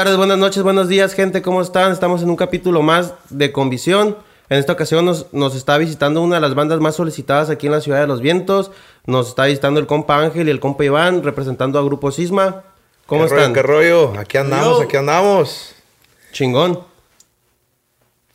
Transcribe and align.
Buenas 0.00 0.12
tardes, 0.12 0.28
buenas 0.28 0.38
noches, 0.38 0.62
buenos 0.62 0.88
días, 0.88 1.12
gente, 1.12 1.42
¿cómo 1.42 1.60
están? 1.60 1.92
Estamos 1.92 2.22
en 2.22 2.30
un 2.30 2.36
capítulo 2.36 2.80
más 2.80 3.12
de 3.28 3.52
Convisión. 3.52 4.16
En 4.48 4.56
esta 4.56 4.72
ocasión 4.72 5.04
nos, 5.04 5.30
nos 5.34 5.54
está 5.54 5.76
visitando 5.76 6.22
una 6.22 6.36
de 6.36 6.40
las 6.40 6.54
bandas 6.54 6.80
más 6.80 6.94
solicitadas 6.94 7.50
aquí 7.50 7.66
en 7.66 7.72
la 7.72 7.82
Ciudad 7.82 8.00
de 8.00 8.06
los 8.06 8.22
Vientos. 8.22 8.70
Nos 9.04 9.28
está 9.28 9.44
visitando 9.44 9.78
el 9.78 9.86
compa 9.86 10.18
Ángel 10.18 10.48
y 10.48 10.52
el 10.52 10.58
compa 10.58 10.86
Iván, 10.86 11.22
representando 11.22 11.78
a 11.78 11.82
Grupo 11.82 12.10
Sisma. 12.12 12.62
¿Cómo 13.04 13.26
¿Qué 13.26 13.34
están? 13.34 13.54
Rollo, 13.54 13.54
¿Qué 13.54 13.62
rollo? 13.62 14.18
Aquí 14.18 14.38
andamos, 14.38 14.78
Yo. 14.78 14.84
aquí 14.84 14.96
andamos. 14.96 15.74
Chingón. 16.32 16.80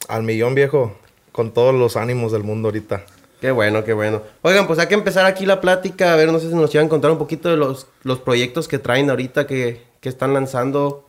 Al 0.07 0.21
millón, 0.21 0.53
viejo. 0.53 0.95
Con 1.31 1.51
todos 1.51 1.73
los 1.73 1.97
ánimos 1.97 2.31
del 2.31 2.43
mundo 2.43 2.67
ahorita. 2.67 3.05
Qué 3.41 3.49
bueno, 3.49 3.83
qué 3.83 3.93
bueno. 3.93 4.21
Oigan, 4.43 4.67
pues 4.67 4.77
hay 4.77 4.85
que 4.85 4.93
empezar 4.93 5.25
aquí 5.25 5.47
la 5.47 5.61
plática. 5.61 6.13
A 6.13 6.15
ver, 6.15 6.31
no 6.31 6.37
sé 6.37 6.47
si 6.47 6.53
nos 6.53 6.71
iban 6.75 6.85
a 6.85 6.89
contar 6.89 7.09
un 7.09 7.17
poquito 7.17 7.49
de 7.49 7.57
los, 7.57 7.87
los 8.03 8.19
proyectos 8.19 8.67
que 8.67 8.77
traen 8.77 9.09
ahorita, 9.09 9.47
que, 9.47 9.83
que 9.99 10.09
están 10.09 10.31
lanzando, 10.31 11.05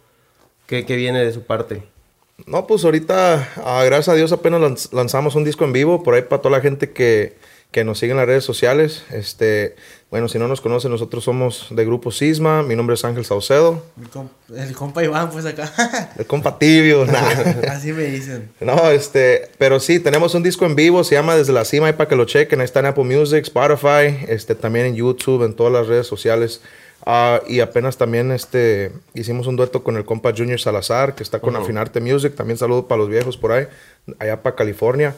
que, 0.66 0.84
que 0.86 0.96
viene 0.96 1.24
de 1.24 1.32
su 1.32 1.42
parte. 1.42 1.82
No, 2.46 2.66
pues 2.66 2.84
ahorita, 2.84 3.48
ah, 3.64 3.82
gracias 3.84 4.08
a 4.08 4.14
Dios, 4.14 4.30
apenas 4.32 4.60
lanz- 4.60 4.92
lanzamos 4.92 5.34
un 5.34 5.44
disco 5.44 5.64
en 5.64 5.72
vivo. 5.72 6.02
Por 6.02 6.14
ahí 6.14 6.22
para 6.22 6.42
toda 6.42 6.56
la 6.58 6.62
gente 6.62 6.90
que, 6.90 7.34
que 7.70 7.82
nos 7.82 7.98
sigue 7.98 8.12
en 8.12 8.18
las 8.18 8.26
redes 8.26 8.44
sociales. 8.44 9.04
Este, 9.10 9.74
bueno, 10.10 10.28
si 10.28 10.38
no 10.38 10.46
nos 10.46 10.60
conocen, 10.60 10.90
nosotros 10.90 11.24
somos 11.24 11.68
de 11.70 11.84
Grupo 11.86 12.10
Sisma. 12.12 12.62
Mi 12.62 12.76
nombre 12.76 12.92
es 12.94 13.04
Ángel 13.06 13.24
Saucedo. 13.24 13.82
Mi 13.96 14.06
com- 14.08 14.28
el 14.54 14.74
compa 14.74 15.02
Iván, 15.02 15.30
pues 15.30 15.46
acá. 15.46 15.72
El 16.18 16.26
compa 16.26 16.58
tibio. 16.58 17.06
nah. 17.06 17.70
Así 17.70 17.92
me 17.92 18.04
dicen. 18.04 18.51
No, 18.60 18.90
este, 18.90 19.48
pero 19.56 19.80
sí, 19.80 19.98
tenemos 19.98 20.34
un 20.34 20.42
disco 20.42 20.66
en 20.66 20.74
vivo, 20.76 21.04
se 21.04 21.14
llama 21.14 21.36
Desde 21.36 21.54
la 21.54 21.64
Cima, 21.64 21.86
ahí 21.86 21.95
para 21.95 22.08
que 22.08 22.16
lo 22.16 22.26
chequen, 22.26 22.60
ahí 22.60 22.66
está 22.66 22.80
en 22.80 22.86
Apple 22.86 23.04
Music, 23.04 23.45
Spotify, 23.45 24.26
este, 24.28 24.54
también 24.54 24.84
en 24.86 24.95
YouTube, 24.95 25.42
en 25.45 25.54
todas 25.54 25.73
las 25.73 25.86
redes 25.86 26.06
sociales. 26.06 26.60
Ah, 27.09 27.40
y 27.49 27.60
apenas 27.60 27.96
también 27.96 28.32
este, 28.32 28.90
hicimos 29.15 29.46
un 29.46 29.54
dueto 29.54 29.85
con 29.85 29.96
el 29.96 30.04
compa 30.04 30.32
Junior 30.37 30.59
Salazar, 30.60 31.15
que 31.15 31.23
está 31.23 31.38
con 31.38 31.54
Afinarte 31.54 32.01
Music, 32.01 32.35
también 32.35 32.59
saludo 32.59 32.88
para 32.88 32.98
los 33.01 33.09
viejos 33.09 33.37
por 33.37 33.52
ahí, 33.52 33.66
allá 34.18 34.43
para 34.43 34.57
California. 34.57 35.15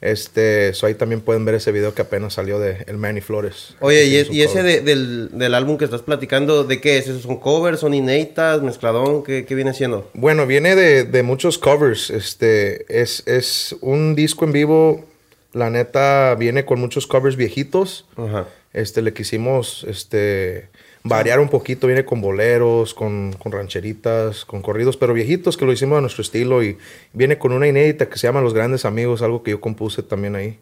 Este, 0.00 0.74
so 0.74 0.86
ahí 0.86 0.94
también 0.94 1.20
pueden 1.20 1.44
ver 1.44 1.54
ese 1.54 1.70
video 1.70 1.94
que 1.94 2.02
apenas 2.02 2.34
salió 2.34 2.58
de 2.58 2.84
El 2.88 2.96
Manny 2.98 3.20
Flores. 3.20 3.76
Oye, 3.80 4.04
y, 4.04 4.36
y 4.36 4.42
ese 4.42 4.62
de- 4.64 4.80
del, 4.80 5.30
del 5.32 5.54
álbum 5.54 5.78
que 5.78 5.84
estás 5.84 6.02
platicando, 6.02 6.64
¿de 6.64 6.80
qué 6.80 6.98
es? 6.98 7.06
¿Esos 7.06 7.22
son 7.22 7.36
covers? 7.38 7.78
¿Son 7.80 7.94
inéditas? 7.94 8.62
¿Mezcladón? 8.62 9.22
¿Qué, 9.22 9.44
qué 9.44 9.54
viene 9.54 9.72
siendo? 9.74 10.10
Bueno, 10.14 10.44
viene 10.46 10.74
de, 10.74 11.04
de 11.04 11.22
muchos 11.22 11.56
covers. 11.56 12.10
Este 12.10 12.84
es, 13.00 13.22
es 13.26 13.76
un 13.80 14.16
disco 14.16 14.44
en 14.44 14.50
vivo. 14.52 15.04
La 15.52 15.70
neta 15.70 16.34
viene 16.34 16.64
con 16.64 16.80
muchos 16.80 17.06
covers 17.06 17.36
viejitos. 17.36 18.06
Ajá. 18.16 18.46
Este 18.72 19.02
le 19.02 19.12
quisimos 19.12 19.84
este 19.88 20.68
variar 21.04 21.40
un 21.40 21.48
poquito. 21.48 21.86
Viene 21.86 22.04
con 22.04 22.20
boleros, 22.20 22.94
con, 22.94 23.32
con 23.34 23.52
rancheritas, 23.52 24.44
con 24.44 24.62
corridos, 24.62 24.96
pero 24.96 25.14
viejitos 25.14 25.56
que 25.56 25.64
lo 25.64 25.72
hicimos 25.72 25.98
a 25.98 26.00
nuestro 26.00 26.22
estilo. 26.22 26.62
Y 26.62 26.78
viene 27.12 27.38
con 27.38 27.52
una 27.52 27.68
inédita 27.68 28.08
que 28.08 28.18
se 28.18 28.26
llama 28.26 28.40
Los 28.40 28.54
Grandes 28.54 28.84
Amigos, 28.84 29.22
algo 29.22 29.42
que 29.42 29.52
yo 29.52 29.60
compuse 29.60 30.02
también 30.02 30.36
ahí. 30.36 30.58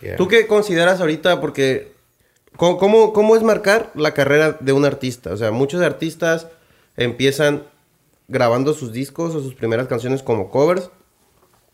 Yeah. 0.00 0.16
¿Tú 0.16 0.28
qué 0.28 0.46
consideras 0.46 1.00
ahorita? 1.00 1.40
Porque, 1.40 1.92
¿cómo, 2.56 2.78
cómo, 2.78 3.12
cómo 3.12 3.36
es 3.36 3.42
marcar 3.42 3.90
la 3.94 4.14
carrera 4.14 4.56
de 4.60 4.72
un 4.72 4.84
artista? 4.84 5.32
O 5.32 5.36
sea, 5.36 5.50
muchos 5.50 5.82
artistas 5.82 6.48
empiezan 6.96 7.64
grabando 8.28 8.72
sus 8.74 8.92
discos 8.92 9.34
o 9.34 9.42
sus 9.42 9.54
primeras 9.54 9.86
canciones 9.86 10.22
como 10.22 10.50
covers. 10.50 10.90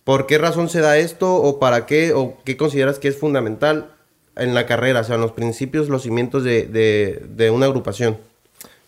¿Por 0.04 0.26
qué 0.26 0.38
razón 0.38 0.68
se 0.68 0.80
da 0.80 0.98
esto? 0.98 1.36
¿O 1.36 1.58
para 1.58 1.86
qué? 1.86 2.12
¿O 2.12 2.38
qué 2.44 2.56
consideras 2.56 2.98
que 2.98 3.08
es 3.08 3.16
fundamental 3.16 3.94
en 4.40 4.54
la 4.54 4.66
carrera? 4.66 5.00
O 5.00 5.04
sea, 5.04 5.14
en 5.14 5.20
los 5.20 5.32
principios, 5.32 5.88
los 5.88 6.02
cimientos 6.02 6.42
de, 6.42 6.66
de, 6.66 7.22
de 7.28 7.50
una 7.50 7.66
agrupación. 7.66 8.18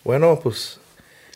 Bueno, 0.05 0.41
pues 0.43 0.81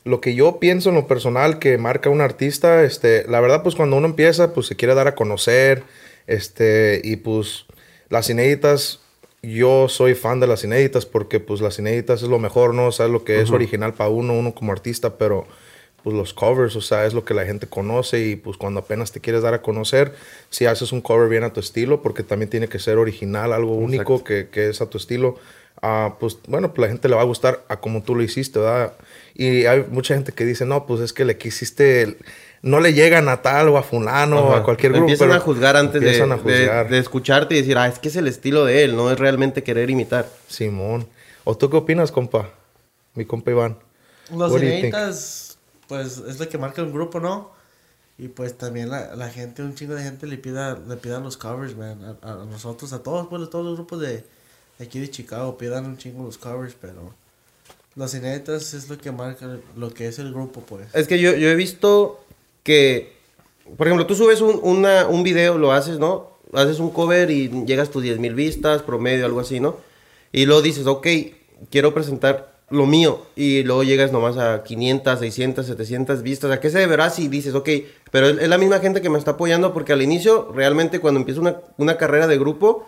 lo 0.04 0.20
que 0.20 0.34
yo 0.34 0.58
pienso 0.58 0.88
en 0.88 0.94
lo 0.94 1.06
personal 1.06 1.58
que 1.58 1.78
marca 1.78 2.10
un 2.10 2.20
artista, 2.20 2.84
este, 2.84 3.26
la 3.28 3.40
verdad, 3.40 3.62
pues 3.62 3.74
cuando 3.74 3.96
uno 3.96 4.06
empieza, 4.06 4.54
pues 4.54 4.66
se 4.66 4.76
quiere 4.76 4.94
dar 4.94 5.08
a 5.08 5.14
conocer, 5.14 5.82
este, 6.26 7.00
y 7.02 7.16
pues 7.16 7.66
las 8.08 8.30
inéditas, 8.30 9.00
yo 9.42 9.88
soy 9.88 10.14
fan 10.14 10.40
de 10.40 10.46
las 10.46 10.64
inéditas 10.64 11.06
porque 11.06 11.40
pues 11.40 11.60
las 11.60 11.78
inéditas 11.78 12.22
es 12.22 12.28
lo 12.28 12.38
mejor, 12.38 12.74
¿no? 12.74 12.86
O 12.86 12.92
sea, 12.92 13.06
es 13.06 13.12
lo 13.12 13.24
que 13.24 13.40
es 13.40 13.50
original 13.50 13.94
para 13.94 14.10
uno, 14.10 14.32
uno 14.32 14.54
como 14.54 14.72
artista, 14.72 15.18
pero 15.18 15.46
pues 16.06 16.14
los 16.14 16.32
covers, 16.34 16.76
o 16.76 16.80
sea, 16.80 17.04
es 17.04 17.14
lo 17.14 17.24
que 17.24 17.34
la 17.34 17.44
gente 17.44 17.66
conoce 17.66 18.20
y 18.24 18.36
pues 18.36 18.56
cuando 18.56 18.78
apenas 18.78 19.10
te 19.10 19.18
quieres 19.18 19.42
dar 19.42 19.54
a 19.54 19.60
conocer, 19.60 20.14
si 20.50 20.64
haces 20.64 20.92
un 20.92 21.00
cover 21.00 21.28
bien 21.28 21.42
a 21.42 21.52
tu 21.52 21.58
estilo, 21.58 22.00
porque 22.00 22.22
también 22.22 22.48
tiene 22.48 22.68
que 22.68 22.78
ser 22.78 22.98
original, 22.98 23.52
algo 23.52 23.74
único 23.74 24.22
que, 24.22 24.46
que 24.48 24.68
es 24.68 24.80
a 24.80 24.86
tu 24.88 24.98
estilo, 24.98 25.36
ah, 25.82 26.14
pues 26.20 26.38
bueno, 26.46 26.72
pues 26.72 26.86
la 26.86 26.92
gente 26.92 27.08
le 27.08 27.16
va 27.16 27.22
a 27.22 27.24
gustar 27.24 27.64
a 27.66 27.80
como 27.80 28.04
tú 28.04 28.14
lo 28.14 28.22
hiciste, 28.22 28.60
¿verdad? 28.60 28.92
Y 29.34 29.66
hay 29.66 29.84
mucha 29.90 30.14
gente 30.14 30.30
que 30.30 30.44
dice, 30.44 30.64
no, 30.64 30.86
pues 30.86 31.00
es 31.00 31.12
que 31.12 31.24
le 31.24 31.38
quisiste, 31.38 32.02
el- 32.02 32.18
no 32.62 32.78
le 32.78 32.94
llegan 32.94 33.28
a 33.28 33.42
tal 33.42 33.68
o 33.70 33.76
a 33.76 33.82
fulano 33.82 34.38
o 34.50 34.52
a 34.54 34.62
cualquier 34.62 34.92
grupo. 34.92 35.06
Empiezan 35.06 35.26
pero 35.30 35.40
a 35.40 35.42
juzgar 35.42 35.76
antes 35.76 36.00
de, 36.00 36.22
a 36.22 36.26
de- 36.26 36.36
juzgar. 36.36 36.88
de 36.88 36.98
escucharte 36.98 37.56
y 37.56 37.62
decir, 37.62 37.78
ah, 37.78 37.88
es 37.88 37.98
que 37.98 38.06
es 38.06 38.14
el 38.16 38.28
estilo 38.28 38.64
de 38.64 38.84
él, 38.84 38.94
no 38.94 39.10
es 39.10 39.18
realmente 39.18 39.64
querer 39.64 39.90
imitar. 39.90 40.28
Simón. 40.46 41.08
¿O 41.42 41.56
tú 41.56 41.68
qué 41.68 41.76
opinas, 41.78 42.12
compa? 42.12 42.50
Mi 43.16 43.24
compa 43.24 43.50
Iván. 43.50 43.76
Los 44.30 44.52
What 44.52 44.60
pues 45.88 46.18
es 46.18 46.38
lo 46.40 46.48
que 46.48 46.58
marca 46.58 46.82
un 46.82 46.92
grupo, 46.92 47.20
¿no? 47.20 47.50
Y 48.18 48.28
pues 48.28 48.56
también 48.56 48.88
la, 48.88 49.14
la 49.14 49.28
gente, 49.28 49.62
un 49.62 49.74
chingo 49.74 49.94
de 49.94 50.02
gente 50.02 50.26
le 50.26 50.38
pida, 50.38 50.78
le 50.88 50.96
pidan 50.96 51.22
los 51.22 51.36
covers, 51.36 51.76
man. 51.76 52.16
A, 52.22 52.32
a 52.32 52.34
nosotros, 52.46 52.92
a 52.92 53.02
todos, 53.02 53.26
pues 53.28 53.48
todos 53.50 53.64
los 53.64 53.74
grupos 53.76 54.00
de, 54.00 54.24
de 54.78 54.84
aquí 54.84 54.98
de 54.98 55.10
Chicago 55.10 55.58
pidan 55.58 55.84
un 55.84 55.98
chingo 55.98 56.24
los 56.24 56.38
covers, 56.38 56.74
pero 56.80 57.12
los 57.94 58.14
inéditas 58.14 58.72
es 58.74 58.88
lo 58.88 58.96
que 58.98 59.12
marca 59.12 59.58
lo 59.76 59.92
que 59.92 60.08
es 60.08 60.18
el 60.18 60.32
grupo, 60.32 60.60
pues. 60.62 60.94
Es 60.94 61.06
que 61.08 61.18
yo, 61.18 61.34
yo 61.34 61.48
he 61.48 61.54
visto 61.54 62.20
que, 62.62 63.14
por 63.76 63.86
ejemplo, 63.86 64.06
tú 64.06 64.14
subes 64.14 64.40
un, 64.40 64.60
una- 64.62 65.06
un 65.08 65.22
video, 65.22 65.58
lo 65.58 65.72
haces, 65.72 65.98
¿no? 65.98 66.30
Haces 66.52 66.78
un 66.78 66.90
cover 66.90 67.30
y 67.30 67.48
llegas 67.66 67.88
a 67.88 67.92
tus 67.92 68.02
10 68.02 68.18
mil 68.18 68.34
vistas, 68.34 68.82
promedio, 68.82 69.26
algo 69.26 69.40
así, 69.40 69.60
¿no? 69.60 69.76
Y 70.32 70.46
luego 70.46 70.62
dices, 70.62 70.86
ok, 70.86 71.06
quiero 71.70 71.92
presentar 71.92 72.55
lo 72.70 72.86
mío. 72.86 73.26
Y 73.36 73.62
luego 73.62 73.82
llegas 73.82 74.12
nomás 74.12 74.36
a 74.36 74.62
500, 74.62 75.18
600, 75.18 75.66
700 75.66 76.22
vistas. 76.22 76.50
¿A 76.50 76.60
qué 76.60 76.70
se 76.70 76.78
deberá 76.78 77.10
si 77.10 77.28
dices, 77.28 77.54
ok, 77.54 77.68
pero 78.10 78.28
es, 78.28 78.48
la 78.48 78.58
misma 78.58 78.80
gente 78.80 79.00
que 79.00 79.10
me 79.10 79.18
está 79.18 79.32
apoyando? 79.32 79.72
Porque 79.72 79.92
al 79.92 80.02
inicio, 80.02 80.50
realmente, 80.54 81.00
cuando 81.00 81.20
empieza 81.20 81.40
una, 81.40 81.56
una 81.76 81.96
carrera 81.96 82.26
de 82.26 82.38
grupo, 82.38 82.86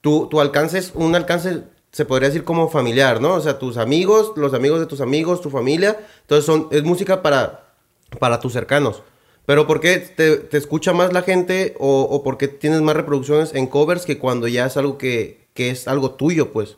tu, 0.00 0.28
tu 0.28 0.40
alcance 0.40 0.78
es 0.78 0.92
un 0.94 1.14
alcance, 1.14 1.62
se 1.92 2.04
podría 2.04 2.28
decir 2.28 2.44
como 2.44 2.68
familiar, 2.68 3.20
¿no? 3.20 3.34
O 3.34 3.40
sea, 3.40 3.58
tus 3.58 3.76
amigos, 3.76 4.32
los 4.36 4.54
amigos 4.54 4.80
de 4.80 4.86
tus 4.86 5.00
amigos, 5.00 5.40
tu 5.40 5.50
familia. 5.50 5.98
Entonces 6.22 6.44
son, 6.44 6.68
es 6.70 6.82
música 6.82 7.22
para, 7.22 7.74
para 8.18 8.40
tus 8.40 8.52
cercanos. 8.52 9.02
Pero 9.46 9.66
¿por 9.66 9.80
qué 9.80 9.98
te, 9.98 10.36
te 10.36 10.56
escucha 10.56 10.92
más 10.92 11.12
la 11.12 11.22
gente 11.22 11.74
o, 11.80 12.02
o 12.02 12.22
por 12.22 12.38
qué 12.38 12.46
tienes 12.46 12.80
más 12.80 12.94
reproducciones 12.94 13.54
en 13.54 13.66
covers 13.66 14.06
que 14.06 14.18
cuando 14.18 14.46
ya 14.46 14.66
es 14.66 14.76
algo 14.76 14.98
que, 14.98 15.48
que 15.52 15.70
es 15.70 15.88
algo 15.88 16.12
tuyo, 16.12 16.52
pues? 16.52 16.76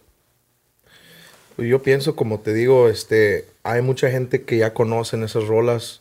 Pues 1.57 1.69
yo 1.69 1.83
pienso, 1.83 2.17
como 2.17 2.41
te 2.41 2.53
digo, 2.53 2.89
este, 2.89 3.47
hay 3.63 3.83
mucha 3.83 4.11
gente 4.11 4.43
que 4.43 4.59
ya 4.59 4.75
conocen 4.75 5.23
esas 5.23 5.47
rolas 5.47 6.01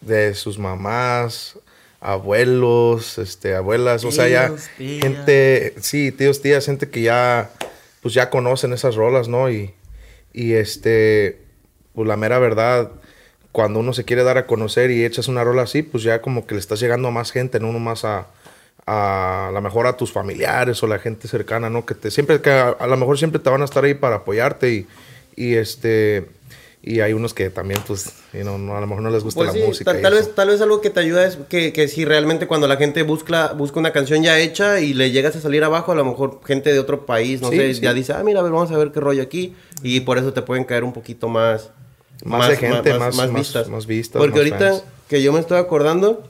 de 0.00 0.34
sus 0.34 0.58
mamás, 0.58 1.58
abuelos, 2.00 3.18
este, 3.18 3.54
abuelas, 3.54 4.04
o 4.04 4.12
sea, 4.12 4.28
ya 4.28 4.48
tías. 4.78 5.02
gente, 5.02 5.74
sí, 5.80 6.12
tíos, 6.12 6.40
tías, 6.40 6.66
gente 6.66 6.88
que 6.88 7.02
ya, 7.02 7.50
pues 8.00 8.14
ya 8.14 8.30
conocen 8.30 8.72
esas 8.72 8.94
rolas, 8.94 9.28
¿no? 9.28 9.50
Y, 9.50 9.74
y 10.32 10.54
este, 10.54 11.40
pues 11.94 12.08
la 12.08 12.16
mera 12.16 12.38
verdad, 12.38 12.90
cuando 13.52 13.80
uno 13.80 13.92
se 13.92 14.04
quiere 14.04 14.22
dar 14.22 14.38
a 14.38 14.46
conocer 14.46 14.90
y 14.90 15.04
echas 15.04 15.28
una 15.28 15.44
rola 15.44 15.62
así, 15.62 15.82
pues 15.82 16.02
ya 16.02 16.22
como 16.22 16.46
que 16.46 16.54
le 16.54 16.60
estás 16.60 16.80
llegando 16.80 17.08
a 17.08 17.10
más 17.10 17.32
gente, 17.32 17.60
no 17.60 17.72
nomás 17.72 18.04
a, 18.04 18.28
a 18.86 19.50
lo 19.52 19.60
mejor 19.60 19.86
a 19.86 19.96
tus 19.96 20.12
familiares 20.12 20.82
o 20.82 20.86
la 20.86 20.98
gente 20.98 21.26
cercana, 21.28 21.68
¿no? 21.68 21.84
Que 21.84 21.94
te 21.94 22.10
siempre 22.10 22.40
que 22.40 22.50
a, 22.50 22.68
a 22.70 22.86
lo 22.86 22.96
mejor 22.96 23.18
siempre 23.18 23.40
te 23.40 23.50
van 23.50 23.62
a 23.62 23.64
estar 23.64 23.84
ahí 23.84 23.94
para 23.94 24.16
apoyarte 24.16 24.72
y, 24.72 24.86
y 25.36 25.54
este 25.54 26.28
y 26.82 27.00
hay 27.00 27.12
unos 27.14 27.34
que 27.34 27.50
también 27.50 27.80
pues 27.84 28.12
you 28.32 28.42
know, 28.42 28.58
no, 28.58 28.76
a 28.76 28.80
lo 28.80 28.86
mejor 28.86 29.02
no 29.02 29.10
les 29.10 29.24
gusta 29.24 29.40
Pues 29.40 29.48
la 29.48 29.60
sí, 29.60 29.66
música. 29.66 29.90
tal, 29.92 30.02
tal 30.02 30.14
vez, 30.14 30.32
tal 30.36 30.48
vez 30.50 30.60
algo 30.60 30.80
que 30.80 30.90
te 30.90 31.00
ayuda 31.00 31.26
es 31.26 31.36
que, 31.48 31.72
que 31.72 31.88
si 31.88 32.04
realmente 32.04 32.46
cuando 32.46 32.68
la 32.68 32.76
gente 32.76 33.02
busca, 33.02 33.54
busca 33.54 33.80
una 33.80 33.90
canción 33.92 34.22
ya 34.22 34.38
hecha 34.38 34.78
y 34.78 34.94
le 34.94 35.10
llegas 35.10 35.34
a 35.34 35.40
salir 35.40 35.64
abajo, 35.64 35.90
a 35.90 35.96
lo 35.96 36.04
mejor 36.04 36.40
gente 36.46 36.72
de 36.72 36.78
otro 36.78 37.04
país, 37.04 37.40
no 37.42 37.50
Sí, 37.50 37.56
sé, 37.56 37.74
sí. 37.74 37.80
ya 37.80 37.92
dice, 37.92 38.12
ah, 38.12 38.22
mira, 38.22 38.38
a 38.38 38.42
ver, 38.44 38.52
vamos 38.52 38.70
a 38.70 38.76
ver 38.78 38.92
qué 38.92 39.00
rollo 39.00 39.20
aquí. 39.20 39.56
Y 39.82 39.98
por 40.00 40.16
eso 40.18 40.32
te 40.32 40.42
pueden 40.42 40.62
caer 40.62 40.84
un 40.84 40.92
poquito 40.92 41.28
más... 41.28 41.70
Más 42.24 42.48
de 42.48 42.56
gente, 42.56 42.94
más- 42.94 43.16
más- 43.16 43.68
más 43.68 43.86
vistas, 43.86 44.20
Porque 44.22 44.38
ahorita 44.38 44.58
fans. 44.70 44.84
que 45.08 45.22
yo 45.22 45.32
me 45.32 45.40
estoy 45.40 45.58
acordando, 45.58 46.22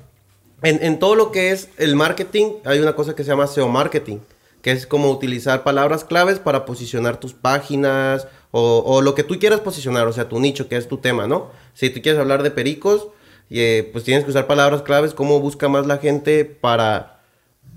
en, 0.68 0.82
en 0.82 0.98
todo 0.98 1.14
lo 1.14 1.30
que 1.30 1.52
es 1.52 1.68
el 1.78 1.94
marketing, 1.94 2.54
hay 2.64 2.80
una 2.80 2.94
cosa 2.94 3.14
que 3.14 3.22
se 3.22 3.30
llama 3.30 3.46
SEO 3.46 3.68
marketing, 3.68 4.18
que 4.62 4.72
es 4.72 4.86
como 4.86 5.10
utilizar 5.10 5.62
palabras 5.62 6.04
claves 6.04 6.38
para 6.38 6.64
posicionar 6.64 7.20
tus 7.20 7.34
páginas 7.34 8.26
o, 8.50 8.82
o 8.84 9.00
lo 9.00 9.14
que 9.14 9.22
tú 9.22 9.38
quieras 9.38 9.60
posicionar, 9.60 10.06
o 10.08 10.12
sea, 10.12 10.28
tu 10.28 10.40
nicho, 10.40 10.68
que 10.68 10.76
es 10.76 10.88
tu 10.88 10.98
tema, 10.98 11.26
¿no? 11.26 11.50
Si 11.74 11.90
tú 11.90 12.02
quieres 12.02 12.20
hablar 12.20 12.42
de 12.42 12.50
pericos, 12.50 13.08
eh, 13.48 13.88
pues 13.92 14.02
tienes 14.02 14.24
que 14.24 14.30
usar 14.30 14.48
palabras 14.48 14.82
claves, 14.82 15.14
cómo 15.14 15.40
busca 15.40 15.68
más 15.68 15.86
la 15.86 15.98
gente 15.98 16.44
para, 16.44 17.20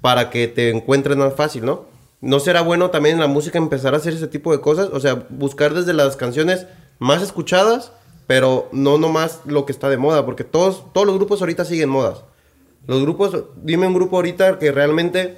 para 0.01 0.31
que 0.31 0.47
te 0.47 0.71
encuentren 0.71 1.19
más 1.19 1.35
fácil, 1.35 1.65
¿no? 1.65 1.85
¿No 2.21 2.39
será 2.39 2.61
bueno 2.61 2.89
también 2.89 3.15
en 3.15 3.21
la 3.21 3.27
música 3.27 3.59
empezar 3.59 3.93
a 3.93 3.97
hacer 3.97 4.13
ese 4.13 4.27
tipo 4.27 4.51
de 4.51 4.61
cosas? 4.61 4.89
O 4.91 4.99
sea, 4.99 5.27
buscar 5.29 5.73
desde 5.73 5.93
las 5.93 6.15
canciones 6.15 6.65
más 6.97 7.21
escuchadas 7.21 7.91
pero 8.29 8.69
no 8.71 8.99
nomás 8.99 9.39
lo 9.45 9.65
que 9.65 9.71
está 9.71 9.89
de 9.89 9.97
moda, 9.97 10.23
porque 10.23 10.43
todos, 10.43 10.83
todos 10.93 11.07
los 11.07 11.15
grupos 11.15 11.41
ahorita 11.41 11.65
siguen 11.65 11.89
modas. 11.89 12.25
Los 12.87 13.01
grupos, 13.01 13.43
dime 13.61 13.87
un 13.87 13.93
grupo 13.93 14.15
ahorita 14.17 14.57
que 14.59 14.71
realmente 14.71 15.37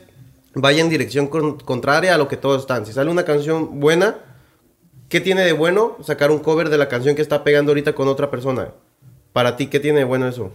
vaya 0.53 0.81
en 0.81 0.89
dirección 0.89 1.27
con- 1.27 1.57
contraria 1.59 2.15
a 2.15 2.17
lo 2.17 2.27
que 2.27 2.37
todos 2.37 2.61
están. 2.61 2.85
Si 2.85 2.93
sale 2.93 3.11
una 3.11 3.25
canción 3.25 3.79
buena, 3.79 4.17
¿qué 5.09 5.19
tiene 5.21 5.41
de 5.43 5.53
bueno 5.53 5.97
sacar 6.03 6.31
un 6.31 6.39
cover 6.39 6.69
de 6.69 6.77
la 6.77 6.87
canción 6.87 7.15
que 7.15 7.21
está 7.21 7.43
pegando 7.43 7.71
ahorita 7.71 7.93
con 7.93 8.07
otra 8.07 8.29
persona? 8.31 8.69
Para 9.33 9.55
ti, 9.57 9.67
¿qué 9.67 9.79
tiene 9.79 9.99
de 9.99 10.05
bueno 10.05 10.27
eso? 10.27 10.51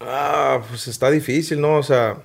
Ah, 0.00 0.60
pues 0.68 0.86
está 0.88 1.10
difícil, 1.10 1.60
¿no? 1.60 1.76
O 1.76 1.82
sea, 1.82 2.18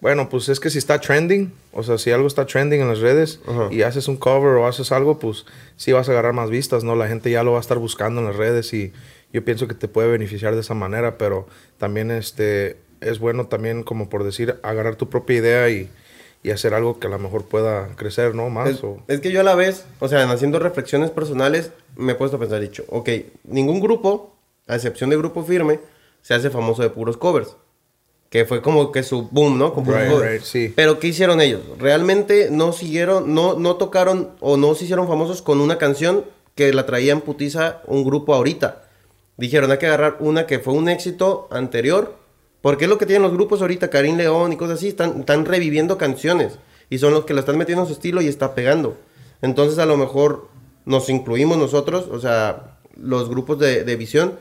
bueno, 0.00 0.28
pues 0.28 0.48
es 0.50 0.60
que 0.60 0.68
si 0.70 0.78
está 0.78 1.00
trending, 1.00 1.52
o 1.72 1.82
sea, 1.82 1.96
si 1.96 2.10
algo 2.10 2.26
está 2.26 2.44
trending 2.44 2.82
en 2.82 2.88
las 2.88 2.98
redes 2.98 3.40
y 3.70 3.82
haces 3.82 4.08
un 4.08 4.16
cover 4.16 4.56
o 4.56 4.66
haces 4.66 4.92
algo, 4.92 5.18
pues 5.18 5.46
sí 5.76 5.92
vas 5.92 6.08
a 6.08 6.12
agarrar 6.12 6.34
más 6.34 6.50
vistas, 6.50 6.84
¿no? 6.84 6.94
La 6.96 7.08
gente 7.08 7.30
ya 7.30 7.42
lo 7.42 7.52
va 7.52 7.58
a 7.58 7.60
estar 7.62 7.78
buscando 7.78 8.20
en 8.20 8.26
las 8.26 8.36
redes 8.36 8.74
y 8.74 8.92
yo 9.34 9.44
pienso 9.44 9.66
que 9.66 9.74
te 9.74 9.88
puede 9.88 10.08
beneficiar 10.08 10.54
de 10.54 10.60
esa 10.60 10.74
manera, 10.74 11.18
pero 11.18 11.48
también 11.76 12.12
este 12.12 12.76
es 13.00 13.18
bueno 13.18 13.48
también 13.48 13.82
como 13.82 14.08
por 14.08 14.22
decir 14.22 14.60
agarrar 14.62 14.94
tu 14.94 15.10
propia 15.10 15.36
idea 15.36 15.68
y, 15.70 15.90
y 16.44 16.52
hacer 16.52 16.72
algo 16.72 17.00
que 17.00 17.08
a 17.08 17.10
lo 17.10 17.18
mejor 17.18 17.44
pueda 17.44 17.88
crecer, 17.96 18.36
¿no? 18.36 18.48
Más 18.48 18.70
Es, 18.70 18.84
o 18.84 19.02
es 19.08 19.20
que 19.20 19.32
yo 19.32 19.40
a 19.40 19.42
la 19.42 19.56
vez, 19.56 19.86
o 19.98 20.06
sea, 20.06 20.22
en 20.22 20.30
haciendo 20.30 20.60
reflexiones 20.60 21.10
personales, 21.10 21.72
me 21.96 22.12
he 22.12 22.14
puesto 22.14 22.36
a 22.36 22.40
pensar, 22.40 22.60
dicho, 22.60 22.84
ok, 22.88 23.10
ningún 23.42 23.80
grupo, 23.80 24.36
a 24.68 24.76
excepción 24.76 25.10
de 25.10 25.16
Grupo 25.16 25.42
Firme, 25.42 25.80
se 26.22 26.34
hace 26.34 26.48
famoso 26.48 26.82
de 26.82 26.90
puros 26.90 27.16
covers. 27.16 27.56
Que 28.30 28.44
fue 28.44 28.62
como 28.62 28.92
que 28.92 29.02
su 29.02 29.28
boom, 29.30 29.58
¿no? 29.58 29.74
Puros 29.74 30.00
Right, 30.00 30.32
right, 30.32 30.42
sí. 30.42 30.72
Pero 30.74 31.00
¿qué 31.00 31.08
hicieron 31.08 31.40
ellos? 31.40 31.62
Realmente 31.78 32.48
no 32.50 32.72
siguieron, 32.72 33.34
no, 33.34 33.58
no 33.58 33.76
tocaron 33.76 34.30
o 34.40 34.56
no 34.56 34.74
se 34.74 34.84
hicieron 34.84 35.08
famosos 35.08 35.42
con 35.42 35.60
una 35.60 35.76
canción 35.78 36.24
que 36.54 36.72
la 36.72 36.86
traían 36.86 37.20
putiza 37.20 37.82
un 37.86 38.04
grupo 38.04 38.34
ahorita. 38.34 38.83
Dijeron, 39.36 39.70
hay 39.70 39.78
que 39.78 39.86
agarrar 39.86 40.16
una 40.20 40.46
que 40.46 40.58
fue 40.58 40.74
un 40.74 40.88
éxito 40.88 41.48
anterior. 41.50 42.16
Porque 42.60 42.84
es 42.84 42.90
lo 42.90 42.96
que 42.96 43.04
tienen 43.04 43.22
los 43.22 43.32
grupos 43.32 43.60
ahorita, 43.60 43.90
Karim 43.90 44.16
León 44.16 44.52
y 44.54 44.56
cosas 44.56 44.78
así, 44.78 44.88
están, 44.88 45.20
están 45.20 45.44
reviviendo 45.44 45.98
canciones. 45.98 46.58
Y 46.88 46.96
son 46.96 47.12
los 47.12 47.26
que 47.26 47.34
la 47.34 47.40
están 47.40 47.58
metiendo 47.58 47.82
en 47.82 47.88
su 47.88 47.92
estilo 47.92 48.22
y 48.22 48.28
está 48.28 48.54
pegando. 48.54 48.96
Entonces 49.42 49.78
a 49.78 49.84
lo 49.84 49.98
mejor 49.98 50.48
nos 50.86 51.10
incluimos 51.10 51.58
nosotros, 51.58 52.08
o 52.10 52.18
sea, 52.20 52.78
los 52.96 53.28
grupos 53.28 53.58
de, 53.58 53.84
de 53.84 53.96
visión, 53.96 54.38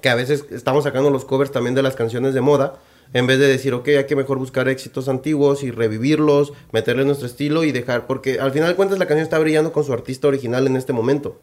que 0.00 0.08
a 0.08 0.14
veces 0.14 0.46
estamos 0.50 0.84
sacando 0.84 1.10
los 1.10 1.26
covers 1.26 1.52
también 1.52 1.74
de 1.74 1.82
las 1.82 1.94
canciones 1.94 2.32
de 2.32 2.40
moda, 2.40 2.78
en 3.12 3.26
vez 3.26 3.38
de 3.38 3.48
decir, 3.48 3.74
ok, 3.74 3.88
hay 3.88 4.06
que 4.06 4.16
mejor 4.16 4.38
buscar 4.38 4.68
éxitos 4.68 5.08
antiguos 5.08 5.62
y 5.62 5.70
revivirlos, 5.70 6.52
meterle 6.72 7.04
nuestro 7.04 7.26
estilo 7.26 7.64
y 7.64 7.72
dejar, 7.72 8.06
porque 8.06 8.40
al 8.40 8.52
final 8.52 8.70
de 8.70 8.76
cuentas 8.76 8.98
la 8.98 9.06
canción 9.06 9.24
está 9.24 9.38
brillando 9.38 9.72
con 9.72 9.84
su 9.84 9.92
artista 9.92 10.28
original 10.28 10.66
en 10.66 10.76
este 10.76 10.92
momento. 10.92 11.40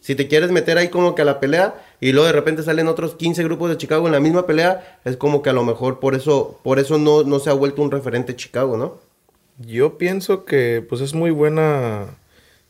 Si 0.00 0.14
te 0.14 0.28
quieres 0.28 0.50
meter 0.50 0.78
ahí 0.78 0.88
como 0.88 1.14
que 1.14 1.22
a 1.22 1.24
la 1.26 1.40
pelea 1.40 1.74
y 2.00 2.12
luego 2.12 2.26
de 2.26 2.32
repente 2.32 2.62
salen 2.62 2.88
otros 2.88 3.14
15 3.14 3.44
grupos 3.44 3.70
de 3.70 3.76
Chicago 3.76 4.06
en 4.06 4.12
la 4.12 4.20
misma 4.20 4.46
pelea, 4.46 4.98
es 5.04 5.16
como 5.16 5.42
que 5.42 5.50
a 5.50 5.52
lo 5.52 5.64
mejor 5.64 6.00
por 6.00 6.14
eso, 6.14 6.58
por 6.62 6.78
eso 6.78 6.98
no, 6.98 7.22
no 7.22 7.38
se 7.38 7.50
ha 7.50 7.54
vuelto 7.54 7.82
un 7.82 7.90
referente 7.90 8.34
Chicago, 8.34 8.76
¿no? 8.76 8.98
Yo 9.58 9.98
pienso 9.98 10.46
que 10.46 10.84
pues 10.88 11.02
es 11.02 11.12
muy 11.12 11.30
buena, 11.30 12.16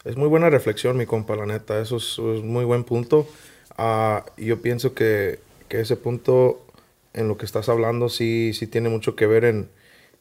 es 0.04 0.16
muy 0.16 0.28
buena 0.28 0.50
reflexión, 0.50 0.96
mi 0.96 1.06
compa, 1.06 1.36
la 1.36 1.46
neta. 1.46 1.80
Eso 1.80 1.98
es, 1.98 2.18
es 2.18 2.42
muy 2.42 2.64
buen 2.64 2.82
punto. 2.82 3.28
Ah, 3.78 4.26
yo 4.36 4.60
pienso 4.60 4.92
que, 4.94 5.38
que 5.68 5.80
ese 5.80 5.96
punto 5.96 6.60
en 7.12 7.28
lo 7.28 7.36
que 7.38 7.46
estás 7.46 7.68
hablando 7.68 8.08
sí, 8.08 8.52
sí 8.54 8.66
tiene 8.66 8.88
mucho 8.88 9.16
que 9.16 9.26
ver 9.26 9.44
en, 9.44 9.68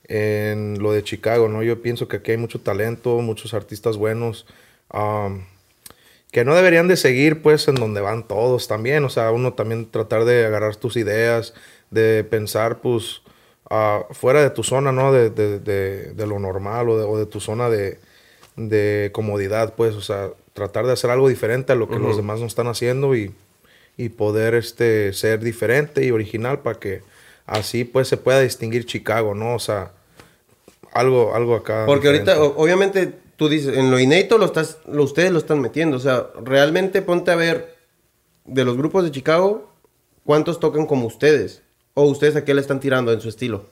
en 0.06 0.82
lo 0.82 0.92
de 0.92 1.04
Chicago, 1.04 1.50
¿no? 1.50 1.64
Yo 1.64 1.82
pienso 1.82 2.08
que 2.08 2.18
aquí 2.18 2.32
hay 2.32 2.38
mucho 2.38 2.60
talento, 2.62 3.20
muchos 3.22 3.54
artistas 3.54 3.98
buenos, 3.98 4.46
am, 4.90 5.46
que 6.32 6.46
no 6.46 6.56
deberían 6.56 6.88
de 6.88 6.96
seguir 6.98 7.42
pues 7.42 7.68
en 7.68 7.76
donde 7.76 8.02
van 8.02 8.28
todos 8.28 8.68
también. 8.68 9.04
O 9.06 9.10
sea, 9.10 9.32
uno 9.32 9.54
también 9.54 9.90
tratar 9.90 10.26
de 10.26 10.46
agarrar 10.46 10.76
tus 10.76 10.96
ideas, 10.96 11.54
de 11.90 12.24
pensar 12.24 12.82
pues 12.82 13.22
ah, 13.70 14.04
fuera 14.12 14.42
de 14.44 14.50
tu 14.52 14.64
zona, 14.64 14.92
¿no? 14.92 15.12
De, 15.12 15.30
de- 15.32 15.60
de- 15.60 16.14
de 16.14 16.28
lo 16.28 16.38
normal 16.40 16.90
o 16.90 16.98
de, 16.98 17.04
o 17.06 17.28
tu 17.28 17.40
zona 17.40 17.70
de, 17.70 18.00
de 18.56 19.10
comodidad, 19.14 19.74
pues. 19.76 19.96
O 19.96 20.02
sea, 20.02 20.30
tratar 20.54 20.86
de 20.86 20.94
hacer 20.94 21.10
algo 21.10 21.30
diferente 21.30 21.72
a 21.72 21.76
lo 21.76 21.88
que 21.90 21.98
los 22.00 22.18
demás 22.18 22.40
no 22.42 22.46
están 22.46 22.68
haciendo 22.68 23.16
y, 23.16 23.34
y 23.98 24.10
poder 24.10 24.54
este, 24.56 25.14
ser 25.14 25.40
diferente 25.40 26.04
y 26.06 26.12
original 26.12 26.60
para 26.60 26.80
que 26.80 27.02
así 27.48 27.86
pues 27.86 28.08
se 28.08 28.18
pueda 28.18 28.42
distinguir 28.42 28.86
Chicago, 28.86 29.34
¿no? 29.34 29.56
O 29.56 29.60
sea, 29.60 29.92
algo, 30.94 31.34
algo 31.36 31.56
acá. 31.56 31.84
Porque 31.86 32.08
ahorita, 32.08 32.34
diferente. 32.34 32.54
obviamente, 32.62 33.14
tú 33.40 33.50
dices, 33.50 33.76
en 33.76 33.90
lo 33.90 33.98
inédito 34.00 34.38
lo 34.38 34.46
estás, 34.46 34.78
lo, 34.88 35.02
ustedes 35.04 35.32
lo 35.32 35.40
están 35.40 35.62
metiendo. 35.62 35.98
O 35.98 36.00
sea, 36.00 36.28
realmente 36.44 37.02
ponte 37.02 37.32
a 37.32 37.36
ver 37.36 37.76
de 38.46 38.66
los 38.66 38.76
grupos 38.78 39.04
de 39.06 39.12
Chicago, 39.12 39.72
¿cuántos 40.26 40.60
tocan 40.60 40.86
como 40.86 41.08
ustedes? 41.08 41.64
O 41.94 42.04
ustedes 42.04 42.36
a 42.36 42.44
qué 42.46 42.54
le 42.54 42.62
están 42.62 42.80
tirando 42.82 43.12
en 43.14 43.22
su 43.22 43.30
estilo. 43.30 43.66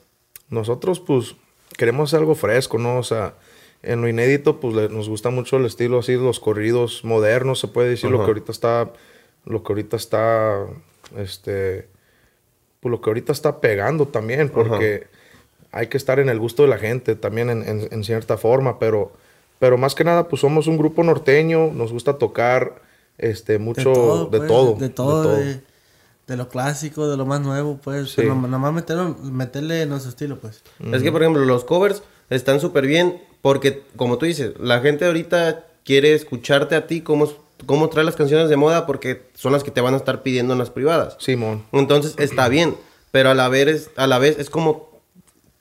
Nosotros, 0.48 1.00
pues, 1.00 1.36
queremos 1.76 2.14
algo 2.14 2.34
fresco, 2.34 2.78
¿no? 2.78 2.98
O 2.98 3.02
sea, 3.02 3.34
en 3.82 4.00
lo 4.00 4.08
inédito, 4.08 4.58
pues, 4.58 4.74
le- 4.74 4.88
nos 4.88 5.08
gusta 5.08 5.28
mucho 5.30 5.58
el 5.58 5.66
estilo 5.66 5.98
así, 5.98 6.14
los 6.16 6.40
corridos 6.40 7.04
modernos, 7.04 7.60
se 7.60 7.68
puede 7.68 7.90
decir, 7.90 8.10
lo 8.10 8.18
que 8.24 8.30
ahorita 8.30 8.50
está, 8.52 8.90
lo 9.44 9.62
que 9.62 9.72
ahorita 9.72 9.96
está, 9.96 10.66
este, 11.16 11.88
pues, 12.80 12.90
lo 12.90 13.00
que 13.00 13.10
ahorita 13.10 13.32
está 13.32 13.60
pegando 13.60 14.08
también, 14.08 14.48
porque 14.48 15.06
hay 15.72 15.88
que 15.88 15.96
estar 15.98 16.18
en 16.18 16.28
el 16.30 16.38
gusto 16.38 16.62
de 16.62 16.68
la 16.70 16.78
gente 16.78 17.14
también 17.14 17.50
en, 17.50 17.62
en- 17.68 17.88
en 17.90 18.04
cierta 18.04 18.38
forma, 18.38 18.78
pero, 18.78 19.12
pero 19.58 19.76
más 19.78 19.94
que 19.94 20.04
nada, 20.04 20.28
pues, 20.28 20.40
somos 20.40 20.66
un 20.66 20.76
grupo 20.78 21.02
norteño, 21.02 21.70
nos 21.72 21.92
gusta 21.92 22.18
tocar, 22.18 22.82
este, 23.18 23.58
mucho, 23.58 24.28
de 24.30 24.38
pues, 24.38 24.48
todo, 24.48 24.74
De, 24.76 24.88
todo, 24.88 25.36
de, 25.36 25.60
de 26.26 26.36
lo 26.36 26.48
clásico, 26.48 27.08
de 27.08 27.16
lo 27.16 27.26
más 27.26 27.40
nuevo, 27.40 27.78
pues. 27.82 28.10
Sí. 28.10 28.14
Pero 28.16 28.34
nada 28.34 28.58
más 28.58 28.72
meterlo- 28.72 29.16
meterle 29.22 29.84
nuestro 29.86 30.10
estilo, 30.10 30.38
pues. 30.38 30.62
Es 30.92 31.02
que, 31.02 31.10
por 31.10 31.22
ejemplo, 31.22 31.44
los 31.44 31.64
covers 31.64 32.02
están 32.30 32.60
súper 32.60 32.86
bien 32.86 33.22
porque, 33.42 33.82
como 33.96 34.18
tú 34.18 34.26
dices, 34.26 34.52
la 34.60 34.80
gente 34.80 35.06
ahorita 35.06 35.64
quiere 35.84 36.12
escucharte 36.14 36.74
a 36.76 36.86
ti 36.86 37.00
cómo, 37.00 37.28
cómo 37.66 37.88
trae 37.88 38.04
las 38.04 38.14
canciones 38.16 38.48
de 38.50 38.56
moda 38.56 38.84
porque 38.86 39.22
son 39.34 39.52
las 39.52 39.64
que 39.64 39.70
te 39.70 39.80
van 39.80 39.94
a 39.94 39.96
estar 39.96 40.22
pidiendo 40.22 40.52
en 40.52 40.58
las 40.58 40.70
privadas. 40.70 41.16
Simón. 41.18 41.64
Entonces 41.72 42.14
está 42.18 42.48
bien, 42.48 42.76
pero 43.10 43.30
a 43.30 43.34
la 43.34 43.48
vez 43.48 43.68
es, 43.68 43.90
a 43.96 44.06
la 44.06 44.18
vez 44.18 44.38
es 44.38 44.50
como 44.50 44.90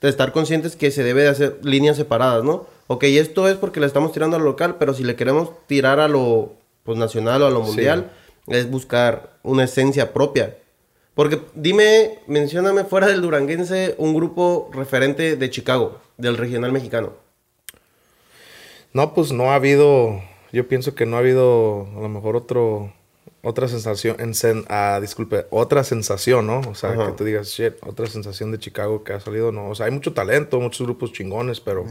de 0.01 0.09
estar 0.09 0.31
conscientes 0.33 0.75
que 0.75 0.91
se 0.91 1.03
debe 1.03 1.21
de 1.23 1.29
hacer 1.29 1.59
líneas 1.63 1.95
separadas, 1.97 2.43
¿no? 2.43 2.67
Ok, 2.87 3.03
esto 3.03 3.47
es 3.47 3.55
porque 3.55 3.79
le 3.79 3.85
estamos 3.85 4.11
tirando 4.13 4.37
a 4.37 4.39
lo 4.39 4.45
local, 4.45 4.77
pero 4.79 4.93
si 4.93 5.03
le 5.03 5.15
queremos 5.15 5.49
tirar 5.67 5.99
a 5.99 6.07
lo 6.07 6.53
pues, 6.83 6.97
nacional 6.97 7.41
o 7.43 7.47
a 7.47 7.51
lo 7.51 7.61
Sí. 7.63 7.67
mundial, 7.67 8.11
es 8.47 8.69
buscar 8.69 9.37
una 9.43 9.65
esencia 9.65 10.13
propia. 10.13 10.57
Porque 11.15 11.41
dime, 11.53 12.19
mencióname 12.27 12.85
fuera 12.85 13.07
del 13.07 13.21
duranguense 13.21 13.95
un 13.97 14.13
grupo 14.13 14.69
referente 14.73 15.35
de 15.35 15.49
Chicago, 15.49 15.99
del 16.17 16.37
regional 16.37 16.71
mexicano. 16.71 17.11
No, 18.93 19.13
pues 19.13 19.31
no 19.31 19.51
ha 19.51 19.55
habido, 19.55 20.21
yo 20.53 20.67
pienso 20.67 20.95
que 20.95 21.05
no 21.05 21.17
ha 21.17 21.19
habido 21.19 21.87
a 21.97 21.99
lo 22.01 22.09
mejor 22.09 22.35
otro, 22.35 22.93
otra 23.43 23.67
sensación, 23.67 24.15
en 24.19 24.31
sen- 24.33 24.65
ah, 24.69 24.99
disculpe, 25.01 25.45
otra 25.49 25.83
sensación, 25.83 26.47
¿no? 26.47 26.61
O 26.61 26.75
sea, 26.75 26.91
Ajá. 26.91 27.07
que 27.07 27.11
tú 27.13 27.23
digas, 27.25 27.47
shit, 27.49 27.73
otra 27.85 28.07
sensación 28.07 28.51
de 28.51 28.59
Chicago 28.59 29.03
que 29.03 29.13
ha 29.13 29.19
salido, 29.19 29.51
no. 29.51 29.69
O 29.69 29.75
sea, 29.75 29.87
hay 29.87 29.91
mucho 29.91 30.13
talento, 30.13 30.59
muchos 30.59 30.85
grupos 30.87 31.11
chingones, 31.13 31.59
pero, 31.59 31.85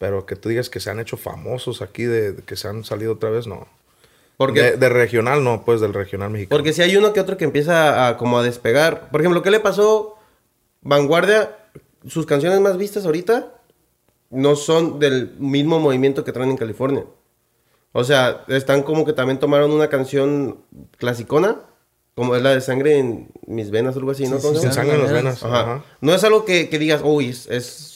pero 0.00 0.24
que 0.24 0.34
tú 0.34 0.48
digas 0.48 0.70
que 0.70 0.80
se 0.80 0.88
han 0.88 0.98
hecho 0.98 1.18
famosos 1.18 1.82
aquí, 1.82 2.04
de, 2.04 2.32
de 2.32 2.42
que 2.42 2.56
se 2.56 2.66
han 2.68 2.84
salido 2.84 3.12
otra 3.12 3.28
vez, 3.28 3.46
no. 3.46 3.68
Porque 4.38 4.62
de, 4.62 4.76
de 4.78 4.88
regional, 4.88 5.44
no, 5.44 5.62
pues 5.66 5.82
del 5.82 5.92
regional 5.92 6.30
mexicano. 6.30 6.56
Porque 6.56 6.72
si 6.72 6.80
hay 6.80 6.96
uno 6.96 7.12
que 7.12 7.20
otro 7.20 7.36
que 7.36 7.44
empieza 7.44 8.08
a 8.08 8.16
como 8.16 8.38
a 8.38 8.42
despegar. 8.42 9.10
Por 9.10 9.20
ejemplo, 9.20 9.42
¿qué 9.42 9.50
le 9.50 9.60
pasó? 9.60 10.16
Vanguardia, 10.80 11.54
sus 12.06 12.24
canciones 12.24 12.58
más 12.60 12.78
vistas 12.78 13.04
ahorita 13.04 13.52
no 14.30 14.56
son 14.56 14.98
del 15.00 15.34
mismo 15.38 15.78
movimiento 15.78 16.24
que 16.24 16.32
traen 16.32 16.48
en 16.48 16.56
California. 16.56 17.04
O 17.92 18.02
sea, 18.02 18.44
están 18.48 18.82
como 18.82 19.04
que 19.04 19.12
también 19.12 19.38
tomaron 19.38 19.70
una 19.70 19.88
canción 19.88 20.60
clasicona, 20.96 21.58
como 22.14 22.34
es 22.36 22.42
la 22.42 22.54
de 22.54 22.62
sangre 22.62 22.98
en 22.98 23.28
mis 23.46 23.70
venas, 23.70 23.96
algo 23.96 24.12
así, 24.12 24.26
¿no? 24.26 24.38
Sí, 24.38 24.72
sangre 24.72 24.94
en 24.94 25.02
las 25.02 25.12
Venas. 25.12 25.42
venas. 25.42 25.44
Ajá. 25.44 25.60
Ajá. 25.60 25.84
No 26.00 26.14
es 26.14 26.24
algo 26.24 26.46
que, 26.46 26.70
que 26.70 26.78
digas, 26.78 27.02
uy, 27.04 27.28
es, 27.28 27.46
es, 27.48 27.89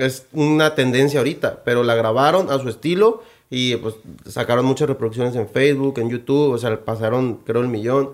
es 0.00 0.26
una 0.32 0.74
tendencia 0.74 1.20
ahorita, 1.20 1.62
pero 1.64 1.82
la 1.82 1.94
grabaron 1.94 2.50
a 2.50 2.58
su 2.58 2.68
estilo 2.68 3.22
y 3.50 3.76
pues 3.76 3.96
sacaron 4.26 4.64
muchas 4.64 4.88
reproducciones 4.88 5.34
en 5.36 5.48
Facebook, 5.48 5.98
en 5.98 6.08
YouTube, 6.08 6.52
o 6.52 6.58
sea, 6.58 6.84
pasaron 6.84 7.40
creo 7.44 7.62
el 7.62 7.68
millón. 7.68 8.10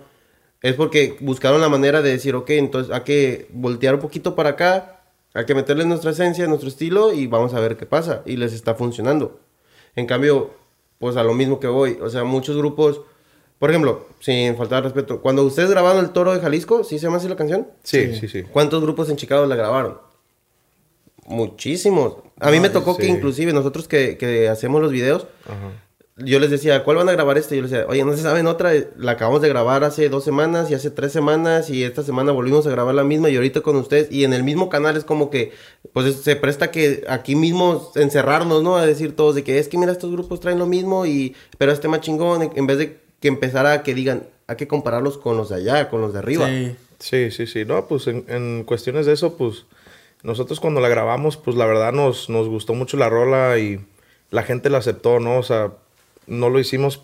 Es 0.63 0.75
porque 0.75 1.17
buscaron 1.21 1.61
la 1.61 1.69
manera 1.69 2.03
de 2.03 2.11
decir, 2.11 2.35
ok, 2.35 2.51
entonces 2.51 2.93
hay 2.93 3.03
que 3.03 3.49
voltear 3.53 3.95
un 3.95 4.01
poquito 4.01 4.35
para 4.35 4.51
acá, 4.51 5.01
hay 5.35 5.45
que 5.45 5.55
meterle 5.55 5.85
nuestra 5.85 6.11
esencia, 6.13 6.47
nuestro 6.47 6.69
estilo 6.69 7.13
y 7.13 7.27
vamos 7.27 7.53
a 7.55 7.61
ver 7.61 7.77
qué 7.77 7.85
pasa. 7.85 8.23
Y 8.25 8.37
les 8.37 8.55
está 8.55 8.75
funcionando. 8.75 9.39
En 9.95 10.07
cambio, 10.07 10.51
pues 10.99 11.17
a 11.17 11.23
lo 11.23 11.35
mismo 11.35 11.61
que 11.61 11.67
voy, 11.67 11.99
o 12.01 12.09
sea, 12.09 12.25
muchos 12.25 12.57
grupos, 12.57 13.03
por 13.59 13.71
ejemplo, 13.71 14.07
sin 14.21 14.57
faltar 14.57 14.83
de 14.83 14.89
respeto, 14.89 15.21
cuando 15.21 15.43
ustedes 15.45 15.71
grabaron 15.71 16.03
El 16.03 16.11
Toro 16.11 16.33
de 16.33 16.41
Jalisco, 16.41 16.85
¿sí 16.85 16.99
se 16.99 17.05
llama 17.05 17.19
así 17.19 17.29
la 17.29 17.37
canción? 17.37 17.69
Sí, 17.83 18.15
sí, 18.15 18.27
sí. 18.27 18.43
¿Cuántos 18.45 18.83
grupos 18.83 19.11
en 19.11 19.17
Chicago 19.17 19.45
la 19.45 19.57
grabaron? 19.57 20.06
Muchísimos. 21.29 22.17
A 22.41 22.51
mí 22.51 22.61
me 22.61 22.71
tocó 22.71 22.97
que 22.97 23.07
inclusive 23.07 23.53
nosotros 23.53 23.89
que, 23.89 24.17
que 24.19 24.49
hacemos 24.49 24.83
los 24.83 24.93
videos, 24.93 25.27
Ajá. 25.47 25.73
yo 26.19 26.39
les 26.39 26.51
decía, 26.51 26.85
¿cuál 26.85 26.99
van 26.99 27.09
a 27.09 27.13
grabar 27.13 27.39
este? 27.39 27.57
Yo 27.57 27.63
les 27.63 27.71
decía, 27.71 27.87
oye, 27.89 28.05
no 28.05 28.15
se 28.15 28.23
saben 28.23 28.47
otra, 28.47 28.73
la 28.97 29.13
acabamos 29.13 29.41
de 29.41 29.49
grabar 29.49 29.85
hace 29.85 30.09
dos 30.09 30.23
semanas 30.25 30.71
y 30.71 30.75
hace 30.75 30.91
tres 30.91 31.13
semanas 31.13 31.71
y 31.71 31.83
esta 31.83 32.03
semana 32.03 32.33
volvimos 32.33 32.67
a 32.67 32.71
grabar 32.71 32.95
la 32.95 33.05
misma 33.05 33.31
y 33.31 33.37
ahorita 33.37 33.63
con 33.63 33.77
ustedes 33.77 34.13
y 34.13 34.25
en 34.25 34.35
el 34.35 34.45
mismo 34.45 34.69
canal 34.69 34.97
es 34.97 35.05
como 35.05 35.31
que, 35.31 35.53
pues 35.93 36.15
se 36.17 36.37
presta 36.37 36.71
que 36.71 37.05
aquí 37.09 37.35
mismo 37.37 37.91
encerrarnos, 37.95 38.63
¿no? 38.63 38.77
A 38.77 38.87
decir 38.87 39.17
todos 39.17 39.35
de 39.35 39.43
que 39.43 39.59
es 39.59 39.69
que 39.69 39.79
mira, 39.79 39.93
estos 39.93 40.13
grupos 40.13 40.41
traen 40.41 40.59
lo 40.59 40.67
mismo 40.67 41.07
y, 41.07 41.35
pero 41.59 41.73
este 41.73 41.89
más 41.89 42.03
chingón, 42.03 42.51
en 42.55 42.67
vez 42.67 42.79
de 42.79 42.99
que 43.21 43.29
empezara 43.29 43.73
a 43.73 43.83
que 43.83 43.95
digan, 43.95 44.25
hay 44.47 44.57
que 44.57 44.69
compararlos 44.69 45.17
con 45.17 45.37
los 45.39 45.49
de 45.49 45.57
allá, 45.57 45.89
con 45.89 46.03
los 46.03 46.13
de 46.13 46.19
arriba. 46.19 46.47
Sí. 46.49 46.77
Sí, 46.99 47.31
sí, 47.31 47.47
sí. 47.47 47.65
No, 47.67 47.87
pues 47.89 48.07
en, 48.07 48.25
en 48.29 48.65
cuestiones 48.65 49.05
de 49.05 49.13
eso, 49.13 49.37
pues 49.37 49.67
nosotros 50.27 50.61
cuando 50.61 50.81
la 50.81 50.89
grabamos, 50.89 51.37
pues 51.37 51.57
la 51.57 51.65
verdad 51.67 51.93
nos, 51.93 52.29
nos 52.29 52.49
gustó 52.49 52.75
mucho 52.75 52.97
la 52.97 53.09
rola 53.09 53.59
y 53.59 53.81
la 54.31 54.43
gente 54.43 54.69
la 54.71 54.79
aceptó, 54.79 55.21
¿no? 55.21 55.39
O 55.39 55.43
sea, 55.43 55.73
no 56.27 56.51
lo 56.51 56.59
hicimos 56.59 57.01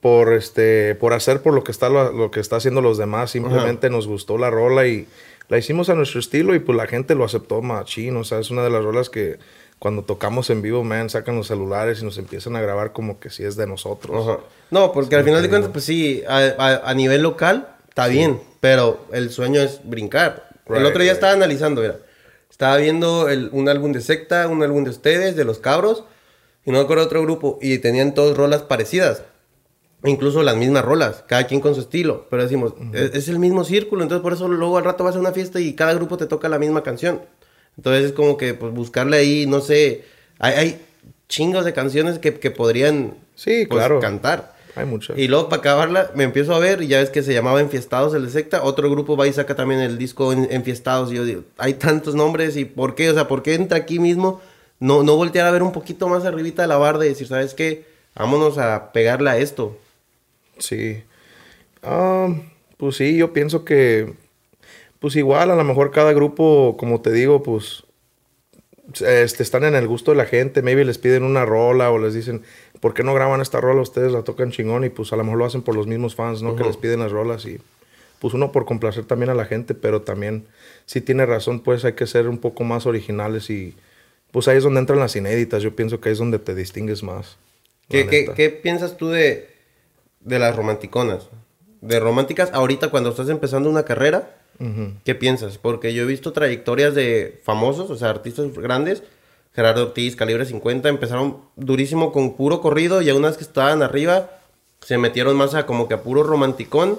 por 0.00 0.32
este 0.32 0.94
por 0.94 1.12
hacer 1.12 1.42
por 1.42 1.52
lo 1.52 1.64
que 1.64 1.72
está 1.72 1.88
lo, 1.88 2.12
lo 2.12 2.30
que 2.30 2.40
está 2.40 2.56
haciendo 2.56 2.80
los 2.80 2.96
demás 2.96 3.32
simplemente 3.32 3.90
nos 3.90 4.06
gustó 4.06 4.38
la 4.38 4.50
rola 4.50 4.86
y 4.86 5.06
la 5.48 5.58
hicimos 5.58 5.88
a 5.90 5.94
nuestro 5.94 6.20
estilo 6.20 6.54
y 6.54 6.60
pues 6.60 6.76
la 6.76 6.86
gente 6.86 7.14
lo 7.16 7.24
aceptó 7.24 7.60
machín 7.60 8.16
o 8.16 8.24
sea 8.24 8.38
es 8.38 8.50
una 8.50 8.62
de 8.62 8.70
las 8.70 8.84
rolas 8.84 9.10
que 9.10 9.38
cuando 9.80 10.02
tocamos 10.04 10.48
en 10.50 10.62
vivo 10.62 10.84
man 10.84 11.10
sacan 11.10 11.36
los 11.36 11.48
celulares 11.48 12.00
y 12.00 12.04
nos 12.04 12.18
empiezan 12.18 12.54
a 12.54 12.60
grabar 12.60 12.92
como 12.92 13.18
que 13.18 13.30
si 13.30 13.42
es 13.44 13.56
de 13.56 13.66
nosotros 13.66 14.28
Ajá. 14.28 14.38
No, 14.70 14.92
porque 14.92 15.16
al 15.16 15.24
final 15.24 15.42
de 15.42 15.48
cuentas, 15.48 15.70
pues 15.72 15.84
sí, 15.84 16.22
a, 16.28 16.36
a- 16.58 16.90
a 16.90 16.94
nivel 16.94 17.22
local 17.22 17.68
está 17.88 18.06
bien, 18.06 18.40
pero 18.60 19.00
el 19.12 19.30
sueño 19.30 19.60
es 19.60 19.80
brincar. 19.82 20.47
El 20.68 20.84
otro 20.86 21.02
día 21.02 21.12
right. 21.12 21.16
estaba 21.18 21.32
analizando, 21.32 21.80
mira, 21.82 21.98
estaba 22.50 22.76
viendo 22.76 23.28
el- 23.28 23.50
un 23.52 23.68
álbum 23.68 23.92
de 23.92 24.00
Secta, 24.00 24.48
un 24.48 24.62
álbum 24.62 24.84
de 24.84 24.90
ustedes, 24.90 25.36
de 25.36 25.44
Los 25.44 25.58
Cabros, 25.58 26.04
y 26.64 26.70
no 26.70 26.78
me 26.78 26.84
acuerdo 26.84 27.04
otro 27.04 27.22
grupo, 27.22 27.58
y 27.62 27.78
tenían 27.78 28.14
todas 28.14 28.36
rolas 28.36 28.62
parecidas. 28.62 29.22
Incluso 30.04 30.42
las 30.44 30.56
mismas 30.56 30.84
rolas, 30.84 31.24
cada 31.26 31.46
quien 31.48 31.60
con 31.60 31.74
su 31.74 31.80
estilo. 31.80 32.26
Pero 32.30 32.42
decimos, 32.44 32.74
es, 32.92 33.14
es 33.14 33.28
el 33.28 33.40
mismo 33.40 33.64
círculo, 33.64 34.02
entonces 34.02 34.22
por 34.22 34.32
eso 34.32 34.46
luego 34.46 34.78
al 34.78 34.84
rato 34.84 35.02
vas 35.02 35.16
a 35.16 35.18
una 35.18 35.32
fiesta 35.32 35.58
y 35.58 35.74
cada 35.74 35.92
grupo 35.94 36.16
te 36.16 36.26
toca 36.26 36.48
la 36.48 36.58
misma 36.60 36.84
canción. 36.84 37.22
Entonces 37.76 38.04
es 38.06 38.12
como 38.12 38.36
que 38.36 38.54
pues 38.54 38.72
buscarle 38.72 39.16
ahí, 39.16 39.46
no 39.46 39.60
sé, 39.60 40.04
hay, 40.38 40.54
hay 40.54 40.86
chingos 41.28 41.64
de 41.64 41.72
canciones 41.72 42.18
que, 42.20 42.34
que 42.38 42.50
podrían 42.52 43.14
Sí, 43.34 43.66
pues, 43.66 43.78
claro. 43.80 43.98
cantar. 44.00 44.54
Hay 44.78 44.86
muchas 44.86 45.18
Y 45.18 45.28
luego 45.28 45.48
para 45.48 45.60
acabarla 45.60 46.10
me 46.14 46.24
empiezo 46.24 46.54
a 46.54 46.58
ver 46.58 46.82
y 46.82 46.86
ya 46.88 46.98
ves 47.00 47.10
que 47.10 47.22
se 47.22 47.32
llamaba 47.34 47.60
Enfiestados 47.60 48.14
el 48.14 48.24
de 48.24 48.30
secta. 48.30 48.62
Otro 48.62 48.90
grupo 48.90 49.16
va 49.16 49.26
y 49.26 49.32
saca 49.32 49.54
también 49.54 49.80
el 49.80 49.98
disco 49.98 50.32
en- 50.32 50.48
Enfiestados. 50.50 51.12
Y 51.12 51.16
yo 51.16 51.24
digo, 51.24 51.42
hay 51.58 51.74
tantos 51.74 52.14
nombres 52.14 52.56
y 52.56 52.64
¿por 52.64 52.94
qué? 52.94 53.10
O 53.10 53.14
sea, 53.14 53.28
¿por 53.28 53.42
qué 53.42 53.54
entra 53.54 53.78
aquí 53.78 53.98
mismo? 53.98 54.40
No, 54.80 55.02
no 55.02 55.16
voltear 55.16 55.46
a 55.46 55.50
ver 55.50 55.62
un 55.62 55.72
poquito 55.72 56.08
más 56.08 56.24
arribita 56.24 56.62
de 56.62 56.68
la 56.68 56.76
barda 56.76 57.04
y 57.04 57.08
decir, 57.10 57.26
¿sabes 57.26 57.54
qué? 57.54 57.84
Vámonos 58.14 58.58
a 58.58 58.92
pegarle 58.92 59.30
a 59.30 59.36
esto. 59.38 59.76
Sí. 60.58 61.02
Ah, 61.82 62.28
pues 62.76 62.96
sí, 62.96 63.16
yo 63.16 63.32
pienso 63.32 63.64
que, 63.64 64.14
pues 65.00 65.16
igual, 65.16 65.50
a 65.50 65.56
lo 65.56 65.64
mejor 65.64 65.90
cada 65.90 66.12
grupo, 66.12 66.76
como 66.78 67.00
te 67.00 67.12
digo, 67.12 67.42
pues, 67.42 67.84
este, 69.04 69.42
están 69.42 69.64
en 69.64 69.74
el 69.74 69.86
gusto 69.86 70.12
de 70.12 70.16
la 70.16 70.24
gente, 70.26 70.62
maybe 70.62 70.84
les 70.84 70.98
piden 70.98 71.22
una 71.22 71.44
rola 71.44 71.90
o 71.90 71.98
les 71.98 72.14
dicen, 72.14 72.42
¿por 72.80 72.94
qué 72.94 73.02
no 73.02 73.14
graban 73.14 73.40
esta 73.40 73.60
rola? 73.60 73.82
Ustedes 73.82 74.12
la 74.12 74.22
tocan 74.22 74.50
chingón 74.50 74.84
y 74.84 74.88
pues 74.88 75.12
a 75.12 75.16
lo 75.16 75.24
mejor 75.24 75.38
lo 75.38 75.44
hacen 75.44 75.62
por 75.62 75.74
los 75.74 75.86
mismos 75.86 76.14
fans, 76.14 76.42
¿no? 76.42 76.56
Que 76.56 76.64
les 76.64 76.76
piden 76.76 77.00
las 77.00 77.12
rolas 77.12 77.44
y 77.46 77.58
pues 78.20 78.34
uno 78.34 78.52
por 78.52 78.64
complacer 78.64 79.04
también 79.04 79.30
a 79.30 79.34
la 79.34 79.44
gente, 79.44 79.74
pero 79.74 80.02
también, 80.02 80.46
si 80.86 81.00
tiene 81.00 81.24
razón, 81.24 81.60
pues 81.60 81.84
hay 81.84 81.92
que 81.92 82.06
ser 82.06 82.28
un 82.28 82.38
poco 82.38 82.64
más 82.64 82.86
originales 82.86 83.48
y 83.50 83.74
pues 84.32 84.48
ahí 84.48 84.58
es 84.58 84.64
donde 84.64 84.80
entran 84.80 84.98
las 84.98 85.16
inéditas, 85.16 85.62
yo 85.62 85.74
pienso 85.74 86.00
que 86.00 86.08
ahí 86.08 86.12
es 86.12 86.18
donde 86.18 86.38
te 86.38 86.54
distingues 86.54 87.02
más. 87.02 87.36
¿Qué, 87.88 88.06
qué, 88.06 88.30
qué 88.34 88.50
piensas 88.50 88.96
tú 88.96 89.08
de, 89.08 89.48
de 90.20 90.38
las 90.38 90.54
romanticonas? 90.54 91.28
De 91.80 92.00
románticas 92.00 92.50
ahorita 92.52 92.90
cuando 92.90 93.10
estás 93.10 93.28
empezando 93.28 93.70
una 93.70 93.84
carrera. 93.84 94.34
¿qué 95.04 95.14
piensas? 95.14 95.56
Porque 95.56 95.94
yo 95.94 96.02
he 96.02 96.06
visto 96.06 96.32
trayectorias 96.32 96.92
de 96.92 97.40
famosos, 97.44 97.90
o 97.90 97.96
sea, 97.96 98.10
artistas 98.10 98.52
grandes, 98.54 99.04
Gerardo 99.58 99.82
Ortiz, 99.82 100.14
Calibre 100.14 100.44
50, 100.44 100.88
empezaron 100.88 101.38
durísimo 101.56 102.12
con 102.12 102.36
puro 102.36 102.60
corrido 102.60 103.02
y 103.02 103.10
a 103.10 103.14
unas 103.16 103.36
que 103.36 103.42
estaban 103.42 103.82
arriba 103.82 104.30
se 104.82 104.98
metieron 104.98 105.36
más 105.36 105.54
a 105.56 105.66
como 105.66 105.88
que 105.88 105.94
a 105.94 106.02
puro 106.04 106.22
romanticón 106.22 106.96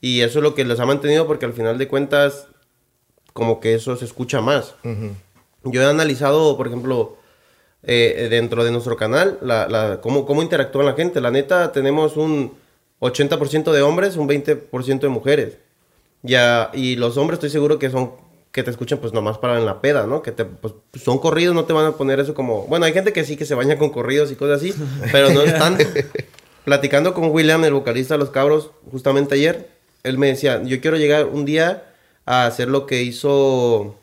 y 0.00 0.22
eso 0.22 0.40
es 0.40 0.42
lo 0.42 0.56
que 0.56 0.64
les 0.64 0.80
ha 0.80 0.84
mantenido 0.84 1.28
porque 1.28 1.46
al 1.46 1.52
final 1.52 1.78
de 1.78 1.86
cuentas 1.86 2.48
como 3.32 3.60
que 3.60 3.74
eso 3.74 3.94
se 3.96 4.04
escucha 4.04 4.40
más. 4.40 4.74
Ujú. 4.82 5.12
Yo 5.70 5.80
he 5.80 5.84
analizado, 5.86 6.56
por 6.56 6.66
ejemplo, 6.66 7.18
eh, 7.84 8.26
dentro 8.28 8.64
de 8.64 8.72
nuestro 8.72 8.96
canal, 8.96 9.38
la, 9.40 9.68
la- 9.68 10.00
cómo, 10.00 10.26
cómo 10.26 10.42
interactúa 10.42 10.82
la 10.82 10.94
gente. 10.94 11.20
La 11.20 11.30
neta, 11.30 11.70
tenemos 11.70 12.16
un 12.16 12.52
80% 12.98 13.70
de 13.70 13.82
hombres, 13.82 14.16
un 14.16 14.26
20% 14.28 15.06
de 15.06 15.08
mujeres. 15.08 15.58
Ya, 16.22 16.70
y 16.74 16.96
los 16.96 17.16
hombres 17.16 17.36
estoy 17.36 17.50
seguro 17.50 17.78
que 17.78 17.90
son, 17.90 18.10
que 18.52 18.62
te 18.62 18.70
escuchan 18.70 18.98
pues 18.98 19.14
nomás 19.14 19.38
para 19.38 19.58
en 19.58 19.64
la 19.64 19.80
peda, 19.80 20.06
¿no? 20.06 20.22
Que 20.22 20.30
te, 20.30 20.44
pues, 20.44 20.74
son 21.02 21.18
corridos, 21.18 21.54
no 21.54 21.64
te 21.64 21.72
van 21.72 21.86
a 21.86 21.92
poner 21.92 22.20
eso 22.20 22.34
como... 22.34 22.66
Bueno, 22.66 22.84
hay 22.84 22.92
gente 22.92 23.12
que 23.12 23.24
sí, 23.24 23.36
que 23.36 23.46
se 23.46 23.54
baña 23.54 23.78
con 23.78 23.90
corridos 23.90 24.30
y 24.30 24.36
cosas 24.36 24.60
así, 24.60 24.74
pero 25.12 25.30
no 25.30 25.42
están... 25.42 25.78
Platicando 26.64 27.12
con 27.12 27.30
William, 27.30 27.64
el 27.64 27.72
vocalista 27.72 28.14
de 28.14 28.18
Los 28.18 28.30
Cabros, 28.30 28.70
justamente 28.92 29.34
ayer, 29.34 29.68
él 30.04 30.16
me 30.16 30.28
decía, 30.28 30.62
yo 30.62 30.80
quiero 30.80 30.96
llegar 30.96 31.26
un 31.26 31.44
día 31.44 31.92
a 32.24 32.46
hacer 32.46 32.68
lo 32.68 32.86
que 32.86 33.02
hizo... 33.02 33.96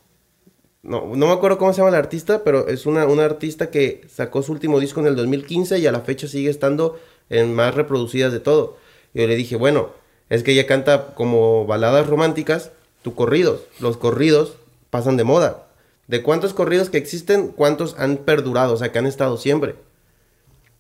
No, 0.82 1.16
no 1.16 1.28
me 1.28 1.34
acuerdo 1.34 1.58
cómo 1.58 1.72
se 1.72 1.78
llama 1.78 1.90
el 1.90 1.96
artista, 1.96 2.44
pero 2.44 2.68
es 2.68 2.86
una, 2.86 3.06
una 3.06 3.26
artista 3.26 3.70
que 3.70 4.02
sacó 4.10 4.42
su 4.42 4.52
último 4.52 4.80
disco 4.80 5.00
en 5.00 5.08
el 5.08 5.16
2015 5.16 5.78
y 5.78 5.88
a 5.88 5.92
la 5.92 6.02
fecha 6.02 6.28
sigue 6.28 6.50
estando 6.50 7.00
en 7.30 7.54
más 7.54 7.76
reproducidas 7.76 8.34
de 8.34 8.40
todo. 8.40 8.78
Yo 9.14 9.28
le 9.28 9.36
dije, 9.36 9.56
bueno, 9.56 9.92
es 10.30 10.44
que 10.44 10.52
ella 10.52 10.66
canta 10.66 11.14
como 11.16 11.66
baladas 11.66 12.08
románticas, 12.08 12.72
tu 13.02 13.16
corridos. 13.16 13.62
Los 13.80 13.98
corridos 13.98 14.54
pasan 14.90 15.18
de 15.18 15.24
moda. 15.24 15.68
De 16.08 16.24
cuántos 16.24 16.54
corridos 16.54 16.90
que 16.90 16.98
existen, 16.98 17.50
cuántos 17.50 17.96
han 18.00 18.18
perdurado, 18.18 18.74
o 18.74 18.78
sea, 18.78 18.92
que 18.92 19.00
han 19.00 19.06
estado 19.06 19.38
siempre. 19.38 19.76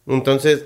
Entonces, 0.07 0.65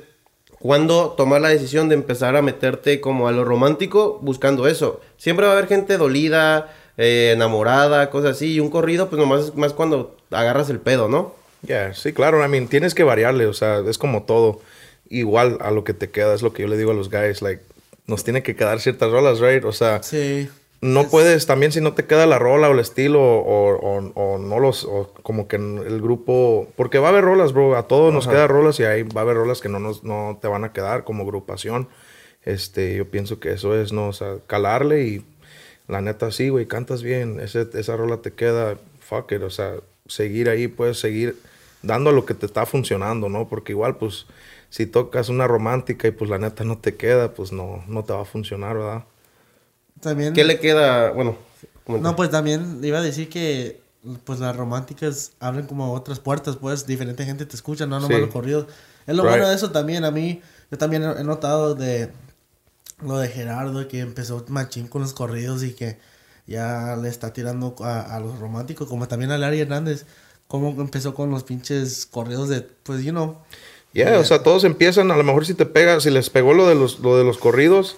¿cuándo 0.60 1.14
tomar 1.18 1.42
la 1.42 1.50
decisión 1.50 1.90
de 1.90 1.96
empezar 1.96 2.36
a 2.38 2.42
meterte 2.42 3.02
como 3.02 3.28
a 3.28 3.32
lo 3.34 3.44
romántico 3.44 4.20
buscando 4.22 4.68
eso? 4.68 5.02
Siempre 5.18 5.46
va 5.46 5.52
a 5.52 5.58
haber 5.58 5.68
gente 5.68 5.98
dolida, 5.98 6.74
eh, 6.98 7.32
enamorada, 7.34 8.10
cosas 8.10 8.38
así, 8.38 8.54
y 8.54 8.60
un 8.62 8.70
corrido, 8.70 9.10
pues 9.10 9.20
nomás 9.20 9.46
es 9.46 9.56
más 9.56 9.74
cuando 9.74 10.16
agarras 10.32 10.70
el 10.70 10.80
pedo, 10.80 11.10
¿no? 11.10 11.36
Ya, 11.62 11.94
sí, 11.94 12.14
claro, 12.14 12.44
I 12.44 12.48
mean, 12.48 12.68
tienes 12.68 12.94
que 12.94 13.04
variarle, 13.04 13.48
o 13.48 13.54
sea, 13.54 13.80
es 13.88 13.98
como 13.98 14.24
todo. 14.24 14.62
Igual 15.10 15.58
a 15.62 15.72
lo 15.72 15.84
que 15.84 15.94
te 15.94 16.10
queda, 16.10 16.34
es 16.34 16.42
lo 16.42 16.54
que 16.54 16.64
yo 16.64 16.68
le 16.68 16.78
digo 16.78 16.92
a 16.92 16.94
los 16.94 17.10
guys, 17.10 17.42
like, 17.42 17.64
nos 18.08 18.24
tiene 18.24 18.44
que 18.44 18.56
quedar 18.56 18.80
ciertas 18.80 19.12
rolas, 19.12 19.40
right? 19.40 19.64
O 19.66 19.72
sea, 19.72 20.02
Sí. 20.04 20.50
No 20.84 21.02
Es- 21.02 21.08
puedes, 21.08 21.46
también 21.46 21.72
si 21.72 21.82
no 21.82 21.94
te 21.94 22.06
queda 22.06 22.26
la 22.26 22.38
rola 22.40 22.70
o 22.70 22.74
el 22.74 22.80
estilo, 22.80 23.22
o, 23.22 23.76
o- 23.76 24.12
o 24.16 24.38
no 24.38 24.60
los, 24.60 24.84
o 24.86 25.12
como 25.24 25.48
que 25.48 25.56
el 25.56 26.02
grupo, 26.02 26.68
porque 26.76 27.00
va 27.00 27.08
a 27.08 27.12
haber 27.12 27.24
rolas, 27.24 27.54
bro, 27.54 27.76
a 27.76 27.88
todos 27.88 28.14
nos 28.14 28.28
Ajá. 28.28 28.36
queda 28.36 28.48
rolas 28.48 28.80
y 28.80 28.84
ahí 28.84 29.04
va 29.04 29.22
a 29.22 29.24
haber 29.24 29.38
rolas 29.38 29.62
que 29.62 29.70
no, 29.70 29.80
nos, 29.80 30.04
no 30.04 30.38
te 30.42 30.48
van 30.48 30.64
a 30.64 30.74
quedar 30.74 31.04
como 31.04 31.24
agrupación. 31.24 31.88
Este, 32.44 32.96
yo 32.98 33.08
pienso 33.10 33.40
que 33.40 33.52
eso 33.54 33.80
es, 33.80 33.94
¿no? 33.94 34.10
O 34.10 34.14
sea, 34.14 34.36
calarle 34.48 35.04
y 35.06 35.26
la 35.88 36.02
neta 36.02 36.32
sí, 36.32 36.50
güey, 36.50 36.66
cantas 36.66 37.02
bien, 37.04 37.40
ese, 37.40 37.68
esa 37.74 37.96
rola 37.96 38.18
te 38.18 38.34
queda, 38.34 38.78
fuck 39.00 39.32
it, 39.32 39.42
o 39.42 39.50
sea, 39.50 39.76
seguir 40.08 40.50
ahí, 40.50 40.68
puedes 40.68 41.00
seguir 41.00 41.38
dando 41.82 42.10
a 42.10 42.14
lo 42.14 42.26
que 42.26 42.34
te 42.34 42.46
está 42.46 42.66
funcionando, 42.66 43.30
¿no? 43.30 43.48
Porque 43.48 43.72
igual, 43.74 43.96
pues, 43.98 44.26
si 44.70 44.86
tocas 44.86 45.30
una 45.30 45.48
romántica 45.48 46.08
y 46.08 46.12
pues 46.12 46.30
la 46.30 46.38
neta 46.40 46.64
no 46.64 46.78
te 46.78 46.96
queda, 46.96 47.34
pues 47.34 47.52
no, 47.52 47.84
no 47.88 48.04
te 48.04 48.12
va 48.14 48.22
a 48.22 48.26
funcionar, 48.26 48.76
¿verdad? 48.78 49.04
También. 50.00 50.34
¿Qué 50.34 50.44
le 50.44 50.60
queda? 50.60 51.12
Bueno, 51.12 51.38
comenta. 51.86 52.10
No, 52.10 52.16
pues 52.16 52.30
también 52.30 52.80
iba 52.84 53.00
a 53.00 53.02
decir 53.02 53.30
que 53.30 53.82
pues 54.26 54.40
las 54.40 54.56
románticas 54.56 55.32
abren 55.40 55.66
como 55.66 55.94
otras 55.94 56.20
puertas, 56.20 56.58
pues 56.58 56.86
diferente 56.86 57.24
gente 57.26 57.46
te 57.46 57.56
escucha, 57.56 57.86
no 57.86 58.00
nomás 58.00 58.16
Sí. 58.18 58.22
los 58.22 58.32
corridos. 58.34 58.68
Es 59.08 59.16
lo 59.16 59.24
Right. 59.24 59.32
bueno 59.32 59.50
de 59.50 59.56
eso 59.56 59.72
también, 59.72 60.04
a 60.04 60.12
mí, 60.12 60.42
yo 60.72 60.78
también 60.78 61.04
he 61.04 61.24
notado 61.24 61.74
de 61.76 62.10
lo 63.02 63.18
de 63.18 63.30
Gerardo, 63.30 63.88
que 63.88 64.00
empezó 64.00 64.44
machín 64.50 64.88
con 64.88 65.02
los 65.02 65.14
corridos 65.14 65.64
y 65.64 65.74
que 65.74 65.98
ya 66.48 66.98
le 67.02 67.08
está 67.08 67.32
tirando 67.34 67.76
a, 67.80 68.02
a 68.02 68.20
los 68.20 68.40
románticos, 68.40 68.88
como 68.90 69.08
también 69.08 69.32
a 69.32 69.38
Larry 69.38 69.62
Hernández, 69.62 70.06
como 70.48 70.70
empezó 70.82 71.14
con 71.14 71.32
los 71.32 71.44
pinches 71.44 72.06
corridos 72.06 72.50
de, 72.50 72.62
pues, 72.62 73.04
you 73.04 73.12
know. 73.12 73.38
Ya, 73.94 74.20
o 74.20 74.24
sea, 74.26 74.44
todos 74.44 74.64
empiezan, 74.66 75.12
a 75.12 75.16
lo 75.18 75.24
mejor 75.24 75.46
si 75.46 75.54
te 75.54 75.66
pega, 75.66 76.00
si 76.02 76.10
les 76.10 76.30
pegó 76.30 76.54
lo 76.54 76.68
de 76.68 76.76
los, 76.76 77.00
lo 77.00 77.16
de 77.18 77.24
los 77.24 77.38
corridos, 77.38 77.96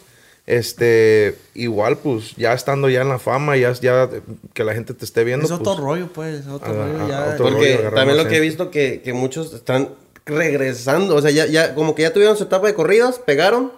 este, 0.47 1.35
igual, 1.55 1.97
pues, 1.97 2.35
ya 2.35 2.53
estando 2.53 2.87
ya 2.89 3.01
en 3.01 3.09
la 3.09 3.19
fama, 3.19 3.57
ya, 3.57 3.73
ya 3.73 4.09
que 4.53 4.63
la 4.63 4.73
gente 4.73 4.93
te 4.93 5.03
esté 5.03 5.23
viendo. 5.23 5.45
Es 5.45 5.51
otro 5.51 5.73
pues, 5.73 5.77
rollo, 5.79 6.07
pues, 6.13 6.47
otro 6.47 6.73
rollo 6.73 7.07
ya. 7.07 7.31
otro 7.33 7.49
Porque 7.49 7.77
rollo, 7.77 7.95
también 7.95 8.17
lo 8.17 8.27
que 8.27 8.37
he 8.37 8.41
visto 8.41 8.69
que, 8.69 9.01
que 9.01 9.13
muchos 9.13 9.53
están 9.53 9.89
regresando, 10.25 11.15
o 11.15 11.21
sea, 11.21 11.31
ya, 11.31 11.45
ya 11.47 11.73
como 11.75 11.95
que 11.95 12.03
ya 12.03 12.13
tuvieron 12.13 12.37
su 12.37 12.43
etapa 12.43 12.67
de 12.67 12.73
corridos, 12.75 13.19
pegaron, 13.19 13.71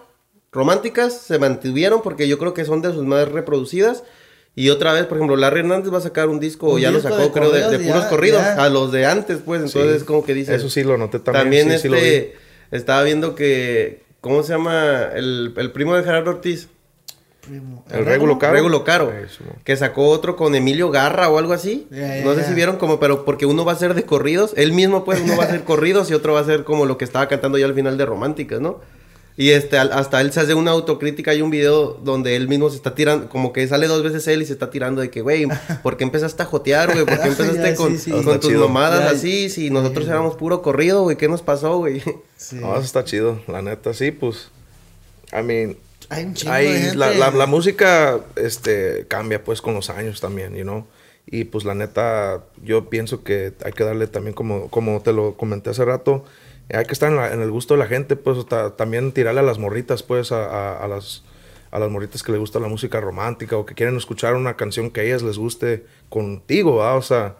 románticas, 0.52 1.18
se 1.18 1.38
mantuvieron 1.38 2.02
porque 2.02 2.28
yo 2.28 2.38
creo 2.38 2.54
que 2.54 2.64
son 2.64 2.82
de 2.82 2.92
sus 2.92 3.04
más 3.04 3.28
reproducidas. 3.28 4.02
Y 4.54 4.70
otra 4.70 4.92
vez, 4.92 5.06
por 5.06 5.18
ejemplo, 5.18 5.36
Larry 5.36 5.60
Hernández 5.60 5.92
va 5.92 5.98
a 5.98 6.00
sacar 6.00 6.28
un 6.28 6.40
disco, 6.40 6.70
Un 6.70 6.80
ya 6.80 6.90
lo 6.90 7.00
sacó, 7.00 7.18
de 7.18 7.30
creo, 7.30 7.52
de, 7.52 7.78
puros 7.78 8.02
ya, 8.02 8.08
corridos, 8.08 8.40
ya. 8.42 8.64
a 8.64 8.68
los 8.68 8.90
de 8.90 9.06
antes, 9.06 9.38
pues, 9.44 9.62
entonces 9.62 10.00
Sí, 10.00 10.04
como 10.04 10.24
que 10.24 10.34
dices... 10.34 10.56
Eso 10.56 10.68
sí 10.68 10.82
lo 10.82 10.98
noté 10.98 11.20
también. 11.20 11.44
También 11.44 11.70
sí, 11.72 11.82
sí 11.82 11.88
lo 11.88 11.94
vi. 11.94 12.02
este, 12.02 12.36
estaba 12.72 13.04
viendo 13.04 13.36
que, 13.36 14.02
¿cómo 14.20 14.42
se 14.42 14.52
llama? 14.52 15.08
El, 15.14 15.54
el 15.56 15.72
primo 15.72 15.94
de 15.96 16.02
Gerardo 16.02 16.30
Ortiz. 16.30 16.68
Primo. 17.40 17.84
El 17.90 18.04
Regulo 18.04 18.38
Caro. 18.38 18.52
Regulo 18.52 18.84
Caro. 18.84 19.12
Que 19.64 19.76
sacó 19.76 20.08
otro 20.08 20.36
con 20.36 20.54
Emilio 20.54 20.90
Garra 20.90 21.28
o 21.28 21.38
algo 21.38 21.52
así. 21.52 21.86
No 21.90 22.34
sé 22.34 22.44
si 22.44 22.54
vieron 22.54 22.76
como, 22.76 23.00
pero 23.00 23.24
porque 23.24 23.46
uno 23.46 23.64
va 23.64 23.72
a 23.72 23.76
ser 23.76 23.94
de 23.94 24.04
corridos. 24.04 24.52
Él 24.56 24.72
mismo, 24.72 25.04
pues, 25.04 25.20
uno 25.20 25.36
va 25.36 25.44
a 25.44 25.50
ser 25.50 25.64
corridos 25.64 26.10
y 26.10 26.14
otro 26.14 26.34
va 26.34 26.40
a 26.40 26.44
ser 26.44 26.64
como 26.64 26.84
lo 26.84 26.98
que 26.98 27.04
estaba 27.04 27.28
cantando 27.28 27.58
ya 27.58 27.66
al 27.66 27.74
final 27.74 27.96
de 27.96 28.06
Románticas, 28.06 28.60
¿no? 28.60 28.80
Y 29.40 29.50
este, 29.50 29.78
hasta 29.78 30.20
él 30.20 30.32
se 30.32 30.40
hace 30.40 30.54
una 30.54 30.72
autocrítica. 30.72 31.30
Hay 31.30 31.42
un 31.42 31.50
video 31.50 31.92
donde 32.02 32.34
él 32.34 32.48
mismo 32.48 32.70
se 32.70 32.76
está 32.76 32.96
tirando, 32.96 33.28
como 33.28 33.52
que 33.52 33.68
sale 33.68 33.86
dos 33.86 34.02
veces 34.02 34.26
él 34.26 34.42
y 34.42 34.46
se 34.46 34.52
está 34.52 34.68
tirando 34.68 35.00
de 35.00 35.10
que, 35.10 35.20
güey, 35.20 35.46
¿por 35.84 35.96
qué 35.96 36.02
empezaste 36.02 36.42
a 36.42 36.46
jotear, 36.46 36.92
güey? 36.92 37.06
¿Por 37.06 37.20
qué 37.22 37.28
empezaste 37.28 37.62
Ya, 37.70 37.76
con, 37.76 37.92
sí, 37.92 37.98
sí. 37.98 38.10
con 38.10 38.18
Está 38.34 38.40
tus 38.40 38.50
Ya, 38.52 39.10
así? 39.10 39.48
Si 39.48 39.70
nosotros 39.70 40.08
éramos 40.08 40.34
puro 40.34 40.60
corrido, 40.60 41.04
güey, 41.04 41.16
¿qué 41.16 41.28
nos 41.28 41.42
pasó, 41.42 41.78
güey? 41.78 42.02
Sí. 42.36 42.56
No, 42.56 42.72
eso 42.74 42.82
está 42.84 43.04
chido, 43.04 43.40
la 43.48 43.62
neta, 43.62 43.94
sí, 43.94 44.10
pues. 44.10 44.48
I 45.32 45.42
mean, 45.42 45.76
Hay 46.08 46.24
un 46.24 46.34
chingo 46.34 46.52
hay- 46.52 46.72
de 46.72 46.78
gente. 46.80 46.96
la, 46.96 47.10
la- 47.10 47.30
la 47.30 47.46
música 47.46 48.18
este, 48.34 49.06
cambia 49.06 49.44
pues 49.44 49.60
con 49.62 49.74
los 49.74 49.88
años 49.88 50.20
también, 50.20 50.54
you 50.56 50.62
know. 50.64 50.84
Y 51.26 51.44
pues 51.44 51.64
la 51.64 51.74
neta, 51.74 52.42
yo 52.64 52.88
pienso 52.90 53.22
que 53.22 53.52
hay 53.64 53.72
que 53.72 53.84
darle 53.84 54.08
también, 54.08 54.34
como, 54.34 54.68
como 54.68 55.00
te 55.02 55.12
lo 55.12 55.36
comenté 55.36 55.70
hace 55.70 55.84
rato, 55.84 56.24
hay 56.76 56.84
que 56.84 56.92
estar 56.92 57.10
en, 57.10 57.16
la- 57.16 57.32
en 57.32 57.40
el 57.40 57.50
gusto 57.50 57.74
de 57.74 57.78
la 57.80 57.86
gente, 57.86 58.16
pues 58.16 58.44
ta- 58.46 58.76
también 58.76 59.12
tirarle 59.12 59.40
a 59.40 59.44
las 59.44 59.58
morritas, 59.58 60.02
pues 60.02 60.32
a, 60.32 60.44
a- 60.44 60.84
a 60.84 60.88
las, 60.88 61.22
a 61.70 61.78
las 61.78 61.90
morritas 61.90 62.22
que 62.22 62.32
les 62.32 62.40
gusta 62.40 62.60
la 62.60 62.68
música 62.68 63.00
romántica 63.00 63.56
o 63.56 63.64
que 63.66 63.74
quieren 63.74 63.96
escuchar 63.96 64.34
una 64.34 64.56
canción 64.56 64.90
que 64.90 65.00
a 65.00 65.04
ellas 65.04 65.22
les 65.22 65.38
guste 65.38 65.84
contigo, 66.08 66.76
¿va? 66.76 66.94
O 66.94 67.02
sea, 67.02 67.36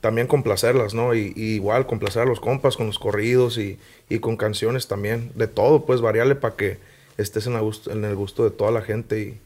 también 0.00 0.26
complacerlas, 0.26 0.94
¿no? 0.94 1.14
Y, 1.14 1.32
y 1.36 1.54
igual 1.54 1.86
complacer 1.86 2.22
a 2.22 2.26
los 2.26 2.38
compas 2.40 2.76
con 2.76 2.86
los 2.86 2.98
corridos 2.98 3.58
y, 3.58 3.78
y 4.08 4.18
con 4.20 4.36
canciones 4.36 4.86
también, 4.88 5.32
de 5.34 5.46
todo, 5.48 5.84
pues 5.84 6.00
variarle 6.00 6.34
para 6.36 6.54
que 6.56 6.78
estés 7.16 7.46
en, 7.46 7.54
la 7.54 7.60
gusto- 7.60 7.90
en 7.90 8.04
el 8.04 8.14
gusto 8.14 8.44
de 8.44 8.50
toda 8.50 8.70
la 8.70 8.82
gente 8.82 9.38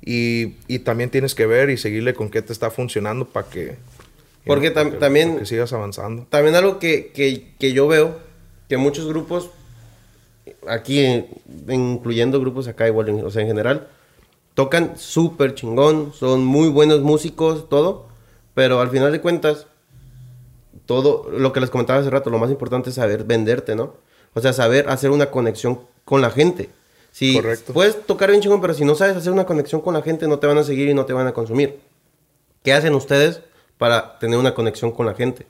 y, 0.00 0.54
y, 0.66 0.78
también 0.80 1.10
tienes 1.10 1.34
que 1.34 1.46
ver 1.46 1.70
y 1.70 1.76
seguirle 1.76 2.14
con 2.14 2.30
qué 2.30 2.40
te 2.42 2.52
está 2.52 2.70
funcionando 2.70 3.26
para 3.26 3.48
que... 3.48 3.76
Porque 4.46 4.70
para 4.70 4.88
tam- 4.88 4.92
que- 4.92 4.98
también- 4.98 5.28
para 5.30 5.40
que 5.40 5.46
sigas 5.46 5.72
avanzando. 5.72 6.26
También 6.30 6.54
algo 6.54 6.78
que, 6.78 7.12
que, 7.14 7.48
que 7.58 7.72
yo 7.72 7.86
veo, 7.86 8.18
que 8.68 8.76
muchos 8.76 9.06
grupos, 9.06 9.50
aquí, 10.68 11.00
eh, 11.00 11.28
incluyendo 11.68 12.40
grupos 12.40 12.68
acá 12.68 12.86
igual, 12.86 13.24
o 13.24 13.30
sea, 13.30 13.42
en 13.42 13.48
general, 13.48 13.88
tocan 14.54 14.98
súper 14.98 15.54
chingón, 15.54 16.12
son 16.12 16.44
muy 16.44 16.68
buenos 16.68 17.00
músicos, 17.00 17.68
todo, 17.68 18.06
pero 18.54 18.80
al 18.80 18.90
final 18.90 19.12
de 19.12 19.20
cuentas, 19.20 19.66
todo 20.84 21.28
lo 21.30 21.52
que 21.52 21.60
les 21.60 21.70
comentaba 21.70 22.00
hace 22.00 22.10
rato, 22.10 22.30
lo 22.30 22.38
más 22.38 22.50
importante 22.50 22.90
es 22.90 22.96
saber 22.96 23.24
venderte, 23.24 23.74
¿no? 23.74 23.94
O 24.34 24.40
sea, 24.40 24.52
saber 24.52 24.88
hacer 24.88 25.10
una 25.10 25.30
conexión 25.30 25.80
con 26.04 26.20
la 26.20 26.30
gente. 26.30 26.70
Si 27.12 27.34
Correcto. 27.34 27.72
puedes 27.72 28.04
tocar 28.06 28.30
bien 28.30 28.42
chingón, 28.42 28.60
pero 28.60 28.74
si 28.74 28.84
no 28.84 28.94
sabes 28.94 29.16
hacer 29.16 29.32
una 29.32 29.46
conexión 29.46 29.80
con 29.80 29.94
la 29.94 30.02
gente, 30.02 30.28
no 30.28 30.38
te 30.38 30.46
van 30.46 30.58
a 30.58 30.64
seguir 30.64 30.88
y 30.88 30.94
no 30.94 31.06
te 31.06 31.12
van 31.12 31.26
a 31.26 31.32
consumir. 31.32 31.80
¿Qué 32.62 32.72
hacen 32.72 32.94
ustedes 32.94 33.40
para 33.76 34.18
tener 34.18 34.38
una 34.38 34.54
conexión 34.54 34.92
con 34.92 35.06
la 35.06 35.14
gente? 35.14 35.46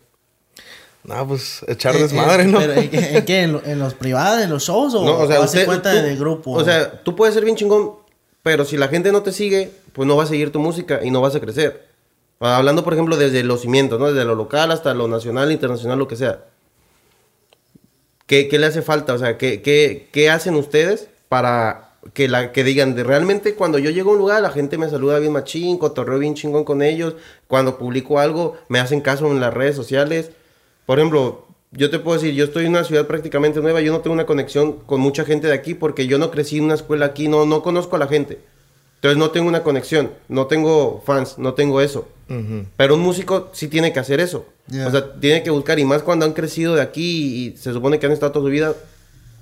No, 1.04 1.26
pues 1.26 1.64
echar 1.68 1.96
Eh, 1.96 2.00
desmadre, 2.02 2.42
eh, 2.42 2.46
¿no? 2.46 2.58
Pero, 2.58 2.72
¿en, 2.74 2.90
qué, 2.90 3.16
en 3.18 3.24
qué? 3.24 3.42
¿En, 3.42 3.52
lo- 3.52 3.64
en 3.64 3.78
los 3.78 3.94
privados, 3.94 4.42
en 4.42 4.50
los 4.50 4.62
shows 4.64 4.94
o, 4.94 5.04
No, 5.04 5.18
o 5.18 5.26
sea, 5.26 5.40
usted- 5.40 5.64
cuenta 5.66 5.90
tú- 5.92 5.96
del 6.02 6.18
grupo? 6.18 6.52
O 6.52 6.64
sea, 6.64 7.02
tú 7.02 7.16
puedes 7.16 7.34
ser 7.34 7.44
bien 7.44 7.56
chingón, 7.56 7.92
pero 8.42 8.64
si 8.64 8.76
la 8.76 8.88
gente 8.88 9.10
no 9.12 9.22
te 9.22 9.32
sigue, 9.32 9.70
pues 9.92 10.06
no 10.06 10.16
va 10.16 10.24
a 10.24 10.26
seguir 10.26 10.52
tu 10.52 10.60
música 10.60 11.00
y 11.02 11.10
no 11.10 11.20
vas 11.20 11.34
a 11.34 11.40
crecer. 11.40 11.86
Hablando, 12.40 12.84
por 12.84 12.92
ejemplo, 12.92 13.16
desde 13.16 13.42
los 13.42 13.62
cimientos, 13.62 13.98
¿no? 13.98 14.12
Desde 14.12 14.24
lo 14.24 14.34
local 14.34 14.70
hasta 14.70 14.94
lo 14.94 15.08
nacional, 15.08 15.50
internacional, 15.50 15.98
lo 15.98 16.06
que 16.08 16.16
sea. 16.16 16.40
¿Qué, 18.26 18.48
qué 18.48 18.58
le 18.58 18.66
hace 18.66 18.82
falta? 18.82 19.14
O 19.14 19.18
sea, 19.18 19.38
¿qué, 19.38 19.62
qué, 19.62 20.08
qué 20.12 20.30
hacen 20.30 20.54
ustedes 20.54 21.08
para 21.28 21.92
que, 22.12 22.28
la, 22.28 22.52
que 22.52 22.62
digan, 22.62 22.94
de 22.94 23.02
realmente 23.02 23.54
cuando 23.54 23.78
yo 23.78 23.90
llego 23.90 24.10
a 24.10 24.12
un 24.12 24.18
lugar, 24.18 24.42
la 24.42 24.50
gente 24.50 24.76
me 24.78 24.88
saluda 24.90 25.18
bien 25.18 25.32
machín, 25.32 25.78
cotorreo 25.78 26.18
bien 26.18 26.34
chingón 26.34 26.64
con 26.64 26.82
ellos, 26.82 27.14
cuando 27.46 27.78
publico 27.78 28.18
algo, 28.18 28.56
me 28.68 28.78
hacen 28.80 29.00
caso 29.00 29.26
en 29.28 29.40
las 29.40 29.54
redes 29.54 29.74
sociales? 29.76 30.30
Por 30.88 30.98
ejemplo, 30.98 31.44
yo 31.70 31.90
te 31.90 31.98
puedo 31.98 32.18
decir, 32.18 32.34
yo 32.34 32.46
estoy 32.46 32.64
en 32.64 32.70
una 32.70 32.82
ciudad 32.82 33.06
prácticamente 33.06 33.60
nueva, 33.60 33.82
yo 33.82 33.92
no 33.92 34.00
tengo 34.00 34.14
una 34.14 34.24
conexión 34.24 34.72
con 34.86 35.02
mucha 35.02 35.26
gente 35.26 35.46
de 35.46 35.52
aquí 35.52 35.74
porque 35.74 36.06
yo 36.06 36.16
no 36.16 36.30
crecí 36.30 36.56
en 36.56 36.64
una 36.64 36.76
escuela 36.76 37.04
aquí, 37.04 37.28
no, 37.28 37.44
no 37.44 37.62
conozco 37.62 37.96
a 37.96 37.98
la 37.98 38.06
gente. 38.06 38.38
Entonces 38.94 39.18
no 39.18 39.28
tengo 39.30 39.48
una 39.48 39.62
conexión, 39.62 40.12
no 40.30 40.46
tengo 40.46 41.02
fans, 41.04 41.36
no 41.36 41.52
tengo 41.52 41.82
eso. 41.82 42.08
Pero 42.78 42.94
un 42.94 43.00
músico 43.00 43.50
sí 43.52 43.68
tiene 43.68 43.92
que 43.92 44.00
hacer 44.00 44.18
eso. 44.18 44.46
O 44.86 44.90
sea, 44.90 45.12
tiene 45.20 45.42
que 45.42 45.50
buscar, 45.50 45.78
y 45.78 45.84
más 45.84 46.02
cuando 46.02 46.24
han 46.24 46.32
crecido 46.32 46.74
de 46.74 46.80
aquí 46.80 47.48
y 47.52 47.56
se 47.58 47.74
supone 47.74 47.98
que 47.98 48.06
han 48.06 48.12
estado 48.12 48.32
toda 48.32 48.46
su 48.46 48.50
vida. 48.50 48.74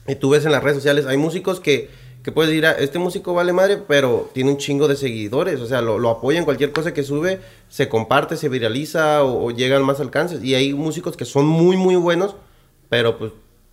Y 0.09 0.17
tú 0.17 0.31
ves 0.31 0.45
en 0.47 0.51
las 0.51 0.65
redes 0.65 0.79
sociales, 0.79 1.07
hay 1.07 1.17
músicos 1.17 1.61
que, 1.61 1.91
que 2.25 2.33
puedes 2.33 2.51
decir, 2.51 2.67
"Ah, 2.67 2.75
este 2.77 2.99
músico 2.99 3.35
vale 3.35 3.53
madre, 3.53 3.79
pero 3.87 4.31
tiene 4.35 4.51
un 4.51 4.57
chingo 4.57 4.89
de 4.89 4.97
seguidores. 4.97 5.61
O 5.61 5.67
sea, 5.69 5.81
lo, 5.81 5.97
lo 6.01 6.11
apoyan, 6.11 6.45
cualquier 6.45 6.73
cosa 6.73 6.93
que 6.93 7.05
sube, 7.05 7.39
se 7.69 7.89
comparte, 7.89 8.37
se 8.37 8.49
viraliza 8.49 9.23
o, 9.23 9.47
o 9.47 9.51
llegan 9.51 9.85
más 9.85 10.01
alcances. 10.01 10.43
Y 10.43 10.55
hay 10.55 10.75
músicos 10.75 11.17
que 11.17 11.25
son 11.25 11.47
muy, 11.47 11.77
muy 11.77 11.97
buenos, 11.97 12.37
pero 12.89 13.19
pues 13.19 13.33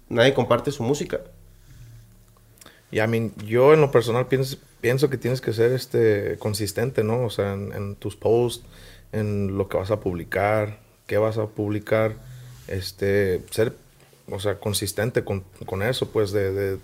nadie 0.10 0.34
comparte 0.34 0.72
su 0.72 0.84
música. 0.84 1.22
Y 2.92 3.00
a 3.00 3.08
mí, 3.08 3.32
yo 3.46 3.74
en 3.74 3.82
lo 3.82 3.90
personal 3.90 4.28
pienso, 4.28 4.58
pienso 4.80 5.10
que 5.10 5.18
tienes 5.18 5.42
que 5.42 5.52
ser 5.52 5.72
este 5.72 6.38
consistente, 6.38 7.04
¿no? 7.04 7.26
O 7.26 7.30
sea, 7.32 7.54
en, 7.54 7.74
en 7.74 7.96
tus 7.96 8.16
posts, 8.16 8.64
en 9.12 9.58
lo 9.58 9.68
que 9.68 9.78
vas 9.78 9.90
a 9.90 10.00
publicar, 10.00 10.80
qué 11.08 11.18
vas 11.18 11.40
a 11.40 11.48
publicar, 11.48 12.16
este, 12.68 13.42
ser, 13.50 13.74
o 14.30 14.40
sea, 14.40 14.60
consistente 14.60 15.24
con, 15.24 15.44
con 15.66 15.82
eso, 15.82 16.10
pues, 16.12 16.32
de, 16.32 16.52
de, 16.52 16.78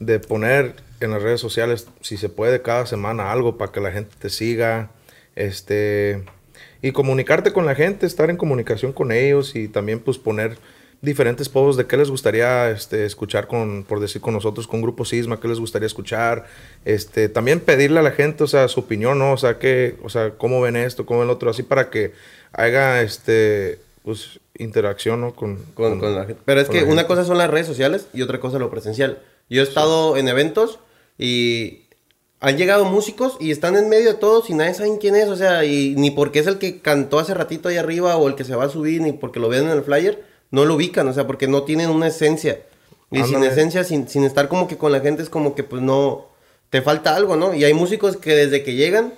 de 0.00 0.20
poner 0.20 0.76
en 1.00 1.12
las 1.12 1.22
redes 1.22 1.40
sociales, 1.40 1.88
si 2.02 2.18
se 2.18 2.28
puede, 2.28 2.60
cada 2.60 2.84
semana 2.84 3.32
algo 3.32 3.56
para 3.56 3.72
que 3.72 3.80
la 3.80 3.90
gente 3.90 4.14
te 4.18 4.28
siga, 4.28 4.90
este, 5.34 6.24
y 6.82 6.92
comunicarte 6.92 7.52
con 7.52 7.66
la 7.66 7.74
gente, 7.74 8.06
estar 8.06 8.30
en 8.30 8.36
comunicación 8.36 8.92
con 8.92 9.12
ellos 9.12 9.54
y 9.54 9.68
también, 9.68 10.00
pues, 10.00 10.18
poner 10.18 10.58
diferentes 11.00 11.48
posts 11.48 11.76
de 11.76 11.86
qué 11.86 11.96
les 11.96 12.10
gustaría 12.10 12.70
este, 12.70 13.04
escuchar 13.04 13.46
con, 13.46 13.84
por 13.84 14.00
decir 14.00 14.20
con 14.20 14.34
nosotros, 14.34 14.66
con 14.66 14.82
Grupo 14.82 15.04
Sisma, 15.04 15.40
qué 15.40 15.48
les 15.48 15.60
gustaría 15.60 15.86
escuchar, 15.86 16.46
este, 16.84 17.28
también 17.28 17.60
pedirle 17.60 18.00
a 18.00 18.02
la 18.02 18.10
gente, 18.10 18.44
o 18.44 18.48
sea, 18.48 18.68
su 18.68 18.80
opinión, 18.80 19.18
¿no? 19.18 19.32
O 19.32 19.36
sea, 19.36 19.58
que, 19.58 19.96
o 20.02 20.08
sea, 20.08 20.30
cómo 20.30 20.60
ven 20.60 20.76
esto, 20.76 21.06
cómo 21.06 21.20
ven 21.20 21.28
lo 21.28 21.34
otro, 21.34 21.50
así 21.50 21.62
para 21.62 21.90
que 21.90 22.12
haga, 22.52 23.02
este, 23.02 23.78
pues, 24.02 24.40
interacción, 24.56 25.20
¿no? 25.20 25.34
Con, 25.34 25.56
con, 25.74 26.00
con 26.00 26.14
la 26.14 26.24
gente. 26.24 26.42
Pero 26.44 26.60
es 26.60 26.68
que 26.68 26.82
una 26.82 27.06
cosa 27.06 27.24
son 27.24 27.38
las 27.38 27.50
redes 27.50 27.66
sociales 27.66 28.08
y 28.12 28.22
otra 28.22 28.40
cosa 28.40 28.58
lo 28.58 28.70
presencial. 28.70 29.20
Yo 29.48 29.62
he 29.62 29.64
estado 29.64 30.16
en 30.16 30.28
eventos 30.28 30.80
y 31.16 31.84
han 32.40 32.56
llegado 32.56 32.84
músicos 32.84 33.36
y 33.40 33.50
están 33.50 33.76
en 33.76 33.88
medio 33.88 34.08
de 34.12 34.18
todos 34.18 34.48
y 34.50 34.54
nadie 34.54 34.74
sabe 34.74 34.96
quién 35.00 35.16
es, 35.16 35.28
o 35.28 35.36
sea, 35.36 35.64
y 35.64 35.94
ni 35.96 36.10
porque 36.10 36.38
es 36.38 36.46
el 36.46 36.58
que 36.58 36.80
cantó 36.80 37.18
hace 37.18 37.34
ratito 37.34 37.68
ahí 37.68 37.76
arriba 37.76 38.16
o 38.16 38.28
el 38.28 38.34
que 38.36 38.44
se 38.44 38.54
va 38.54 38.64
a 38.64 38.68
subir, 38.70 39.00
ni 39.02 39.12
porque 39.12 39.40
lo 39.40 39.48
ven 39.48 39.64
en 39.64 39.70
el 39.70 39.82
flyer, 39.82 40.22
no 40.50 40.64
lo 40.64 40.74
ubican, 40.76 41.08
o 41.08 41.12
sea, 41.12 41.26
porque 41.26 41.48
no 41.48 41.64
tienen 41.64 41.90
una 41.90 42.06
esencia. 42.08 42.60
Y 43.10 43.22
sin 43.24 43.42
esencia, 43.42 43.84
sin, 43.84 44.06
sin 44.08 44.24
estar 44.24 44.48
como 44.48 44.68
que 44.68 44.76
con 44.76 44.92
la 44.92 45.00
gente, 45.00 45.22
es 45.22 45.30
como 45.30 45.54
que 45.54 45.64
pues 45.64 45.82
no, 45.82 46.26
te 46.70 46.82
falta 46.82 47.16
algo, 47.16 47.36
¿no? 47.36 47.54
Y 47.54 47.64
hay 47.64 47.74
músicos 47.74 48.16
que 48.18 48.34
desde 48.34 48.62
que 48.62 48.74
llegan, 48.74 49.14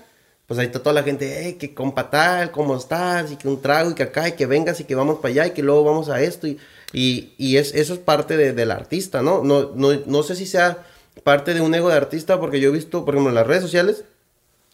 pues 0.47 0.59
ahí 0.59 0.67
está 0.67 0.79
toda 0.81 0.95
la 0.95 1.03
gente, 1.03 1.43
hey, 1.45 1.55
que 1.61 1.75
compa 1.75 2.09
tal, 2.09 2.51
¿cómo 2.53 2.77
estás? 2.77 3.31
Y 3.33 3.37
que 3.37 3.49
un 3.49 3.61
trago, 3.61 3.91
y 3.91 3.95
que 3.95 4.05
acá, 4.05 4.29
y 4.29 4.33
que 4.33 4.47
vengas, 4.47 4.81
y 4.81 4.85
que 4.85 4.95
vamos 4.95 5.19
para 5.19 5.33
allá, 5.33 5.47
y 5.49 5.51
que 5.51 5.63
luego 5.63 5.85
vamos 5.85 6.09
a 6.09 6.23
esto. 6.23 6.47
Y, 6.47 6.59
y, 6.93 7.33
y 7.37 7.57
es, 7.59 7.75
eso 7.75 7.93
es 7.95 7.99
parte 8.01 8.37
de- 8.37 8.53
del 8.53 8.71
artista, 8.71 9.23
¿no? 9.23 9.43
No, 9.45 9.73
no, 9.75 9.91
no 10.07 10.23
sé 10.23 10.37
si 10.37 10.47
sea 10.47 10.87
parte 11.23 11.55
de 11.55 11.61
un 11.61 11.75
ego 11.75 11.89
de 11.89 11.97
artista, 11.97 12.41
porque 12.41 12.61
yo 12.61 12.71
he 12.71 12.73
visto, 12.73 13.05
por 13.05 13.15
ejemplo, 13.15 13.31
en 13.31 13.35
las 13.35 13.47
redes 13.47 13.63
sociales, 13.63 14.05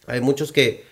hay 0.06 0.20
muchos 0.20 0.52
que, 0.52 0.84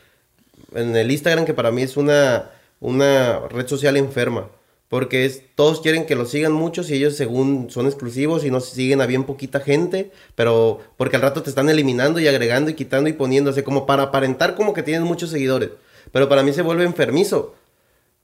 en 0.75 0.97
el 0.97 1.11
Instagram, 1.11 1.45
que 1.45 1.55
para 1.55 1.71
mí 1.71 1.83
es 1.83 1.97
una, 1.97 2.51
una 2.81 3.41
red 3.49 3.67
social 3.67 3.97
enferma. 3.97 4.49
Porque 4.89 5.25
es, 5.25 5.43
todos 5.57 5.81
quieren 5.81 6.07
que 6.07 6.15
lo 6.15 6.25
sigan 6.25 6.53
muchos 6.53 6.89
y 6.89 6.95
ellos 6.95 7.17
según 7.17 7.69
son 7.71 7.87
exclusivos 7.87 8.45
y 8.45 8.51
no 8.51 8.61
siguen 8.61 9.01
a 9.01 9.07
bien 9.07 9.25
poquita 9.25 9.59
gente, 9.59 10.13
pero 10.37 10.81
porque 10.97 11.17
al 11.17 11.23
rato 11.23 11.43
te 11.43 11.51
están 11.51 11.69
eliminando 11.69 12.21
y 12.21 12.29
agregando 12.29 12.71
y 12.71 12.75
quitando 12.75 13.09
y 13.09 13.15
poniéndose 13.15 13.65
como 13.65 13.87
para 13.87 14.05
aparentar 14.05 14.55
como 14.55 14.73
que 14.73 14.85
tienes 14.85 15.03
muchos 15.03 15.31
seguidores. 15.31 15.71
Pero 16.13 16.29
para 16.29 16.43
mí 16.43 16.53
se 16.53 16.63
vuelve 16.63 16.85
enfermizo. 16.85 17.55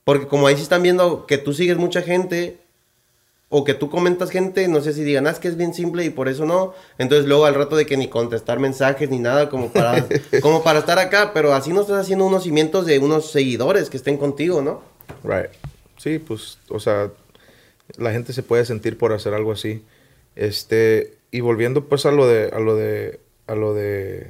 Porque 0.05 0.27
como 0.27 0.47
ahí 0.47 0.55
sí 0.55 0.61
están 0.61 0.83
viendo 0.83 1.25
que 1.25 1.37
tú 1.37 1.53
sigues 1.53 1.77
mucha 1.77 2.01
gente 2.03 2.60
o 3.53 3.63
que 3.65 3.73
tú 3.75 3.89
comentas 3.89 4.31
gente, 4.31 4.67
no 4.69 4.79
sé 4.81 4.93
si 4.93 5.03
digan, 5.03 5.27
ah, 5.27 5.29
es 5.31 5.37
que 5.39 5.49
es 5.49 5.57
bien 5.57 5.73
simple 5.73 6.03
y 6.05 6.09
por 6.09 6.29
eso 6.29 6.45
no. 6.45 6.73
Entonces 6.97 7.27
luego 7.27 7.45
al 7.45 7.53
rato 7.53 7.75
de 7.75 7.85
que 7.85 7.97
ni 7.97 8.07
contestar 8.07 8.59
mensajes 8.59 9.09
ni 9.09 9.19
nada 9.19 9.49
como 9.49 9.71
para, 9.73 10.07
como 10.41 10.63
para 10.63 10.79
estar 10.79 10.97
acá, 10.97 11.31
pero 11.33 11.53
así 11.53 11.71
no 11.73 11.81
estás 11.81 11.99
haciendo 12.01 12.25
unos 12.25 12.43
cimientos 12.43 12.85
de 12.85 12.97
unos 12.97 13.29
seguidores 13.31 13.89
que 13.89 13.97
estén 13.97 14.17
contigo, 14.17 14.61
¿no? 14.61 14.81
Right. 15.23 15.51
Sí, 15.97 16.17
pues, 16.17 16.57
o 16.69 16.79
sea, 16.79 17.11
la 17.97 18.11
gente 18.11 18.31
se 18.33 18.41
puede 18.41 18.63
sentir 18.65 18.97
por 18.97 19.11
hacer 19.13 19.33
algo 19.33 19.51
así. 19.51 19.83
Este, 20.35 21.17
y 21.29 21.41
volviendo 21.41 21.85
pues 21.89 22.05
a 22.05 22.11
lo 22.11 22.25
de, 22.27 22.49
a 22.53 22.59
lo 22.59 22.75
de, 22.77 23.19
a 23.47 23.55
lo 23.55 23.73
de, 23.73 24.27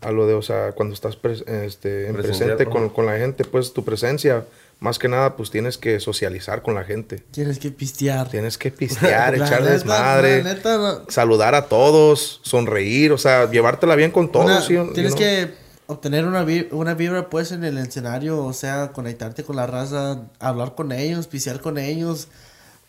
a 0.00 0.10
lo 0.10 0.26
de, 0.26 0.34
o 0.34 0.42
sea, 0.42 0.72
cuando 0.72 0.94
estás 0.94 1.20
pres- 1.20 1.48
este, 1.48 2.08
en 2.08 2.16
presente 2.16 2.66
con, 2.66 2.88
con 2.90 3.06
la 3.06 3.16
gente, 3.18 3.44
pues 3.44 3.72
tu 3.72 3.84
presencia, 3.84 4.44
más 4.78 4.98
que 4.98 5.08
nada, 5.08 5.36
pues 5.36 5.50
tienes 5.50 5.78
que 5.78 5.98
socializar 6.00 6.62
con 6.62 6.74
la 6.74 6.84
gente. 6.84 7.22
Tienes 7.30 7.58
que 7.58 7.70
pistear. 7.70 8.28
Tienes 8.28 8.58
que 8.58 8.70
pistear, 8.72 9.34
echar 9.34 9.60
neta, 9.62 9.72
desmadre, 9.72 10.42
la 10.42 10.54
neta, 10.54 10.76
no. 10.78 11.00
saludar 11.08 11.54
a 11.54 11.66
todos, 11.66 12.40
sonreír, 12.42 13.12
o 13.12 13.18
sea, 13.18 13.50
llevártela 13.50 13.94
bien 13.96 14.10
con 14.10 14.30
todos. 14.30 14.46
Una- 14.46 14.60
¿sí? 14.62 14.74
You 14.74 14.92
tienes 14.92 15.14
know? 15.14 15.18
que 15.24 15.54
obtener 15.86 16.26
una, 16.26 16.42
vi- 16.44 16.68
una 16.72 16.94
vibra 16.94 17.30
pues 17.30 17.52
en 17.52 17.64
el 17.64 17.78
escenario, 17.78 18.44
o 18.44 18.52
sea, 18.52 18.92
conectarte 18.92 19.44
con 19.44 19.56
la 19.56 19.66
raza, 19.66 20.22
hablar 20.40 20.74
con 20.74 20.92
ellos, 20.92 21.26
pisear 21.26 21.60
con 21.60 21.78
ellos. 21.78 22.28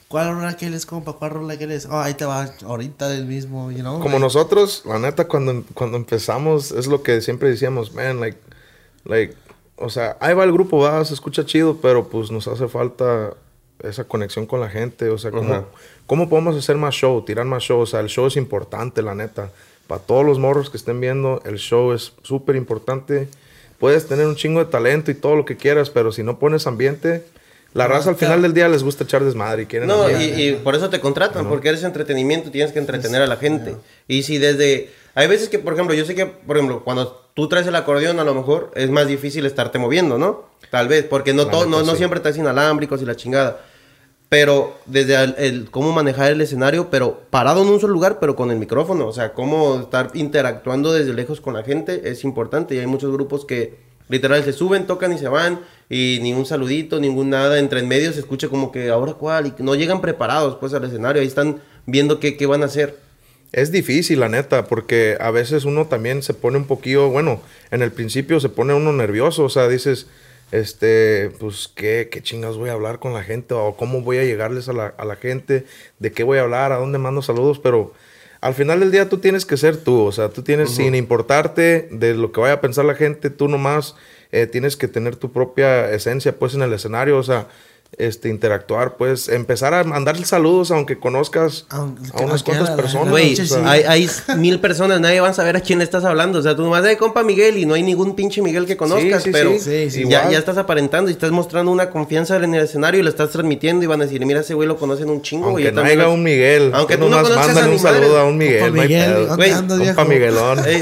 ¿Cuál 0.09 0.31
rola 0.33 0.55
quieres, 0.55 0.85
compa? 0.85 1.13
¿Cuál 1.13 1.31
rola 1.31 1.57
quieres? 1.57 1.85
Oh, 1.85 1.99
ahí 1.99 2.13
te 2.13 2.23
va, 2.23 2.49
ahorita 2.65 3.09
del 3.09 3.25
mismo, 3.25 3.71
you 3.71 3.79
know. 3.79 3.95
Como 3.99 4.05
like, 4.11 4.19
nosotros, 4.21 4.83
la 4.85 4.99
neta, 4.99 5.27
cuando, 5.27 5.65
cuando 5.73 5.97
empezamos, 5.97 6.71
es 6.71 6.87
lo 6.87 7.03
que 7.03 7.19
siempre 7.21 7.49
decíamos, 7.49 7.93
man, 7.93 8.21
like, 8.21 8.37
like, 9.03 9.35
o 9.77 9.89
sea, 9.89 10.17
ahí 10.19 10.33
va 10.33 10.43
el 10.43 10.51
grupo, 10.51 10.79
va, 10.79 11.03
se 11.05 11.13
escucha 11.13 11.45
chido, 11.45 11.77
pero 11.81 12.09
pues 12.09 12.31
nos 12.31 12.47
hace 12.47 12.67
falta 12.67 13.33
esa 13.83 14.03
conexión 14.03 14.45
con 14.45 14.59
la 14.59 14.69
gente, 14.69 15.09
o 15.09 15.17
sea, 15.17 15.31
¿cómo, 15.31 15.53
Ajá. 15.53 15.65
¿cómo 16.07 16.29
podemos 16.29 16.55
hacer 16.57 16.77
más 16.77 16.95
show, 16.95 17.23
tirar 17.23 17.45
más 17.45 17.63
show? 17.63 17.79
O 17.79 17.85
sea, 17.85 17.99
el 17.99 18.07
show 18.07 18.25
es 18.27 18.35
importante, 18.35 19.01
la 19.01 19.13
neta. 19.13 19.51
Para 19.87 20.01
todos 20.01 20.25
los 20.25 20.39
morros 20.39 20.69
que 20.69 20.77
estén 20.77 20.99
viendo, 20.99 21.41
el 21.45 21.57
show 21.57 21.93
es 21.93 22.13
súper 22.23 22.55
importante. 22.55 23.29
Puedes 23.79 24.07
tener 24.07 24.25
un 24.25 24.35
chingo 24.35 24.59
de 24.59 24.69
talento 24.69 25.11
y 25.11 25.13
todo 25.13 25.35
lo 25.35 25.45
que 25.45 25.55
quieras, 25.55 25.89
pero 25.89 26.11
si 26.11 26.23
no 26.23 26.39
pones 26.39 26.67
ambiente, 26.67 27.23
la 27.73 27.87
raza 27.87 28.09
al 28.09 28.15
final 28.15 28.41
del 28.41 28.53
día 28.53 28.67
les 28.67 28.83
gusta 28.83 29.03
echar 29.03 29.23
desmadre 29.23 29.63
y 29.63 29.65
quieren 29.67 29.87
No, 29.87 30.09
y 30.09 30.59
por 30.63 30.75
eso 30.75 30.89
te 30.89 30.99
contratan, 30.99 31.47
porque 31.47 31.69
eres 31.69 31.83
entretenimiento, 31.83 32.49
tienes 32.49 32.73
que 32.73 32.79
entretener 32.79 33.21
a 33.21 33.27
la 33.27 33.37
gente. 33.37 33.75
Y 34.07 34.23
si 34.23 34.39
desde... 34.39 34.89
Hay 35.17 35.25
veces 35.25 35.49
que, 35.49 35.57
por 35.57 35.73
ejemplo, 35.73 35.95
yo 35.95 36.05
sé 36.05 36.13
que, 36.13 36.27
por 36.27 36.57
ejemplo, 36.57 36.83
cuando 36.83 37.27
tú 37.33 37.49
traes 37.49 37.65
el 37.65 37.75
acordeón, 37.75 38.19
a 38.19 38.23
lo 38.23 38.35
mejor 38.35 38.69
es 38.75 38.91
más 38.91 39.07
difícil 39.07 39.47
estarte 39.47 39.79
moviendo, 39.79 40.19
¿no? 40.19 40.43
Tal 40.69 40.87
vez, 40.87 41.05
porque 41.05 41.33
no, 41.33 41.47
todo, 41.47 41.65
no, 41.65 41.81
no 41.81 41.95
siempre 41.95 42.19
traes 42.19 42.37
inalámbricos 42.37 43.01
y 43.01 43.05
la 43.05 43.15
chingada. 43.15 43.61
Pero 44.29 44.75
desde 44.85 45.15
el, 45.15 45.33
el 45.39 45.71
cómo 45.71 45.91
manejar 45.91 46.31
el 46.31 46.41
escenario, 46.41 46.91
pero 46.91 47.21
parado 47.31 47.63
en 47.63 47.69
un 47.69 47.79
solo 47.79 47.93
lugar, 47.93 48.19
pero 48.19 48.35
con 48.35 48.51
el 48.51 48.59
micrófono. 48.59 49.07
O 49.07 49.11
sea, 49.11 49.33
cómo 49.33 49.79
estar 49.79 50.11
interactuando 50.13 50.93
desde 50.93 51.15
lejos 51.15 51.41
con 51.41 51.55
la 51.55 51.63
gente 51.63 52.11
es 52.11 52.23
importante. 52.23 52.75
Y 52.75 52.77
hay 52.77 52.85
muchos 52.85 53.11
grupos 53.11 53.43
que 53.43 53.79
literal 54.09 54.43
se 54.43 54.53
suben, 54.53 54.85
tocan 54.85 55.13
y 55.13 55.17
se 55.17 55.29
van. 55.29 55.61
Y 55.89 56.19
ni 56.21 56.33
un 56.33 56.45
saludito, 56.45 56.99
ningún 56.99 57.31
nada. 57.31 57.57
Entre 57.57 57.79
en 57.79 57.87
medio 57.87 58.13
se 58.13 58.19
escucha 58.19 58.49
como 58.49 58.71
que 58.71 58.91
ahora 58.91 59.15
cuál. 59.15 59.47
Y 59.47 59.63
no 59.63 59.73
llegan 59.73 59.99
preparados 59.99 60.57
pues 60.57 60.75
al 60.75 60.83
escenario. 60.83 61.23
Ahí 61.23 61.27
están 61.27 61.59
viendo 61.87 62.19
qué, 62.19 62.37
qué 62.37 62.45
van 62.45 62.61
a 62.61 62.67
hacer. 62.67 63.06
Es 63.51 63.71
difícil, 63.71 64.19
la 64.19 64.29
neta, 64.29 64.67
porque 64.67 65.17
a 65.19 65.31
veces 65.31 65.63
uno 65.65 65.87
también 65.87 66.21
se 66.21 66.33
pone 66.33 66.57
un 66.57 66.65
poquillo, 66.65 67.09
bueno, 67.09 67.41
en 67.71 67.81
el 67.81 67.91
principio 67.91 68.39
se 68.39 68.49
pone 68.49 68.73
uno 68.73 68.91
nervioso, 68.91 69.45
o 69.45 69.49
sea, 69.49 69.67
dices, 69.69 70.07
este, 70.51 71.31
pues, 71.39 71.69
¿qué, 71.73 72.09
qué 72.11 72.21
chingas 72.21 72.57
voy 72.57 72.69
a 72.69 72.73
hablar 72.73 72.99
con 72.99 73.13
la 73.13 73.23
gente? 73.23 73.53
O 73.53 73.75
cómo 73.75 74.01
voy 74.01 74.17
a 74.17 74.23
llegarles 74.23 74.67
a 74.69 74.73
la, 74.73 74.93
a 74.97 75.05
la 75.05 75.15
gente, 75.15 75.65
de 75.99 76.11
qué 76.11 76.23
voy 76.23 76.39
a 76.39 76.41
hablar, 76.41 76.71
a 76.71 76.77
dónde 76.77 76.97
mando 76.97 77.21
saludos, 77.21 77.59
pero 77.59 77.93
al 78.41 78.53
final 78.53 78.81
del 78.81 78.91
día 78.91 79.09
tú 79.09 79.17
tienes 79.17 79.45
que 79.45 79.57
ser 79.57 79.77
tú, 79.77 80.03
o 80.03 80.11
sea, 80.11 80.29
tú 80.29 80.43
tienes, 80.43 80.71
sin 80.71 80.93
importarte 80.93 81.87
de 81.91 82.13
lo 82.15 82.31
que 82.31 82.41
vaya 82.41 82.55
a 82.55 82.61
pensar 82.61 82.85
la 82.85 82.95
gente, 82.95 83.29
tú 83.29 83.47
nomás 83.47 83.95
eh, 84.31 84.45
tienes 84.45 84.75
que 84.75 84.87
tener 84.87 85.15
tu 85.15 85.31
propia 85.31 85.89
esencia, 85.91 86.37
pues, 86.37 86.53
en 86.53 86.61
el 86.61 86.73
escenario, 86.73 87.17
o 87.17 87.23
sea, 87.23 87.47
este, 87.97 88.29
interactuar, 88.29 88.97
pues, 88.97 89.29
empezar 89.29 89.73
a 89.73 89.83
mandar 89.83 90.17
saludos 90.25 90.71
aunque 90.71 90.99
conozcas 90.99 91.65
Aunque- 91.69 92.03
a 92.13 92.25
unas 92.25 92.43
cuantas 92.43 92.69
personas. 92.71 93.09
Güey, 93.09 93.33
o 93.33 93.45
sea, 93.45 93.45
sí. 93.45 93.63
hay, 93.65 93.83
hay 93.83 94.09
mil 94.37 94.59
personas, 94.59 94.99
nadie 94.99 95.19
va 95.19 95.29
a 95.29 95.33
saber 95.33 95.55
a 95.55 95.61
quién 95.61 95.79
le 95.79 95.85
estás 95.85 96.03
hablando. 96.05 96.39
O 96.39 96.41
sea, 96.41 96.55
tú 96.55 96.63
nomás 96.63 96.83
de 96.83 96.97
compa 96.97 97.23
Miguel 97.23 97.57
y 97.57 97.65
no 97.65 97.73
hay 97.73 97.83
ningún 97.83 98.15
pinche 98.15 98.41
Miguel 98.41 98.65
que 98.65 98.77
conozcas, 98.77 99.23
sí, 99.23 99.29
pero 99.31 99.51
sí. 99.53 99.59
Sí, 99.59 99.89
sí, 99.91 100.05
ya, 100.07 100.29
ya 100.29 100.37
estás 100.37 100.57
aparentando 100.57 101.09
y 101.09 101.13
estás 101.13 101.31
mostrando 101.31 101.71
una 101.71 101.89
confianza 101.89 102.35
en 102.37 102.53
el 102.53 102.63
escenario 102.63 102.99
y 102.99 103.03
lo 103.03 103.09
estás 103.09 103.29
transmitiendo 103.31 103.83
y 103.83 103.87
van 103.87 104.01
a 104.01 104.05
decir, 104.05 104.25
mira, 104.25 104.41
ese 104.41 104.53
güey 104.53 104.67
lo 104.67 104.77
conocen 104.77 105.09
un 105.09 105.21
chingo. 105.21 105.47
Aunque 105.47 105.71
no 105.71 105.81
haya 105.81 106.09
un 106.09 106.23
Miguel. 106.23 106.71
Aunque 106.73 106.97
tú 106.97 107.05
tú 107.05 107.09
no 107.09 107.17
nomás 107.17 107.31
conozcas 107.31 107.57
a 107.63 107.69
un 107.69 107.79
saludo 107.79 108.19
a 108.19 108.25
un 108.25 108.37
Miguel. 108.37 108.59
Compa 108.63 108.87
no 109.61 109.77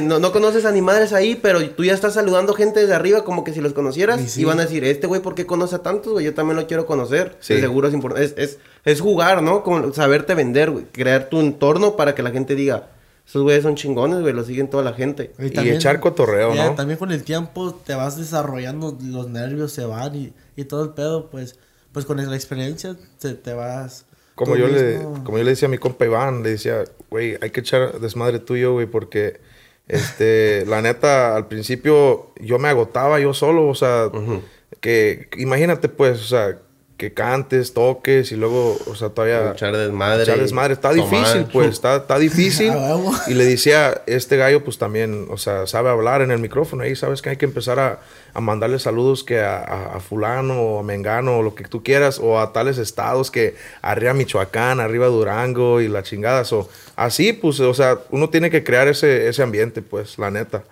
no, 0.02 0.20
no 0.20 0.32
conoces 0.32 0.66
a 0.66 0.72
ni 0.72 0.82
madres 0.82 1.14
ahí, 1.14 1.36
pero 1.42 1.68
tú 1.70 1.84
ya 1.84 1.94
estás 1.94 2.14
saludando 2.14 2.54
gente 2.54 2.80
desde 2.82 2.94
arriba 2.94 3.24
como 3.24 3.44
que 3.44 3.54
si 3.54 3.62
los 3.62 3.74
conocieras 3.74 4.22
Y 4.22 4.30
sí. 4.30 4.42
y 4.42 4.44
van 4.44 4.60
a 4.60 4.64
decir, 4.64 4.84
este 4.84 5.08
güey, 5.08 5.22
¿por 5.22 5.36
qué 5.36 5.46
conoce 5.46 5.76
a 5.76 5.80
tantos? 5.80 6.14
Güey, 6.14 6.26
yo 6.26 6.34
también 6.34 6.58
lo 6.58 6.68
quiero 6.68 6.86
conocer. 6.86 6.95
Sí. 7.40 7.56
De 7.56 7.62
seguro 7.62 7.88
es 7.88 7.94
importante. 7.94 8.26
Es, 8.26 8.34
es, 8.38 8.60
es 8.86 9.02
jugar, 9.02 9.42
¿no? 9.42 9.64
Como 9.64 9.94
saberte 9.94 10.36
vender, 10.36 10.72
güey. 10.72 10.86
Crear 10.92 11.30
tu 11.30 11.40
entorno 11.40 11.96
para 11.96 12.16
que 12.16 12.24
la 12.24 12.32
gente 12.32 12.56
diga, 12.56 12.90
esos 13.28 13.42
güeyes 13.42 13.64
son 13.64 13.76
chingones, 13.76 14.22
güey, 14.22 14.34
lo 14.34 14.44
siguen 14.44 14.70
toda 14.70 14.84
la 14.84 14.94
gente. 14.94 15.32
Y 15.40 15.70
echar 15.70 16.00
cotorreo, 16.00 16.54
ya, 16.54 16.68
¿no? 16.68 16.76
También 16.76 17.00
con 17.00 17.12
el 17.12 17.24
tiempo 17.24 17.74
te 17.74 17.96
vas 17.96 18.18
desarrollando, 18.18 18.96
los 19.04 19.30
nervios 19.30 19.72
se 19.72 19.86
van 19.86 20.16
y, 20.16 20.34
y 20.56 20.66
todo 20.66 20.84
el 20.84 20.92
pedo, 20.92 21.30
pues, 21.32 21.58
pues 21.92 22.06
con 22.06 22.18
la 22.18 22.36
experiencia 22.36 22.96
te, 23.20 23.34
te 23.34 23.54
vas. 23.54 24.06
Como 24.36 24.56
yo, 24.58 24.68
le, 24.68 25.02
como 25.24 25.38
yo 25.38 25.44
le 25.44 25.52
decía 25.52 25.68
a 25.68 25.72
mi 25.72 25.78
compa 25.78 26.06
Iván, 26.06 26.44
le 26.44 26.52
decía, 26.52 26.84
güey, 27.10 27.38
hay 27.42 27.50
que 27.50 27.62
echar 27.62 28.00
desmadre 28.00 28.40
tuyo, 28.40 28.74
güey, 28.74 28.86
porque, 28.86 29.40
este, 29.88 30.66
la 30.68 30.82
neta, 30.82 31.36
al 31.36 31.48
principio 31.48 32.32
yo 32.40 32.60
me 32.60 32.68
agotaba 32.68 33.20
yo 33.20 33.34
solo, 33.34 33.68
o 33.68 33.76
sea, 33.76 34.12
que, 34.82 35.30
imagínate, 35.38 35.90
pues, 35.90 36.20
o 36.22 36.26
sea, 36.26 36.60
que 36.98 37.14
cantes, 37.14 37.74
toques 37.74 38.32
y 38.32 38.38
luego, 38.38 38.78
o 38.88 38.96
sea, 38.96 39.10
todavía... 39.10 39.52
Echar 39.52 39.76
desmadre. 39.76 40.24
Echar 40.24 40.40
desmadre. 40.40 40.74
Está 40.76 40.92
tomar. 40.96 41.10
difícil, 41.10 41.46
pues. 41.52 41.68
Está, 41.72 41.98
está 41.98 42.18
difícil. 42.18 42.72
Y 43.28 43.34
le 43.34 43.44
decía, 43.46 44.02
este 44.08 44.38
gallo, 44.38 44.64
pues 44.64 44.78
también, 44.78 45.28
o 45.30 45.38
sea, 45.38 45.68
sabe 45.68 45.90
hablar 45.90 46.22
en 46.22 46.32
el 46.32 46.40
micrófono. 46.40 46.84
Ahí 46.84 46.96
sabes 46.96 47.22
que 47.22 47.32
hay 47.32 47.38
que 47.38 47.46
empezar 47.46 47.80
a, 47.80 48.00
a 48.34 48.40
mandarle 48.40 48.80
saludos 48.80 49.24
que 49.26 49.42
a, 49.42 49.58
a- 49.58 49.96
a 49.98 50.00
fulano 50.00 50.62
o 50.62 50.80
a 50.80 50.84
Mengano 50.84 51.40
o 51.40 51.44
lo 51.44 51.54
que 51.54 51.66
tú 51.66 51.84
quieras. 51.84 52.18
O 52.20 52.40
a 52.40 52.54
tales 52.54 52.78
estados 52.78 53.30
que 53.30 53.56
arriba 53.82 54.14
Michoacán, 54.14 54.80
arriba 54.80 55.08
Durango 55.08 55.82
y 55.82 55.88
la 55.90 56.02
chingada. 56.04 56.46
So, 56.46 56.70
así, 56.96 57.34
pues, 57.34 57.60
o 57.60 57.74
sea, 57.74 58.00
uno 58.12 58.30
tiene 58.30 58.50
que 58.50 58.64
crear 58.64 58.88
ese, 58.88 59.28
ese 59.28 59.44
ambiente, 59.44 59.82
pues, 59.82 60.18
la 60.18 60.32
neta. 60.32 60.64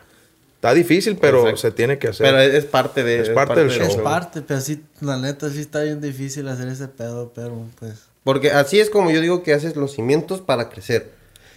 Está 0.63 0.73
difícil, 0.73 1.17
pero 1.19 1.39
Exacto. 1.39 1.57
se 1.57 1.71
tiene 1.71 1.99
que 1.99 2.07
hacer. 2.07 2.25
Pero 2.25 2.39
es, 2.39 2.53
es 2.53 2.63
parte 2.63 3.03
de... 3.03 3.19
Es 3.19 3.29
parte 3.31 3.65
del 3.65 3.69
Es 3.69 3.95
show. 3.95 4.01
parte, 4.01 4.41
pero 4.41 4.61
sí, 4.61 4.81
la 5.01 5.17
neta, 5.17 5.49
sí 5.49 5.59
está 5.59 5.81
bien 5.81 5.99
difícil 5.99 6.47
hacer 6.47 6.69
ese 6.69 6.87
pedo, 6.87 7.33
pero 7.35 7.65
pues. 7.77 8.05
Porque 8.23 8.49
así 8.49 8.79
es 8.79 8.89
como 8.89 9.11
yo 9.11 9.19
digo 9.19 9.43
que 9.43 9.53
haces 9.53 9.75
los 9.75 9.91
cimientos 9.91 10.39
para 10.39 10.69
crecer. 10.69 11.11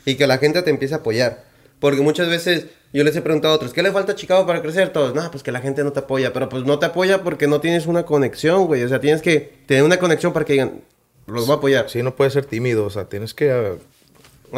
Y 0.07 0.17
que 0.17 0.27
la 0.27 0.39
gente 0.39 0.61
te 0.63 0.71
empiece 0.71 0.95
a 0.95 0.99
apoyar. 0.99 1.45
Porque 1.79 2.01
muchas 2.01 2.29
veces 2.29 2.67
yo 2.93 3.05
les 3.05 3.15
he 3.15 3.23
preguntado 3.23 3.55
a 3.55 3.57
otros, 3.59 3.73
¿qué 3.73 3.81
le 3.85 3.93
falta 3.93 4.11
a 4.11 4.15
Chicago 4.17 4.45
para 4.45 4.61
crecer? 4.61 4.93
Todos, 4.93 5.15
no, 5.15 5.31
pues 5.31 5.45
que 5.45 5.53
la 5.53 5.61
gente 5.61 5.85
no 5.85 5.93
te 5.93 6.01
apoya. 6.01 6.33
Pero 6.33 6.49
pues 6.49 6.65
no 6.65 6.81
te 6.81 6.87
apoya 6.87 7.23
porque 7.23 7.47
no 7.47 7.61
tienes 7.61 7.87
una 7.87 8.05
conexión, 8.05 8.67
güey. 8.67 8.83
O 8.83 8.89
sea, 8.89 8.99
tienes 8.99 9.23
que 9.23 9.39
tener 9.67 9.85
una 9.85 10.01
conexión 10.01 10.33
para 10.33 10.45
que 10.45 10.55
digan, 10.55 10.81
los 11.29 11.49
va 11.49 11.55
a 11.55 11.57
apoyar. 11.59 11.89
Sí, 11.89 12.03
no 12.03 12.17
puedes 12.17 12.33
ser 12.33 12.45
tímido. 12.45 12.85
O 12.85 12.91
sea, 12.91 13.05
tienes 13.05 13.35
que... 13.35 13.77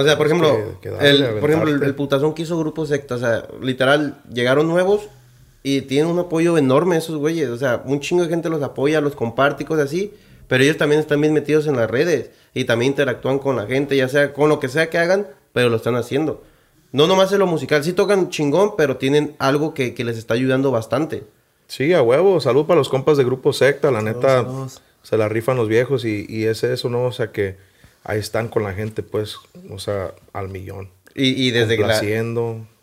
O 0.01 0.05
sea, 0.05 0.17
por 0.17 0.29
Tienes 0.29 0.47
ejemplo, 0.49 0.75
que- 0.81 0.89
que 0.89 0.91
darle, 0.95 1.09
el, 1.11 1.35
por 1.41 1.51
ejemplo, 1.51 1.87
el, 1.87 1.95
putazón 1.95 2.35
que 2.35 2.43
hizo 2.43 2.59
Grupo 2.59 2.87
Secta, 2.87 3.17
o 3.17 3.19
sea, 3.19 3.45
literal, 3.61 4.21
llegaron 4.33 4.69
nuevos 4.69 5.03
y 5.63 5.83
tienen 5.83 6.11
un 6.11 6.19
apoyo 6.19 6.57
enorme 6.57 6.97
esos 6.97 7.17
güeyes. 7.17 7.49
O 7.51 7.57
sea, 7.59 7.83
un 7.85 8.01
chingo 8.01 8.23
de 8.23 8.29
gente 8.29 8.49
los 8.49 8.63
apoya, 8.63 9.01
los 9.01 9.15
comparte 9.15 9.65
y 9.65 9.67
cosas 9.67 9.87
así. 9.87 10.15
Pero 10.47 10.65
ellos 10.65 10.77
también 10.79 11.01
están 11.01 11.21
bien 11.21 11.35
metidos 11.35 11.67
en 11.67 11.77
las 11.77 11.91
redes 11.91 12.31
y 12.55 12.65
también 12.65 12.93
interactúan 12.93 13.39
con 13.39 13.57
la 13.57 13.67
gente, 13.67 13.97
ya 13.97 14.09
sea 14.09 14.33
con 14.33 14.49
lo 14.49 14.61
que 14.61 14.69
sea 14.69 14.89
que 14.89 14.97
hagan, 14.97 15.27
pero 15.53 15.69
lo 15.69 15.77
están 15.77 15.95
haciendo. 15.97 16.43
No 16.91 17.07
nomás 17.07 17.31
en 17.33 17.41
lo 17.41 17.47
musical, 17.47 17.85
sí 17.85 17.93
tocan 17.93 18.31
chingón, 18.31 18.73
pero 18.77 18.97
tienen 18.97 19.35
algo 19.39 19.75
que, 19.75 19.93
que 19.93 20.05
les 20.05 20.17
está 20.17 20.33
ayudando 20.35 20.71
bastante. 20.71 21.25
Sí, 21.67 21.93
a 21.93 22.01
huevo. 22.01 22.41
Salud 22.41 22.65
para 22.65 22.79
los 22.79 22.89
compas 22.89 23.19
de 23.19 23.25
Grupo 23.25 23.53
Secta. 23.53 23.91
La 23.91 24.01
neta, 24.01 24.39
saludos. 24.45 24.81
se 25.03 25.19
la 25.19 25.29
rifan 25.29 25.59
los 25.59 25.69
viejos 25.69 26.07
y, 26.07 26.25
y 26.27 26.45
es 26.45 26.65
eso, 26.65 26.89
¿no? 26.89 27.05
O 27.05 27.13
sea, 27.13 27.31
que 27.31 27.57
ahí 28.05 28.19
están 28.19 28.49
con 28.49 28.63
la 28.63 28.73
gente, 28.73 29.03
pues, 29.03 29.37
o 29.71 29.79
sea, 29.79 30.13
al 30.33 30.49
millón. 30.49 30.91
Y, 31.15 31.47
y 31.47 31.51
desde 31.51 31.77
que 31.77 31.85
la. 31.85 32.01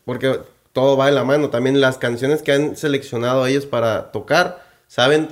Porque 0.05 0.39
todo 0.73 0.97
va 0.97 1.07
de 1.07 1.13
la 1.13 1.23
mano. 1.23 1.49
También 1.49 1.79
las 1.79 1.97
canciones 1.97 2.41
que 2.41 2.51
han 2.51 2.75
seleccionado 2.75 3.45
ellos 3.45 3.65
para 3.65 4.11
tocar, 4.11 4.63
saben 4.87 5.29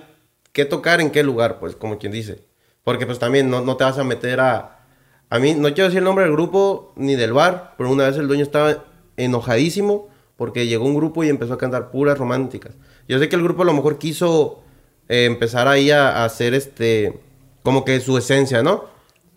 qué 0.52 0.66
tocar 0.66 1.02
en 1.02 1.12
qué 1.12 1.24
lugar, 1.24 1.60
pues, 1.60 1.76
como 1.76 2.00
quien 2.00 2.12
dice. 2.12 2.40
Porque 2.84 3.06
pues 3.06 3.20
también 3.20 3.50
no, 3.50 3.62
no 3.62 3.78
te 3.78 3.84
vas 3.84 3.98
a 3.98 4.04
meter 4.04 4.40
a... 4.40 4.80
A 5.30 5.40
mí, 5.40 5.54
no 5.54 5.74
quiero 5.74 5.86
decir 5.86 6.00
el 6.00 6.04
nombre 6.04 6.26
del 6.26 6.34
grupo 6.34 6.94
ni 6.96 7.16
del 7.16 7.34
bar, 7.34 7.74
pero 7.78 7.90
una 7.90 8.06
vez 8.06 8.18
el 8.18 8.28
dueño 8.28 8.44
estaba 8.44 8.84
enojadísimo 9.18 10.10
porque 10.36 10.68
llegó 10.68 10.86
un 10.86 10.96
grupo 10.96 11.24
y 11.24 11.30
empezó 11.30 11.54
a 11.54 11.58
cantar 11.58 11.92
puras 11.92 12.18
románticas. 12.18 12.74
Yo 13.08 13.20
sé 13.20 13.30
que 13.30 13.36
el 13.36 13.44
grupo 13.44 13.64
a 13.64 13.66
lo 13.66 13.74
mejor 13.74 13.98
quiso 13.98 14.62
eh, 15.10 15.26
empezar 15.26 15.68
ahí 15.68 15.92
a, 15.92 16.10
a 16.10 16.26
hacer 16.26 16.54
este... 16.54 17.20
Como 17.64 17.86
que 17.86 18.00
su 18.02 18.18
esencia, 18.18 18.62
¿no? 18.62 18.93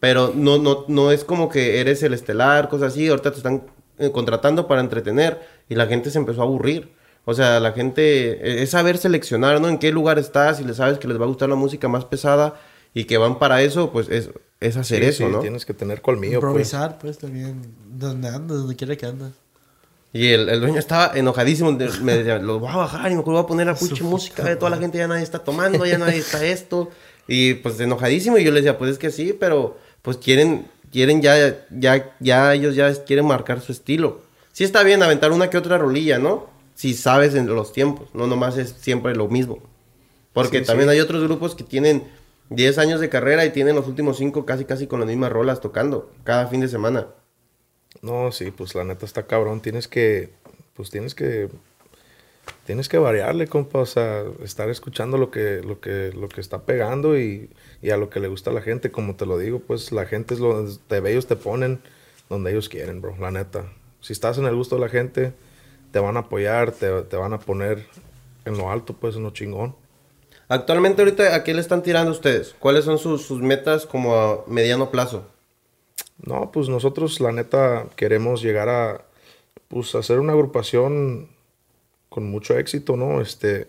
Pero 0.07 0.31
no, 0.37 0.57
no, 0.59 0.85
no 0.87 1.11
es 1.11 1.25
como 1.25 1.49
que 1.49 1.81
eres 1.81 2.01
el 2.05 2.15
estelar, 2.15 2.69
cosas 2.69 2.93
así. 2.93 3.09
Ahorita 3.09 3.33
te 3.33 3.39
están 3.39 3.65
eh, 3.99 4.13
contratando 4.13 4.69
para 4.69 4.81
entretener 4.81 5.41
y 5.69 5.75
la 5.75 5.87
gente 5.87 6.11
se 6.13 6.19
empezó 6.19 6.43
a 6.43 6.45
aburrir. 6.45 6.93
O 7.25 7.35
sea, 7.35 7.59
la 7.59 7.73
gente 7.73 8.03
eh, 8.35 8.63
es 8.63 8.71
saber 8.71 8.99
seleccionar, 8.99 9.61
¿no? 9.61 9.69
En 9.69 9.79
qué 9.79 9.91
lugar 9.91 10.21
estás 10.21 10.61
y 10.61 10.65
le 10.65 10.75
sabes 10.75 10.99
que 10.99 11.09
les 11.09 11.19
va 11.21 11.25
a 11.25 11.29
gustar 11.29 11.49
la 11.49 11.57
música 11.57 11.89
más 11.89 12.05
pesada 12.05 12.55
y 12.95 13.05
que 13.07 13.19
van 13.19 13.41
para 13.41 13.63
eso, 13.63 13.91
pues 13.91 14.09
es, 14.09 14.31
es 14.61 14.77
hacer 14.77 15.03
Sí, 15.03 15.09
eso, 15.09 15.27
sí, 15.27 15.33
¿no? 15.33 15.41
Tienes 15.41 15.67
que 15.67 15.75
tener 15.75 16.01
colmillo, 16.03 16.39
pues. 16.41 16.51
improvisar, 16.51 16.99
pues. 17.01 17.19
también. 17.19 17.63
Donde 17.91 18.29
andas, 18.29 18.59
donde 18.59 18.77
quiera 18.77 18.95
que 18.95 19.07
andas. 19.07 19.33
Y 20.13 20.29
el, 20.29 20.49
el 20.49 20.61
dueño 20.61 20.79
estaba 20.79 21.13
enojadísimo. 21.19 21.73
de- 21.73 21.91
Me 22.01 22.17
decía, 22.19 22.39
los 22.39 22.61
voy 22.61 22.71
a 22.71 22.77
bajar 22.77 23.11
y 23.11 23.17
mejor 23.17 23.35
voy 23.35 23.43
a 23.43 23.47
poner 23.47 23.67
la 23.67 23.75
pucha 23.75 24.05
música. 24.05 24.49
eh, 24.51 24.55
Toda 24.55 24.71
la 24.71 24.77
gente 24.79 24.99
ya 24.99 25.09
nadie 25.09 25.25
está 25.25 25.41
tomando, 25.41 25.85
ya 25.85 25.99
nadie 25.99 26.19
está 26.19 26.45
esto. 26.47 26.91
Y 27.27 27.55
pues 27.55 27.81
enojadísimo. 27.81 28.39
Y 28.39 28.45
yo 28.45 28.53
le 28.53 28.61
decía, 28.61 28.79
pues 28.79 28.93
es 28.93 28.99
que 28.99 29.11
sí, 29.11 29.37
pero 29.39 29.85
pues 30.07 30.19
quieren, 30.19 30.69
quieren 30.93 31.21
ya, 31.21 31.67
ya, 31.69 32.15
ya 32.21 32.55
ellos 32.55 32.77
ya 32.77 32.95
quieren 33.05 33.27
marcar 33.27 33.61
su 33.61 33.73
estilo. 33.73 34.21
Sí 34.53 34.63
está 34.63 34.85
bien 34.85 35.03
aventar 35.03 35.33
una 35.33 35.51
que 35.51 35.59
otra 35.59 35.79
rolilla, 35.79 36.21
¿no? 36.21 36.47
Si 36.77 36.95
sabes 36.95 37.35
en 37.35 37.49
los 37.49 37.73
tiempos, 37.73 38.09
no 38.15 38.29
nomás 38.29 38.57
es 38.57 38.71
siempre 38.79 39.17
lo 39.17 39.27
mismo. 39.27 39.59
Porque 40.33 40.61
Sí, 40.61 40.67
también 40.67 40.89
sí. 40.89 40.95
hay 40.95 41.01
otros 41.01 41.25
grupos 41.25 41.57
que 41.57 41.65
tienen 41.65 42.05
10 42.51 42.79
años 42.79 43.01
de 43.01 43.09
carrera 43.09 43.45
y 43.45 43.51
tienen 43.51 43.75
los 43.75 43.89
últimos 43.89 44.19
5 44.19 44.47
casi 44.47 44.65
casi 44.65 44.87
con 44.87 45.01
las 45.01 45.09
mismas 45.09 45.33
rolas 45.33 45.61
tocando 45.61 46.13
cada 46.23 46.47
fin 46.47 46.61
de 46.61 46.69
semana. 46.69 47.09
No, 48.01 48.31
sí, 48.31 48.53
pues 48.53 48.77
la 48.77 48.85
neta 48.85 49.07
está 49.07 49.27
cabrón. 49.27 49.61
Tienes 49.61 49.89
que, 49.89 50.31
pues 50.75 50.91
tienes 50.91 51.17
que, 51.17 51.49
tienes 52.65 52.89
que 52.89 52.99
variarle, 52.99 53.47
compa. 53.47 53.81
O 53.81 53.87
sea, 53.87 54.25
estar 54.43 54.69
escuchando 54.69 55.19
lo 55.19 55.31
que, 55.31 55.63
lo 55.63 55.81
que, 55.81 56.13
lo 56.13 56.29
que 56.29 56.41
está 56.41 56.63
pegando 56.63 57.19
y, 57.19 57.51
y 57.83 57.91
a 57.91 57.97
lo 57.97 58.11
que 58.11 58.21
le 58.21 58.29
gusta 58.29 58.51
a 58.51 58.55
la 58.55 58.63
gente. 58.63 58.91
Como 58.91 59.17
te 59.17 59.27
lo 59.27 59.39
digo, 59.39 59.61
pues 59.61 59.93
la 59.93 60.07
gente 60.07 60.35
es 60.35 60.41
lo, 60.41 60.65
de 60.67 61.11
ellos 61.11 61.27
te 61.27 61.37
ponen 61.37 61.81
donde 62.29 62.51
ellos 62.51 62.69
quieren, 62.69 63.01
bro. 63.01 63.17
La 63.19 63.31
neta. 63.31 63.73
Si 64.01 64.13
estás 64.13 64.39
en 64.39 64.47
el 64.47 64.55
gusto 64.55 64.77
de 64.77 64.81
la 64.83 64.89
gente, 64.89 65.33
te 65.93 65.99
van 65.99 66.17
a 66.17 66.21
apoyar, 66.21 66.73
te, 66.73 67.03
te 67.03 67.17
van 67.17 67.33
a 67.33 67.39
poner 67.39 67.87
en 68.45 68.59
lo 68.59 68.71
alto, 68.71 68.95
pues 68.95 69.17
en 69.17 69.23
lo 69.23 69.31
chingón. 69.31 69.75
Actualmente 70.49 71.03
ahorita, 71.03 71.35
¿a 71.35 71.43
qué 71.43 71.55
le 71.55 71.61
están 71.61 71.83
tirando 71.83 72.13
ustedes? 72.13 72.55
¿Cuáles 72.61 72.85
son 72.85 72.99
sus, 72.99 73.23
sus 73.23 73.43
metas 73.43 73.85
como 73.85 74.15
a 74.15 74.45
mediano 74.47 74.91
plazo? 74.91 75.27
No, 76.25 76.53
pues 76.53 76.69
nosotros 76.69 77.21
la 77.21 77.33
neta 77.33 77.87
queremos 77.97 78.43
llegar 78.43 78.69
a 78.69 79.05
pues 79.69 79.95
hacer 79.97 80.21
una 80.21 80.33
agrupación 80.33 81.29
con 82.09 82.31
mucho 82.31 82.59
éxito, 82.59 82.97
¿no? 82.97 83.21
Este 83.21 83.69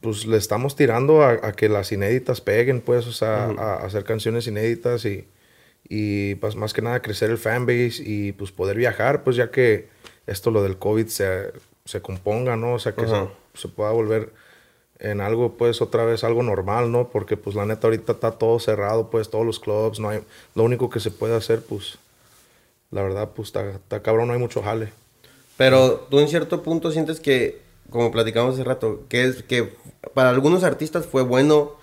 pues 0.00 0.26
le 0.26 0.36
estamos 0.36 0.76
tirando 0.76 1.22
a, 1.22 1.30
a 1.30 1.52
que 1.52 1.68
las 1.68 1.90
inéditas 1.90 2.40
peguen, 2.40 2.80
pues, 2.80 3.06
o 3.06 3.12
sea, 3.12 3.46
a, 3.46 3.74
a 3.74 3.86
hacer 3.86 4.04
canciones 4.04 4.46
inéditas 4.46 5.04
y, 5.04 5.26
y 5.88 6.34
pues 6.36 6.54
más 6.54 6.72
que 6.72 6.82
nada 6.82 7.00
crecer 7.02 7.30
el 7.30 7.38
fanbase 7.38 8.02
y 8.04 8.32
pues 8.32 8.52
poder 8.52 8.76
viajar, 8.76 9.24
pues 9.24 9.36
ya 9.36 9.50
que 9.50 9.88
esto 10.26 10.50
lo 10.50 10.62
del 10.62 10.78
COVID 10.78 11.06
se, 11.06 11.52
se 11.84 12.02
componga, 12.02 12.56
¿no? 12.56 12.74
O 12.74 12.78
sea, 12.78 12.94
que 12.94 13.06
se, 13.06 13.28
se 13.54 13.68
pueda 13.68 13.90
volver 13.90 14.32
en 14.98 15.20
algo, 15.20 15.56
pues, 15.56 15.82
otra 15.82 16.04
vez 16.04 16.24
algo 16.24 16.42
normal, 16.42 16.90
¿no? 16.90 17.10
Porque, 17.10 17.36
pues, 17.36 17.54
la 17.54 17.66
neta, 17.66 17.86
ahorita 17.86 18.12
está 18.12 18.32
todo 18.32 18.58
cerrado, 18.58 19.10
pues, 19.10 19.28
todos 19.30 19.44
los 19.44 19.60
clubs, 19.60 20.00
no 20.00 20.08
hay... 20.08 20.20
Lo 20.54 20.64
único 20.64 20.88
que 20.88 21.00
se 21.00 21.10
puede 21.10 21.36
hacer, 21.36 21.62
pues, 21.62 21.98
la 22.90 23.02
verdad, 23.02 23.30
pues, 23.34 23.48
está 23.54 24.02
cabrón, 24.02 24.28
no 24.28 24.32
hay 24.34 24.38
mucho 24.38 24.62
jale. 24.62 24.92
Pero 25.56 26.06
tú 26.10 26.20
en 26.20 26.28
cierto 26.28 26.62
punto 26.62 26.90
sientes 26.90 27.20
que, 27.20 27.62
como 27.90 28.10
platicamos 28.10 28.54
hace 28.54 28.64
rato, 28.64 29.04
que 29.08 29.24
es 29.24 29.42
que 29.42 29.74
para 30.14 30.30
algunos 30.30 30.64
artistas 30.64 31.06
fue 31.06 31.22
bueno 31.22 31.76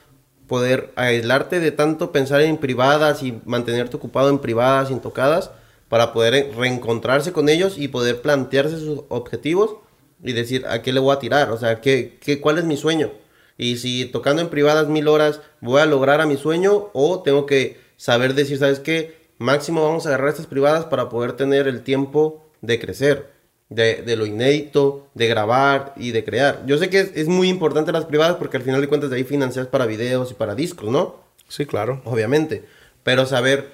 poder 0.48 0.92
aislarte 0.96 1.60
de 1.60 1.72
tanto 1.72 2.12
pensar 2.12 2.42
en 2.42 2.58
privadas 2.58 3.24
y 3.24 3.40
mantenerte 3.46 3.96
ocupado 3.98 4.30
en 4.30 4.40
privadas, 4.40 4.92
intocadas, 4.92 5.52
para 5.90 6.14
poder 6.14 6.52
reencontrarse 6.56 7.34
con 7.34 7.50
ellos 7.50 7.78
y 7.78 7.88
poder 7.88 8.22
plantearse 8.22 8.80
sus 8.80 9.02
objetivos 9.10 9.76
y 10.24 10.34
decir, 10.34 10.66
¿a 10.68 10.82
qué 10.82 10.94
le 10.94 11.00
voy 11.00 11.16
a 11.16 11.20
tirar? 11.20 11.52
O 11.52 11.58
sea, 11.58 11.82
¿qué, 11.82 12.18
qué, 12.22 12.40
¿cuál 12.40 12.58
es 12.58 12.64
mi 12.64 12.78
sueño? 12.78 13.12
Y 13.58 13.78
si 13.78 14.06
tocando 14.06 14.42
en 14.42 14.50
privadas 14.50 14.88
mil 14.88 15.08
horas 15.08 15.42
voy 15.62 15.82
a 15.82 15.86
lograr 15.86 16.22
a 16.22 16.26
mi 16.26 16.38
sueño 16.38 16.90
o 16.94 17.22
tengo 17.22 17.46
que 17.46 17.80
saber 17.98 18.34
decir, 18.34 18.58
¿sabes 18.58 18.80
qué? 18.80 19.24
Máximo 19.38 19.84
vamos 19.84 20.06
a 20.06 20.10
agarrar 20.10 20.30
estas 20.30 20.48
privadas 20.48 20.86
para 20.86 21.10
poder 21.10 21.34
tener 21.34 21.68
el 21.68 21.84
tiempo 21.84 22.44
de 22.62 22.80
crecer, 22.80 23.33
de, 23.74 24.02
de 24.04 24.16
lo 24.16 24.26
inédito, 24.26 25.08
de 25.14 25.28
grabar 25.28 25.94
y 25.98 26.12
de 26.12 26.24
crear. 26.24 26.64
Yo 26.66 26.78
sé 26.78 26.90
que 26.90 27.00
es, 27.00 27.12
es 27.16 27.28
muy 27.28 27.50
importante 27.50 27.92
las 27.92 28.06
privadas 28.06 28.36
porque 28.36 28.58
al 28.58 28.64
final 28.64 28.82
de 28.82 28.88
cuentas 28.88 29.10
de 29.10 29.18
ahí 29.18 29.24
financias 29.24 29.68
para 29.68 29.86
videos 29.86 30.32
y 30.32 30.34
para 30.34 30.56
discos, 30.56 30.90
¿no? 30.90 31.16
Sí, 31.48 31.66
claro. 31.66 32.02
obviamente. 32.06 32.66
Pero 33.04 33.26
saber, 33.26 33.72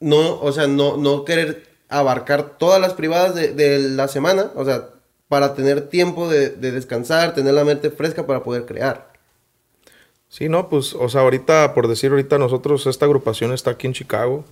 no, 0.00 0.40
o 0.40 0.52
sea, 0.52 0.66
no, 0.66 0.96
no 0.96 1.24
querer 1.24 1.66
abarcar 1.88 2.58
todas 2.58 2.80
las 2.80 2.94
privadas 2.94 3.34
de, 3.34 3.52
de 3.54 3.78
la 3.78 4.08
semana, 4.08 4.50
o 4.54 4.64
sea, 4.64 4.90
para 5.28 5.54
tener 5.54 5.88
tiempo 5.88 6.28
de, 6.28 6.50
de 6.50 6.72
descansar, 6.72 7.34
tener 7.34 7.54
la 7.54 7.64
mente 7.64 7.90
fresca 7.90 8.26
para 8.26 8.42
poder 8.42 8.66
crear. 8.66 9.12
Sí, 10.28 10.48
no, 10.48 10.68
pues, 10.68 10.94
o 10.94 11.08
sea, 11.08 11.22
ahorita, 11.22 11.74
por 11.74 11.88
decir 11.88 12.10
ahorita, 12.10 12.36
nosotros, 12.38 12.86
esta 12.86 13.06
agrupación 13.06 13.52
está 13.52 13.70
aquí 13.70 13.86
en 13.86 13.94
Chicago. 13.94 14.44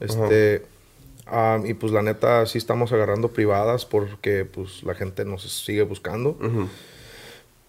Este, 0.00 0.66
ah, 1.26 1.60
y 1.64 1.74
pues 1.74 1.92
la 1.92 2.02
neta, 2.02 2.46
sí 2.46 2.58
estamos 2.58 2.92
agarrando 2.92 3.32
privadas 3.32 3.84
porque, 3.86 4.44
pues, 4.44 4.82
la 4.82 4.94
gente 4.94 5.24
nos 5.24 5.42
sigue 5.42 5.82
buscando. 5.82 6.36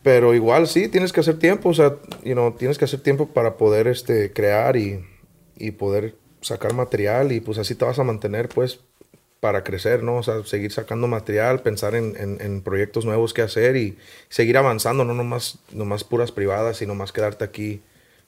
Pero 0.04 0.36
igual, 0.36 0.68
sí, 0.68 0.88
tienes 0.88 1.12
que 1.12 1.22
hacer 1.22 1.40
tiempo, 1.40 1.70
o 1.70 1.74
sea, 1.74 1.96
you 2.24 2.34
know, 2.34 2.52
tienes 2.52 2.78
que 2.78 2.86
hacer 2.86 3.00
tiempo 3.00 3.28
para 3.28 3.58
poder, 3.58 3.88
este, 3.88 4.32
crear 4.32 4.76
y, 4.78 5.04
y 5.58 5.72
poder 5.72 6.16
sacar 6.42 6.74
material 6.76 7.32
y 7.32 7.40
pues 7.40 7.58
así 7.58 7.74
te 7.74 7.86
vas 7.86 7.98
a 7.98 8.04
mantener, 8.04 8.48
pues, 8.50 8.80
para 9.40 9.64
crecer, 9.64 10.04
¿no? 10.04 10.18
O 10.18 10.24
sea, 10.24 10.44
seguir 10.44 10.72
sacando 10.72 11.08
material, 11.08 11.62
pensar 11.62 11.96
en, 11.96 12.16
en- 12.18 12.40
en 12.40 12.62
proyectos 12.62 13.04
nuevos 13.06 13.34
que 13.34 13.42
hacer 13.42 13.76
y 13.78 13.98
seguir 14.30 14.58
avanzando, 14.58 15.06
no 15.06 15.14
nomás, 15.16 15.58
nomás 15.72 16.04
puras 16.04 16.32
privadas 16.32 16.82
y 16.84 16.86
nomás 16.86 17.12
quedarte 17.12 17.44
aquí, 17.44 17.82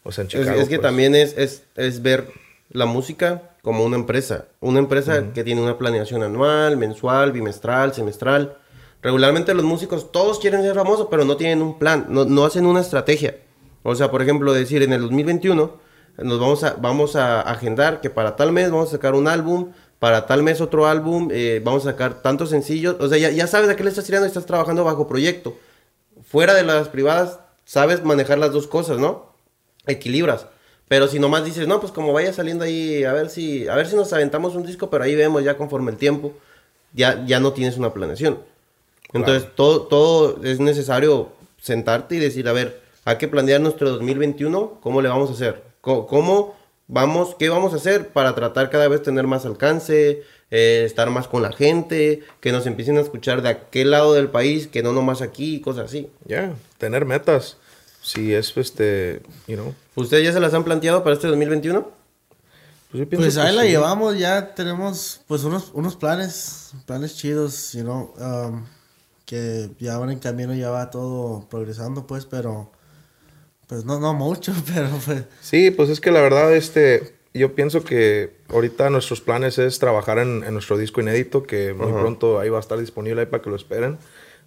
o 0.04 0.12
sea, 0.12 0.24
en 0.24 0.28
Es, 0.30 0.34
Chicago. 0.34 0.60
es 0.62 0.70
que 0.70 0.78
pues. 0.78 0.82
también 0.88 1.14
es, 1.16 1.38
es, 1.38 1.64
es 1.76 2.02
ver 2.02 2.28
la 2.72 2.86
música 2.88 3.47
como 3.68 3.84
una 3.84 3.98
empresa. 3.98 4.46
Una 4.62 4.80
empresa 4.80 5.34
que 5.34 5.44
tiene 5.44 5.62
una 5.62 5.78
planeación 5.78 6.24
anual, 6.24 6.78
mensual, 6.78 7.34
bimestral, 7.34 7.94
semestral. 7.94 8.56
Regularmente 9.02 9.54
los 9.54 9.66
músicos 9.66 10.10
todos 10.10 10.40
quieren 10.40 10.62
ser 10.62 10.74
famosos, 10.74 11.10
pero 11.12 11.26
no 11.26 11.36
tienen 11.36 11.62
un 11.62 11.78
plan, 11.78 12.06
no, 12.08 12.24
no 12.24 12.46
hacen 12.46 12.66
una 12.66 12.80
estrategia. 12.80 13.36
O 13.84 13.94
sea, 13.94 14.10
por 14.10 14.22
ejemplo, 14.22 14.54
decir 14.54 14.84
en 14.84 14.94
el 14.94 15.02
2021 15.02 15.80
nos 16.20 16.40
vamos 16.40 16.64
a, 16.64 16.76
vamos 16.76 17.18
a 17.18 17.42
agendar 17.42 18.00
que 18.00 18.10
para 18.10 18.38
tal 18.38 18.54
mes 18.54 18.72
vamos 18.72 18.88
a 18.88 18.92
sacar 18.92 19.16
un 19.16 19.28
álbum, 19.28 19.74
para 20.00 20.28
tal 20.28 20.44
mes 20.44 20.62
otro 20.62 20.88
álbum, 20.88 21.28
eh, 21.34 21.62
vamos 21.62 21.86
a 21.86 21.92
sacar 21.92 22.22
tantos 22.22 22.52
sencillos. 22.52 22.96
O 23.02 23.10
sea, 23.10 23.18
ya, 23.18 23.32
ya 23.32 23.48
sabes 23.48 23.70
a 23.70 23.76
qué 23.76 23.84
le 23.84 23.90
estás 23.90 24.06
tirando 24.06 24.28
y 24.28 24.30
estás 24.30 24.46
trabajando 24.46 24.86
bajo 24.86 25.10
proyecto. 25.10 25.58
Fuera 26.24 26.54
de 26.54 26.64
las 26.64 26.88
privadas, 26.88 27.42
sabes 27.66 28.02
manejar 28.02 28.38
las 28.38 28.54
dos 28.54 28.66
cosas, 28.66 28.98
¿no? 28.98 29.36
equilibras. 29.88 30.48
Pero 30.88 31.08
si 31.08 31.20
nomás 31.20 31.44
dices, 31.44 31.68
no, 31.68 31.80
pues 31.80 31.92
como 31.92 32.14
vaya 32.14 32.32
saliendo 32.32 32.64
ahí, 32.64 33.04
a 33.04 33.14
ver 33.14 33.30
si, 33.30 33.68
a 33.68 33.76
ver 33.76 33.88
si 33.88 33.96
nos 33.96 34.14
aventamos 34.14 34.56
un 34.56 34.66
disco, 34.66 34.90
pero 34.90 35.04
ahí 35.04 35.16
vemos 35.16 35.44
ya 35.44 35.58
conforme 35.58 35.92
el 35.92 35.98
tiempo, 35.98 36.34
ya, 36.94 37.26
ya 37.26 37.40
no 37.40 37.54
tienes 37.54 37.78
una 37.78 37.94
planeación. 37.94 38.40
Entonces, 39.14 39.50
todo, 39.56 39.84
todo 39.84 40.44
es 40.44 40.60
necesario 40.60 41.30
sentarte 41.62 42.16
y 42.16 42.20
decir, 42.20 42.48
a 42.48 42.54
ver, 42.54 42.80
hay 43.06 43.18
que 43.18 43.28
planear 43.28 43.60
nuestro 43.62 43.90
2021, 43.90 44.80
¿cómo 44.82 45.02
le 45.02 45.10
vamos 45.10 45.30
a 45.30 45.34
hacer? 45.34 45.64
¿Cómo, 45.82 46.08
cómo 46.08 46.56
vamos, 46.88 47.36
qué 47.38 47.50
vamos 47.50 47.74
a 47.74 47.78
hacer 47.78 48.10
para 48.10 48.34
tratar 48.36 48.70
cada 48.70 48.88
vez 48.88 49.02
tener 49.02 49.28
más 49.28 49.46
alcance, 49.46 50.24
eh, 50.52 50.84
estar 50.86 51.10
más 51.10 51.28
con 51.28 51.42
la 51.42 51.52
gente, 51.52 52.24
que 52.40 52.52
nos 52.52 52.66
empiecen 52.66 52.98
a 52.98 53.02
escuchar 53.02 53.42
de 53.42 53.50
aquel 53.50 53.92
lado 53.92 54.14
del 54.14 54.30
país, 54.30 54.68
que 54.68 54.84
no 54.84 54.94
nomás 54.94 55.22
aquí, 55.22 55.60
cosas 55.62 55.86
así. 55.86 56.10
Ya, 56.26 56.54
tener 56.78 57.06
metas. 57.06 57.58
Si 58.02 58.34
es, 58.34 58.56
este, 58.58 59.22
you 59.48 59.56
know, 59.56 59.74
¿Ustedes 59.96 60.24
ya 60.24 60.32
se 60.34 60.40
las 60.40 60.54
han 60.54 60.64
planteado 60.64 61.04
para 61.04 61.16
este 61.16 61.28
2021? 61.28 61.92
pues 62.90 63.00
yo 63.02 63.10
pienso 63.10 63.24
Pues 63.26 63.38
ahí 63.38 63.52
que 63.52 63.54
la 63.54 63.64
sí. 63.64 63.70
llevamos, 63.70 64.18
ya 64.18 64.54
tenemos 64.56 65.22
pues 65.28 65.44
unos, 65.44 65.72
unos 65.74 65.96
planes, 65.98 66.72
planes 66.86 67.18
chidos, 67.18 67.74
you 67.74 67.82
know, 67.84 68.14
um, 68.20 68.66
que 69.26 69.70
ya 69.80 69.98
van 69.98 70.10
en 70.12 70.20
camino, 70.20 70.54
ya 70.56 70.70
va 70.70 70.90
todo 70.90 71.48
progresando 71.50 72.08
pues, 72.08 72.26
pero 72.26 72.72
pues 73.68 73.84
no, 73.84 74.00
no 74.00 74.14
mucho, 74.14 74.54
pero 74.74 74.90
pues 75.06 75.24
Sí, 75.42 75.72
pues 75.72 75.90
es 75.90 76.00
que 76.00 76.12
la 76.12 76.22
verdad, 76.22 76.54
este, 76.56 77.16
yo 77.34 77.56
pienso 77.56 77.84
que 77.84 78.38
ahorita 78.50 78.90
nuestros 78.90 79.20
planes 79.20 79.58
es 79.58 79.80
trabajar 79.80 80.20
en, 80.20 80.44
en 80.46 80.54
nuestro 80.54 80.78
disco 80.78 81.02
inédito, 81.02 81.44
que 81.44 81.74
muy 81.74 81.92
pronto 81.92 82.40
ahí 82.40 82.50
va 82.50 82.58
a 82.58 82.62
estar 82.62 82.80
disponible 82.80 83.22
ahí 83.22 83.28
para 83.28 83.44
que 83.44 83.50
lo 83.50 83.58
esperen. 83.58 83.98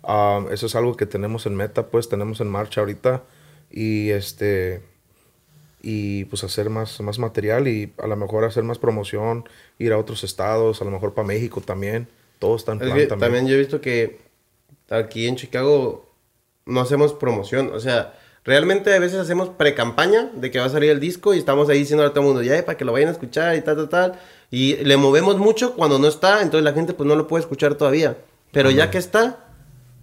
Ah, 0.03 0.43
eso 0.51 0.65
es 0.67 0.75
algo 0.75 0.97
que 0.97 1.05
tenemos 1.05 1.45
en 1.45 1.55
meta, 1.57 1.89
pues 1.89 2.09
tenemos 2.09 2.41
en 2.41 2.49
marcha 2.49 2.81
ahorita 2.81 3.23
y 3.71 4.11
este 4.11 4.83
y 5.83 6.25
pues 6.27 6.45
hacer 6.45 6.69
más, 6.69 7.01
más 7.01 7.19
material 7.19 7.67
y 7.67 7.93
a 7.99 8.07
lo 8.07 8.17
mejor 8.17 8.45
hacer 8.45 8.65
más 8.65 8.79
promoción, 8.79 9.49
ir 9.79 9.93
a 9.93 9.99
otros 9.99 10.25
estados, 10.25 10.83
a 10.83 10.85
lo 10.85 10.91
mejor 10.91 11.15
para 11.15 11.27
México 11.27 11.63
también. 11.63 12.09
Todo 12.39 12.57
está 12.57 12.73
en 12.73 12.79
Es 12.79 12.85
plan 12.85 12.97
que 12.99 13.07
también. 13.07 13.31
también 13.33 13.47
yo 13.47 13.55
he 13.55 13.59
visto 13.59 13.81
que 13.81 14.21
aquí 14.91 15.27
en 15.27 15.37
Chicago 15.37 16.07
no 16.67 16.81
hacemos 16.81 17.15
promoción. 17.15 17.71
O 17.73 17.81
sea, 17.81 18.15
realmente 18.45 18.93
a 18.95 18.99
veces 18.99 19.19
hacemos 19.19 19.49
pre-campaña 19.51 20.31
de 20.35 20.51
que 20.51 20.59
va 20.59 20.67
a 20.67 20.71
salir 20.71 20.91
el 20.91 21.01
disco 21.01 21.33
y 21.35 21.39
estamos 21.39 21.69
ahí 21.71 21.79
diciendo 21.79 22.05
a 22.05 22.11
todo 22.11 22.21
el 22.21 22.27
mundo, 22.27 22.43
ya, 22.43 22.57
eh, 22.59 22.63
para 22.63 22.77
que 22.77 22.85
lo 22.85 22.93
vayan 22.93 23.09
a 23.09 23.13
escuchar 23.13 23.57
y 23.57 23.63
tal, 23.63 23.77
tal, 23.77 23.89
tal. 23.89 24.21
Y 24.51 24.77
le 24.77 24.97
movemos 24.97 25.39
mucho 25.39 25.75
cuando 25.77 25.99
no 25.99 26.09
está, 26.09 26.43
entonces 26.43 26.65
la 26.65 26.73
gente 26.73 26.93
pues 26.93 27.07
no 27.07 27.17
lo 27.17 27.27
puede 27.27 27.41
escuchar 27.43 27.75
todavía. 27.77 28.19
Pero 28.53 28.71
ya 28.71 28.91
que 28.91 28.99
está, 28.99 29.47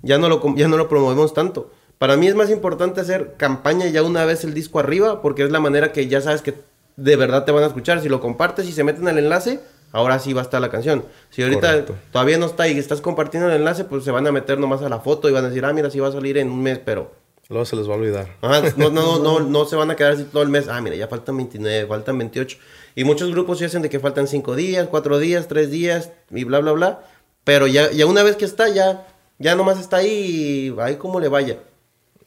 ya 0.02 0.18
no, 0.18 0.30
lo, 0.30 0.56
ya 0.56 0.68
no 0.68 0.78
lo 0.78 0.88
promovemos 0.90 1.34
tanto. 1.34 1.72
Para 1.98 2.16
mí 2.16 2.28
es 2.28 2.36
más 2.36 2.50
importante 2.50 3.02
hacer 3.02 3.34
campaña 3.38 3.88
ya 3.88 4.04
una 4.04 4.24
vez 4.26 4.44
el 4.44 4.54
disco 4.54 4.80
arriba, 4.80 5.22
porque 5.22 5.44
es 5.44 5.52
la 5.52 5.60
manera 5.60 5.92
que 5.92 6.08
ya 6.08 6.22
sabes 6.22 6.42
que 6.42 6.54
de 6.96 7.16
verdad 7.16 7.46
te 7.46 7.52
van 7.52 7.64
a 7.64 7.68
escuchar. 7.68 8.02
Si 8.02 8.10
lo 8.10 8.20
compartes 8.20 8.68
y 8.68 8.72
se 8.72 8.84
meten 8.84 9.08
al 9.08 9.18
enlace, 9.18 9.60
ahora 9.92 10.20
sí 10.20 10.34
va 10.34 10.42
a 10.42 10.44
estar 10.44 10.62
la 10.62 10.70
canción. 10.70 11.06
Si 11.30 11.42
ahorita 11.42 11.68
Correcto. 11.68 11.96
todavía 12.12 12.38
no 12.38 12.46
está 12.46 12.68
y 12.68 12.78
estás 12.78 13.02
compartiendo 13.02 13.50
el 13.50 13.56
enlace, 13.56 13.84
pues 13.84 14.04
se 14.04 14.12
van 14.12 14.28
a 14.28 14.32
meter 14.32 14.60
nomás 14.60 14.82
a 14.84 14.90
la 14.90 15.00
foto 15.00 15.28
y 15.30 15.32
van 15.32 15.46
a 15.46 15.50
decir, 15.50 15.66
ah, 15.66 15.74
mira, 15.74 15.90
sí 15.90 16.00
va 16.00 16.10
a 16.10 16.12
salir 16.12 16.38
en 16.38 16.50
un 16.52 16.62
mes, 16.62 16.80
pero... 16.80 17.12
Luego 17.50 17.64
se 17.64 17.78
les 17.78 17.88
va 17.88 17.94
a 17.94 17.98
olvidar. 17.98 18.28
Ajá, 18.42 18.62
no, 18.76 18.90
no, 18.90 19.20
no, 19.20 19.20
no, 19.20 19.40
no 19.50 19.66
se 19.66 19.78
van 19.78 19.90
a 19.90 19.96
quedar 19.96 20.14
así 20.14 20.26
todo 20.26 20.44
el 20.44 20.50
mes. 20.50 20.68
Ah, 20.68 20.82
mira, 20.82 20.98
ya 20.98 21.08
faltan 21.08 21.38
29, 21.38 21.88
faltan 21.88 22.18
28. 22.18 22.58
Y 22.96 23.06
muchos 23.06 23.32
grupos 23.32 23.60
sí 23.60 23.66
hacen 23.66 23.82
de 23.82 23.90
que 23.90 24.00
faltan 24.00 24.28
5 24.28 24.56
días, 24.56 24.88
4 24.90 25.20
días, 25.20 25.48
3 25.48 25.72
días 25.72 26.12
y 26.30 26.44
bla, 26.44 26.60
bla, 26.60 26.74
bla. 26.74 27.04
Pero 27.46 27.66
ya, 27.66 27.90
ya 27.92 28.06
una 28.06 28.22
vez 28.22 28.36
que 28.36 28.44
está, 28.44 28.68
ya, 28.68 29.08
ya 29.40 29.56
nomás 29.56 29.80
está 29.80 29.98
ahí 29.98 30.74
y 30.76 30.82
ahí 30.82 30.98
como 30.98 31.22
le 31.22 31.30
vaya. 31.30 31.60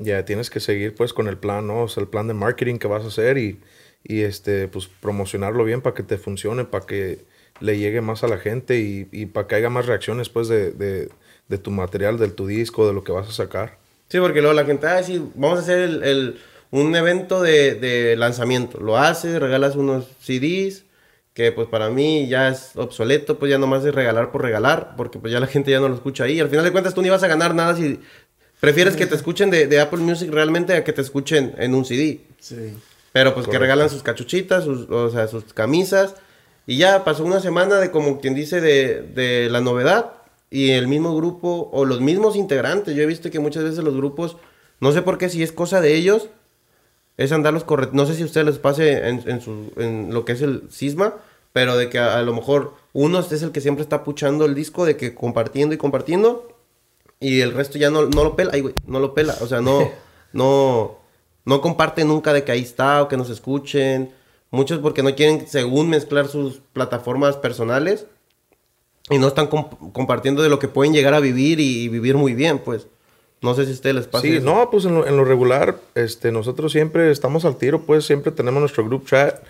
Ya 0.03 0.25
tienes 0.25 0.49
que 0.51 0.61
seguir 0.61 0.95
pues 0.95 1.13
con 1.13 1.29
el 1.29 1.37
plan, 1.39 1.67
¿no? 1.67 1.83
O 1.83 1.89
sea, 1.89 2.03
el 2.03 2.09
plan 2.09 2.27
de 2.27 2.35
marketing 2.35 2.77
que 2.79 2.89
vas 2.89 3.05
a 3.05 3.09
hacer 3.09 3.37
y, 3.39 3.61
y 4.03 4.23
este, 4.23 4.67
pues 4.69 4.89
promocionarlo 4.89 5.65
bien 5.65 5.83
para 5.83 5.95
que 5.95 6.03
te 6.03 6.17
funcione, 6.17 6.65
para 6.65 6.87
que 6.87 7.27
le 7.61 7.79
llegue 7.79 8.01
más 8.01 8.25
a 8.25 8.29
la 8.29 8.39
gente 8.39 8.79
y, 8.81 9.09
y 9.13 9.27
para 9.27 9.47
que 9.47 9.57
haya 9.57 9.69
más 9.69 9.87
reacciones 9.87 10.31
pues 10.31 10.49
de, 10.49 10.71
de, 10.73 11.11
de 11.49 11.59
tu 11.59 11.71
material, 11.71 12.19
de 12.19 12.29
tu 12.29 12.47
disco, 12.47 12.87
de 12.87 12.95
lo 12.95 13.05
que 13.05 13.13
vas 13.13 13.29
a 13.29 13.33
sacar. 13.33 13.79
Sí, 14.09 14.19
porque 14.19 14.41
luego 14.41 14.55
la 14.55 14.65
gente, 14.65 14.87
ah, 14.87 15.03
sí, 15.03 15.23
vamos 15.35 15.59
a 15.59 15.63
hacer 15.63 15.79
el, 15.81 16.03
el- 16.05 16.39
un 16.73 16.95
evento 16.95 17.43
de, 17.43 17.75
de 17.75 18.15
lanzamiento. 18.17 18.79
Lo 18.81 18.97
haces, 18.97 19.41
regalas 19.41 19.75
unos 19.75 20.07
CDs, 20.21 20.85
que 21.35 21.51
pues 21.53 21.67
para 21.69 21.91
mí 21.91 22.29
ya 22.29 22.49
es 22.49 22.73
obsoleto, 22.77 23.39
pues 23.41 23.51
ya 23.51 23.59
nomás 23.59 23.85
es 23.85 23.93
regalar 23.95 24.31
por 24.31 24.43
regalar, 24.43 24.95
porque 24.97 25.19
pues 25.19 25.33
ya 25.33 25.41
la 25.41 25.47
gente 25.49 25.71
ya 25.73 25.81
no 25.81 25.89
lo 25.89 25.95
escucha 25.97 26.25
ahí. 26.25 26.39
Al 26.39 26.49
final 26.49 26.65
de 26.65 26.71
cuentas 26.73 26.95
tú 26.95 27.03
ni 27.03 27.09
vas 27.11 27.23
a 27.25 27.29
ganar 27.29 27.55
nada 27.57 27.75
si 27.77 28.01
prefieres 28.61 28.97
que 28.97 29.07
te 29.07 29.15
escuchen 29.15 29.51
de, 29.51 29.67
de 29.67 29.81
Apple 29.81 30.01
Music 30.01 30.31
realmente 30.31 30.75
a 30.75 30.85
que 30.85 30.93
te 30.93 31.01
escuchen 31.03 31.55
en 31.59 31.75
un 31.75 31.85
CD. 31.85 32.21
Sí. 32.39 32.75
Pero 33.13 33.35
pues 33.35 33.45
que 33.47 33.49
Correcto. 33.53 33.63
regalan 33.63 33.91
sus 33.91 34.03
cachuchitas, 34.03 34.65
sus, 34.65 34.89
o 34.89 35.11
sea, 35.11 35.27
sus 35.27 35.45
camisas. 35.53 36.15
Y 36.67 36.77
ya 36.77 37.03
pasó 37.05 37.25
una 37.25 37.41
semana 37.41 37.77
de 37.77 37.91
como 37.91 38.21
quien 38.21 38.35
dice 38.35 38.61
de, 38.61 39.03
de 39.03 39.49
la 39.51 39.61
novedad. 39.61 40.13
Y 40.51 40.71
el 40.71 40.89
mismo 40.89 41.17
grupo 41.17 41.71
o 41.73 41.85
los 41.85 42.01
mismos 42.01 42.37
integrantes. 42.37 42.95
Yo 42.95 43.03
he 43.03 43.07
visto 43.07 43.31
que 43.31 43.39
muchas 43.41 43.65
veces 43.65 43.85
los 43.85 43.97
grupos, 43.97 44.37
no 44.81 44.93
sé 44.93 45.03
por 45.03 45.17
qué, 45.19 45.29
si 45.29 45.43
es 45.43 45.53
cosa 45.53 45.81
de 45.81 45.95
ellos, 45.95 46.29
es 47.17 47.33
andarlos 47.33 47.65
correctos. 47.65 47.95
No 47.97 48.07
sé 48.07 48.15
si 48.15 48.23
a 48.23 48.27
ustedes 48.27 48.47
les 48.47 48.59
pase 48.59 49.09
en, 49.09 49.23
en 49.29 49.41
su, 49.41 49.73
en 49.77 50.13
lo 50.13 50.25
que 50.25 50.33
es 50.33 50.43
el 50.43 50.65
cisma, 50.71 51.17
pero 51.53 51.77
de 51.77 51.89
que 51.89 51.99
a, 51.99 52.19
a 52.19 52.23
lo 52.23 52.35
mejor 52.35 52.75
uno 52.93 53.21
es 53.21 53.43
el 53.43 53.53
que 53.53 53.61
siempre 53.61 53.83
está 53.83 54.03
puchando 54.05 54.45
el 54.45 54.55
disco, 54.55 54.85
de 54.85 54.97
que 54.97 55.15
compartiendo 55.15 55.75
y 55.75 55.79
compartiendo. 55.79 56.49
Y 57.21 57.41
el 57.43 57.53
resto 57.53 57.79
ya 57.79 57.91
no, 57.91 58.07
no 58.07 58.25
lo 58.25 58.35
pela. 58.37 58.51
Ay, 58.55 58.63
güey, 58.63 58.75
no 58.87 58.99
lo 58.99 59.13
pela. 59.15 59.37
O 59.41 59.47
sea, 59.47 59.61
no, 59.61 59.91
no, 60.33 60.99
no 61.45 61.61
comparte 61.61 62.05
nunca 62.05 62.33
de 62.33 62.45
que 62.45 62.53
ahí 62.53 62.63
está 62.63 63.03
o 63.03 63.09
que 63.09 63.17
nos 63.17 63.31
escuchen. 63.31 64.13
Muchos 64.51 64.79
porque 64.81 65.03
no 65.03 65.15
quieren, 65.15 65.47
según 65.47 65.89
mezclar 65.91 66.27
sus 66.29 66.61
plataformas 66.73 67.37
personales. 67.37 68.07
Y 69.11 69.19
no 69.19 69.29
están 69.29 69.49
comp- 69.51 69.93
compartiendo 69.93 70.43
de 70.43 70.49
lo 70.49 70.59
que 70.59 70.69
pueden 70.69 70.93
llegar 70.93 71.15
a 71.15 71.21
vivir 71.21 71.61
y, 71.61 71.83
y 71.83 71.89
vivir 71.89 72.17
muy 72.17 72.35
bien, 72.35 72.59
pues. 72.59 72.87
No 73.43 73.55
sé 73.55 73.65
si 73.65 73.71
a 73.71 73.75
ustedes 73.75 73.97
les 73.97 74.07
pasa 74.07 74.23
Sí, 74.23 74.37
eso. 74.37 74.45
no, 74.45 74.71
pues 74.71 74.85
en 74.85 74.95
lo, 74.95 75.07
en 75.07 75.17
lo 75.17 75.25
regular, 75.25 75.79
este, 75.95 76.31
nosotros 76.31 76.73
siempre 76.73 77.11
estamos 77.11 77.45
al 77.47 77.57
tiro, 77.57 77.81
pues 77.83 78.05
siempre 78.05 78.33
tenemos 78.33 78.61
nuestro 78.61 78.85
group 78.85 79.07
chat. 79.07 79.43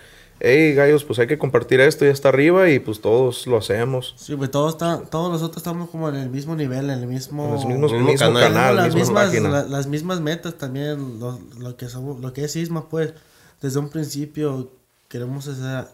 Hey, 0.43 0.73
gallos, 0.73 1.03
pues 1.03 1.19
hay 1.19 1.27
que 1.27 1.37
compartir 1.37 1.79
esto, 1.81 2.03
ya 2.03 2.09
está 2.11 2.29
arriba 2.29 2.67
y 2.69 2.79
pues 2.79 2.99
todos 2.99 3.45
lo 3.45 3.57
hacemos. 3.57 4.15
Sí, 4.17 4.35
pues 4.35 4.49
todos, 4.49 4.73
está, 4.73 5.01
todos 5.03 5.31
nosotros 5.31 5.57
estamos 5.57 5.89
como 5.91 6.09
en 6.09 6.15
el 6.15 6.29
mismo 6.29 6.55
nivel, 6.55 6.85
en 6.89 6.97
el 7.01 7.05
mismo... 7.07 7.45
En 7.45 7.51
los 7.53 7.65
mismos, 7.65 7.91
mismo 7.91 8.07
mismo 8.07 8.25
canal. 8.33 8.43
canal, 8.51 8.75
las, 8.77 8.95
misma 8.95 9.25
mismas, 9.25 9.51
la- 9.51 9.63
las 9.65 9.85
mismas 9.87 10.19
metas 10.19 10.55
también, 10.55 11.19
lo, 11.19 11.39
lo 11.59 11.77
que 11.77 11.87
somos, 11.89 12.19
lo 12.19 12.33
que 12.33 12.45
es 12.45 12.55
Isma, 12.55 12.89
pues, 12.89 13.13
desde 13.61 13.77
un 13.77 13.89
principio 13.89 14.71
queremos 15.09 15.47
hacer, 15.47 15.85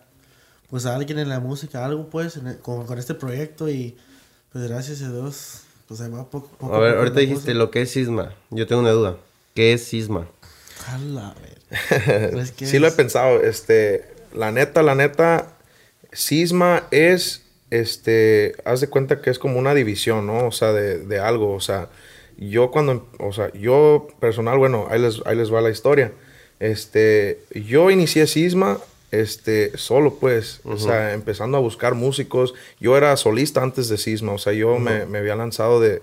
pues, 0.70 0.86
a 0.86 0.96
alguien 0.96 1.20
en 1.20 1.28
la 1.28 1.42
música, 1.42 1.84
algo, 1.84 2.08
pues, 2.10 2.38
en 2.38 2.48
el- 2.48 2.58
con, 2.60 2.86
con 2.86 2.98
este 3.00 3.16
proyecto 3.16 3.68
y, 3.68 3.98
pues, 4.54 4.66
gracias 4.70 5.02
a 5.02 5.12
Dios, 5.12 5.64
pues, 5.90 6.00
ahí 6.00 6.10
va 6.10 6.24
poco, 6.30 6.48
poco 6.58 6.74
A 6.74 6.80
ver, 6.80 6.92
poco 6.92 7.00
ahorita 7.00 7.20
dijiste 7.20 7.48
cosa. 7.52 7.58
lo 7.58 7.70
que 7.70 7.82
es 7.82 7.92
cisma. 7.92 8.34
Yo 8.52 8.66
tengo 8.66 8.82
una 8.82 8.92
duda. 8.92 9.18
¿Qué 9.54 9.74
es 9.74 9.86
cisma? 9.90 10.26
Jala, 10.86 11.36
ver. 11.42 11.58
Pues, 12.32 12.52
¿qué 12.54 12.66
Sí 12.66 12.80
lo 12.80 12.88
he 12.88 12.92
pensado, 12.92 13.42
este, 13.42 14.16
la 14.34 14.52
neta, 14.52 14.84
la 14.84 14.96
neta, 14.96 15.58
cisma 16.12 16.88
es, 16.92 17.44
este, 17.70 18.56
haz 18.66 18.82
de 18.82 18.88
cuenta 18.88 19.22
que 19.22 19.30
es 19.30 19.40
como 19.40 19.60
una 19.60 19.74
división, 19.74 20.28
¿no? 20.28 20.48
O 20.48 20.52
sea, 20.52 20.74
de, 20.74 21.00
de 21.00 21.20
algo, 21.20 21.54
o 21.54 21.60
sea, 21.60 21.90
yo 22.38 22.72
cuando, 22.72 23.08
o 23.20 23.34
sea, 23.34 23.52
yo 23.54 24.08
personal, 24.20 24.58
bueno, 24.58 24.88
ahí 24.90 25.02
les, 25.02 25.22
ahí 25.26 25.36
les 25.36 25.54
va 25.54 25.62
la 25.62 25.72
historia. 25.72 26.12
Este, 26.60 27.40
yo 27.54 27.90
inicié 27.92 28.28
cisma, 28.28 28.80
este, 29.12 29.78
solo 29.78 30.16
pues, 30.16 30.60
o 30.64 30.78
sea, 30.78 31.14
empezando 31.14 31.58
a 31.58 31.62
buscar 31.62 31.96
músicos. 31.96 32.54
Yo 32.80 32.98
era 32.98 33.16
solista 33.18 33.64
antes 33.64 33.90
de 33.90 33.98
cisma, 33.98 34.34
o 34.34 34.38
sea, 34.38 34.54
yo 34.54 34.78
me, 34.80 35.06
me 35.06 35.20
había 35.20 35.36
lanzado 35.36 35.80
de, 35.80 36.02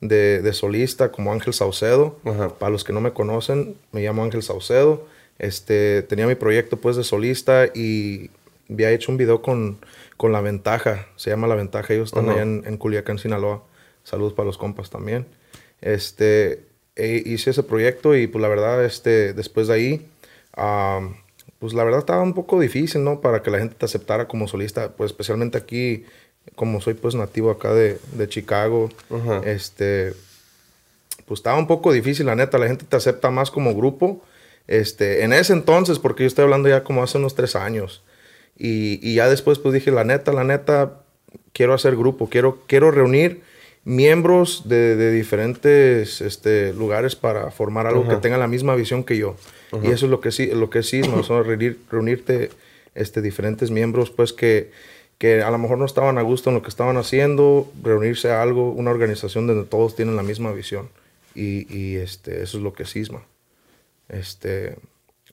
de, 0.00 0.42
de 0.42 0.52
solista 0.52 1.12
como 1.12 1.32
Ángel 1.32 1.54
Saucedo. 1.54 2.18
Ajá. 2.24 2.50
Para 2.50 2.70
los 2.70 2.84
que 2.84 2.92
no 2.92 3.00
me 3.00 3.12
conocen, 3.12 3.76
me 3.92 4.02
llamo 4.02 4.24
Ángel 4.24 4.42
Saucedo. 4.42 5.06
Este, 5.38 6.02
tenía 6.02 6.26
mi 6.26 6.34
proyecto 6.34 6.78
pues 6.78 6.96
de 6.96 7.04
solista 7.04 7.66
y 7.74 8.30
había 8.70 8.90
hecho 8.90 9.12
un 9.12 9.18
video 9.18 9.42
con, 9.42 9.78
con 10.16 10.32
La 10.32 10.40
Ventaja. 10.40 11.06
Se 11.16 11.30
llama 11.30 11.46
La 11.46 11.54
Ventaja. 11.54 11.92
Ellos 11.94 12.08
están 12.08 12.24
Ajá. 12.24 12.34
allá 12.34 12.42
en, 12.42 12.64
en 12.66 12.76
Culiacán, 12.78 13.18
Sinaloa. 13.18 13.62
Saludos 14.04 14.32
para 14.32 14.46
los 14.46 14.58
compas 14.58 14.90
también. 14.90 15.26
Este, 15.80 16.62
e- 16.96 17.22
hice 17.26 17.50
ese 17.50 17.62
proyecto 17.62 18.16
y 18.16 18.26
pues 18.26 18.40
la 18.42 18.48
verdad, 18.48 18.84
este, 18.84 19.32
después 19.34 19.68
de 19.68 19.74
ahí, 19.74 20.06
am, 20.54 21.16
pues 21.58 21.74
la 21.74 21.84
verdad 21.84 22.00
estaba 22.00 22.22
un 22.22 22.34
poco 22.34 22.58
difícil, 22.60 23.04
¿no? 23.04 23.20
Para 23.20 23.42
que 23.42 23.50
la 23.50 23.58
gente 23.58 23.74
te 23.78 23.84
aceptara 23.84 24.28
como 24.28 24.48
solista, 24.48 24.90
pues 24.92 25.10
especialmente 25.10 25.58
aquí, 25.58 26.04
como 26.54 26.80
soy 26.80 26.94
pues 26.94 27.14
nativo 27.14 27.50
acá 27.50 27.74
de, 27.74 27.98
de 28.12 28.28
Chicago, 28.28 28.88
Ajá. 29.10 29.42
este, 29.44 30.14
pues 31.26 31.40
estaba 31.40 31.58
un 31.58 31.66
poco 31.66 31.92
difícil, 31.92 32.26
la 32.26 32.34
neta, 32.36 32.58
la 32.58 32.68
gente 32.68 32.84
te 32.88 32.96
acepta 32.96 33.30
más 33.30 33.50
como 33.50 33.74
grupo. 33.74 34.22
Este, 34.68 35.22
en 35.22 35.32
ese 35.32 35.52
entonces, 35.52 35.98
porque 35.98 36.24
yo 36.24 36.26
estoy 36.26 36.44
hablando 36.44 36.68
ya 36.68 36.84
como 36.84 37.02
hace 37.02 37.18
unos 37.18 37.34
tres 37.34 37.56
años. 37.56 38.02
Y, 38.58 38.98
y 39.02 39.14
ya 39.16 39.28
después 39.28 39.58
pues 39.58 39.74
dije, 39.74 39.90
la 39.90 40.04
neta, 40.04 40.32
la 40.32 40.44
neta, 40.44 41.00
quiero 41.52 41.74
hacer 41.74 41.96
grupo, 41.96 42.28
quiero, 42.28 42.62
quiero 42.66 42.90
reunir 42.90 43.42
miembros 43.84 44.68
de, 44.68 44.96
de 44.96 45.12
diferentes 45.12 46.20
este, 46.20 46.72
lugares 46.72 47.14
para 47.14 47.52
formar 47.52 47.86
algo 47.86 48.08
que 48.08 48.16
tenga 48.16 48.36
la 48.36 48.48
misma 48.48 48.74
visión 48.74 49.04
que 49.04 49.16
yo. 49.16 49.36
Y 49.82 49.88
eso 49.90 50.06
es 50.06 50.10
lo 50.10 50.20
que 50.20 50.32
sí, 50.32 50.46
lo 50.46 50.70
que 50.70 50.82
sí, 50.82 51.02
¿no? 51.02 51.22
Son 51.22 51.44
reunir, 51.44 51.78
reunirte 51.90 52.50
este, 52.96 53.22
diferentes 53.22 53.70
miembros, 53.70 54.10
pues 54.10 54.32
que, 54.32 54.72
que 55.18 55.42
a 55.42 55.50
lo 55.50 55.58
mejor 55.58 55.78
no 55.78 55.84
estaban 55.84 56.18
a 56.18 56.22
gusto 56.22 56.50
en 56.50 56.56
lo 56.56 56.62
que 56.62 56.68
estaban 56.68 56.96
haciendo, 56.96 57.70
reunirse 57.80 58.30
a 58.30 58.42
algo, 58.42 58.72
una 58.72 58.90
organización 58.90 59.46
donde 59.46 59.68
todos 59.68 59.94
tienen 59.94 60.16
la 60.16 60.24
misma 60.24 60.52
visión. 60.52 60.88
Y, 61.36 61.72
y, 61.72 61.96
este, 61.96 62.42
eso 62.42 62.58
es 62.58 62.64
lo 62.64 62.72
que 62.72 62.84
es 62.84 62.90
Sisma. 62.90 63.22
Este, 64.08 64.76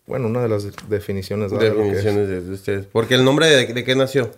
bueno, 0.08 0.28
una 0.28 0.42
de 0.42 0.50
las 0.50 0.64
de- 0.64 0.72
definiciones. 0.90 1.52
Definiciones 1.52 2.28
de, 2.28 2.42
de 2.42 2.52
ustedes. 2.52 2.86
Porque 2.86 3.16
el 3.16 3.24
nombre 3.26 3.48
de, 3.48 3.74
de 3.74 3.84
qué 3.84 3.96
nació. 3.96 4.32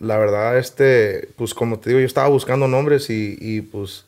La 0.00 0.18
verdad, 0.18 0.58
este, 0.58 1.28
pues 1.36 1.54
como 1.54 1.78
te 1.78 1.90
digo, 1.90 2.00
yo 2.00 2.06
estaba 2.06 2.28
buscando 2.28 2.68
nombres 2.68 3.08
y, 3.08 3.36
y, 3.40 3.60
pues, 3.62 4.04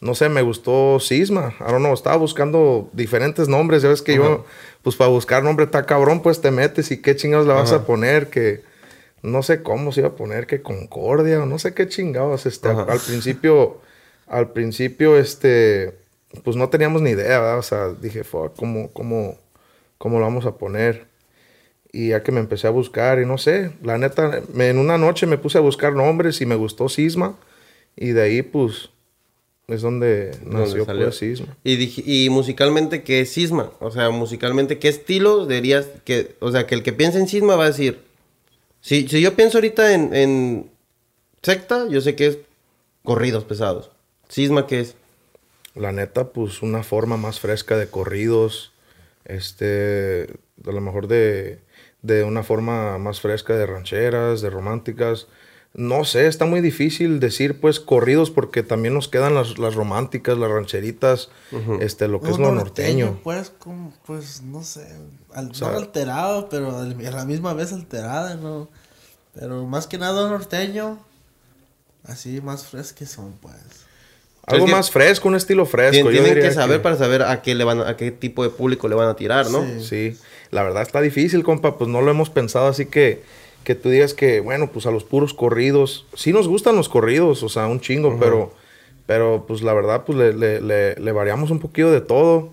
no 0.00 0.14
sé, 0.14 0.28
me 0.28 0.42
gustó 0.42 0.98
Sisma. 1.00 1.54
I 1.60 1.64
don't 1.64 1.78
know, 1.78 1.94
estaba 1.94 2.16
buscando 2.16 2.90
diferentes 2.92 3.48
nombres. 3.48 3.82
Ya 3.82 3.88
ves 3.88 4.02
que 4.02 4.16
yo, 4.16 4.44
pues 4.82 4.96
para 4.96 5.10
buscar 5.10 5.42
nombre 5.42 5.64
está 5.66 5.86
cabrón, 5.86 6.22
pues 6.22 6.40
te 6.40 6.50
metes 6.50 6.90
y 6.90 6.98
qué 7.00 7.16
chingados 7.16 7.46
le 7.46 7.52
vas 7.52 7.72
Ajá. 7.72 7.82
a 7.82 7.86
poner, 7.86 8.28
que 8.28 8.62
no 9.22 9.42
sé 9.42 9.62
cómo 9.62 9.92
se 9.92 10.00
iba 10.00 10.08
a 10.10 10.16
poner, 10.16 10.46
que 10.46 10.62
Concordia 10.62 11.42
o 11.42 11.46
no 11.46 11.58
sé 11.58 11.74
qué 11.74 11.88
chingados. 11.88 12.46
Este, 12.46 12.68
Ajá. 12.68 12.86
al 12.88 12.98
principio, 13.00 13.80
al 14.26 14.52
principio, 14.52 15.16
este, 15.18 15.94
pues 16.44 16.56
no 16.56 16.68
teníamos 16.68 17.02
ni 17.02 17.10
idea, 17.10 17.40
¿verdad? 17.40 17.58
O 17.58 17.62
sea, 17.62 17.88
dije, 18.00 18.24
fuck, 18.24 18.54
¿cómo, 18.56 18.90
cómo, 18.92 19.38
cómo 19.98 20.18
lo 20.18 20.24
vamos 20.24 20.46
a 20.46 20.56
poner? 20.56 21.06
Y 21.92 22.10
ya 22.10 22.22
que 22.22 22.30
me 22.32 22.38
empecé 22.40 22.66
a 22.68 22.70
buscar, 22.70 23.18
y 23.20 23.26
no 23.26 23.36
sé, 23.36 23.72
la 23.82 23.98
neta, 23.98 24.42
me- 24.54 24.68
en 24.68 24.78
una 24.78 24.96
noche 24.96 25.26
me 25.26 25.38
puse 25.38 25.58
a 25.58 25.60
buscar 25.60 25.92
nombres 25.92 26.40
y 26.40 26.46
me 26.46 26.54
gustó 26.54 26.88
Sisma. 26.88 27.36
Y 27.96 28.10
de 28.10 28.22
ahí, 28.22 28.42
pues, 28.42 28.90
es 29.66 29.82
donde 29.82 30.30
nació 30.46 30.84
pues, 31.06 31.16
Sisma. 31.18 31.56
Y, 31.64 31.76
dije- 31.76 32.02
y 32.06 32.30
musicalmente, 32.30 33.02
¿qué 33.02 33.20
es 33.22 33.32
cisma? 33.34 33.72
O 33.80 33.90
sea, 33.90 34.10
musicalmente, 34.10 34.78
¿qué 34.78 34.88
estilo 34.88 35.46
dirías 35.46 35.88
que... 36.04 36.36
O 36.40 36.52
sea, 36.52 36.66
que 36.66 36.76
el 36.76 36.82
que 36.84 36.92
piensa 36.92 37.18
en 37.18 37.26
cisma 37.28 37.56
va 37.56 37.64
a 37.64 37.68
decir... 37.68 37.98
Si, 38.80 39.08
si 39.08 39.20
yo 39.20 39.34
pienso 39.34 39.58
ahorita 39.58 39.92
en, 39.92 40.14
en 40.14 40.70
secta, 41.42 41.86
yo 41.88 42.00
sé 42.00 42.14
que 42.14 42.26
es 42.28 42.38
corridos 43.04 43.44
pesados. 43.44 43.90
Cisma, 44.30 44.66
¿qué 44.66 44.80
es? 44.80 44.94
La 45.74 45.92
neta, 45.92 46.28
pues, 46.28 46.62
una 46.62 46.82
forma 46.82 47.16
más 47.16 47.40
fresca 47.40 47.76
de 47.76 47.88
corridos. 47.88 48.72
Este, 49.24 50.26
a 50.66 50.70
lo 50.72 50.80
mejor 50.80 51.06
de, 51.06 51.60
de 52.02 52.24
una 52.24 52.42
forma 52.42 52.98
más 52.98 53.20
fresca 53.20 53.54
de 53.54 53.66
rancheras, 53.66 54.40
de 54.40 54.50
románticas. 54.50 55.26
No 55.72 56.04
sé, 56.04 56.26
está 56.26 56.46
muy 56.46 56.60
difícil 56.60 57.20
decir, 57.20 57.60
pues, 57.60 57.78
corridos 57.78 58.30
porque 58.32 58.64
también 58.64 58.92
nos 58.94 59.06
quedan 59.06 59.36
las, 59.36 59.58
las 59.58 59.76
románticas, 59.76 60.36
las 60.36 60.50
rancheritas, 60.50 61.28
este, 61.80 62.08
lo 62.08 62.20
que 62.20 62.30
es 62.30 62.36
Un 62.38 62.42
lo 62.42 62.52
norteño. 62.52 63.20
Pues, 63.22 63.50
como, 63.50 63.92
pues, 64.04 64.42
no 64.42 64.64
sé, 64.64 64.84
al- 65.32 65.54
sea- 65.54 65.70
no 65.70 65.78
alterado, 65.78 66.48
pero 66.48 66.76
a 66.76 66.82
la 66.84 67.24
misma 67.24 67.54
vez 67.54 67.72
alterada, 67.72 68.34
¿no? 68.34 68.68
Pero 69.32 69.64
más 69.66 69.86
que 69.86 69.96
nada 69.98 70.28
norteño. 70.28 70.98
Así 72.02 72.40
más 72.40 72.64
fresques 72.66 73.10
son, 73.10 73.34
pues. 73.40 73.54
Algo 74.54 74.66
que- 74.66 74.72
más 74.72 74.90
fresco, 74.90 75.28
un 75.28 75.34
estilo 75.36 75.66
fresco. 75.66 76.04
Yo 76.06 76.10
Tienen 76.10 76.34
diría 76.34 76.48
que 76.48 76.54
saber 76.54 76.82
para 76.82 76.96
saber 76.96 77.22
a 77.22 77.42
qué 77.42 77.54
le 77.54 77.64
van 77.64 77.80
a, 77.80 77.96
qué 77.96 78.10
tipo 78.10 78.42
de 78.42 78.50
público 78.50 78.88
le 78.88 78.94
van 78.94 79.08
a 79.08 79.16
tirar, 79.16 79.50
¿no? 79.50 79.64
Sí. 79.80 79.84
Sí, 80.14 80.18
la 80.50 80.62
verdad 80.62 80.82
está 80.82 81.00
difícil, 81.00 81.42
compa, 81.44 81.78
pues 81.78 81.88
no 81.88 82.00
lo 82.02 82.10
hemos 82.10 82.30
pensado 82.30 82.66
así 82.68 82.86
que, 82.86 83.22
que 83.64 83.74
tú 83.74 83.88
digas 83.90 84.14
que, 84.14 84.40
bueno, 84.40 84.70
pues 84.72 84.86
a 84.86 84.90
los 84.90 85.04
puros 85.04 85.34
corridos, 85.34 86.06
sí 86.14 86.32
nos 86.32 86.48
gustan 86.48 86.76
los 86.76 86.88
corridos, 86.88 87.42
o 87.42 87.48
sea, 87.48 87.66
un 87.66 87.80
chingo, 87.80 88.16
pero, 88.18 88.52
pero 89.06 89.44
pues 89.46 89.62
la 89.62 89.74
verdad, 89.74 90.04
pues 90.04 90.16
le, 90.18 90.32
le- 90.32 90.60
le- 90.60 90.94
le 90.96 91.12
variamos 91.12 91.50
un 91.50 91.58
poquito 91.60 91.90
de 91.92 92.00
todo. 92.00 92.50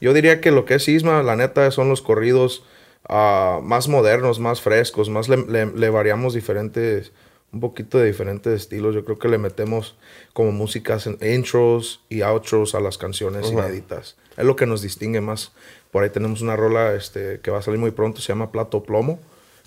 Yo 0.00 0.12
diría 0.12 0.40
que 0.40 0.50
lo 0.50 0.64
que 0.64 0.74
es 0.74 0.84
Sisma, 0.84 1.22
la 1.22 1.36
neta, 1.36 1.70
son 1.70 1.88
los 1.88 2.02
corridos 2.02 2.62
ah, 3.08 3.60
más 3.62 3.88
modernos, 3.88 4.38
más 4.40 4.60
frescos, 4.60 5.08
más 5.08 5.28
le 5.28 5.90
variamos 5.90 6.34
diferentes, 6.34 7.12
un 7.52 7.60
poquito 7.60 7.98
de 7.98 8.06
diferentes 8.06 8.52
estilos. 8.52 8.94
Yo 8.94 9.04
creo 9.04 9.18
que 9.18 9.28
le 9.28 9.38
metemos 9.38 9.96
como 10.32 10.52
músicas 10.52 11.06
en 11.06 11.18
intros 11.22 12.04
y 12.08 12.22
outros 12.22 12.74
a 12.74 12.80
las 12.80 12.98
canciones 12.98 13.50
inéditas. 13.50 14.16
Es 14.36 14.44
lo 14.44 14.56
que 14.56 14.66
nos 14.66 14.82
distingue 14.82 15.20
más. 15.20 15.52
Por 15.90 16.02
ahí 16.02 16.10
tenemos 16.10 16.42
una 16.42 16.56
rola 16.56 16.94
este, 16.94 17.40
que 17.40 17.50
va 17.50 17.58
a 17.58 17.62
salir 17.62 17.80
muy 17.80 17.92
pronto, 17.92 18.20
se 18.20 18.28
llama 18.28 18.52
Plato 18.52 18.82
Plomo, 18.82 19.18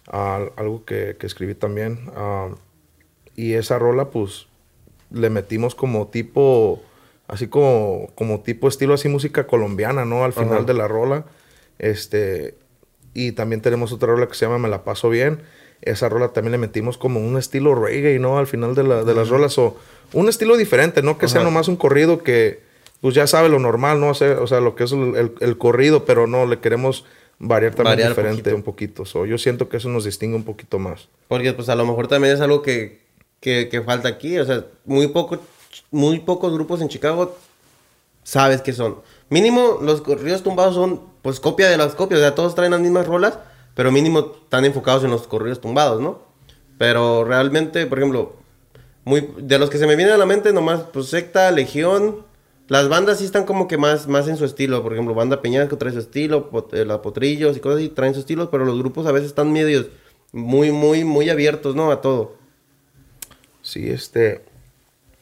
algo 0.07 0.85
que, 0.85 1.15
que 1.17 1.25
escribí 1.25 1.55
también. 1.55 2.11
ah, 2.15 2.49
y 3.35 3.53
esa 3.53 3.79
rola, 3.79 4.09
pues, 4.09 4.47
le 5.11 5.29
metimos 5.29 5.73
como 5.73 6.07
tipo, 6.07 6.83
así 7.27 7.47
como, 7.47 8.09
como 8.15 8.41
tipo 8.41 8.67
estilo 8.67 8.93
así 8.93 9.07
música 9.07 9.47
colombiana, 9.47 10.03
¿no? 10.03 10.25
Al 10.25 10.33
final 10.33 10.65
de 10.65 10.73
la 10.73 10.87
rola. 10.87 11.25
Este, 11.77 12.55
y 13.13 13.31
también 13.31 13.61
tenemos 13.61 13.93
otra 13.93 14.09
rola 14.09 14.27
que 14.27 14.33
se 14.33 14.45
llama 14.45 14.59
Me 14.59 14.67
la 14.67 14.83
paso 14.83 15.09
bien. 15.09 15.41
Esa 15.81 16.09
rola 16.09 16.29
también 16.29 16.51
le 16.53 16.57
metimos 16.57 16.97
como 16.97 17.19
un 17.19 17.37
estilo 17.37 17.73
reggae, 17.75 18.19
¿no? 18.19 18.37
Al 18.37 18.47
final 18.47 18.75
de, 18.75 18.83
la- 18.83 19.03
de 19.03 19.13
las 19.15 19.29
rolas. 19.29 19.57
O 19.57 19.77
un 20.13 20.27
estilo 20.29 20.57
diferente, 20.57 21.01
no 21.01 21.17
que 21.17 21.27
sea 21.27 21.41
Ajá. 21.41 21.49
nomás 21.49 21.67
un 21.67 21.75
corrido 21.77 22.23
que, 22.23 22.61
pues 23.01 23.15
ya 23.15 23.27
sabe 23.27 23.47
lo 23.49 23.59
normal, 23.59 23.99
¿no? 23.99 24.09
O 24.09 24.13
sea, 24.13 24.39
o 24.41 24.47
sea, 24.47 24.59
lo 24.59 24.75
que 24.75 24.83
es 24.83 24.91
el, 24.91 25.15
el- 25.15 25.33
el 25.39 25.57
corrido, 25.57 26.03
pero 26.05 26.27
no, 26.27 26.45
le 26.45 26.59
queremos 26.59 27.05
variar 27.39 27.73
también 27.73 27.91
Variar 27.93 28.09
diferente 28.09 28.41
poquito. 28.51 28.55
un 28.57 28.63
poquito. 28.63 29.05
So, 29.05 29.25
yo 29.25 29.37
siento 29.37 29.69
que 29.69 29.77
eso 29.77 29.87
nos 29.87 30.03
distingue 30.03 30.35
un 30.35 30.43
poquito 30.43 30.79
más. 30.79 31.07
Porque 31.29 31.53
pues 31.53 31.69
a 31.69 31.75
lo 31.75 31.85
mejor 31.85 32.07
también 32.09 32.33
es 32.33 32.41
algo 32.41 32.61
que, 32.61 32.99
que, 33.39 33.69
que 33.69 33.81
falta 33.81 34.09
aquí. 34.09 34.37
O 34.39 34.45
sea, 34.45 34.65
muy, 34.83 35.07
poco, 35.07 35.39
muy 35.91 36.19
pocos 36.19 36.53
grupos 36.53 36.81
en 36.81 36.89
Chicago 36.89 37.37
sabes 38.23 38.61
que 38.61 38.73
son. 38.73 38.97
Mínimo 39.29 39.77
los 39.81 40.01
corridos 40.01 40.43
tumbados 40.43 40.75
son 40.75 41.01
pues 41.21 41.39
copia 41.39 41.69
de 41.69 41.77
las 41.77 41.95
copias. 41.95 42.19
O 42.19 42.23
sea, 42.23 42.35
todos 42.35 42.55
traen 42.55 42.71
las 42.71 42.81
mismas 42.81 43.07
rolas, 43.07 43.39
pero 43.79 43.93
mínimo 43.93 44.33
están 44.43 44.65
enfocados 44.65 45.05
en 45.05 45.09
los 45.09 45.25
corridos 45.25 45.61
tumbados, 45.61 46.01
¿no? 46.01 46.19
Pero 46.77 47.23
realmente, 47.23 47.85
por 47.85 47.97
ejemplo, 47.99 48.33
muy, 49.05 49.25
de 49.37 49.57
los 49.57 49.69
que 49.69 49.77
se 49.77 49.87
me 49.87 49.95
vienen 49.95 50.13
a 50.15 50.17
la 50.17 50.25
mente 50.25 50.51
nomás, 50.51 50.81
pues 50.91 51.05
Secta, 51.05 51.49
Legión. 51.49 52.25
Las 52.67 52.89
bandas 52.89 53.19
sí 53.19 53.23
están 53.25 53.45
como 53.45 53.69
que 53.69 53.77
más, 53.77 54.05
más 54.09 54.27
en 54.27 54.35
su 54.35 54.43
estilo. 54.43 54.83
Por 54.83 54.91
ejemplo, 54.91 55.13
Banda 55.15 55.41
Peñasco 55.41 55.77
trae 55.77 55.93
su 55.93 55.99
estilo, 55.99 56.49
Pot- 56.49 56.73
eh, 56.73 56.83
la 56.83 57.01
Potrillos 57.01 57.55
y 57.55 57.61
cosas 57.61 57.77
así 57.79 57.87
traen 57.87 58.13
su 58.13 58.19
estilo, 58.19 58.51
pero 58.51 58.65
los 58.65 58.77
grupos 58.77 59.05
a 59.07 59.13
veces 59.13 59.29
están 59.29 59.49
medios 59.53 59.85
muy, 60.33 60.71
muy, 60.73 61.05
muy 61.05 61.29
abiertos, 61.29 61.73
¿no? 61.73 61.89
A 61.89 62.01
todo. 62.01 62.35
Sí, 63.61 63.89
este. 63.89 64.43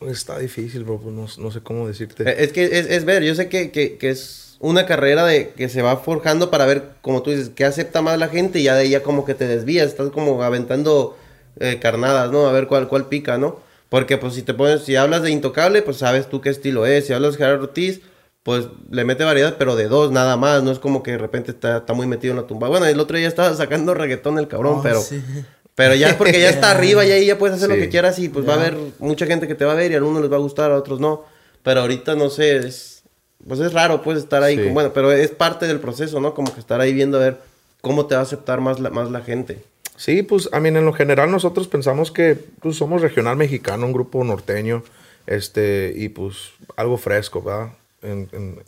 Está 0.02 0.40
difícil, 0.40 0.84
bro. 0.84 0.98
pues, 1.00 1.14
no, 1.14 1.28
no 1.44 1.52
sé 1.52 1.62
cómo 1.62 1.88
decirte. 1.88 2.24
Eh, 2.28 2.36
Es 2.40 2.54
que 2.54 2.64
es, 2.66 2.88
es 2.88 3.06
ver, 3.06 3.22
yo 3.22 3.36
sé 3.36 3.50
que, 3.50 3.70
que- 3.70 4.00
que 4.00 4.10
es 4.10 4.47
una 4.60 4.86
carrera 4.86 5.26
de 5.26 5.50
que 5.50 5.70
se 5.70 5.82
va 5.82 5.98
forjando 5.98 6.50
para 6.50 6.66
ver, 6.66 6.84
como 7.02 7.22
tú 7.22 7.32
dices, 7.32 7.52
qué 7.56 7.66
acepta 7.66 8.02
más 8.02 8.18
la 8.18 8.28
gente 8.30 8.60
y 8.60 8.64
ya 8.64 8.76
de 8.76 8.82
ahí 8.82 8.90
ya 8.90 9.04
como 9.04 9.26
que 9.26 9.34
te 9.34 9.48
desvías, 9.48 9.88
estás 9.88 10.10
como 10.10 10.42
aventando 10.44 11.18
eh, 11.60 11.80
carnadas, 11.82 12.32
¿no? 12.32 12.48
A 12.48 12.52
ver 12.52 12.68
cuál, 12.68 12.88
cuál 12.88 13.08
pica, 13.08 13.38
¿no? 13.38 13.60
Porque 13.90 14.18
pues 14.18 14.34
si 14.34 14.42
te 14.42 14.54
pones, 14.54 14.84
si 14.84 14.96
hablas 14.96 15.22
de 15.22 15.32
Intocable, 15.32 15.82
pues 15.82 15.98
sabes 15.98 16.28
tú 16.28 16.42
qué 16.42 16.50
estilo 16.50 16.86
es, 16.86 17.08
si 17.08 17.14
hablas 17.14 17.34
de 17.34 17.38
Gerardo 17.38 17.64
Ortiz, 17.64 18.02
pues 18.44 18.68
le 18.92 19.04
mete 19.06 19.24
variedad, 19.24 19.56
pero 19.60 19.76
de 19.76 19.88
dos 19.88 20.12
nada 20.12 20.38
más, 20.38 20.64
no 20.64 20.72
es 20.72 20.80
como 20.80 21.04
que 21.04 21.12
de 21.12 21.18
repente 21.18 21.52
está, 21.52 21.78
está 21.78 21.94
muy 21.94 22.08
metido 22.08 22.32
en 22.32 22.38
la 22.42 22.48
tumba. 22.48 22.68
Bueno, 22.70 22.86
el 22.86 23.00
otro 23.00 23.18
día 23.18 23.28
estaba 23.28 23.54
sacando 23.56 23.94
reggaetón 23.94 24.40
el 24.40 24.48
cabrón, 24.48 24.78
Oh, 24.80 24.82
pero... 24.84 25.02
sí. 25.02 25.22
Pero 25.76 25.94
ya 25.94 26.10
es 26.10 26.16
porque 26.16 26.42
ya 26.42 26.50
está 26.50 26.72
arriba 26.78 27.06
y 27.06 27.12
ahí 27.12 27.28
ya 27.28 27.38
puedes 27.38 27.58
hacer 27.58 27.70
lo 27.70 27.76
que 27.76 27.88
quieras 27.88 28.18
y 28.18 28.30
pues 28.30 28.48
va 28.50 28.54
a 28.54 28.56
haber 28.56 28.76
mucha 28.98 29.28
gente 29.28 29.48
que 29.48 29.54
te 29.54 29.64
va 29.64 29.74
a 29.74 29.76
ver 29.76 29.92
y 29.92 29.94
a 29.94 29.98
algunos 29.98 30.24
les 30.24 30.32
va 30.32 30.38
a 30.38 30.40
gustar, 30.40 30.72
a 30.72 30.76
otros 30.76 31.00
no. 31.00 31.24
Pero 31.62 31.82
ahorita 31.82 32.16
no 32.16 32.32
sé, 32.32 32.58
es, 32.58 32.97
pues 33.46 33.60
es 33.60 33.74
raro 33.74 34.02
pues 34.02 34.18
estar 34.18 34.44
ahí. 34.44 34.56
Sí. 34.58 34.70
bueno, 34.70 34.94
pero 34.94 35.12
es 35.12 35.32
parte 35.32 35.68
del 35.68 35.80
proceso, 35.80 36.20
¿no? 36.22 36.34
Como 36.34 36.54
que 36.54 36.60
estar 36.60 36.80
ahí 36.82 36.94
viendo 36.94 37.18
a 37.18 37.22
ver 37.22 37.38
cómo 37.82 38.06
te 38.06 38.16
va 38.16 38.22
a 38.22 38.24
aceptar 38.24 38.62
más 38.62 38.80
la, 38.80 38.90
más 38.90 39.12
la 39.12 39.22
gente. 39.22 39.64
Sí, 39.96 40.22
pues, 40.22 40.48
a 40.52 40.60
mí, 40.60 40.70
en 40.70 40.86
lo 40.86 40.94
general 40.94 41.32
nosotros 41.32 41.68
pensamos 41.68 42.12
que 42.12 42.36
pues, 42.62 42.76
somos 42.78 43.02
regional 43.02 43.36
mexicano, 43.36 43.86
un 43.88 43.94
grupo 43.94 44.24
norteño, 44.24 44.84
este, 45.26 45.92
y 45.96 46.10
pues 46.10 46.52
algo 46.76 46.98
fresco, 46.98 47.42
¿verdad? 47.42 47.70
En, 48.02 48.30
en- 48.32 48.64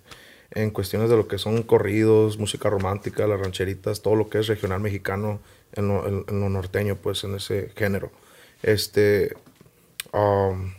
en 0.52 0.72
cuestiones 0.72 1.12
de 1.12 1.16
lo 1.16 1.28
que 1.28 1.38
son 1.38 1.62
corridos, 1.62 2.40
música 2.40 2.72
romántica, 2.72 3.28
las 3.28 3.40
rancheritas, 3.40 4.02
todo 4.02 4.16
lo 4.16 4.30
que 4.30 4.40
es 4.40 4.48
regional 4.48 4.80
mexicano 4.80 5.40
en 5.74 5.88
lo, 5.88 6.08
en- 6.08 6.26
en 6.28 6.40
lo 6.40 6.50
norteño, 6.50 6.96
pues, 6.96 7.24
en 7.24 7.36
ese 7.36 7.72
género. 7.76 8.12
Este, 8.64 9.36
um, 10.12 10.74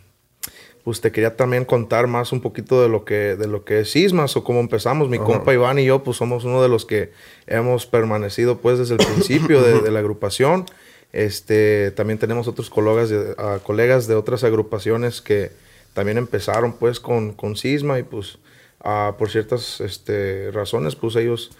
pues 0.83 1.01
te 1.01 1.11
quería 1.11 1.35
también 1.35 1.65
contar 1.65 2.07
más 2.07 2.31
un 2.31 2.41
poquito 2.41 2.81
de 2.81 2.89
lo 2.89 3.05
que, 3.05 3.35
de 3.35 3.47
lo 3.47 3.63
que 3.63 3.81
es 3.81 3.91
Sismas 3.91 4.35
o 4.35 4.43
cómo 4.43 4.59
empezamos. 4.59 5.09
Mi 5.09 5.19
compa 5.19 5.53
Iván 5.53 5.79
y 5.79 5.85
yo, 5.85 6.03
pues 6.03 6.17
somos 6.17 6.43
uno 6.43 6.61
de 6.61 6.69
los 6.69 6.85
que 6.85 7.11
hemos 7.47 7.85
permanecido 7.85 8.57
pues 8.57 8.79
desde 8.79 8.95
el 8.95 9.05
principio 9.13 9.61
de, 9.61 9.81
de 9.81 9.91
la 9.91 9.99
agrupación. 9.99 10.65
Este, 11.13 11.91
también 11.91 12.19
tenemos 12.19 12.47
otros 12.47 12.69
colegas 12.69 13.09
de, 13.09 13.35
colegas 13.63 14.07
de 14.07 14.15
otras 14.15 14.43
agrupaciones 14.43 15.21
que 15.21 15.51
también 15.93 16.17
empezaron 16.17 16.73
pues 16.73 16.99
con, 16.99 17.33
con 17.33 17.57
Sisma 17.57 17.99
y 17.99 18.03
pues 18.03 18.37
por 18.79 19.29
ciertas 19.29 19.81
este, 19.81 20.49
razones 20.51 20.95
pues 20.95 21.15
ellos 21.15 21.51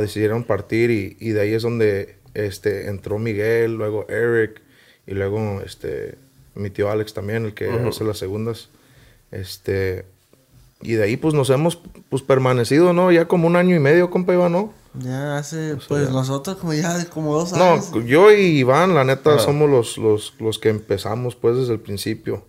decidieron 0.00 0.44
partir 0.44 0.90
y, 0.90 1.16
y 1.18 1.30
de 1.30 1.40
ahí 1.40 1.54
es 1.54 1.62
donde 1.62 2.16
este, 2.34 2.88
entró 2.88 3.18
Miguel, 3.18 3.74
luego 3.74 4.06
Eric 4.08 4.60
y 5.06 5.14
luego 5.14 5.62
este, 5.64 6.16
mi 6.54 6.70
tío 6.70 6.90
Alex 6.90 7.14
también, 7.14 7.44
el 7.46 7.54
que 7.54 7.70
hace 7.70 8.04
las 8.04 8.18
segundas. 8.18 8.68
Este, 9.30 10.04
y 10.82 10.94
de 10.94 11.04
ahí 11.04 11.16
pues 11.16 11.34
nos 11.34 11.50
hemos 11.50 11.80
pues 12.08 12.22
permanecido, 12.22 12.92
¿no? 12.92 13.12
Ya 13.12 13.26
como 13.26 13.46
un 13.46 13.56
año 13.56 13.76
y 13.76 13.78
medio, 13.78 14.10
compa 14.10 14.32
Iván, 14.32 14.52
¿no? 14.52 14.72
Ya 14.98 15.38
hace, 15.38 15.76
pues 15.88 16.10
nosotros 16.10 16.56
como 16.56 16.74
ya 16.74 16.98
de 16.98 17.06
como 17.06 17.34
dos 17.34 17.52
No, 17.52 17.74
años. 17.74 17.92
yo 18.06 18.32
y 18.32 18.58
Iván, 18.58 18.94
la 18.94 19.04
neta, 19.04 19.34
Ajá. 19.34 19.38
somos 19.44 19.70
los, 19.70 19.98
los, 19.98 20.34
los 20.40 20.58
que 20.58 20.68
empezamos 20.68 21.36
pues 21.36 21.56
desde 21.56 21.74
el 21.74 21.80
principio. 21.80 22.42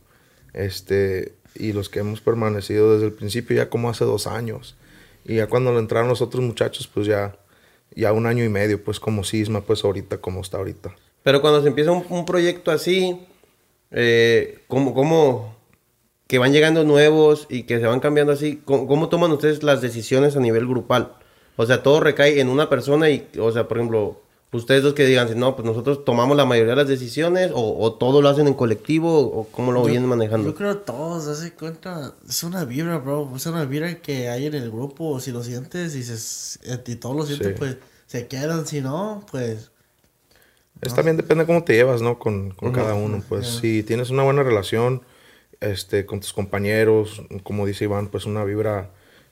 Este, 0.53 1.35
y 1.55 1.73
los 1.73 1.89
que 1.89 1.99
hemos 1.99 2.19
permanecido 2.21 2.93
desde 2.93 3.05
el 3.07 3.13
principio 3.13 3.55
ya 3.57 3.69
como 3.69 3.89
hace 3.89 4.05
dos 4.05 4.25
años. 4.27 4.75
Y 5.23 5.35
ya 5.35 5.47
cuando 5.47 5.71
le 5.71 5.79
entraron 5.79 6.09
los 6.09 6.21
otros 6.21 6.43
muchachos, 6.43 6.89
pues 6.91 7.05
ya, 7.05 7.35
ya 7.95 8.11
un 8.11 8.25
año 8.25 8.43
y 8.43 8.49
medio, 8.49 8.83
pues 8.83 8.99
como 8.99 9.23
cisma, 9.23 9.61
pues 9.61 9.83
ahorita 9.83 10.17
como 10.17 10.41
está 10.41 10.57
ahorita. 10.57 10.95
Pero 11.23 11.41
cuando 11.41 11.61
se 11.61 11.67
empieza 11.67 11.91
un, 11.91 12.03
un 12.09 12.25
proyecto 12.25 12.71
así, 12.71 13.19
eh, 13.91 14.59
¿cómo, 14.67 14.93
cómo 14.93 15.55
que 16.27 16.39
van 16.39 16.53
llegando 16.53 16.83
nuevos 16.83 17.45
y 17.49 17.63
que 17.63 17.79
se 17.79 17.85
van 17.85 17.99
cambiando 17.99 18.31
así, 18.33 18.61
¿cómo, 18.63 18.87
cómo 18.87 19.09
toman 19.09 19.31
ustedes 19.31 19.63
las 19.63 19.81
decisiones 19.81 20.35
a 20.35 20.39
nivel 20.39 20.65
grupal? 20.67 21.13
O 21.57 21.65
sea, 21.65 21.83
todo 21.83 21.99
recae 21.99 22.39
en 22.39 22.47
una 22.49 22.69
persona 22.69 23.09
y, 23.09 23.27
o 23.37 23.51
sea, 23.51 23.67
por 23.67 23.77
ejemplo, 23.77 24.21
ustedes 24.53 24.81
dos 24.83 24.93
que 24.93 25.05
digan, 25.05 25.37
no, 25.37 25.55
pues 25.57 25.65
nosotros 25.65 26.05
tomamos 26.05 26.37
la 26.37 26.45
mayoría 26.45 26.71
de 26.71 26.77
las 26.77 26.87
decisiones 26.87 27.51
o, 27.53 27.77
o 27.77 27.93
todo 27.95 28.21
lo 28.21 28.29
hacen 28.29 28.47
en 28.47 28.53
colectivo 28.53 29.19
o 29.19 29.47
cómo 29.51 29.73
lo 29.73 29.81
Yo- 29.81 29.87
vienen 29.89 30.07
manejando. 30.07 30.47
Yo 30.49 30.55
creo 30.55 30.77
todos, 30.77 31.27
hace 31.27 31.51
cuenta, 31.53 32.13
es 32.27 32.43
una 32.43 32.63
vibra, 32.63 32.97
bro, 32.99 33.29
es 33.35 33.45
una 33.45 33.65
vibra 33.65 33.95
que 34.01 34.29
hay 34.29 34.45
en 34.45 34.53
el 34.55 34.71
grupo, 34.71 35.19
si 35.19 35.31
lo 35.31 35.43
sientes 35.43 35.95
y, 35.95 36.03
se, 36.03 36.59
y 36.87 36.95
todos 36.95 37.15
lo 37.17 37.25
sienten, 37.25 37.49
Sí. 37.51 37.55
pues 37.59 37.77
se 38.07 38.27
quedan, 38.27 38.65
si 38.65 38.79
no, 38.81 39.25
pues... 39.29 39.70
Es 40.81 40.95
también 40.95 41.17
depende 41.17 41.45
cómo 41.45 41.63
te 41.63 41.73
llevas, 41.73 42.01
¿no? 42.01 42.17
Con, 42.17 42.51
con 42.51 42.71
cada 42.71 42.95
uno. 42.95 43.23
Pues 43.27 43.47
si 43.47 43.83
tienes 43.83 44.09
una 44.09 44.23
buena 44.23 44.43
relación 44.43 45.01
este, 45.59 46.05
con 46.05 46.19
tus 46.19 46.33
compañeros, 46.33 47.21
como 47.43 47.65
dice 47.65 47.85
Iván, 47.85 48.07
pues 48.07 48.25
una 48.25 48.43
vibra 48.43 48.89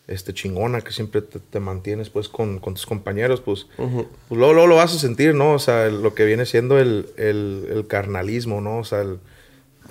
este, 0.07 0.33
chingona 0.33 0.81
que 0.81 0.91
siempre 0.91 1.21
te, 1.21 1.39
te 1.39 1.59
mantienes 1.59 2.09
pues 2.09 2.29
con, 2.29 2.59
con 2.59 2.73
tus 2.73 2.85
compañeros, 2.85 3.41
pues, 3.41 3.67
pues 3.77 4.39
luego, 4.39 4.53
luego 4.53 4.67
lo 4.67 4.75
vas 4.75 4.95
a 4.95 4.99
sentir, 4.99 5.33
¿no? 5.35 5.53
O 5.53 5.59
sea, 5.59 5.87
lo 5.89 6.13
que 6.13 6.25
viene 6.25 6.45
siendo 6.45 6.79
el, 6.79 7.09
el, 7.17 7.67
el 7.71 7.87
carnalismo, 7.87 8.61
¿no? 8.61 8.79
O 8.79 8.83
sea, 8.83 9.01
el, 9.01 9.19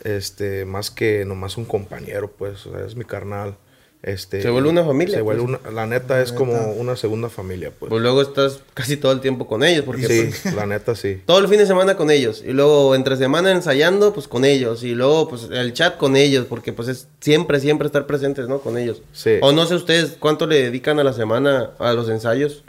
este, 0.05 0.65
más 0.65 0.91
que 0.91 1.25
nomás 1.25 1.57
un 1.57 1.65
compañero, 1.65 2.31
pues, 2.31 2.67
o 2.67 2.73
sea, 2.73 2.87
es 2.87 2.97
mi 2.97 3.05
carnal. 3.05 3.57
Este, 4.01 4.41
Se 4.41 4.49
vuelve 4.51 4.69
una 4.69 4.85
familia, 4.85 5.17
Se 5.17 5.23
vuelve 5.23 5.43
pues. 5.43 5.59
una, 5.61 5.71
la 5.73 5.87
neta 5.87 6.23
es 6.23 6.31
como 6.31 6.55
una 6.73 6.95
segunda 6.95 7.29
familia, 7.29 7.73
pues. 7.77 7.91
Pues 7.91 8.01
luego 8.01 8.23
estás 8.23 8.61
casi 8.73 8.97
todo 8.97 9.11
el 9.11 9.21
tiempo 9.21 9.49
con 9.49 9.65
ellos 9.65 9.85
porque 9.85 10.07
Sí, 10.07 10.31
pues, 10.43 10.55
la 10.55 10.67
neta 10.67 10.95
sí. 10.95 11.21
todo 11.27 11.39
el 11.41 11.49
fin 11.49 11.59
de 11.59 11.67
semana 11.67 11.97
con 11.97 12.11
ellos 12.13 12.45
y 12.47 12.53
luego 12.53 12.95
entre 12.95 13.17
semana 13.17 13.51
ensayando 13.51 14.15
pues 14.15 14.29
con 14.29 14.45
ellos 14.45 14.85
y 14.85 14.95
luego 14.95 15.29
pues 15.29 15.49
el 15.51 15.73
chat 15.73 15.97
con 15.97 16.15
ellos 16.15 16.47
porque 16.49 16.73
pues 16.73 16.87
es 16.87 17.09
siempre 17.21 17.59
siempre 17.59 17.87
estar 17.87 18.07
presentes 18.07 18.47
no 18.47 18.61
con 18.61 18.79
ellos 18.79 19.03
Sí. 19.13 19.33
o 19.43 19.51
no 19.51 19.67
sé 19.67 19.75
ustedes 19.75 20.17
cuánto 20.21 20.47
le 20.47 20.63
dedican 20.63 21.01
a 21.01 21.05
la 21.05 21.13
semana 21.13 21.71
a 21.81 21.93
los 21.93 22.09
ensayos 22.09 22.63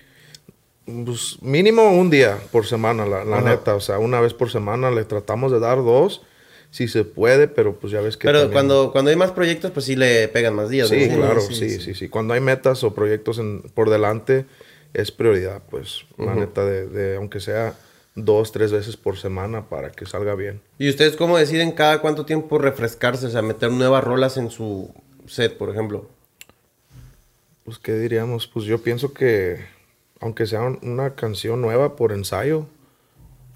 Pues 1.06 1.38
mínimo 1.42 1.92
un 1.92 2.10
día 2.10 2.40
por 2.52 2.66
semana, 2.66 3.06
la, 3.06 3.24
neta. 3.42 3.76
O 3.76 3.80
sea, 3.80 4.00
una 4.00 4.20
vez 4.20 4.34
por 4.34 4.50
semana 4.50 4.90
le 4.90 5.06
tratamos 5.06 5.52
de 5.52 5.60
dar 5.60 5.78
dos, 5.78 6.24
si 6.72 6.88
se 6.88 7.04
puede, 7.04 7.48
pero 7.48 7.76
pues 7.80 7.92
ya 7.92 8.02
ves 8.02 8.16
que. 8.18 8.28
Pero 8.28 8.40
también- 8.42 8.54
cuando, 8.54 8.92
cuando 8.92 9.10
hay 9.12 9.18
más 9.18 9.32
proyectos, 9.32 9.72
pues 9.72 9.86
sí 9.86 9.96
le 9.96 10.28
pegan 10.28 10.54
más 10.56 10.70
días. 10.70 10.90
Sí, 10.90 11.08
¿no? 11.10 11.18
claro, 11.18 11.42
sí, 11.42 11.54
sí, 11.56 11.70
sí. 11.72 11.80
sí, 11.82 11.94
sí, 11.96 12.10
Cuando 12.10 12.34
hay 12.34 12.42
metas 12.42 12.84
o 12.84 12.94
proyectos 12.94 13.40
en- 13.40 13.62
por 13.74 13.90
delante, 13.90 14.46
es 14.94 15.12
prioridad, 15.12 15.62
pues, 15.70 16.06
la 16.18 16.32
Ujú. 16.32 16.40
neta, 16.42 16.66
de, 16.66 16.88
de- 16.88 17.16
aunque 17.18 17.40
sea 17.40 17.76
dos, 18.16 18.52
tres 18.52 18.72
veces 18.72 18.98
por 18.98 19.18
semana 19.18 19.70
para 19.70 19.92
que 19.92 20.06
salga 20.06 20.36
bien. 20.36 20.62
¿Y 20.78 20.90
ustedes 20.90 21.16
cómo 21.16 21.38
deciden 21.38 21.72
cada 21.72 22.02
cuánto 22.02 22.26
tiempo 22.26 22.58
refrescarse? 22.58 23.28
O 23.28 23.30
sea, 23.30 23.42
meter 23.42 23.72
nuevas 23.72 24.04
rolas 24.04 24.38
en 24.38 24.50
su 24.52 24.94
set, 25.28 25.58
por 25.58 25.70
ejemplo. 25.70 26.08
Pues, 27.64 27.78
¿qué 27.78 27.94
diríamos? 27.94 28.48
Pues 28.48 28.66
yo 28.66 28.82
pienso 28.82 29.14
que, 29.14 29.60
aunque 30.20 30.46
sea 30.48 30.62
un- 30.62 30.80
una 30.82 31.16
canción 31.16 31.62
nueva 31.62 31.96
por 31.96 32.12
ensayo, 32.12 32.66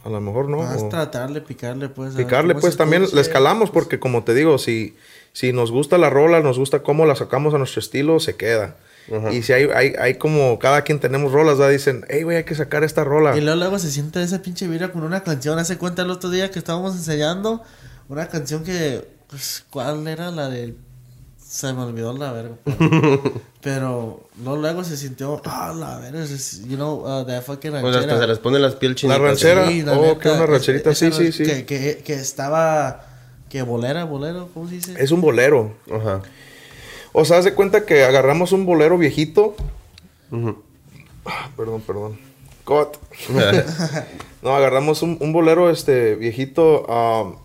a 0.03 0.09
lo 0.09 0.19
mejor 0.21 0.49
no. 0.49 0.57
Más 0.57 0.81
o- 0.83 0.89
tratarle, 0.89 1.41
picarle, 1.41 1.89
pues. 1.89 2.13
a 2.13 2.17
picarle, 2.17 2.55
pues 2.55 2.77
también 2.77 3.05
le 3.13 3.21
escalamos 3.21 3.69
porque 3.69 3.99
como 3.99 4.23
te 4.23 4.33
digo, 4.33 4.57
si, 4.57 4.95
si 5.31 5.53
nos 5.53 5.71
gusta 5.71 5.97
la 5.97 6.09
rola, 6.09 6.41
nos 6.41 6.59
gusta 6.59 6.83
cómo 6.83 7.05
la 7.05 7.15
sacamos 7.15 7.53
a 7.53 7.57
nuestro 7.57 7.79
estilo, 7.79 8.19
se 8.19 8.35
queda. 8.35 8.75
Ajá. 9.13 9.33
Y 9.33 9.43
si 9.43 9.51
hay, 9.51 9.67
hay, 9.75 9.93
hay 9.99 10.15
como 10.15 10.59
cada 10.59 10.83
quien 10.83 10.99
tenemos 10.99 11.31
rolas, 11.33 11.57
¿verdad? 11.57 11.71
dicen, 11.73 12.05
hey, 12.09 12.23
güey, 12.23 12.37
hay 12.37 12.43
que 12.45 12.55
sacar 12.55 12.83
esta 12.83 13.03
rola. 13.03 13.35
Y 13.37 13.41
luego, 13.41 13.59
luego 13.59 13.79
se 13.79 13.91
siente 13.91 14.21
esa 14.23 14.41
pinche 14.41 14.67
vibra 14.67 14.91
con 14.91 15.03
una 15.03 15.23
canción. 15.23 15.59
Hace 15.59 15.77
cuenta 15.77 16.03
el 16.03 16.09
otro 16.09 16.29
día 16.29 16.51
que 16.51 16.59
estábamos 16.59 16.95
ensayando 16.95 17.61
una 18.07 18.27
canción 18.27 18.63
que. 18.63 19.05
Pues, 19.29 19.65
¿cuál 19.69 20.07
era 20.07 20.31
la 20.31 20.47
de.? 20.49 20.75
Se 21.53 21.71
me 21.71 21.83
olvidó 21.83 22.13
la 22.17 22.31
verga. 22.31 22.55
Pero, 23.61 24.21
pero 24.43 24.55
luego, 24.57 24.83
se 24.83 24.97
sintió. 24.97 25.39
Ah, 25.45 25.71
la 25.77 25.99
verga. 25.99 26.23
es- 26.23 26.63
You 26.67 26.77
know, 26.77 26.95
uh, 27.21 27.23
the 27.25 27.41
fucking 27.41 27.69
Pues 27.69 27.83
ranchera. 27.83 27.99
hasta 28.13 28.19
se 28.21 28.27
les 28.27 28.39
pone 28.39 28.57
las 28.57 28.73
piel 28.73 28.93
La 28.93 28.95
chinitas. 28.95 29.21
ranchera. 29.21 29.67
Sí, 29.67 29.83
la 29.83 29.93
Oh, 29.93 30.01
neta, 30.01 30.19
que 30.19 30.29
una 30.31 30.45
rancherita, 30.47 30.95
sí, 30.95 31.11
sí, 31.11 31.31
sí. 31.31 31.43
Que, 31.43 31.63
que, 31.65 32.01
que 32.03 32.13
estaba. 32.15 33.05
Que 33.49 33.61
bolera, 33.61 34.03
bolero, 34.05 34.49
¿cómo 34.55 34.67
se 34.67 34.73
dice? 34.75 34.95
Es 34.97 35.11
un 35.11 35.21
bolero. 35.21 35.73
Ajá. 35.93 36.23
O 37.13 37.23
sea, 37.23 37.37
haz 37.37 37.45
de 37.45 37.53
cuenta 37.53 37.85
que 37.85 38.03
agarramos 38.03 38.51
un 38.51 38.65
bolero 38.65 38.97
viejito. 38.97 39.55
Ah, 41.25 41.49
perdón, 41.55 41.81
perdón. 41.85 42.19
Cut. 42.65 42.97
No, 44.41 44.55
agarramos 44.55 45.03
un, 45.03 45.17
un 45.21 45.31
bolero 45.31 45.69
este 45.69 46.15
viejito 46.15 46.81
um, 46.87 47.35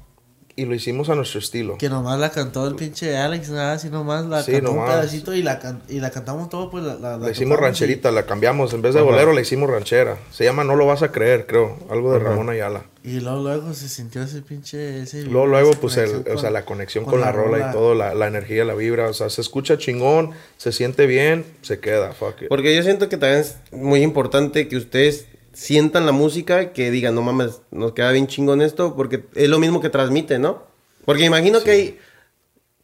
y 0.60 0.64
lo 0.64 0.74
hicimos 0.74 1.08
a 1.08 1.14
nuestro 1.14 1.38
estilo. 1.38 1.78
Que 1.78 1.88
nomás 1.88 2.18
la 2.18 2.30
cantó 2.30 2.66
el 2.66 2.74
pinche 2.74 3.16
Alex, 3.16 3.50
nada, 3.50 3.74
así 3.74 3.88
nomás 3.90 4.26
la 4.26 4.42
Sí, 4.42 4.52
cantó 4.52 4.72
nomás. 4.72 4.88
un 4.88 5.00
pedacito 5.00 5.34
y 5.34 5.42
la, 5.42 5.58
can- 5.60 5.82
y 5.88 6.00
la 6.00 6.10
cantamos 6.10 6.48
todo, 6.48 6.68
pues 6.70 6.82
la, 6.84 6.94
la, 6.96 7.16
la 7.16 7.30
hicimos 7.30 7.58
y- 7.58 7.60
rancherita, 7.62 8.10
la 8.10 8.26
cambiamos. 8.26 8.72
En 8.74 8.82
vez 8.82 8.94
de 8.94 9.00
Ajá. 9.00 9.08
bolero, 9.10 9.32
le 9.32 9.42
hicimos 9.42 9.70
ranchera. 9.70 10.18
Se 10.32 10.44
llama 10.44 10.64
No 10.64 10.74
lo 10.76 10.84
vas 10.86 11.02
a 11.02 11.12
creer, 11.12 11.46
creo. 11.46 11.76
Algo 11.90 12.10
de 12.12 12.18
Ajá. 12.18 12.30
Ramón 12.30 12.50
Ayala. 12.50 12.82
Y 13.04 13.20
luego, 13.20 13.42
luego 13.42 13.72
se 13.72 13.88
sintió 13.88 14.22
ese 14.22 14.42
pinche. 14.42 15.02
Ese, 15.02 15.22
Luego, 15.22 15.46
luego, 15.46 15.70
pues, 15.80 15.96
el- 15.96 16.24
o 16.34 16.38
sea, 16.38 16.50
la 16.50 16.64
conexión 16.64 17.04
con, 17.04 17.20
la, 17.20 17.30
rola, 17.32 17.58
rola. 17.58 17.70
y 17.70 17.72
todo, 17.72 17.94
la, 17.94 18.14
la 18.14 18.26
energía, 18.26 18.64
la 18.64 18.74
vibra. 18.74 19.08
O 19.08 19.14
sea, 19.14 19.30
se 19.30 19.40
escucha 19.40 19.78
chingón, 19.78 20.32
se 20.56 20.72
siente 20.72 21.06
bien, 21.06 21.44
se 21.62 21.78
queda. 21.78 22.12
Fuck 22.12 22.42
it. 22.42 22.48
Porque 22.48 22.74
yo 22.74 22.82
siento 22.82 23.08
que 23.08 23.16
también 23.16 23.40
es 23.42 23.56
muy 23.70 24.02
importante 24.02 24.66
que 24.68 24.76
ustedes 24.76 25.26
sientan 25.58 26.06
la 26.06 26.12
música, 26.12 26.72
que 26.72 26.92
digan, 26.92 27.16
no 27.16 27.22
mames, 27.22 27.62
nos 27.72 27.92
queda 27.92 28.12
bien 28.12 28.28
chingón 28.28 28.62
esto, 28.62 28.94
porque 28.94 29.24
es 29.34 29.48
lo 29.48 29.58
mismo 29.58 29.80
que 29.80 29.90
transmite, 29.90 30.38
¿no? 30.38 30.62
Porque 31.04 31.24
imagino 31.24 31.62
que 31.64 31.70
hay... 31.72 31.98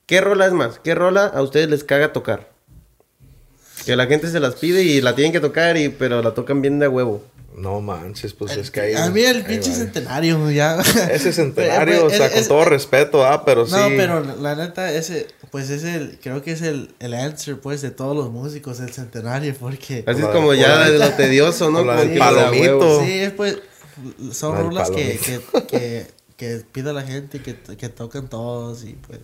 ¿Qué 0.07 0.21
rola 0.21 0.47
es 0.47 0.53
más? 0.53 0.81
¿Qué 0.81 0.95
rola 0.95 1.27
a 1.27 1.41
ustedes 1.41 1.71
les 1.71 1.85
caga 1.85 2.13
tocar? 2.13 2.51
Que 3.87 3.95
la 3.95 4.07
gente 4.07 4.27
se 4.27 4.41
las 4.41 4.57
pide 4.57 4.83
y 4.83 5.01
la 5.01 5.15
tienen 5.15 5.33
que 5.33 5.39
tocar, 5.39 5.77
y, 5.77 5.89
pero 5.89 6.21
la 6.21 6.35
tocan 6.35 6.63
bien 6.63 6.81
de 6.81 6.89
huevo. 6.89 7.23
No 7.57 7.81
manches, 7.81 8.33
pues 8.35 8.57
es 8.57 8.71
que 8.73 8.81
ahí. 8.81 8.95
A 8.95 9.11
mí 9.11 9.21
el 9.23 9.37
ahí 9.37 9.43
pinche 9.45 9.71
va. 9.71 9.77
centenario, 9.77 10.51
ya. 10.51 10.81
Ese 11.11 11.33
centenario, 11.33 12.01
Pues, 12.09 12.15
o 12.15 12.17
sea, 12.17 12.27
es- 12.27 12.33
con 12.33 12.41
es- 12.43 12.49
todo 12.49 12.65
respeto, 12.65 13.25
ah, 13.25 13.45
pero 13.45 13.65
sí. 13.67 13.73
No, 13.73 13.89
pero 13.97 14.21
la, 14.41 14.57
neta, 14.57 14.91
ese, 14.93 15.29
pues 15.53 15.71
es 15.71 15.85
el, 15.85 16.19
creo 16.21 16.43
que 16.43 16.51
es 16.53 16.63
el, 16.63 16.95
el 16.99 17.15
answer, 17.15 17.61
pues, 17.61 17.81
de 17.81 17.91
todos 17.93 18.17
los 18.17 18.31
músicos, 18.31 18.81
el 18.81 18.91
centenario, 18.91 19.55
porque... 19.55 20.03
Así 20.07 20.21
es 20.21 20.27
como 20.29 20.53
ya 20.55 20.77
la- 20.77 20.91
de 20.91 20.99
lo 20.99 21.11
tedioso, 21.13 21.71
¿no? 21.71 21.79
Como 21.79 21.93
a 21.93 21.97
palomito. 22.19 23.05
Sí, 23.05 23.13
es 23.21 23.33
pues, 23.33 23.59
son 24.33 24.57
rolas 24.57 24.91
que, 24.91 25.19
que, 25.19 25.41
que, 25.69 26.07
que 26.37 26.63
pide 26.73 26.93
la 26.93 27.03
gente, 27.03 27.41
que, 27.41 27.55
que 27.77 27.89
tocan 27.89 28.29
todos 28.29 28.83
y 28.85 28.95
pues, 29.07 29.21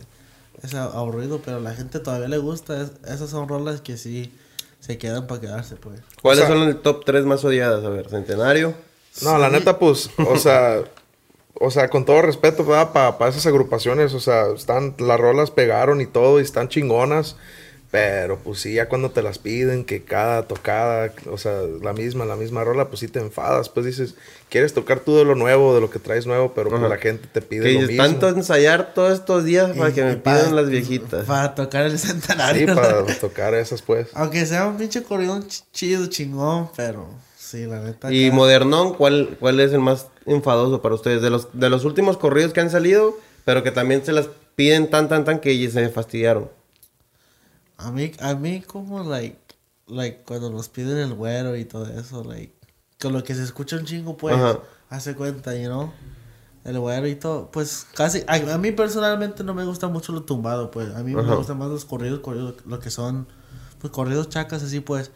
es 0.62 0.74
aburrido, 0.74 1.40
pero 1.44 1.56
a 1.56 1.60
la 1.60 1.74
gente 1.74 1.98
todavía 1.98 2.28
le 2.28 2.38
gusta, 2.38 2.80
es- 2.82 2.92
esas 3.12 3.28
son 3.30 3.48
rolas 3.48 3.80
que 3.80 3.96
sí 3.96 4.32
se 4.80 4.98
quedan 4.98 5.26
para 5.26 5.40
quedarse, 5.40 5.76
pues. 5.76 6.00
¿Cuáles 6.22 6.44
O 6.44 6.46
sea- 6.48 6.56
son 6.56 6.66
el 6.68 6.76
top 6.78 7.04
3 7.04 7.24
más 7.24 7.44
odiadas? 7.44 7.84
A 7.84 7.88
ver, 7.90 8.08
Centenario. 8.08 8.74
No, 9.22 9.38
la 9.38 9.48
Sí. 9.48 9.54
neta, 9.54 9.78
pues, 9.78 10.10
o 10.26 10.36
sea, 10.36 10.82
o 11.54 11.70
sea, 11.70 11.88
con 11.88 12.04
todo 12.04 12.22
respeto, 12.22 12.64
para 12.64 13.28
esas 13.28 13.46
agrupaciones, 13.46 14.14
o 14.14 14.20
sea, 14.20 14.46
están, 14.54 14.94
las 14.98 15.20
rolas 15.20 15.50
pegaron 15.50 16.00
y 16.00 16.06
todo, 16.06 16.40
y 16.40 16.42
están 16.42 16.68
chingonas, 16.68 17.36
pero 17.90 18.38
pues 18.38 18.60
sí, 18.60 18.74
ya 18.74 18.88
cuando 18.88 19.10
te 19.10 19.20
las 19.20 19.38
piden, 19.38 19.84
que 19.84 20.04
cada 20.04 20.42
tocada, 20.46 21.12
o 21.30 21.36
sea, 21.38 21.62
la 21.82 21.92
misma, 21.92 22.24
la 22.24 22.36
misma 22.36 22.62
rola, 22.62 22.86
pues 22.88 23.00
sí 23.00 23.08
te 23.08 23.18
enfadas, 23.18 23.68
pues 23.68 23.84
dices, 23.84 24.14
quieres 24.48 24.74
tocar 24.74 25.00
tú 25.00 25.16
de 25.16 25.24
lo 25.24 25.34
nuevo, 25.34 25.74
de 25.74 25.80
lo 25.80 25.90
que 25.90 25.98
traes 25.98 26.24
nuevo, 26.26 26.52
pero 26.54 26.70
pues 26.70 26.80
la 26.82 26.98
gente 26.98 27.26
te 27.32 27.42
pide 27.42 27.62
Que 27.64 27.72
lo 27.72 27.80
dices, 27.80 27.88
mismo. 27.90 28.04
tanto 28.04 28.28
ensayar 28.28 28.94
todos 28.94 29.14
estos 29.14 29.44
días 29.44 29.76
para 29.76 29.90
Y- 29.90 29.92
que 29.92 30.04
me 30.04 30.16
pidan 30.16 30.54
las 30.54 30.68
viejitas. 30.68 31.24
Para 31.26 31.54
tocar 31.56 31.86
el 31.86 31.98
Sí, 31.98 32.06
centenario. 32.08 32.74
para 32.76 33.04
tocar 33.18 33.54
esas, 33.54 33.82
pues. 33.82 34.06
Aunque 34.14 34.46
sea 34.46 34.66
un 34.68 34.76
pinche 34.76 35.02
corrido 35.02 35.36
ch- 35.40 35.64
chido, 35.72 36.06
chingón, 36.06 36.70
pero 36.76 37.08
sí, 37.36 37.66
la 37.66 37.80
neta. 37.80 38.12
Y 38.12 38.28
acá- 38.28 38.36
modernón, 38.36 38.94
¿cuál, 38.94 39.36
¿cuál 39.40 39.58
es 39.58 39.72
el 39.72 39.80
más 39.80 40.06
enfadoso 40.26 40.80
para 40.80 40.94
ustedes? 40.94 41.22
De 41.22 41.30
los, 41.30 41.48
de 41.54 41.68
los 41.68 41.84
últimos 41.84 42.16
corridos 42.18 42.52
que 42.52 42.60
han 42.60 42.70
salido, 42.70 43.18
pero 43.44 43.64
que 43.64 43.72
también 43.72 44.04
se 44.04 44.12
las 44.12 44.28
piden 44.54 44.88
tan, 44.90 45.08
tan, 45.08 45.24
tan 45.24 45.40
que 45.40 45.68
se 45.68 45.88
fastidiaron. 45.88 46.48
A 47.80 47.90
mí, 47.92 48.12
a 48.20 48.34
mí 48.34 48.62
como, 48.62 49.02
like, 49.04 49.38
like, 49.86 50.22
cuando 50.26 50.50
nos 50.50 50.68
piden 50.68 50.98
el 50.98 51.14
güero 51.14 51.56
y 51.56 51.64
todo 51.64 51.86
eso, 51.86 52.22
like, 52.24 52.54
con 53.00 53.12
lo 53.12 53.24
que 53.24 53.34
se 53.34 53.42
escucha 53.42 53.76
un 53.76 53.84
chingo, 53.86 54.16
pues, 54.16 54.36
Ajá. 54.36 54.58
hace 54.90 55.14
cuenta, 55.14 55.54
you 55.56 55.66
know, 55.68 55.90
el 56.64 56.78
güero 56.78 57.06
y 57.06 57.14
todo, 57.14 57.50
pues, 57.50 57.86
casi, 57.94 58.22
a, 58.26 58.34
a 58.54 58.58
mí 58.58 58.72
personalmente 58.72 59.42
no 59.44 59.54
me 59.54 59.64
gusta 59.64 59.88
mucho 59.88 60.12
lo 60.12 60.22
tumbado, 60.24 60.70
pues, 60.70 60.94
a 60.94 61.02
mí 61.02 61.14
me 61.14 61.34
gustan 61.34 61.58
más 61.58 61.68
los 61.70 61.84
corridos, 61.86 62.20
corridos, 62.20 62.56
lo 62.66 62.78
que 62.80 62.90
son, 62.90 63.26
pues, 63.80 63.92
corridos 63.92 64.28
chacas, 64.28 64.62
así, 64.62 64.80
pues, 64.80 65.10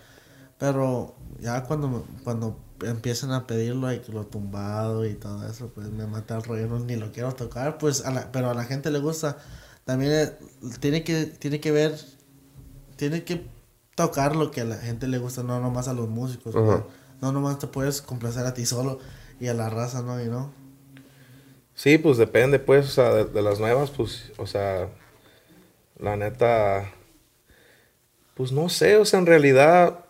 pero 0.58 1.14
ya 1.40 1.64
cuando, 1.64 2.06
cuando 2.24 2.58
empiezan 2.82 3.32
a 3.32 3.46
pedir, 3.46 3.74
like, 3.76 4.10
lo 4.10 4.24
tumbado 4.26 5.04
y 5.06 5.14
todo 5.14 5.46
eso, 5.46 5.68
pues, 5.74 5.90
me 5.90 6.06
mata 6.06 6.36
el 6.36 6.42
rollo, 6.44 6.66
no, 6.66 6.78
ni 6.78 6.96
lo 6.96 7.12
quiero 7.12 7.34
tocar, 7.34 7.76
pues, 7.76 8.04
a 8.06 8.10
la- 8.10 8.32
pero 8.32 8.50
a 8.50 8.54
la 8.54 8.64
gente 8.64 8.90
le 8.90 8.98
gusta, 9.00 9.36
también 9.84 10.12
eh, 10.12 10.38
tiene 10.80 11.04
que, 11.04 11.26
tiene 11.26 11.60
que 11.60 11.70
ver 11.70 11.94
tiene 12.96 13.24
que 13.24 13.46
tocar 13.94 14.36
lo 14.36 14.50
que 14.50 14.60
a 14.62 14.64
la 14.64 14.76
gente 14.76 15.06
le 15.08 15.18
gusta, 15.18 15.42
no 15.42 15.60
nomás 15.60 15.88
a 15.88 15.92
los 15.94 16.08
músicos. 16.08 16.54
Pues. 16.54 16.80
No 17.20 17.32
nomás 17.32 17.58
te 17.58 17.66
puedes 17.66 18.02
complacer 18.02 18.44
a 18.46 18.54
ti 18.54 18.66
solo 18.66 18.98
y 19.40 19.48
a 19.48 19.54
la 19.54 19.70
raza, 19.70 20.02
¿no? 20.02 20.22
Y 20.22 20.26
no. 20.26 20.52
Sí, 21.74 21.98
pues 21.98 22.18
depende, 22.18 22.58
pues, 22.58 22.86
o 22.86 22.90
sea, 22.90 23.12
de, 23.14 23.24
de 23.24 23.42
las 23.42 23.58
nuevas, 23.60 23.90
pues, 23.90 24.32
o 24.38 24.46
sea, 24.46 24.88
la 25.98 26.16
neta, 26.16 26.92
pues 28.34 28.52
no 28.52 28.68
sé, 28.68 28.96
o 28.96 29.04
sea, 29.04 29.18
en 29.20 29.26
realidad, 29.26 30.04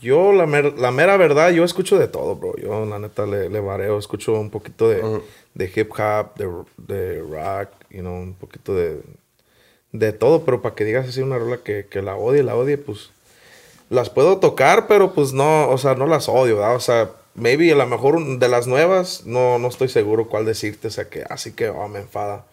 yo, 0.00 0.32
la, 0.32 0.46
mer- 0.46 0.78
la 0.78 0.90
mera 0.90 1.16
verdad, 1.16 1.50
yo 1.50 1.64
escucho 1.64 1.98
de 1.98 2.08
todo, 2.08 2.36
bro. 2.36 2.54
Yo, 2.56 2.84
la 2.84 2.98
neta, 2.98 3.26
le, 3.26 3.48
le 3.48 3.60
vareo, 3.60 3.98
escucho 3.98 4.38
un 4.38 4.50
poquito 4.50 4.88
de, 4.88 5.22
de 5.54 5.72
hip 5.74 5.90
hop, 5.92 6.34
de, 6.36 6.48
de 6.76 7.20
rock, 7.22 7.70
you 7.90 8.00
know, 8.00 8.14
un 8.14 8.34
poquito 8.34 8.74
de, 8.74 9.02
de 9.92 10.12
todo, 10.12 10.44
pero 10.44 10.62
para 10.62 10.74
que 10.74 10.84
digas 10.84 11.08
así 11.08 11.22
una 11.22 11.38
rola 11.38 11.58
que, 11.58 11.86
que 11.86 12.02
la 12.02 12.16
odie, 12.16 12.42
la 12.42 12.56
odie, 12.56 12.78
pues, 12.78 13.10
las 13.90 14.10
puedo 14.10 14.38
tocar, 14.38 14.86
pero 14.86 15.14
pues 15.14 15.32
no, 15.32 15.68
o 15.70 15.78
sea, 15.78 15.94
no 15.94 16.06
las 16.06 16.28
odio, 16.28 16.56
¿verdad? 16.56 16.76
O 16.76 16.80
sea, 16.80 17.10
maybe 17.34 17.72
a 17.72 17.76
lo 17.76 17.86
mejor 17.86 18.38
de 18.38 18.48
las 18.48 18.66
nuevas, 18.66 19.24
no, 19.24 19.58
no 19.58 19.68
estoy 19.68 19.88
seguro 19.88 20.28
cuál 20.28 20.44
decirte, 20.44 20.88
o 20.88 20.90
sea, 20.90 21.08
que 21.08 21.24
así 21.28 21.52
que 21.52 21.68
oh, 21.70 21.88
me 21.88 22.00
enfada. 22.00 22.44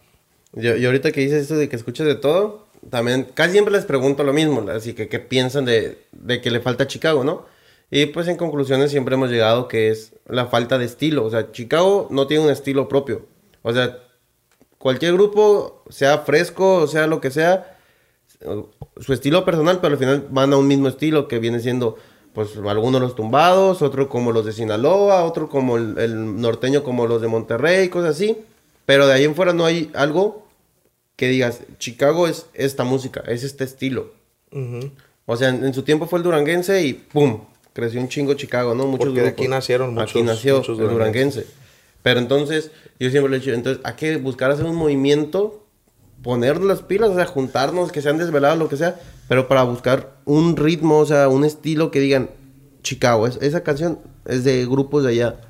Yo, 0.53 0.75
y 0.75 0.85
ahorita 0.85 1.11
que 1.11 1.21
dices 1.21 1.43
esto 1.43 1.57
de 1.57 1.67
que 1.67 1.75
escuchas 1.75 2.07
de 2.07 2.15
todo, 2.15 2.65
también 2.89 3.27
casi 3.33 3.53
siempre 3.53 3.73
les 3.73 3.85
pregunto 3.85 4.23
lo 4.23 4.31
mismo, 4.31 4.65
así 4.69 4.93
que 4.93 5.09
qué 5.09 5.19
piensan 5.19 5.65
de, 5.65 5.97
de 6.11 6.41
que 6.41 6.51
le 6.51 6.61
falta 6.61 6.85
a 6.85 6.87
Chicago, 6.87 7.23
¿no? 7.23 7.45
Y 7.91 8.07
pues 8.07 8.27
en 8.27 8.37
conclusiones 8.37 8.91
siempre 8.91 9.15
hemos 9.15 9.29
llegado 9.29 9.67
que 9.67 9.89
es 9.89 10.13
la 10.27 10.47
falta 10.47 10.77
de 10.77 10.85
estilo, 10.85 11.25
o 11.25 11.29
sea, 11.29 11.51
Chicago 11.51 12.07
no 12.09 12.27
tiene 12.27 12.45
un 12.45 12.49
estilo 12.49 12.87
propio, 12.87 13.25
o 13.61 13.73
sea, 13.73 13.99
cualquier 14.85 15.13
grupo, 15.13 15.81
sea 15.89 16.19
fresco, 16.19 16.75
o 16.75 16.85
sea 16.85 17.07
lo 17.07 17.19
que 17.19 17.31
sea, 17.31 17.75
su 19.01 19.13
estilo 19.13 19.43
personal, 19.43 19.79
pero 19.81 19.93
al 19.93 19.97
final 19.99 20.27
van 20.29 20.53
a 20.53 20.57
un 20.57 20.67
mismo 20.67 20.87
estilo 20.87 21.27
que 21.27 21.39
viene 21.39 21.59
siendo, 21.59 21.97
pues, 22.33 22.49
algunos 22.57 23.01
los 23.01 23.15
tumbados, 23.15 23.81
otro 23.81 24.07
como 24.09 24.31
los 24.31 24.45
de 24.45 24.51
Sinaloa, 24.53 25.23
otro 25.23 25.49
como 25.49 25.77
el, 25.77 25.97
el 25.97 26.39
norteño 26.39 26.83
como 26.83 27.07
los 27.07 27.19
de 27.19 27.27
Monterrey, 27.27 27.89
cosas 27.89 28.11
así. 28.15 28.37
Pero 28.85 29.07
de 29.07 29.13
ahí 29.13 29.23
en 29.23 29.33
fuera 29.33 29.53
no 29.53 29.65
hay 29.65 29.89
algo 29.95 30.45
que 31.15 31.29
digas, 31.29 31.61
Chicago 31.79 32.27
es 32.27 32.45
esta 32.53 32.83
música, 32.83 33.23
es 33.25 33.43
este 33.43 33.63
estilo. 33.63 34.11
O 35.25 35.35
sea, 35.35 35.49
en, 35.49 35.65
en 35.65 35.73
su 35.73 35.81
tiempo 35.81 36.05
fue 36.05 36.19
el 36.19 36.23
duranguense 36.23 36.83
y 36.85 36.93
¡pum! 36.93 37.39
creció 37.73 37.99
un 37.99 38.07
chingo 38.07 38.35
Chicago, 38.35 38.75
¿no? 38.75 38.85
Muchos 38.85 39.07
Porque 39.07 39.21
de 39.21 39.25
grupos. 39.29 39.41
aquí 39.41 39.47
nacieron 39.47 39.97
Aquí 39.99 40.19
muchos- 40.19 40.35
nació 40.35 40.57
muchos 40.57 40.77
el 40.79 40.89
duranguense. 40.89 41.47
Pero 42.05 42.19
entonces, 42.19 42.69
yo 42.99 43.09
siempre 43.09 43.31
le 43.31 43.37
he 43.37 43.39
dicho, 43.39 43.51
entonces 43.51 43.81
hay 43.83 43.95
que 43.95 44.17
buscar 44.17 44.51
hacer 44.51 44.65
un 44.65 44.75
movimiento, 44.75 45.65
poner 46.21 46.61
las 46.61 46.83
pilas, 46.83 47.09
o 47.09 47.15
sea, 47.15 47.25
juntarnos, 47.25 47.91
que 47.91 48.03
sean 48.03 48.19
desvelados, 48.19 48.59
lo 48.59 48.69
que 48.69 48.77
sea, 48.77 48.99
pero 49.27 49.47
para 49.47 49.63
buscar 49.63 50.15
un 50.23 50.55
ritmo, 50.55 50.99
o 50.99 51.05
sea, 51.07 51.29
un 51.29 51.43
estilo 51.43 51.89
que 51.89 51.99
digan, 51.99 52.29
Chicago, 52.83 53.25
es- 53.25 53.39
esa 53.41 53.63
canción 53.63 53.97
es 54.27 54.43
de 54.43 54.67
grupos 54.67 55.03
de 55.03 55.09
allá. 55.09 55.41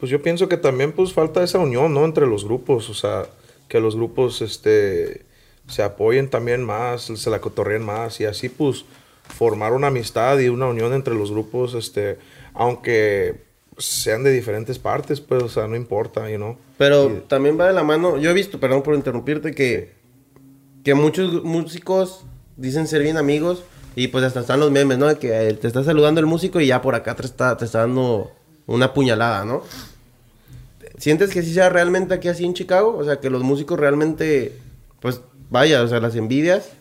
Pues 0.00 0.10
yo 0.10 0.22
pienso 0.22 0.48
que 0.48 0.56
también 0.56 0.92
pues 0.92 1.12
falta 1.12 1.42
esa 1.44 1.58
unión, 1.58 1.92
¿no? 1.92 2.06
Entre 2.06 2.26
los 2.26 2.46
grupos, 2.46 2.88
o 2.88 2.94
sea, 2.94 3.26
que 3.68 3.78
los 3.78 3.96
grupos 3.96 4.40
este 4.40 5.26
se 5.68 5.82
apoyen 5.82 6.30
también 6.30 6.64
más, 6.64 7.02
se 7.14 7.28
la 7.28 7.42
cotorreen 7.42 7.82
más 7.84 8.18
y 8.20 8.24
así 8.24 8.48
pues 8.48 8.86
formar 9.28 9.74
una 9.74 9.88
amistad 9.88 10.38
y 10.38 10.48
una 10.48 10.68
unión 10.68 10.94
entre 10.94 11.14
los 11.14 11.30
grupos, 11.30 11.74
este, 11.74 12.16
aunque 12.54 13.44
sean 13.78 14.24
de 14.24 14.30
diferentes 14.30 14.78
partes, 14.78 15.20
pues, 15.20 15.42
o 15.42 15.48
sea, 15.48 15.66
no 15.66 15.76
importa, 15.76 16.30
you 16.30 16.36
know. 16.36 16.56
Pero 16.78 17.24
también 17.28 17.58
va 17.58 17.66
de 17.66 17.72
la 17.72 17.84
mano, 17.84 18.18
yo 18.18 18.30
he 18.30 18.34
visto, 18.34 18.58
perdón 18.58 18.82
por 18.82 18.94
interrumpirte, 18.94 19.54
que, 19.54 19.94
que 20.84 20.94
muchos 20.94 21.44
músicos 21.44 22.24
dicen 22.56 22.86
ser 22.86 23.02
bien 23.02 23.16
amigos 23.16 23.64
y 23.94 24.08
pues 24.08 24.24
hasta 24.24 24.40
están 24.40 24.60
los 24.60 24.70
memes, 24.70 24.98
¿no? 24.98 25.06
De 25.06 25.18
que 25.18 25.48
eh, 25.48 25.54
te 25.54 25.66
está 25.66 25.82
saludando 25.84 26.20
el 26.20 26.26
músico 26.26 26.60
y 26.60 26.66
ya 26.66 26.82
por 26.82 26.94
acá 26.94 27.14
te 27.14 27.24
está, 27.24 27.56
te 27.56 27.64
está 27.64 27.80
dando 27.80 28.30
una 28.66 28.92
puñalada, 28.92 29.44
¿no? 29.44 29.62
¿Sientes 30.98 31.30
que 31.30 31.42
sí 31.42 31.52
sea 31.52 31.68
realmente 31.68 32.14
aquí 32.14 32.28
así 32.28 32.44
en 32.44 32.54
Chicago? 32.54 32.96
O 32.96 33.04
sea, 33.04 33.20
que 33.20 33.30
los 33.30 33.42
músicos 33.42 33.78
realmente, 33.78 34.52
pues 35.00 35.20
vaya, 35.50 35.82
o 35.82 35.88
sea, 35.88 36.00
las 36.00 36.14
envidias. 36.14 36.72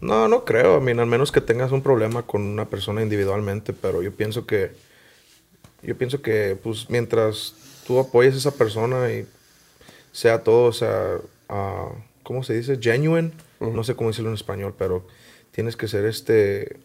No, 0.00 0.28
no 0.28 0.44
creo, 0.44 0.76
a 0.76 0.80
mí, 0.80 0.92
al 0.92 1.06
menos 1.06 1.32
que 1.32 1.40
tengas 1.40 1.72
un 1.72 1.82
problema 1.82 2.22
con 2.22 2.42
una 2.42 2.68
persona 2.68 3.02
individualmente, 3.02 3.72
pero 3.72 4.02
yo 4.02 4.12
pienso 4.12 4.46
que, 4.46 4.72
yo 5.82 5.96
pienso 5.96 6.22
que, 6.22 6.58
pues, 6.62 6.88
mientras 6.90 7.54
tú 7.86 7.98
apoyes 7.98 8.34
a 8.34 8.38
esa 8.38 8.50
persona 8.52 9.10
y 9.10 9.26
sea 10.12 10.42
todo, 10.42 10.64
o 10.66 10.72
sea, 10.72 11.18
ah, 11.48 11.88
¿cómo 12.22 12.42
se 12.42 12.54
dice? 12.54 12.78
Genuine, 12.80 13.32
no 13.60 13.84
sé 13.84 13.94
cómo 13.94 14.10
decirlo 14.10 14.30
en 14.30 14.34
español, 14.34 14.74
pero 14.76 15.06
tienes 15.52 15.76
que 15.76 15.88
ser 15.88 16.04
este, 16.04 16.76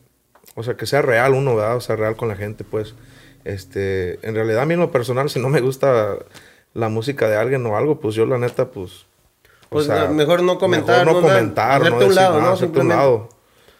o 0.56 0.64
sea, 0.64 0.76
que 0.76 0.86
sea 0.86 1.02
real 1.02 1.34
uno, 1.34 1.56
¿verdad? 1.56 1.78
O 1.78 1.82
sea, 1.82 1.96
real 1.96 2.16
con 2.16 2.28
la 2.28 2.36
gente, 2.36 2.64
pues, 2.64 2.94
este, 3.44 4.20
en 4.28 4.36
realidad 4.36 4.62
a 4.62 4.66
mí 4.66 4.74
en 4.76 4.80
lo 4.80 4.91
personal, 4.91 5.30
si 5.30 5.39
no 5.39 5.50
me 5.50 5.62
gusta 5.62 6.18
la 6.74 6.89
música 6.89 7.28
de 7.30 7.36
alguien 7.36 7.66
o 7.66 7.78
algo, 7.78 8.00
pues 8.00 8.16
yo 8.16 8.26
la 8.26 8.38
neta, 8.38 8.72
pues... 8.72 9.06
o 9.70 9.70
Pues, 9.70 9.88
mejor 10.12 10.44
no 10.44 10.58
comentar, 10.58 11.06
Mejor 11.06 11.22
no 11.24 11.28
no 11.28 11.28
comentar, 11.28 11.82
no 11.82 11.94
un 11.94 12.00
decir 12.00 12.16
lado, 12.16 12.39
nada, 12.39 12.44
¿no? 12.48 12.54
hacerte 12.54 12.80
un 12.80 12.88
Simplemente. 12.89 12.96
lado. 12.96 13.30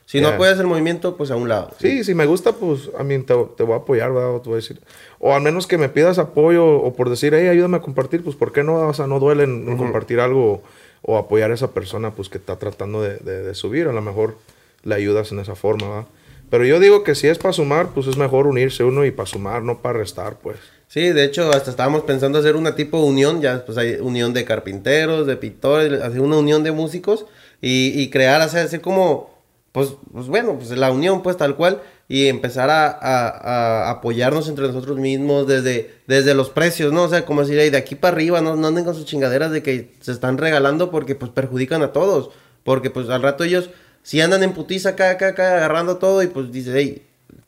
Si 0.06 0.20
no 0.20 0.28
Yeah. 0.28 0.36
apoyas 0.36 0.60
el 0.60 0.68
movimiento, 0.68 1.16
pues 1.16 1.32
a 1.32 1.36
un 1.36 1.48
lado. 1.50 1.72
Sí, 1.80 2.04
si 2.04 2.14
me 2.14 2.26
gusta, 2.26 2.52
pues 2.52 2.90
a 2.98 3.04
mí 3.04 3.18
te, 3.20 3.34
te 3.58 3.64
voy 3.64 3.74
a 3.74 3.78
apoyar, 3.78 4.12
¿verdad? 4.14 4.36
O 4.36 4.42
te 4.42 4.50
voy 4.50 4.56
a 4.56 4.62
decir. 4.62 4.80
O 5.20 5.34
al 5.34 5.42
menos 5.42 5.66
que 5.66 5.78
me 5.78 5.90
pidas 5.90 6.20
apoyo 6.20 6.66
o 6.66 6.94
por 6.94 7.10
decir, 7.10 7.34
hey, 7.34 7.48
ayúdame 7.48 7.78
a 7.78 7.82
compartir, 7.82 8.24
pues 8.24 8.36
¿por 8.36 8.52
qué 8.52 8.64
no? 8.64 8.76
O 8.88 8.94
sea, 8.94 9.08
no 9.08 9.20
duele 9.20 9.44
en, 9.46 9.68
en 9.70 9.78
compartir 9.78 10.20
algo 10.20 10.62
o 11.02 11.18
apoyar 11.18 11.52
a 11.52 11.54
esa 11.54 11.72
persona, 11.72 12.12
pues 12.12 12.30
que 12.30 12.38
está 12.38 12.58
tratando 12.58 13.02
de, 13.02 13.18
de- 13.18 13.44
de 13.44 13.56
subir. 13.56 13.88
A 13.88 13.94
lo 13.94 14.02
mejor 14.02 14.36
le 14.84 14.96
ayudas 14.96 15.32
en 15.32 15.40
esa 15.40 15.56
forma, 15.56 15.88
¿verdad? 15.90 16.06
Pero 16.50 16.66
yo 16.66 16.80
digo 16.80 17.04
que 17.04 17.16
si 17.16 17.28
es 17.28 17.40
para 17.40 17.54
sumar, 17.54 17.90
pues 17.96 18.06
es 18.06 18.16
mejor 18.18 18.46
unirse 18.46 18.84
uno 18.84 19.06
y 19.06 19.12
para 19.12 19.26
sumar, 19.26 19.64
no 19.64 19.82
para 19.82 19.98
restar, 20.00 20.36
pues. 20.44 20.58
Sí, 20.88 21.10
de 21.10 21.24
hecho, 21.24 21.50
hasta 21.50 21.72
estábamos 21.72 22.04
pensando 22.04 22.38
hacer 22.38 22.56
una 22.56 22.76
tipo 22.76 22.98
de 23.02 23.06
unión, 23.08 23.42
ya 23.42 23.66
pues 23.66 23.78
hay 23.80 23.96
unión 23.96 24.34
de 24.34 24.46
carpinteros, 24.46 25.26
de 25.26 25.36
pintores, 25.38 26.02
hacer 26.04 26.22
una 26.22 26.38
unión 26.38 26.62
de 26.64 26.72
músicos 26.72 27.26
y, 27.62 28.00
y 28.00 28.10
crear, 28.12 28.42
hacer, 28.42 28.66
hacer 28.68 28.82
como, 28.82 29.33
pues, 29.74 29.90
pues 30.14 30.28
bueno, 30.28 30.56
pues 30.58 30.70
la 30.72 30.90
unión 30.92 31.22
pues 31.22 31.36
tal 31.36 31.56
cual 31.58 31.82
y 32.08 32.28
empezar 32.28 32.70
a, 32.70 32.88
a- 32.90 33.88
a 33.88 33.90
apoyarnos 33.92 34.48
entre 34.48 34.68
nosotros 34.68 34.98
mismos 34.98 35.48
desde, 35.48 35.94
desde 36.08 36.34
los 36.36 36.50
precios, 36.50 36.94
¿no? 36.94 37.04
O 37.04 37.10
sea, 37.10 37.26
como 37.26 37.42
decir, 37.42 37.60
"Ey, 37.60 37.70
de 37.70 37.78
aquí 37.78 37.96
para 37.96 38.16
arriba, 38.16 38.40
no, 38.40 38.56
no 38.56 38.68
anden 38.68 38.86
con 38.86 38.96
sus 38.96 39.06
chingaderas 39.06 39.52
de 39.52 39.62
que 39.64 39.94
se 40.00 40.12
están 40.14 40.38
regalando 40.38 40.92
porque 40.92 41.16
pues 41.16 41.32
perjudican 41.32 41.82
a 41.82 41.92
todos, 41.92 42.30
porque 42.64 42.90
pues 42.90 43.10
al 43.10 43.22
rato 43.24 43.44
ellos 43.44 43.70
si 44.04 44.22
andan 44.22 44.44
en 44.44 44.54
putiza 44.54 44.90
acá, 44.90 45.10
acá, 45.12 45.30
acá, 45.30 45.56
agarrando 45.58 45.98
todo 45.98 46.22
y 46.24 46.28
pues 46.28 46.52
dices, 46.52 46.74
hey, 46.78 47.02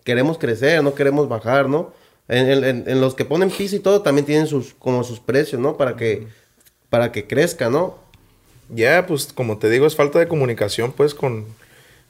queremos 0.03 0.37
crecer, 0.37 0.81
no 0.83 0.93
queremos 0.95 1.27
bajar, 1.29 1.69
¿no? 1.69 1.93
En, 2.27 2.49
en- 2.49 2.63
en- 2.63 2.83
en 2.87 3.01
los 3.01 3.13
que 3.13 3.25
ponen 3.25 3.51
piso 3.51 3.75
y 3.75 3.79
todo 3.79 4.01
también 4.01 4.25
tienen 4.25 4.47
sus, 4.47 4.73
como 4.73 5.03
sus 5.03 5.19
precios, 5.19 5.61
¿no? 5.61 5.77
Para 5.77 5.95
que, 5.95 6.27
para 6.89 7.11
que 7.11 7.27
crezca, 7.27 7.69
¿no? 7.69 7.97
Ya, 8.73 9.05
pues 9.05 9.27
como 9.31 9.57
te 9.59 9.69
digo, 9.69 9.85
es 9.85 9.95
falta 9.95 10.17
de 10.17 10.27
comunicación 10.27 10.91
pues 10.91 11.13
con, 11.13 11.45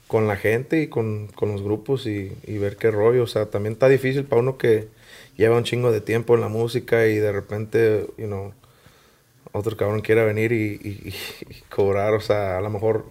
con 0.08 0.28
la 0.28 0.36
gente 0.36 0.80
y 0.82 0.88
con, 0.88 1.28
con 1.28 1.52
los 1.52 1.62
grupos 1.62 2.06
y, 2.06 2.32
y 2.46 2.58
ver 2.58 2.76
qué 2.76 2.90
rollo. 2.90 3.24
O 3.24 3.26
sea, 3.26 3.46
también 3.46 3.74
está 3.74 3.88
difícil 3.88 4.24
para 4.24 4.40
uno 4.42 4.58
que 4.58 4.88
lleva 5.36 5.56
un 5.56 5.64
chingo 5.64 5.92
de 5.92 6.00
tiempo 6.00 6.34
en 6.34 6.40
la 6.42 6.48
música 6.48 7.06
y 7.06 7.16
de 7.16 7.32
repente, 7.32 8.06
you 8.18 8.26
know, 8.26 8.52
otro 9.52 9.76
cabrón 9.76 10.00
quiera 10.02 10.24
venir 10.24 10.52
y, 10.52 10.80
y- 10.82 11.14
y 11.50 11.60
cobrar, 11.70 12.14
o 12.14 12.20
sea, 12.20 12.58
a 12.58 12.60
lo 12.60 12.70
mejor 12.70 13.06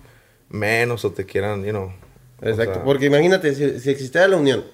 menos 0.50 1.06
o 1.06 1.12
te 1.12 1.26
quieran, 1.26 1.64
you 1.64 1.72
know. 1.72 1.86
o 1.88 1.93
Exacto. 2.41 2.82
sea, 2.82 2.84
Porque 2.84 3.06
imagínate, 3.06 3.54
si, 3.56 3.80
si 3.80 3.89
existiera 3.89 4.28
la 4.28 4.38
unión, 4.38 4.66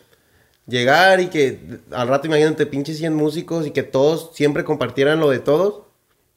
llegar 0.67 1.19
y 1.21 1.27
que 1.29 1.59
al 1.91 2.07
rato 2.07 2.27
imagínate 2.27 2.65
pinches 2.67 2.97
100 2.97 3.15
músicos 3.15 3.67
y 3.67 3.71
que 3.71 3.83
todos 3.83 4.31
siempre 4.35 4.63
compartieran 4.65 5.19
lo 5.19 5.29
de 5.31 5.39
todos, 5.39 5.83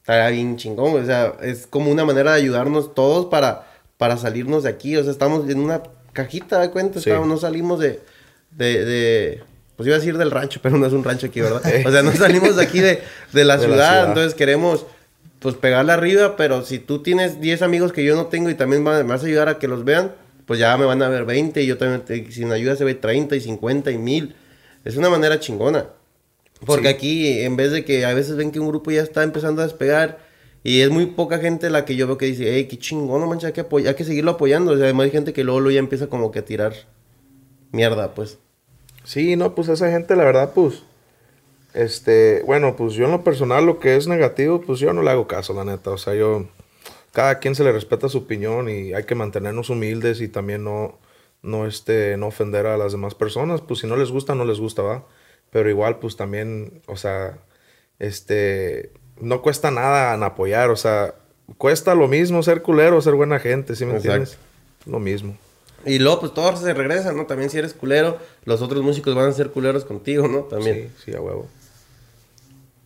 estaría 0.01 0.31
bien 0.31 0.57
chingón. 0.57 1.03
O 1.03 1.07
sea, 1.07 1.37
es 1.43 1.67
como 1.67 1.91
una 1.93 2.05
manera 2.07 2.33
de 2.33 2.39
ayudarnos 2.43 2.95
todos 2.95 3.27
para, 3.27 3.69
para 3.99 4.17
salirnos 4.17 4.63
de 4.65 4.71
aquí. 4.71 4.97
O 4.97 5.03
sea, 5.03 5.13
estamos 5.13 5.49
en 5.49 5.59
una 5.61 5.83
cajita, 6.13 6.61
¿de 6.61 6.71
cuenta? 6.71 7.01
Sí. 7.01 7.11
Estamos- 7.11 7.29
no 7.29 7.37
salimos 7.39 7.81
de, 7.81 8.01
de, 8.53 8.85
de- 8.85 9.43
Pues 9.77 9.87
iba 9.87 9.97
a 9.97 9.99
decir 9.99 10.17
del 10.19 10.31
rancho, 10.31 10.61
pero 10.63 10.79
no 10.79 10.87
es 10.87 10.93
un 10.93 11.03
rancho 11.05 11.27
aquí, 11.27 11.41
¿verdad? 11.41 11.63
O 11.87 11.91
sea, 11.91 12.03
no 12.03 12.13
salimos 12.13 12.57
de 12.57 12.63
aquí 12.63 12.81
de, 12.81 13.01
de 13.33 13.45
la, 13.45 13.57
De 13.57 13.63
la 13.63 13.73
ciudad, 13.75 13.91
ciudad. 13.93 14.09
entonces 14.09 14.35
queremos 14.35 14.87
pues 15.41 15.57
pegarle 15.57 15.93
arriba, 15.93 16.37
pero 16.37 16.65
si 16.65 16.79
tú 16.79 17.03
tienes 17.03 17.39
10 17.41 17.61
amigos 17.63 17.93
que 17.93 18.03
yo 18.05 18.17
no 18.17 18.27
tengo 18.27 18.49
y 18.49 18.55
también 18.55 18.87
va- 18.87 18.97
me 19.03 19.11
vas 19.11 19.23
a 19.23 19.27
ayudar 19.27 19.49
a 19.51 19.59
que 19.59 19.69
los 19.69 19.85
vean, 19.85 20.13
pues 20.47 20.59
ya 20.61 20.77
me 20.79 20.85
van 20.87 21.03
a 21.03 21.09
ver 21.09 21.25
20 21.27 21.63
y 21.63 21.67
yo 21.67 21.77
también, 21.77 22.01
te- 22.03 22.31
sin 22.33 22.51
ayuda 22.53 22.77
se 22.77 22.85
ve 22.85 22.95
30 22.95 23.37
y 23.37 23.41
50 23.41 23.91
y 23.91 23.99
1000. 23.99 24.37
Es 24.85 24.97
una 24.97 25.11
manera 25.11 25.41
chingona. 25.41 25.87
Porque 26.65 26.89
Sí. 26.89 26.95
aquí, 26.95 27.41
en 27.41 27.57
vez 27.57 27.73
de 27.73 27.85
que 27.85 28.07
a 28.07 28.15
veces 28.15 28.37
ven 28.37 28.53
que 28.53 28.61
un 28.61 28.69
grupo 28.69 28.91
ya 28.91 29.03
está 29.03 29.23
empezando 29.23 29.61
a 29.61 29.65
despegar 29.67 30.19
y 30.65 30.81
es 30.83 30.91
muy 30.91 31.07
poca 31.07 31.39
gente 31.39 31.71
la 31.71 31.85
que 31.85 31.97
yo 31.97 32.09
veo 32.09 32.19
que 32.19 32.27
dice, 32.27 32.53
hey, 32.55 32.67
qué 32.69 32.79
chingón, 32.79 33.21
no 33.21 33.29
manches, 33.29 33.49
hay 33.49 33.53
que, 33.55 33.69
apoy- 33.69 33.87
hay 33.87 33.95
que 33.95 34.05
seguirlo 34.05 34.33
apoyando. 34.33 34.73
O 34.73 34.77
sea, 34.77 34.87
además 34.87 35.05
hay 35.07 35.13
gente 35.13 35.33
que 35.33 35.45
luego, 35.45 35.61
luego 35.61 35.75
ya 35.75 35.81
empieza 35.81 36.09
como 36.09 36.33
que 36.33 36.41
a 36.41 36.45
tirar 36.47 36.75
mierda, 37.73 38.15
pues. 38.15 38.39
Sí, 39.05 39.37
no, 39.37 39.55
pues 39.55 39.69
esa 39.69 39.91
gente, 39.91 40.17
la 40.17 40.25
verdad, 40.25 40.53
pues, 40.55 40.83
este, 41.75 42.43
bueno, 42.47 42.77
pues 42.77 42.95
yo 42.95 43.07
en 43.07 43.13
lo 43.13 43.25
personal, 43.25 43.67
lo 43.67 43.81
que 43.81 43.97
es 43.97 44.07
negativo, 44.09 44.61
pues 44.61 44.79
yo 44.81 44.93
no 44.93 45.03
le 45.03 45.11
hago 45.11 45.27
caso, 45.27 45.55
la 45.55 45.65
neta. 45.65 45.91
O 45.91 45.99
sea, 45.99 46.15
yo, 46.15 46.47
cada 47.13 47.39
quien 47.41 47.55
se 47.55 47.65
le 47.65 47.73
respeta 47.73 48.09
su 48.09 48.19
opinión 48.19 48.69
y 48.69 48.95
hay 48.95 49.05
que 49.05 49.15
mantenernos 49.15 49.71
humildes 49.71 50.21
y 50.21 50.29
también 50.29 50.65
no, 50.65 50.99
no, 51.43 51.67
este, 51.67 52.17
no 52.17 52.29
ofender 52.29 52.67
a 52.67 52.79
las 52.79 52.93
demás 52.93 53.15
personas. 53.15 53.61
Pues 53.63 53.81
si 53.81 53.87
no 53.87 53.97
les 53.97 54.11
gusta, 54.11 54.35
no 54.35 54.45
les 54.45 54.61
gusta, 54.61 54.83
va. 54.83 55.07
Pero 55.51 55.71
igual, 55.71 55.99
pues 56.01 56.17
también, 56.17 56.83
o 56.87 56.97
sea, 56.97 57.39
este, 57.99 58.93
no 59.21 59.43
cuesta 59.43 59.71
nada 59.71 60.15
en 60.15 60.23
apoyar, 60.23 60.71
o 60.71 60.77
sea, 60.77 61.15
cuesta 61.59 61.95
lo 61.95 62.09
mismo 62.09 62.43
ser 62.43 62.63
culero, 62.63 63.01
ser 63.01 63.15
buena 63.15 63.39
gente, 63.39 63.77
¿sí 63.77 63.85
me 63.85 63.93
Exacto. 63.93 64.13
entiendes? 64.13 64.39
Lo 64.87 64.99
mismo. 64.99 65.37
Y 65.87 65.99
luego, 65.99 66.21
pues 66.21 66.35
todos 66.35 66.61
se 66.61 66.73
regresan, 66.73 67.17
¿no? 67.17 67.27
También 67.27 67.51
si 67.51 67.59
eres 67.59 67.75
culero, 67.75 68.19
los 68.45 68.63
otros 68.63 68.83
músicos 68.83 69.15
van 69.15 69.29
a 69.29 69.33
ser 69.33 69.51
culeros 69.51 69.85
contigo, 69.85 70.29
¿no? 70.29 70.41
También. 70.41 70.93
Sí, 70.97 71.11
sí, 71.11 71.17
a 71.17 71.21
huevo. 71.21 71.47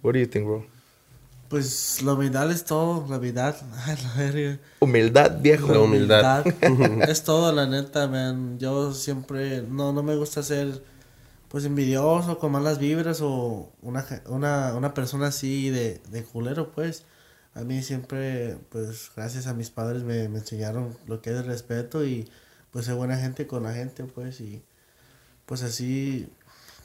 What 0.02 0.14
do 0.14 0.18
you 0.18 0.26
think, 0.26 0.46
bro? 0.46 0.66
Pues 1.48 2.02
la 2.02 2.12
humildad 2.12 2.50
es 2.50 2.64
todo, 2.64 3.06
la 3.08 3.18
humildad. 3.18 3.54
Ay, 3.86 3.96
la 4.02 4.14
verga. 4.14 4.58
Humildad, 4.80 5.40
viejo. 5.40 5.72
La 5.72 5.80
humildad. 5.80 6.46
es 7.08 7.22
todo, 7.22 7.52
la 7.52 7.66
neta, 7.66 8.06
man. 8.08 8.58
Yo 8.58 8.92
siempre, 8.92 9.62
no, 9.62 9.92
no 9.92 10.02
me 10.02 10.16
gusta 10.16 10.42
ser, 10.42 10.82
pues, 11.48 11.64
envidioso, 11.64 12.38
con 12.38 12.52
malas 12.52 12.78
vibras 12.78 13.20
o 13.22 13.72
una, 13.82 14.04
una, 14.26 14.74
una 14.74 14.94
persona 14.94 15.28
así 15.28 15.70
de, 15.70 16.00
de 16.10 16.24
culero, 16.24 16.72
pues. 16.72 17.04
A 17.54 17.62
mí 17.62 17.82
siempre, 17.82 18.56
pues, 18.70 19.10
gracias 19.16 19.46
a 19.46 19.54
mis 19.54 19.70
padres 19.70 20.02
me, 20.04 20.28
me 20.28 20.38
enseñaron 20.38 20.96
lo 21.06 21.22
que 21.22 21.30
es 21.30 21.36
el 21.36 21.46
respeto 21.46 22.04
y, 22.04 22.30
pues, 22.70 22.86
ser 22.86 22.94
buena 22.94 23.16
gente 23.18 23.46
con 23.46 23.62
la 23.64 23.74
gente, 23.74 24.04
pues, 24.04 24.40
y, 24.40 24.62
pues, 25.46 25.62
así 25.62 26.28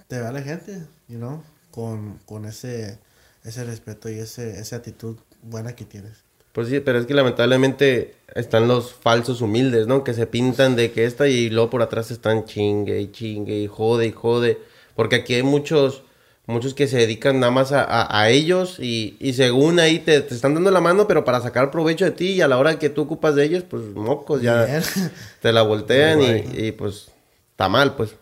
te 0.07 0.19
va 0.21 0.31
la 0.31 0.41
gente, 0.41 0.85
you 1.07 1.17
know, 1.17 1.43
con, 1.71 2.19
con 2.25 2.45
ese, 2.45 2.99
ese 3.43 3.63
respeto 3.65 4.09
y 4.09 4.19
ese, 4.19 4.59
esa 4.59 4.77
actitud 4.77 5.17
buena 5.41 5.75
que 5.75 5.85
tienes. 5.85 6.23
Pues 6.53 6.69
sí, 6.69 6.79
pero 6.79 6.99
es 6.99 7.05
que 7.05 7.13
lamentablemente 7.15 8.13
están 8.35 8.67
los 8.67 8.93
falsos 8.93 9.41
humildes, 9.41 9.87
¿no? 9.87 10.03
Que 10.03 10.13
se 10.13 10.27
pintan 10.27 10.75
de 10.75 10.91
que 10.91 11.05
esta 11.05 11.27
y 11.27 11.49
luego 11.49 11.69
por 11.71 11.81
atrás 11.81 12.11
están 12.11 12.45
chingue 12.45 13.01
y 13.01 13.11
chingue 13.11 13.57
y 13.59 13.67
jode 13.67 14.05
y 14.07 14.11
jode. 14.11 14.59
Porque 14.95 15.15
aquí 15.17 15.33
hay 15.33 15.41
muchos, 15.43 16.03
muchos 16.45 16.75
que 16.75 16.87
se 16.87 16.97
dedican 16.97 17.39
nada 17.39 17.51
más 17.51 17.71
a, 17.71 17.83
a- 17.83 18.21
a 18.21 18.29
ellos 18.29 18.77
y, 18.79 19.17
y 19.19 19.33
según 19.33 19.79
ahí 19.79 19.97
te, 19.99 20.21
te 20.21 20.35
están 20.35 20.53
dando 20.53 20.69
la 20.69 20.79
mano, 20.81 21.07
pero 21.07 21.25
para 21.25 21.41
sacar 21.41 21.71
provecho 21.71 22.05
de 22.05 22.11
ti 22.11 22.29
y 22.33 22.41
a 22.41 22.47
la 22.47 22.59
hora 22.59 22.77
que 22.77 22.89
tú 22.89 23.01
ocupas 23.01 23.33
de 23.35 23.45
ellos, 23.45 23.63
pues 23.67 23.83
mocos 23.95 24.41
ya 24.43 24.65
Bien. 24.65 24.83
te 25.41 25.51
la 25.51 25.63
voltean 25.63 26.21
y, 26.21 26.67
y, 26.67 26.71
pues 26.71 27.07
está 27.51 27.67
mal, 27.67 27.95
pues. 27.95 28.15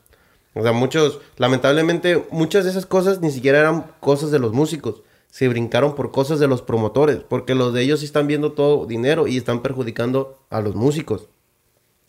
O 0.54 0.64
sea, 0.64 0.72
muchos, 0.72 1.20
lamentablemente, 1.38 2.26
muchas 2.32 2.64
de 2.64 2.72
esas 2.72 2.86
cosas 2.86 3.20
ni 3.22 3.32
siquiera 3.32 3.60
eran 3.60 3.86
cosas 4.00 4.32
de 4.32 4.40
los 4.40 4.54
músicos. 4.54 5.02
Se 5.32 5.48
brincaron 5.48 5.96
por 5.96 6.12
cosas 6.12 6.40
de 6.40 6.48
los 6.48 6.62
promotores, 6.62 7.22
porque 7.28 7.56
los 7.56 7.74
de 7.74 7.82
ellos 7.82 8.02
sí 8.02 8.06
están 8.06 8.28
viendo 8.28 8.52
todo 8.52 8.86
dinero 8.86 9.26
y 9.28 9.38
están 9.38 9.64
perjudicando 9.64 10.38
a 10.52 10.62
los 10.62 10.76
músicos. 10.76 11.30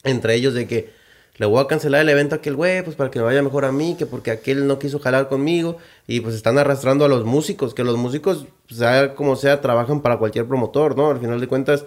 Entre 0.05 0.35
ellos 0.35 0.53
de 0.53 0.67
que 0.67 0.91
le 1.37 1.47
voy 1.47 1.61
a 1.63 1.67
cancelar 1.67 2.03
el 2.03 2.09
evento 2.11 2.35
a 2.35 2.39
aquel 2.39 2.57
güey, 2.57 2.83
pues 2.85 2.95
para 2.95 3.11
que 3.11 3.19
me 3.19 3.25
vaya 3.25 3.43
mejor 3.43 3.65
a 3.65 3.73
mí, 3.73 3.97
que 3.99 4.05
porque 4.05 4.31
aquel 4.31 4.67
no 4.67 4.79
quiso 4.79 4.99
jalar 4.99 5.29
conmigo. 5.29 5.79
Y 6.07 6.21
pues 6.21 6.35
están 6.35 6.59
arrastrando 6.59 7.05
a 7.05 7.09
los 7.09 7.25
músicos, 7.25 7.75
que 7.75 7.85
los 7.85 7.97
músicos, 7.97 8.47
sea 8.69 9.15
como 9.15 9.37
sea, 9.37 9.61
trabajan 9.61 10.03
para 10.03 10.19
cualquier 10.19 10.47
promotor, 10.47 10.97
¿no? 10.97 11.11
Al 11.11 11.21
final 11.21 11.41
de 11.41 11.47
cuentas, 11.47 11.87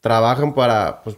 trabajan 0.00 0.54
para, 0.54 1.02
pues, 1.02 1.16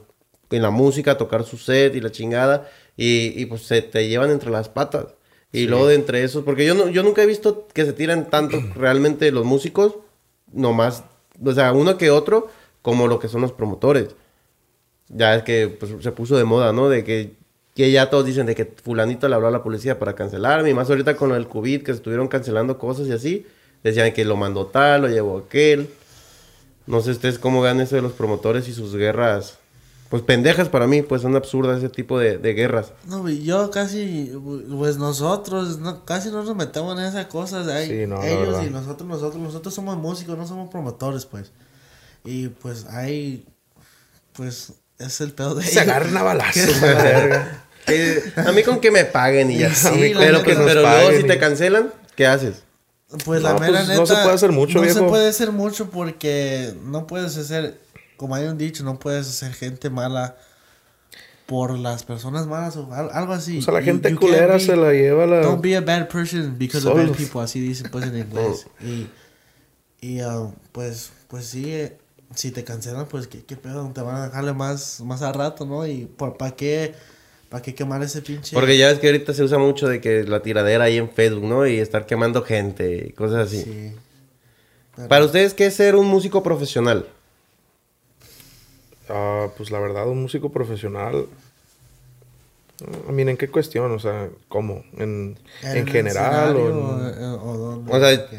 en 0.50 0.62
la 0.62 0.70
música, 0.70 1.18
tocar 1.18 1.44
su 1.44 1.58
set 1.58 1.94
y 1.94 2.00
la 2.00 2.12
chingada. 2.12 2.68
Y, 2.96 3.40
y 3.40 3.46
pues 3.46 3.62
se 3.62 3.82
te 3.82 4.08
llevan 4.08 4.30
entre 4.30 4.50
las 4.50 4.68
patas. 4.68 5.06
Y 5.52 5.66
luego 5.66 5.88
de 5.88 5.96
entre 5.96 6.22
esos, 6.22 6.44
porque 6.44 6.64
yo, 6.64 6.74
no, 6.74 6.88
yo 6.88 7.02
nunca 7.02 7.22
he 7.22 7.26
visto 7.26 7.66
que 7.72 7.84
se 7.84 7.92
tiran 7.92 8.30
tanto 8.30 8.58
realmente 8.76 9.32
los 9.32 9.44
músicos, 9.44 9.96
nomás, 10.52 11.04
o 11.44 11.52
sea, 11.52 11.72
uno 11.72 11.98
que 11.98 12.10
otro, 12.10 12.48
como 12.82 13.08
lo 13.08 13.18
que 13.18 13.28
son 13.28 13.40
los 13.40 13.52
promotores. 13.52 14.14
Ya 15.08 15.34
es 15.34 15.42
que 15.42 15.68
pues, 15.68 15.92
se 16.00 16.12
puso 16.12 16.36
de 16.36 16.44
moda, 16.44 16.72
¿no? 16.72 16.88
De 16.88 17.04
que, 17.04 17.34
que 17.74 17.90
ya 17.90 18.10
todos 18.10 18.24
dicen 18.24 18.46
de 18.46 18.54
que 18.54 18.64
fulanito 18.64 19.28
le 19.28 19.34
habló 19.34 19.48
a 19.48 19.52
la 19.52 19.62
policía 19.62 19.98
para 19.98 20.14
cancelarme. 20.14 20.70
Y 20.70 20.74
más 20.74 20.88
ahorita 20.88 21.16
con 21.16 21.32
el 21.32 21.48
COVID, 21.48 21.80
que 21.80 21.92
se 21.92 21.96
estuvieron 21.96 22.28
cancelando 22.28 22.78
cosas 22.78 23.08
y 23.08 23.12
así. 23.12 23.46
Decían 23.82 24.12
que 24.12 24.24
lo 24.24 24.36
mandó 24.36 24.66
tal, 24.66 25.02
lo 25.02 25.08
llevó 25.08 25.38
aquel. 25.38 25.88
No 26.86 27.00
sé 27.00 27.12
ustedes 27.12 27.38
cómo 27.38 27.62
vean 27.62 27.80
eso 27.80 27.96
de 27.96 28.02
los 28.02 28.12
promotores 28.12 28.68
y 28.68 28.72
sus 28.72 28.94
guerras. 28.94 29.59
Pues 30.10 30.22
pendejas 30.22 30.68
para 30.68 30.86
mí, 30.88 31.02
pues 31.02 31.22
son 31.22 31.36
absurdas 31.36 31.78
ese 31.78 31.88
tipo 31.88 32.18
de, 32.18 32.36
de 32.36 32.52
guerras. 32.52 32.92
No, 33.06 33.26
yo 33.28 33.70
casi, 33.70 34.32
pues 34.76 34.96
nosotros, 34.98 35.78
no, 35.78 36.04
casi 36.04 36.30
no 36.30 36.42
nos 36.42 36.56
metemos 36.56 36.98
en 36.98 37.04
esas 37.06 37.26
cosas. 37.26 37.68
Hay, 37.68 37.86
Sí, 37.88 38.06
no, 38.08 38.20
ellos 38.22 38.62
y 38.66 38.70
nosotros, 38.70 39.08
nosotros, 39.08 39.40
nosotros 39.40 39.72
somos 39.72 39.96
músicos, 39.96 40.36
no 40.36 40.46
somos 40.48 40.68
promotores, 40.68 41.26
pues. 41.26 41.52
Y 42.24 42.48
pues 42.48 42.86
hay, 42.86 43.46
pues, 44.32 44.72
es 44.98 45.20
el 45.20 45.32
pedo 45.32 45.54
de 45.54 45.62
Se 45.62 45.70
ellos. 45.80 45.82
agarran 45.82 46.16
a 46.16 46.22
balazos, 46.24 46.82
a 46.82 46.86
la 46.86 47.02
verga. 47.04 47.64
Que 47.86 48.32
a 48.36 48.52
mí 48.52 48.62
con 48.64 48.80
que 48.80 48.90
me 48.90 49.04
paguen 49.04 49.50
y 49.52 49.58
ya. 49.58 49.72
Sí, 49.74 49.88
Sí, 49.94 50.12
pero 50.18 50.42
que 50.42 50.54
pero 50.54 50.82
luego 50.82 51.10
si 51.12 51.24
y- 51.24 51.26
te 51.28 51.38
cancelan, 51.38 51.92
¿qué 52.16 52.26
haces? 52.26 52.62
Pues 53.24 53.42
la 53.42 53.54
mera 53.54 53.66
pues, 53.78 53.88
neta. 53.88 54.00
no 54.00 54.06
se 54.06 54.14
puede 54.14 54.34
hacer 54.34 54.52
mucho, 54.52 54.82
No 54.84 54.92
se 54.92 55.02
puede 55.02 55.28
hacer 55.28 55.50
mucho 55.52 55.90
porque 55.90 56.74
no 56.84 57.06
puedes 57.06 57.36
hacer, 57.36 57.80
como 58.20 58.34
hay 58.34 58.44
un 58.46 58.58
dicho, 58.58 58.84
no 58.84 58.98
puedes 58.98 59.26
hacer 59.26 59.54
gente 59.54 59.88
mala 59.88 60.36
por 61.46 61.78
las 61.78 62.04
personas 62.04 62.46
malas 62.46 62.76
o 62.76 62.92
al- 62.92 63.08
algo 63.12 63.32
así. 63.32 63.58
O 63.58 63.62
sea, 63.62 63.72
la 63.72 63.82
gente 63.82 64.10
you 64.10 64.18
culera 64.20 64.54
be- 64.54 64.60
se 64.60 64.76
la 64.76 64.92
lleva 64.92 65.26
la... 65.26 65.40
Don't 65.40 65.62
be 65.62 65.74
a 65.74 65.80
bad 65.80 66.08
person 66.08 66.54
because 66.58 66.86
of 66.86 66.94
bad 66.96 67.10
people, 67.16 67.40
así 67.40 67.58
dicen 67.60 67.90
pues 67.90 68.04
en 68.04 68.18
inglés. 68.24 68.66
y 68.82 69.06
y 70.02 70.20
um, 70.22 70.52
pues, 70.72 71.10
pues 71.28 71.46
sí, 71.46 71.72
eh, 71.72 71.96
si 72.34 72.50
te 72.50 72.62
cancelan, 72.62 73.06
pues 73.06 73.26
qué, 73.26 73.42
qué 73.42 73.56
pedo, 73.56 73.90
te 73.94 74.00
van 74.02 74.16
a 74.16 74.24
dejarle 74.28 74.52
más, 74.52 75.00
más 75.00 75.22
a 75.22 75.32
rato, 75.32 75.64
¿no? 75.64 75.86
Y 75.86 76.04
¿para 76.06 76.52
qué, 76.56 76.94
para 77.48 77.62
qué 77.62 77.74
quemar 77.74 78.02
ese 78.02 78.20
pinche? 78.22 78.54
Porque 78.54 78.76
ya 78.78 78.88
ves 78.88 78.98
que 78.98 79.06
ahorita 79.08 79.32
se 79.34 79.42
usa 79.42 79.58
mucho 79.58 79.88
de 79.88 80.00
que 80.02 80.24
la 80.24 80.40
tiradera 80.42 80.84
ahí 80.84 80.98
en 80.98 81.10
Facebook, 81.10 81.44
¿no? 81.44 81.66
Y 81.66 81.78
estar 81.78 82.04
quemando 82.06 82.42
gente 82.42 83.06
y 83.08 83.12
cosas 83.12 83.48
así. 83.48 83.62
Sí. 83.62 83.92
Pero- 84.96 85.08
Para 85.08 85.24
ustedes, 85.24 85.52
¿qué 85.54 85.66
es 85.66 85.74
ser 85.74 85.96
un 85.96 86.06
músico 86.06 86.42
profesional? 86.42 87.06
Pues 89.56 89.70
la 89.70 89.78
verdad, 89.80 90.08
un 90.08 90.22
músico 90.22 90.50
profesional... 90.50 91.26
I 93.08 93.12
mean, 93.12 93.28
¿en 93.28 93.36
qué 93.36 93.48
cuestión? 93.48 93.92
O 93.92 93.98
sea, 93.98 94.30
¿cómo? 94.48 94.84
¿En, 94.96 95.36
en 95.62 95.86
general 95.86 96.56
o 96.56 96.68
en- 96.70 97.14
eh, 97.22 97.38
o 97.42 97.56
dónde? 97.58 97.92
O 97.92 98.00
sea, 98.00 98.26
¿Qué? 98.30 98.38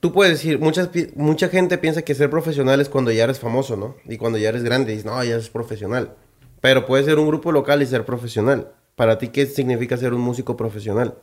Tú 0.00 0.12
puedes 0.12 0.32
decir, 0.32 0.58
muchas, 0.58 0.88
mucha 1.14 1.48
gente 1.48 1.78
piensa 1.78 2.02
que 2.02 2.14
ser 2.16 2.30
profesional 2.30 2.80
es 2.80 2.88
cuando 2.88 3.12
ya 3.12 3.24
eres 3.24 3.38
famoso, 3.38 3.76
¿no? 3.76 3.94
Y 4.06 4.16
cuando 4.16 4.38
ya 4.38 4.48
eres 4.48 4.64
grande, 4.64 4.90
dices, 4.90 5.04
no, 5.04 5.22
ya 5.22 5.34
eres 5.34 5.50
profesional. 5.50 6.14
Pero 6.60 6.84
puede 6.86 7.04
ser 7.04 7.18
un 7.18 7.28
grupo 7.28 7.52
local 7.52 7.80
y 7.82 7.86
ser 7.86 8.04
profesional. 8.04 8.72
Para 8.96 9.18
ti, 9.18 9.28
¿qué 9.28 9.46
significa 9.46 9.96
ser 9.96 10.14
un 10.14 10.20
músico 10.22 10.56
profesional? 10.56 11.14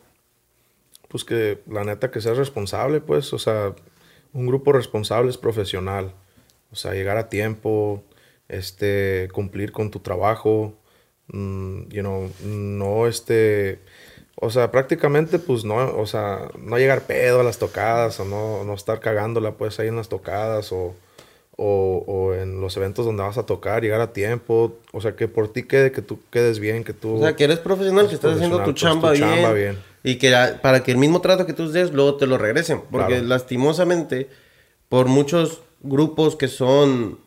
Pues 1.10 1.26
que 1.26 1.60
la 1.70 1.84
neta 1.84 2.12
que 2.12 2.22
seas 2.22 2.38
responsable, 2.38 3.02
pues, 3.02 3.34
o 3.34 3.40
sea, 3.40 3.74
un 4.32 4.46
grupo 4.48 4.72
responsable 4.72 5.30
es 5.32 5.38
profesional. 5.38 6.14
O 6.72 6.76
sea, 6.76 6.94
llegar 6.94 7.18
a 7.18 7.30
tiempo, 7.30 8.04
este, 8.50 9.30
cumplir 9.34 9.72
con 9.72 9.92
tu 9.92 10.00
trabajo, 10.00 10.74
mm, 11.28 11.90
you 11.90 12.02
know, 12.02 12.30
no 12.44 13.08
este, 13.08 13.80
o 14.40 14.50
sea, 14.50 14.72
prácticamente 14.72 15.40
pues 15.40 15.66
no, 15.66 15.76
o 15.98 16.06
sea, 16.06 16.50
no 16.60 16.78
llegar 16.78 17.02
pedo 17.08 17.42
a 17.42 17.44
las 17.44 17.58
tocadas 17.60 18.20
o 18.20 18.26
no, 18.26 18.64
no 18.64 18.74
estar 18.74 19.00
cagándola 19.00 19.54
pues 19.54 19.80
ahí 19.80 19.88
en 19.88 19.96
las 19.98 20.10
tocadas 20.10 20.72
o, 20.72 20.96
o, 21.58 22.04
o 22.08 22.34
en 22.36 22.62
los 22.62 22.78
eventos 22.78 23.06
donde 23.06 23.24
vas 23.24 23.38
a 23.38 23.46
tocar, 23.46 23.82
llegar 23.82 24.00
a 24.00 24.14
tiempo, 24.14 24.78
o 24.94 25.02
sea, 25.02 25.16
que 25.16 25.28
por 25.28 25.52
ti 25.52 25.64
quede, 25.64 25.92
que 25.92 26.02
tú 26.04 26.20
quedes 26.30 26.60
bien, 26.60 26.84
que 26.84 26.94
tú... 26.94 27.16
O 27.16 27.20
sea, 27.20 27.36
que 27.36 27.46
eres 27.46 27.60
profesional, 27.60 28.08
que 28.08 28.16
estás 28.16 28.36
haciendo 28.36 28.64
tu 28.64 28.74
chamba, 28.74 29.10
pues, 29.10 29.20
tu 29.20 29.26
bien, 29.26 29.34
chamba 29.42 29.54
bien. 29.54 29.78
Y 30.04 30.18
que 30.20 30.30
la- 30.30 30.62
para 30.62 30.84
que 30.84 30.92
el 30.92 30.98
mismo 30.98 31.20
trato 31.20 31.46
que 31.48 31.54
tú 31.54 31.70
des, 31.72 31.92
luego 31.92 32.16
te 32.16 32.28
lo 32.28 32.38
regresen. 32.38 32.82
Porque 32.92 33.08
Claro. 33.14 33.26
lastimosamente, 33.28 34.30
por 34.88 35.08
muchos 35.08 35.62
grupos 35.82 36.36
que 36.36 36.48
son, 36.48 37.18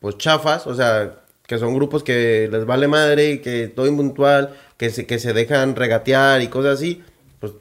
pues, 0.00 0.18
chafas, 0.18 0.66
o 0.66 0.74
sea, 0.74 1.20
que 1.46 1.58
son 1.58 1.74
grupos 1.74 2.02
que 2.02 2.48
les 2.50 2.66
vale 2.66 2.88
madre 2.88 3.32
y 3.32 3.38
que 3.38 3.68
todo 3.68 3.86
impuntual, 3.86 4.54
que 4.76 4.90
se, 4.90 5.06
que 5.06 5.18
se 5.18 5.32
dejan 5.32 5.76
regatear 5.76 6.42
y 6.42 6.48
cosas 6.48 6.74
así, 6.74 7.02
pues, 7.40 7.52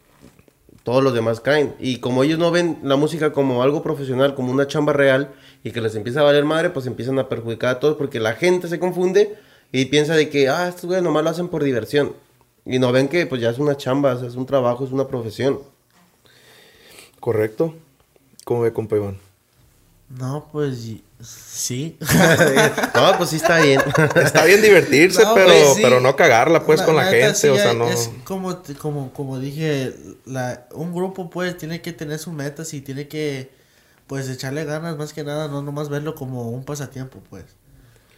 todos 0.83 1.03
los 1.03 1.13
demás 1.13 1.39
caen. 1.39 1.75
Y 1.79 1.97
como 1.97 2.23
ellos 2.23 2.39
no 2.39 2.51
ven 2.51 2.79
la 2.83 2.95
música 2.95 3.31
como 3.31 3.63
algo 3.63 3.83
profesional, 3.83 4.35
como 4.35 4.51
una 4.51 4.67
chamba 4.67 4.93
real, 4.93 5.33
y 5.63 5.71
que 5.71 5.81
les 5.81 5.95
empieza 5.95 6.21
a 6.21 6.23
valer 6.23 6.45
madre, 6.45 6.69
pues 6.69 6.85
empiezan 6.85 7.19
a 7.19 7.27
perjudicar 7.27 7.75
a 7.75 7.79
todos 7.79 7.97
porque 7.97 8.19
la 8.19 8.33
gente 8.33 8.67
se 8.67 8.79
confunde 8.79 9.37
y 9.71 9.85
piensa 9.85 10.15
de 10.15 10.29
que, 10.29 10.49
ah, 10.49 10.67
estos 10.69 10.85
güeyes 10.85 11.03
nomás 11.03 11.23
lo 11.23 11.29
hacen 11.29 11.49
por 11.49 11.63
diversión. 11.63 12.13
Y 12.65 12.79
no 12.79 12.91
ven 12.91 13.07
que 13.07 13.25
pues 13.25 13.41
ya 13.41 13.49
es 13.49 13.59
una 13.59 13.77
chamba, 13.77 14.13
o 14.13 14.19
sea, 14.19 14.27
es 14.27 14.35
un 14.35 14.45
trabajo, 14.45 14.85
es 14.85 14.91
una 14.91 15.07
profesión. 15.07 15.59
¿Correcto? 17.19 17.75
¿Cómo 18.45 18.61
ve, 18.61 18.73
compa 18.73 18.95
Iván? 18.95 19.17
No, 20.09 20.47
pues 20.51 20.95
sí. 21.21 21.97
no, 22.95 23.17
pues 23.17 23.29
sí 23.31 23.37
está 23.37 23.59
bien. 23.59 23.81
Está 24.15 24.45
bien 24.45 24.61
divertirse, 24.61 25.23
No, 25.23 25.33
pero, 25.33 25.47
pues, 25.47 25.73
sí. 25.75 25.81
pero 25.81 25.99
no 25.99 26.15
cagarla 26.15 26.63
pues 26.65 26.79
La- 26.79 26.85
con 26.85 26.95
la, 26.95 27.05
gente, 27.05 27.35
sí, 27.35 27.47
o 27.47 27.55
sea, 27.55 27.73
no... 27.73 27.87
Es 27.89 28.09
como, 28.23 28.61
como, 28.79 29.11
como 29.13 29.39
dije, 29.39 29.93
la, 30.25 30.67
un 30.73 30.93
grupo 30.93 31.29
pues 31.29 31.57
tiene 31.57 31.81
que 31.81 31.93
tener 31.93 32.19
sus 32.19 32.33
metas 32.33 32.73
y 32.73 32.81
tiene 32.81 33.07
que 33.07 33.49
pues 34.07 34.29
echarle 34.29 34.63
ganas 34.63 34.97
más 34.97 35.11
que 35.13 35.23
nada, 35.23 35.47
no 35.49 35.61
nomás 35.61 35.89
verlo 35.89 36.15
como 36.15 36.49
un 36.49 36.63
pasatiempo 36.63 37.19
pues. 37.29 37.43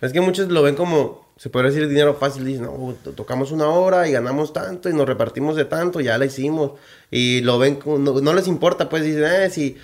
es 0.01 0.13
que 0.13 0.21
muchos 0.21 0.47
lo 0.49 0.61
ven 0.61 0.75
como, 0.75 1.25
se 1.35 1.49
podría 1.49 1.71
decir 1.71 1.87
dinero 1.87 2.13
fácil, 2.13 2.45
dicen, 2.45 2.65
no, 2.65 2.93
to- 3.03 3.13
tocamos 3.13 3.51
una 3.51 3.67
hora 3.69 4.07
y 4.07 4.11
ganamos 4.11 4.53
tanto 4.53 4.87
y 4.89 4.93
nos 4.93 5.07
repartimos 5.07 5.55
de 5.55 5.65
tanto, 5.65 5.99
ya 5.99 6.17
la 6.19 6.25
hicimos. 6.25 6.73
Y 7.09 7.41
lo 7.41 7.57
ven, 7.57 7.77
como- 7.77 7.97
no, 7.97 8.21
no 8.21 8.33
les 8.33 8.45
importa, 8.47 8.87
pues 8.87 9.03
dicen, 9.03 9.23
eh, 9.25 9.49
si 9.49 9.77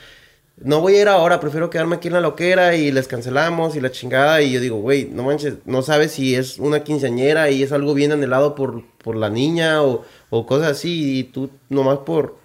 no 0.58 0.80
voy 0.80 0.96
a 0.96 1.02
ir 1.02 1.08
ahora, 1.10 1.40
prefiero 1.40 1.70
quedarme 1.70 1.98
aquí 1.98 2.08
en 2.08 2.14
la 2.14 2.22
loquera 2.22 2.76
y 2.76 2.92
les 2.92 3.08
cancelamos 3.08 3.76
y 3.76 3.82
la 3.82 3.92
chingada. 3.92 4.42
Y 4.42 4.54
yo 4.54 4.62
digo, 4.62 4.78
güey, 4.78 5.10
no 5.12 5.24
manches, 5.24 5.56
no 5.66 5.82
sabes 5.82 6.14
si 6.14 6.36
es 6.36 6.60
una 6.60 6.84
quinceañera 6.84 7.50
y 7.50 7.62
es 7.62 7.72
algo 7.72 7.94
bien 7.94 8.12
anhelado 8.14 8.56
por, 8.56 8.84
por 9.00 9.16
la 9.18 9.30
niña 9.30 9.84
o, 9.84 10.06
o 10.30 10.46
cosas 10.46 10.72
así. 10.72 11.20
Y 11.20 11.24
tú 11.26 11.50
nomás 11.70 12.00
por, 12.00 12.38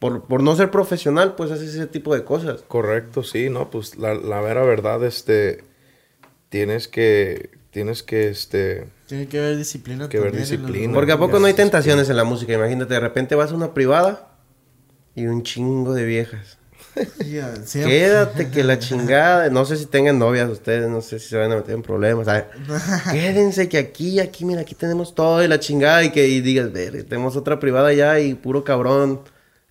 por, 0.00 0.24
por 0.24 0.42
no 0.42 0.56
ser 0.56 0.70
profesional, 0.70 1.36
pues 1.36 1.52
haces 1.52 1.74
ese 1.74 1.86
tipo 1.86 2.14
de 2.14 2.24
cosas. 2.24 2.62
Correcto, 2.66 3.22
sí, 3.22 3.48
no, 3.50 3.70
pues 3.70 3.96
la, 3.96 4.14
la 4.14 4.40
vera 4.40 4.62
verdad, 4.64 5.04
este, 5.04 5.62
tienes 6.48 6.88
que, 6.88 7.50
tienes 7.70 8.02
que, 8.02 8.28
este, 8.28 8.88
Tiene 9.06 9.28
que 9.28 9.38
haber 9.38 9.56
disciplina 9.56 10.08
Que 10.08 10.18
haber 10.18 10.32
los 10.32 10.40
disciplina. 10.40 10.92
Porque 10.92 11.12
a 11.12 11.18
poco 11.18 11.38
no 11.38 11.46
hay 11.46 11.54
tentaciones 11.54 12.10
en 12.10 12.16
la 12.16 12.24
música, 12.24 12.52
imagínate, 12.52 12.94
de 12.94 13.00
repente 13.00 13.36
vas 13.36 13.52
a 13.52 13.54
una 13.54 13.74
privada 13.74 14.28
y 15.14 15.26
un 15.26 15.44
chingo 15.44 15.94
de 15.94 16.04
viejas. 16.04 16.58
Quédate 17.72 18.50
que 18.50 18.62
la 18.62 18.78
chingada, 18.78 19.50
no 19.50 19.64
sé 19.64 19.76
si 19.76 19.86
tengan 19.86 20.18
novias 20.18 20.48
ustedes, 20.48 20.88
no 20.88 21.00
sé 21.00 21.18
si 21.18 21.28
se 21.28 21.36
van 21.36 21.52
a 21.52 21.56
meter 21.56 21.74
en 21.74 21.82
problemas, 21.82 22.26
¿sabes? 22.26 22.44
Quédense 23.10 23.68
que 23.68 23.78
aquí, 23.78 24.20
aquí, 24.20 24.44
mira, 24.44 24.60
aquí 24.60 24.74
tenemos 24.74 25.14
todo 25.14 25.42
y 25.42 25.48
la 25.48 25.58
chingada 25.58 26.04
y 26.04 26.10
que 26.10 26.28
y 26.28 26.40
digas, 26.40 26.72
ver, 26.72 27.04
tenemos 27.04 27.36
otra 27.36 27.58
privada 27.58 27.92
ya 27.92 28.20
y 28.20 28.34
puro 28.34 28.64
cabrón. 28.64 29.20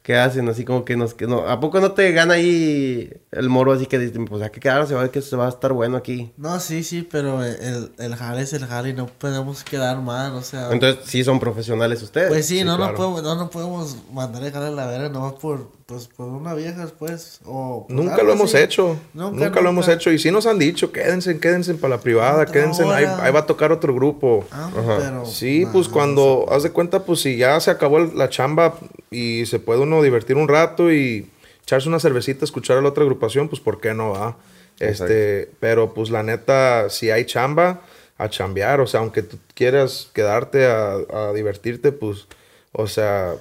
¿Qué 0.02 0.18
hacen? 0.18 0.50
Así 0.50 0.66
como 0.66 0.84
que 0.84 0.98
nos, 0.98 1.14
que 1.14 1.28
no, 1.28 1.48
¿a 1.48 1.62
poco 1.62 1.80
no 1.80 1.94
te 1.94 2.12
gana 2.12 2.34
ahí 2.34 3.10
el 3.36 3.50
moro 3.50 3.74
así 3.74 3.86
que 3.88 3.98
dice, 4.00 4.20
pues 4.30 4.42
hay 4.44 4.50
que 4.52 4.60
quedarse, 4.60 4.94
va 4.94 5.02
a 5.02 5.04
ver 5.04 5.12
que 5.12 5.22
se 5.22 5.36
va 5.36 5.48
a 5.48 5.50
estar 5.50 5.74
bueno 5.74 5.98
aquí. 5.98 6.32
No, 6.38 6.60
sí, 6.60 6.84
sí, 6.84 7.02
pero 7.10 7.44
el, 7.44 7.92
el 7.98 8.16
jale 8.16 8.42
es 8.44 8.54
el 8.54 8.66
jale 8.66 8.90
y 8.90 8.94
no 8.94 9.08
podemos 9.08 9.64
quedar 9.64 10.00
mal, 10.02 10.34
o 10.34 10.42
sea. 10.42 10.72
Entonces, 10.72 11.04
sí 11.06 11.24
son 11.24 11.40
profesionales 11.40 12.02
ustedes. 12.02 12.30
Pues 12.30 12.46
sí, 12.48 12.60
Sí, 12.60 12.64
no, 12.64 12.78
claro. 12.78 12.92
no, 12.92 12.98
podemos, 12.98 13.24
no, 13.24 13.36
no 13.36 13.50
podemos 13.50 13.98
mandar 14.14 14.44
el 14.44 14.52
jale 14.52 14.68
a 14.68 14.70
la 14.72 14.86
vera 14.86 15.10
nomás 15.10 15.34
por, 15.34 15.68
pues, 15.88 16.08
por 16.08 16.28
una 16.28 16.54
vieja, 16.54 16.88
pues. 17.00 17.40
O 17.46 17.88
por 17.88 17.96
Nunca 17.96 18.22
lo 18.22 18.34
hemos 18.34 18.54
así. 18.54 18.64
hecho. 18.64 18.98
Nunca, 19.14 19.46
Nunca, 19.46 19.62
lo 19.62 19.70
hemos 19.70 19.88
hecho. 19.88 20.12
Y 20.12 20.20
sí 20.20 20.30
nos 20.30 20.46
han 20.46 20.60
dicho, 20.60 20.92
quédense, 20.92 21.40
quédense 21.40 21.74
para 21.74 21.96
la 21.96 22.02
privada, 22.02 22.42
Otra 22.44 22.52
quédense, 22.54 22.84
ahí, 22.84 23.06
ahí 23.06 23.32
va 23.34 23.40
a 23.40 23.46
tocar 23.48 23.72
otro 23.72 23.94
grupo. 23.96 24.46
Ah, 24.52 24.70
Ajá. 24.78 24.98
pero. 25.00 25.26
Sí, 25.26 25.66
nah, 25.66 25.72
pues 25.72 25.88
no 25.88 25.94
cuando, 25.94 26.46
haz 26.52 26.62
de 26.64 26.70
cuenta, 26.72 27.04
pues 27.04 27.22
si 27.22 27.38
ya 27.38 27.60
se 27.60 27.72
acabó 27.72 27.98
el- 27.98 28.16
la 28.18 28.30
chamba 28.30 28.76
y 29.10 29.46
se 29.48 29.58
puede 29.60 29.80
uno 29.82 30.04
divertir 30.04 30.36
un 30.36 30.48
rato 30.48 30.92
y 30.92 31.30
echarse 31.64 31.88
una 31.90 32.00
cervecita, 32.00 32.46
escuchar 32.46 32.78
a 32.78 32.82
la 32.82 32.90
otra 32.90 33.04
agrupación, 33.04 33.50
pues 33.50 33.62
¿por 33.62 33.80
qué 33.82 33.94
no 33.94 34.12
va? 34.12 34.38
Este, 34.80 35.50
pero 35.60 35.94
pues 35.94 36.10
la 36.10 36.24
neta, 36.24 36.90
si 36.90 37.10
hay 37.12 37.26
chamba, 37.26 37.82
a 38.18 38.30
chambear, 38.30 38.80
o 38.80 38.88
sea, 38.88 39.00
aunque 39.00 39.24
tú 39.24 39.38
quieras 39.56 40.10
quedarte 40.14 40.66
a, 40.66 40.94
a 41.12 41.34
divertirte, 41.34 41.92
pues, 41.92 42.28
o 42.72 42.88
sea, 42.88 43.36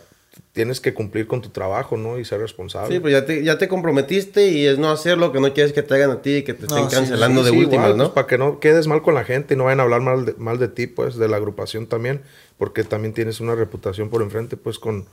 tienes 0.52 0.80
que 0.80 0.92
cumplir 0.94 1.26
con 1.26 1.40
tu 1.42 1.48
trabajo, 1.50 1.96
¿no? 1.96 2.18
Y 2.18 2.24
ser 2.24 2.40
responsable. 2.40 2.94
Sí, 2.94 3.00
pues 3.00 3.12
ya 3.12 3.24
te, 3.24 3.42
ya 3.42 3.58
te 3.58 3.68
comprometiste 3.68 4.48
y 4.48 4.66
es 4.66 4.78
no 4.78 4.90
hacer 4.90 5.18
lo 5.18 5.32
que 5.32 5.40
no 5.40 5.52
quieres 5.52 5.72
que 5.72 5.82
te 5.82 5.94
hagan 5.94 6.10
a 6.10 6.22
ti 6.22 6.36
y 6.36 6.42
que 6.42 6.54
te 6.54 6.66
No, 6.66 6.76
estén 6.76 6.90
sí, 6.90 6.96
cancelando 6.96 7.40
Sí, 7.40 7.46
de 7.46 7.50
sí, 7.52 7.58
últimas, 7.64 7.86
igual, 7.86 7.98
¿no? 7.98 8.04
pues, 8.04 8.14
para 8.14 8.26
que 8.26 8.38
no 8.38 8.60
quedes 8.60 8.86
mal 8.86 9.02
con 9.02 9.14
la 9.14 9.24
gente 9.24 9.54
y 9.54 9.56
no 9.56 9.64
vayan 9.64 9.80
a 9.80 9.82
hablar 9.84 10.00
mal 10.00 10.24
de, 10.26 10.34
mal 10.38 10.58
de 10.58 10.68
ti, 10.68 10.86
pues, 10.86 11.16
de 11.16 11.28
la 11.28 11.36
agrupación 11.38 11.86
también, 11.86 12.22
porque 12.58 12.84
también 12.84 13.14
tienes 13.14 13.40
una 13.40 13.54
reputación 13.54 14.10
por 14.10 14.22
enfrente, 14.22 14.56
pues, 14.56 14.78
con, 14.78 15.06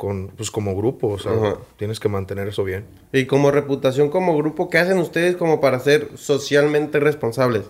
con 0.00 0.28
pues, 0.28 0.50
como 0.50 0.74
grupo, 0.74 1.08
o 1.08 1.18
sea, 1.18 1.32
Ajá. 1.32 1.56
tienes 1.76 2.00
que 2.00 2.08
mantener 2.08 2.48
eso 2.48 2.64
bien. 2.64 2.86
Y 3.12 3.26
como 3.26 3.50
reputación 3.50 4.08
como 4.08 4.34
grupo, 4.34 4.70
¿qué 4.70 4.78
hacen 4.78 4.96
ustedes 4.96 5.36
como 5.36 5.60
para 5.60 5.78
ser 5.78 6.08
socialmente 6.16 7.00
responsables? 7.00 7.64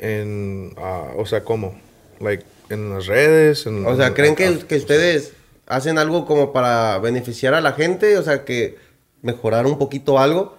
En, 0.00 0.74
ah, 0.76 1.12
o 1.16 1.24
sea, 1.24 1.44
¿cómo? 1.44 1.78
Like, 2.18 2.44
en 2.68 2.90
las 2.90 3.06
redes, 3.06 3.64
en... 3.66 3.86
O 3.86 3.94
sea, 3.94 4.08
en- 4.08 4.14
¿creen 4.14 4.32
ah, 4.32 4.36
que, 4.36 4.46
ah, 4.46 4.58
que 4.66 4.76
ustedes 4.76 5.34
hacen 5.68 5.98
algo 5.98 6.26
como 6.26 6.52
para 6.52 6.98
beneficiar 6.98 7.54
a 7.54 7.60
la 7.60 7.74
gente? 7.74 8.18
O 8.18 8.24
sea, 8.24 8.44
que 8.44 8.76
mejorar 9.22 9.66
un 9.66 9.78
poquito 9.78 10.18
algo. 10.18 10.56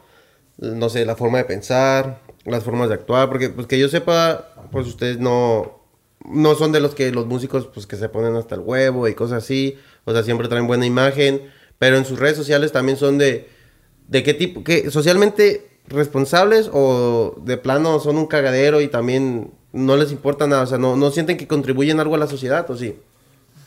No 0.56 0.88
sé, 0.88 1.06
la 1.06 1.18
forma 1.18 1.40
de 1.40 1.44
pensar, 1.44 2.22
las 2.46 2.64
formas 2.64 2.88
de 2.88 2.96
actuar. 2.96 3.28
Porque, 3.28 3.50
pues 3.50 3.68
que 3.68 3.78
yo 3.78 3.90
sepa, 3.90 4.54
pues 4.72 4.88
ustedes 4.88 5.20
no, 5.20 5.82
no 6.24 6.56
son 6.56 6.72
de 6.72 6.80
los 6.80 6.96
que 6.96 7.12
los 7.12 7.26
músicos, 7.26 7.68
pues 7.74 7.86
que 7.88 7.98
se 7.98 8.08
ponen 8.08 8.38
hasta 8.38 8.56
el 8.56 8.62
huevo 8.62 9.06
y 9.10 9.16
cosas 9.16 9.44
así. 9.44 9.78
O 10.08 10.14
sea, 10.14 10.24
siempre 10.24 10.48
traen 10.48 10.68
buena 10.68 10.86
imagen. 10.86 11.42
Pero 11.78 11.98
en 11.98 12.06
sus 12.06 12.18
redes 12.18 12.38
sociales 12.38 12.72
también 12.72 12.98
son 12.98 13.18
de, 13.18 13.50
de 14.08 14.24
qué 14.24 14.34
tipo, 14.34 14.64
que 14.64 14.90
socialmente 14.90 15.68
responsables 15.88 16.70
o 16.74 17.36
de 17.46 17.58
plano 17.58 18.00
son 18.00 18.18
un 18.18 18.26
cagadero 18.26 18.82
y 18.82 18.88
también 18.88 19.52
no 19.74 19.98
les 19.98 20.12
importa 20.12 20.48
nada. 20.48 20.64
O 20.64 20.68
sea, 20.68 20.78
no, 20.78 20.96
no 20.96 21.12
sienten 21.12 21.38
que 21.38 21.46
contribuyen 21.46 22.00
algo 22.00 22.16
a 22.16 22.18
la 22.18 22.28
sociedad, 22.28 22.70
¿o 22.72 22.78
sí? 22.78 22.96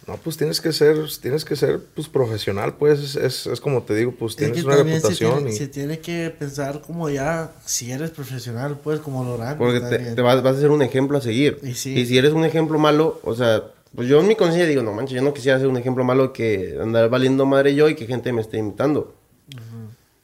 No, 0.06 0.16
pues 0.16 0.38
tienes 0.38 0.60
que 0.60 0.72
ser, 0.72 0.96
tienes 1.20 1.44
que 1.44 1.54
ser, 1.54 1.78
pues, 1.94 2.08
profesional, 2.08 2.74
pues, 2.76 2.98
es, 3.00 3.16
es, 3.16 3.46
es 3.46 3.60
como 3.60 3.82
te 3.82 3.94
digo, 3.94 4.12
pues, 4.18 4.32
Es 4.32 4.36
tienes 4.38 4.56
que 4.56 4.66
una 4.66 4.78
también 4.78 5.00
se 5.00 5.08
reputación 5.08 5.34
tiene, 5.36 5.50
y... 5.50 5.56
se 5.56 5.68
tiene 5.68 5.98
que 6.00 6.34
pensar 6.36 6.80
como 6.80 7.10
ya, 7.10 7.52
si 7.64 7.92
eres 7.92 8.10
profesional, 8.10 8.80
pues, 8.82 8.98
como 8.98 9.22
Lorán. 9.22 9.58
Porque 9.58 9.78
te, 9.80 10.20
vas, 10.20 10.42
vas 10.42 10.56
a 10.56 10.60
ser 10.60 10.70
un 10.70 10.82
ejemplo 10.82 11.18
a 11.18 11.20
seguir. 11.20 11.58
Y 11.62 11.74
sí. 11.74 11.96
Y 11.96 12.06
si 12.06 12.18
eres 12.18 12.32
un 12.32 12.44
ejemplo 12.44 12.78
malo, 12.78 13.20
o 13.22 13.36
sea, 13.36 13.62
pues 13.94 14.08
yo 14.08 14.20
en 14.20 14.28
mi 14.28 14.36
conciencia 14.36 14.66
digo, 14.68 14.82
no 14.82 14.92
manches, 14.92 15.16
yo 15.16 15.22
no 15.22 15.32
quisiera 15.34 15.58
ser 15.58 15.68
un 15.68 15.76
ejemplo 15.76 16.04
malo 16.04 16.32
que 16.32 16.78
andar 16.80 17.08
valiendo 17.10 17.46
madre 17.46 17.74
yo 17.74 17.88
y 17.88 17.94
que 17.94 18.06
gente 18.06 18.32
me 18.32 18.40
esté 18.40 18.58
imitando. 18.58 19.14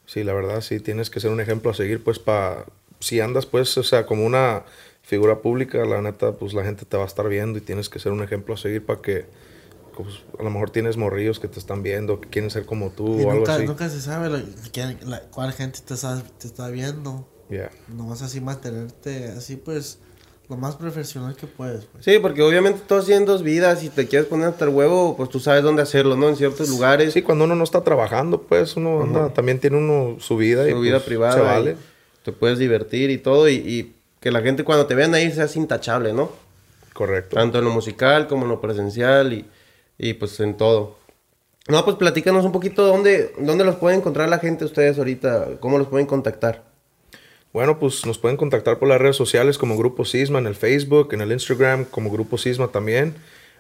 Sí, 0.07 0.23
la 0.23 0.33
verdad, 0.35 0.61
sí, 0.61 0.79
tienes 0.79 1.11
que 1.11 1.19
ser 1.19 1.31
un 1.33 1.41
ejemplo 1.41 1.71
a 1.71 1.75
seguir, 1.75 2.03
pues, 2.05 2.19
para... 2.21 2.65
Si 3.01 3.21
andas, 3.21 3.45
pues, 3.45 3.77
o 3.77 3.83
sea, 3.83 4.07
como 4.07 4.25
una 4.25 4.63
figura 5.03 5.41
pública, 5.43 5.85
la 5.85 6.01
neta, 6.01 6.33
pues, 6.33 6.55
la 6.55 6.63
gente 6.65 6.85
te 6.85 6.97
va 6.97 7.03
a 7.03 7.07
estar 7.07 7.29
viendo 7.29 7.59
y 7.59 7.61
tienes 7.61 7.89
que 7.89 7.99
ser 7.99 8.13
un 8.13 8.23
ejemplo 8.23 8.55
a 8.55 8.57
seguir 8.57 8.87
para 8.87 9.03
que... 9.03 9.27
Pues, 9.97 10.21
a 10.39 10.43
lo 10.45 10.51
mejor 10.51 10.71
tienes 10.71 10.97
morrillos 10.97 11.41
que 11.41 11.49
te 11.49 11.59
están 11.59 11.83
viendo, 11.83 12.21
que 12.21 12.29
quieren 12.29 12.51
ser 12.51 12.67
como 12.67 12.91
tú 12.91 13.19
Y 13.19 13.25
o 13.25 13.31
algo 13.31 13.41
nunca, 13.41 13.55
así. 13.57 13.67
nunca 13.67 13.89
se 13.89 14.01
sabe 14.01 14.29
lo- 14.31 14.45
quién- 14.73 14.99
la- 15.11 15.23
cuál 15.23 15.53
gente 15.53 15.81
te 15.85 15.95
está, 15.95 16.23
te 16.39 16.47
está 16.47 16.69
viendo. 16.69 17.27
Yeah. 17.51 17.71
Nomás 17.89 18.23
así 18.23 18.41
mantenerte 18.41 19.29
así, 19.29 19.57
pues, 19.57 19.99
lo 20.49 20.57
más 20.57 20.77
profesional 20.77 21.35
que 21.35 21.47
puedes. 21.47 21.87
Pues. 21.87 22.05
Sí, 22.05 22.19
porque 22.21 22.43
obviamente 22.43 22.81
todos 22.87 23.07
tienen 23.07 23.25
dos 23.25 23.43
vidas 23.43 23.83
y 23.83 23.89
te 23.89 24.07
quieres 24.07 24.29
poner 24.29 24.49
hasta 24.49 24.65
el 24.65 24.71
huevo, 24.71 25.17
pues 25.17 25.29
tú 25.29 25.41
sabes 25.41 25.63
dónde 25.63 25.83
hacerlo, 25.83 26.17
¿no? 26.17 26.29
En 26.29 26.37
ciertos 26.37 26.69
lugares. 26.69 27.13
Sí, 27.13 27.23
cuando 27.23 27.45
uno 27.45 27.55
no 27.55 27.65
está 27.65 27.83
trabajando, 27.83 28.43
pues, 28.43 28.77
uno 28.77 29.03
anda, 29.03 29.31
también 29.31 29.59
tiene 29.59 29.77
uno 29.77 30.21
su 30.21 30.37
vida 30.37 30.69
y 30.69 30.73
tu 30.73 30.81
vida 30.81 30.99
pues, 30.99 31.07
privada. 31.07 31.35
se 31.35 31.41
y 31.41 31.43
vale. 31.43 31.77
Te 32.23 32.33
puedes 32.33 32.59
divertir 32.59 33.11
y 33.11 33.19
todo 33.19 33.49
y, 33.49 33.55
y 33.55 33.95
que 34.21 34.31
la 34.31 34.41
gente 34.41 34.65
cuando 34.65 34.87
te 34.87 34.95
vean 34.95 35.15
ahí 35.15 35.31
seas 35.31 35.57
intachable, 35.57 36.13
¿no? 36.13 36.31
Correcto. 36.93 37.37
Tanto 37.37 37.59
en 37.59 37.65
lo 37.65 37.71
musical 37.71 38.27
como 38.27 38.45
en 38.45 38.49
lo 38.49 38.61
presencial 38.61 39.33
y, 39.33 39.45
y 39.99 40.15
pues 40.15 40.41
en 40.41 40.57
todo. 40.57 40.97
No, 41.69 41.85
pues 41.85 41.97
platícanos 41.97 42.45
un 42.45 42.53
poquito 42.53 42.87
dónde, 42.87 43.33
dónde 43.39 43.65
los 43.65 43.77
puede 43.77 43.97
encontrar 43.97 44.29
la 44.29 44.39
gente 44.39 44.65
ustedes 44.65 44.99
ahorita, 44.99 45.59
cómo 45.61 45.79
los 45.79 45.89
pueden 45.89 46.07
contactar. 46.07 46.65
Bueno, 47.57 47.79
pues 47.79 48.05
nos 48.05 48.19
pueden 48.19 48.37
contactar 48.37 48.79
por 48.79 48.87
las 48.87 49.01
redes 49.01 49.17
sociales 49.17 49.57
como 49.57 49.79
Grupo 49.79 50.05
Sisma 50.05 50.39
en 50.39 50.47
el 50.47 50.55
Facebook, 50.55 51.15
en 51.15 51.23
el 51.23 51.33
Instagram 51.33 51.87
como 51.87 52.11
Grupo 52.11 52.37
Sisma 52.37 52.69
también. 52.69 53.15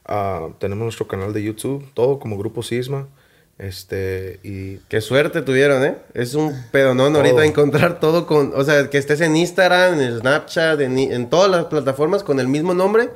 Ah, 0.05 0.49
tenemos 0.59 0.83
nuestro 0.83 1.09
canal 1.09 1.33
de 1.33 1.43
YouTube, 1.43 1.83
todo 1.95 2.19
como 2.19 2.37
Grupo 2.37 2.63
Sisma. 2.63 3.09
Este, 3.57 4.39
y 4.43 4.81
Qué 4.91 5.01
suerte 5.01 5.41
tuvieron, 5.41 5.83
¿eh? 5.83 5.97
Es 6.13 6.35
un 6.35 6.53
pedonón 6.73 7.15
Todo. 7.15 7.23
ahorita 7.23 7.47
encontrar 7.47 7.99
todo 7.99 8.27
con, 8.27 8.53
o 8.55 8.65
sea, 8.65 8.91
que 8.91 8.99
estés 8.99 9.23
en 9.23 9.35
Instagram, 9.35 9.99
en 9.99 10.19
Snapchat, 10.19 10.79
en, 10.83 10.99
en 10.99 11.31
todas 11.31 11.51
las 11.51 11.65
plataformas 11.65 12.23
con 12.23 12.39
el 12.39 12.49
mismo 12.49 12.75
nombre. 12.75 13.09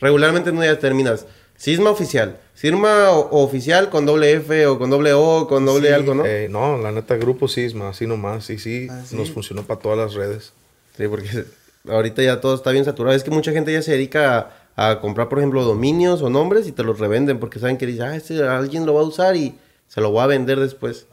Regularmente 0.00 0.50
no 0.50 0.64
ya 0.64 0.76
terminas. 0.80 1.26
Sisma 1.56 1.90
oficial. 1.90 2.38
Sisma 2.54 3.10
o- 3.10 3.42
oficial 3.44 3.90
con 3.90 4.06
doble 4.06 4.32
F 4.32 4.66
o 4.66 4.78
con 4.78 4.90
doble 4.90 5.12
O, 5.12 5.46
con 5.48 5.64
doble 5.66 5.88
Sí, 5.88 5.94
algo, 5.94 6.14
¿no? 6.14 6.24
eh, 6.26 6.48
no, 6.50 6.78
la 6.78 6.92
neta, 6.92 7.16
Grupo 7.16 7.48
Sisma, 7.48 7.88
así 7.90 8.06
nomás. 8.06 8.48
Y 8.50 8.58
sí, 8.58 8.88
Ah, 8.90 9.02
sí. 9.06 9.16
nos 9.16 9.30
funcionó 9.30 9.62
para 9.64 9.80
todas 9.80 9.98
las 9.98 10.14
redes. 10.14 10.52
Sí, 10.96 11.08
porque 11.08 11.44
ahorita 11.88 12.22
ya 12.22 12.40
todo 12.40 12.54
está 12.54 12.70
bien 12.70 12.84
saturado. 12.84 13.16
Es 13.16 13.24
que 13.24 13.30
mucha 13.30 13.52
gente 13.52 13.72
ya 13.72 13.82
se 13.82 13.92
dedica 13.92 14.50
a, 14.76 14.90
a 14.90 15.00
comprar, 15.00 15.28
por 15.28 15.38
ejemplo, 15.38 15.64
dominios 15.64 16.22
o 16.22 16.30
nombres 16.30 16.66
y 16.66 16.72
te 16.72 16.82
los 16.82 16.98
revenden 16.98 17.38
porque 17.40 17.58
saben 17.58 17.76
que 17.76 17.86
dice, 17.86 18.02
ah, 18.02 18.16
este 18.16 18.42
alguien 18.42 18.86
lo 18.86 18.94
va 18.94 19.00
a 19.00 19.04
usar 19.04 19.36
y 19.36 19.54
se 19.88 20.00
lo 20.00 20.12
va 20.12 20.24
a 20.24 20.26
vender 20.28 20.58
después. 20.60 21.06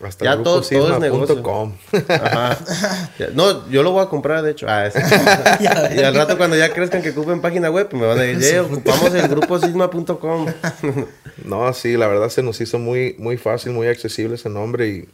Hasta 0.00 0.24
Ya 0.24 0.36
todo- 0.42 0.60
todo 0.62 0.92
es 0.94 1.00
negocio. 1.00 1.42
Ajá. 2.08 2.56
Ya, 3.18 3.28
No, 3.34 3.68
yo 3.68 3.82
lo 3.82 3.90
voy 3.90 4.02
a 4.04 4.08
comprar, 4.08 4.42
de 4.44 4.52
hecho. 4.52 4.66
Ah, 4.68 4.86
ese. 4.86 5.00
y 5.96 6.02
al 6.02 6.14
rato 6.14 6.36
cuando 6.38 6.56
ya 6.56 6.72
crezcan 6.72 7.02
que 7.02 7.10
ocupen 7.10 7.40
página 7.40 7.68
web, 7.70 7.88
pues 7.88 8.00
me 8.00 8.06
van 8.06 8.18
a 8.18 8.22
decir, 8.22 8.54
"Eh, 8.54 8.60
ocupamos 8.60 9.12
el 9.14 9.26
grupo 9.28 9.58
sisma.com. 9.58 10.46
No, 11.44 11.72
sí, 11.72 11.96
la 11.96 12.08
verdad 12.08 12.28
se 12.30 12.42
nos 12.42 12.60
hizo 12.60 12.78
muy, 12.78 13.14
muy 13.18 13.36
fácil, 13.36 13.72
muy 13.72 13.86
accesible 13.86 14.34
ese 14.34 14.48
nombre 14.50 14.88
y 14.88 15.08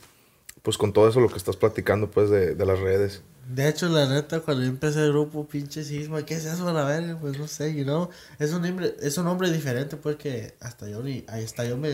pues 0.62 0.78
con 0.78 0.93
todo 0.95 1.07
eso 1.09 1.20
lo 1.20 1.28
que 1.28 1.37
estás 1.37 1.57
platicando 1.57 2.11
pues 2.11 2.30
de, 2.30 2.55
de 2.55 2.66
las 2.66 2.78
redes. 2.80 3.20
De 3.47 3.68
hecho, 3.68 3.89
la 3.91 4.07
neta, 4.09 4.41
cuando 4.41 4.62
yo 4.62 4.70
empecé 4.70 5.01
el 5.01 5.11
grupo, 5.12 5.47
pinche 5.47 5.85
sisma, 5.85 6.24
¿qué 6.24 6.35
es 6.37 6.47
eso 6.47 6.66
a 6.66 6.72
la 6.72 6.85
verga? 6.85 7.18
Pues 7.20 7.39
no 7.39 7.47
sé, 7.47 7.74
you 7.74 7.85
know? 7.85 8.09
Es 8.39 8.53
un 8.55 8.62
nombre, 8.62 8.95
es 9.03 9.18
un 9.18 9.26
nombre 9.26 9.51
diferente, 9.51 9.97
pues 9.99 10.16
que 10.16 10.55
hasta 10.61 10.89
yo 10.89 11.03
ni, 11.03 11.24
ahí 11.28 11.45
hasta 11.45 11.66
yo 11.66 11.76
me, 11.76 11.91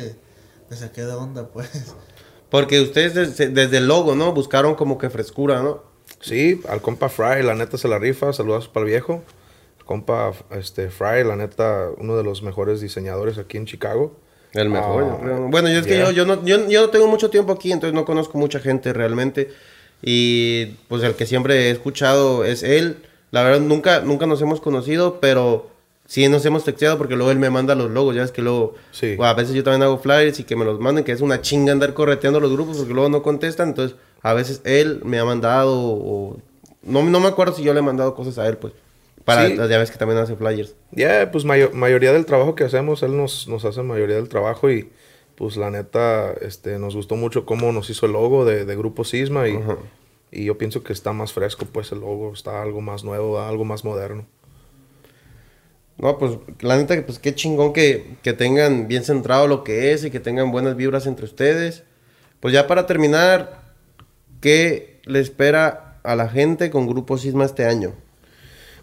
me 0.71 0.77
saqué 0.77 1.03
de 1.03 1.13
onda, 1.13 1.49
pues. 1.49 1.69
Porque 2.51 2.81
ustedes 2.81 3.15
desde, 3.15 3.49
desde 3.49 3.79
el 3.79 3.87
logo, 3.89 4.15
¿no? 4.15 4.33
Buscaron 4.33 4.75
como 4.75 4.99
que 4.99 5.11
frescura, 5.11 5.63
¿no? 5.63 5.83
Sí, 6.21 6.61
al 6.69 6.83
compa 6.83 7.09
Fry, 7.09 7.43
la 7.43 7.55
neta 7.55 7.79
se 7.79 7.89
la 7.89 7.99
rifa, 7.99 8.33
saludos 8.33 8.69
para 8.69 8.85
el 8.85 8.91
viejo. 8.91 9.23
El 9.79 9.85
compa 9.85 10.33
este, 10.51 10.91
Fry, 10.91 11.25
la 11.25 11.37
neta, 11.37 11.89
uno 11.97 12.17
de 12.17 12.25
los 12.25 12.43
mejores 12.43 12.81
diseñadores 12.81 13.39
aquí 13.39 13.57
en 13.57 13.67
Chicago. 13.67 14.17
El 14.53 14.69
mejor, 14.69 15.05
Ah, 15.05 15.09
yo 15.11 15.21
creo. 15.21 15.49
Bueno, 15.49 15.69
yo 15.69 15.79
es 15.79 15.87
que 15.87 15.95
yeah. 15.95 16.07
yo, 16.07 16.11
yo, 16.11 16.27
no, 16.27 16.45
yo, 16.45 16.69
yo 16.69 16.81
no 16.83 16.91
tengo 16.91 17.07
mucho 17.07 17.31
tiempo 17.31 17.53
aquí, 17.53 17.71
entonces 17.73 17.95
no 17.95 18.05
conozco 18.05 18.37
mucha 18.37 18.59
gente 18.59 18.93
realmente. 18.93 19.51
Y 20.03 20.67
pues 20.89 21.03
el 21.05 21.15
que 21.15 21.27
siempre 21.27 21.69
he 21.69 21.71
escuchado 21.71 22.45
es 22.45 22.63
él. 22.63 23.05
La 23.31 23.45
verdad, 23.45 23.61
nunca, 23.61 24.01
nunca 24.01 24.27
nos 24.27 24.43
hemos 24.43 24.61
conocido, 24.61 25.21
pero 25.21 25.70
sí 26.11 26.29
nos 26.29 26.45
hemos 26.45 26.65
texteado 26.65 26.99
porque 26.99 27.15
luego 27.15 27.31
él 27.31 27.39
me 27.39 27.51
manda 27.51 27.77
los 27.77 27.89
logos. 27.89 28.17
Ya 28.17 28.25
es 28.25 28.33
que 28.33 28.43
luego, 28.43 28.75
Sí. 28.91 29.15
o 29.17 29.25
a 29.25 29.33
veces 29.35 29.55
yo 29.55 29.63
también 29.63 29.83
hago 29.85 29.99
flyers 29.99 30.41
y 30.41 30.45
que 30.45 30.57
me 30.57 30.65
los 30.65 30.81
manden, 30.81 31.05
que 31.05 31.13
es 31.13 31.21
una 31.21 31.41
chinga 31.41 31.71
andar 31.73 31.95
correteando 31.95 32.41
los 32.41 32.51
grupos 32.53 32.79
porque 32.79 32.93
luego 32.93 33.09
no 33.09 33.23
contestan. 33.23 33.69
Entonces, 33.69 33.97
a 34.23 34.35
veces 34.35 34.61
él 34.65 35.01
me 35.05 35.21
ha 35.21 35.25
mandado 35.25 35.73
o... 35.79 36.37
No, 36.83 37.03
no 37.05 37.21
me 37.21 37.29
acuerdo 37.29 37.55
si 37.55 37.63
yo 37.63 37.73
le 37.75 37.79
he 37.79 37.83
mandado 37.83 38.15
cosas 38.17 38.39
a 38.39 38.49
él, 38.49 38.57
pues. 38.57 38.73
Para, 39.25 39.47
Sí. 39.47 39.57
ya 39.57 39.79
ves 39.79 39.91
que 39.93 39.99
también 39.99 40.19
hace 40.19 40.35
flyers. 40.35 40.75
Ya, 40.91 41.31
pues 41.31 41.45
mayo- 41.45 41.71
mayoría 41.75 42.13
del 42.13 42.25
trabajo 42.27 42.55
que 42.57 42.65
hacemos, 42.65 43.03
él 43.05 43.17
nos, 43.17 43.47
nos 43.47 43.65
hace 43.65 43.83
mayoría 43.83 44.17
del 44.17 44.29
trabajo 44.29 44.69
y 44.71 44.91
pues 45.37 45.57
la 45.57 45.71
neta, 45.71 46.33
este, 46.41 46.79
nos 46.79 46.97
gustó 46.97 47.15
mucho 47.17 47.47
cómo 47.47 47.71
nos 47.73 47.89
hizo 47.89 48.07
el 48.07 48.13
logo 48.13 48.45
de, 48.45 48.65
de 48.65 48.77
Grupo 48.77 49.05
Sisma 49.05 49.47
y, 49.49 49.59
y 50.33 50.45
yo 50.47 50.59
pienso 50.59 50.83
que 50.83 50.93
está 50.93 51.13
más 51.13 51.33
fresco 51.33 51.67
pues 51.71 51.93
el 51.93 52.01
logo, 52.01 52.33
está 52.35 52.61
algo 52.63 52.81
más 52.81 53.05
nuevo, 53.05 53.41
algo 53.41 53.65
más 53.65 53.85
moderno. 53.85 54.27
No, 56.01 56.17
pues 56.19 56.39
la 56.61 56.77
neta, 56.79 56.95
pues 57.05 57.19
qué 57.19 57.35
chingón 57.35 57.73
que, 57.75 58.17
que 58.23 58.33
tengan 58.33 58.89
bien 58.89 59.05
centrado 59.05 59.47
lo 59.47 59.65
que 59.65 59.93
es 59.93 60.03
y 60.05 60.11
que 60.11 60.19
tengan 60.21 60.51
buenas 60.51 60.75
vibras 60.77 61.07
entre 61.07 61.27
ustedes. 61.27 61.83
Pues 62.41 62.55
ya 62.55 62.67
para 62.67 62.87
terminar, 62.87 63.61
¿qué, 64.41 65.01
le 65.05 65.21
espera 65.21 65.99
a 66.03 66.17
la 66.17 66.29
gente 66.31 66.71
con 66.71 66.87
Grupo 66.87 67.19
Sisma 67.19 67.45
este 67.45 67.67
año? 67.67 67.93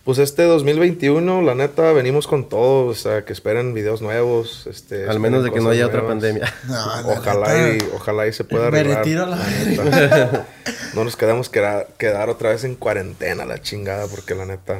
Pues 0.03 0.19
este 0.19 0.43
2021, 0.43 1.41
la 1.41 1.53
neta, 1.55 1.91
venimos 1.91 2.27
con 2.27 2.47
todo, 2.47 2.85
o 2.85 2.93
sea, 2.93 3.25
que 3.25 3.33
esperen 3.33 3.73
videos 3.73 4.01
nuevos, 4.01 4.65
este... 4.67 5.09
Al 5.09 5.19
menos 5.19 5.43
de 5.43 5.51
que 5.51 5.59
no 5.59 5.69
haya 5.69 5.85
cosas 5.89 6.01
otra 6.01 6.15
nuevas. 6.15 6.23
pandemia. 6.23 6.53
No, 7.03 7.09
Ojalá 7.09 7.69
y, 7.73 7.77
ojalá 7.93 8.27
y 8.27 8.31
se 8.31 8.43
pueda 8.45 8.69
Me 8.71 8.77
arreglar. 8.79 8.99
retiro 8.99 9.23
a 9.23 9.25
la 9.25 9.35
la 9.37 10.45
no 10.93 11.03
nos 11.03 11.17
quedamos 11.17 11.49
quedar, 11.49 11.87
quedar 11.97 12.29
otra 12.29 12.51
vez 12.51 12.63
en 12.63 12.75
cuarentena, 12.75 13.43
la 13.43 13.59
chingada, 13.61 14.07
porque 14.07 14.33
la 14.35 14.45
neta... 14.45 14.79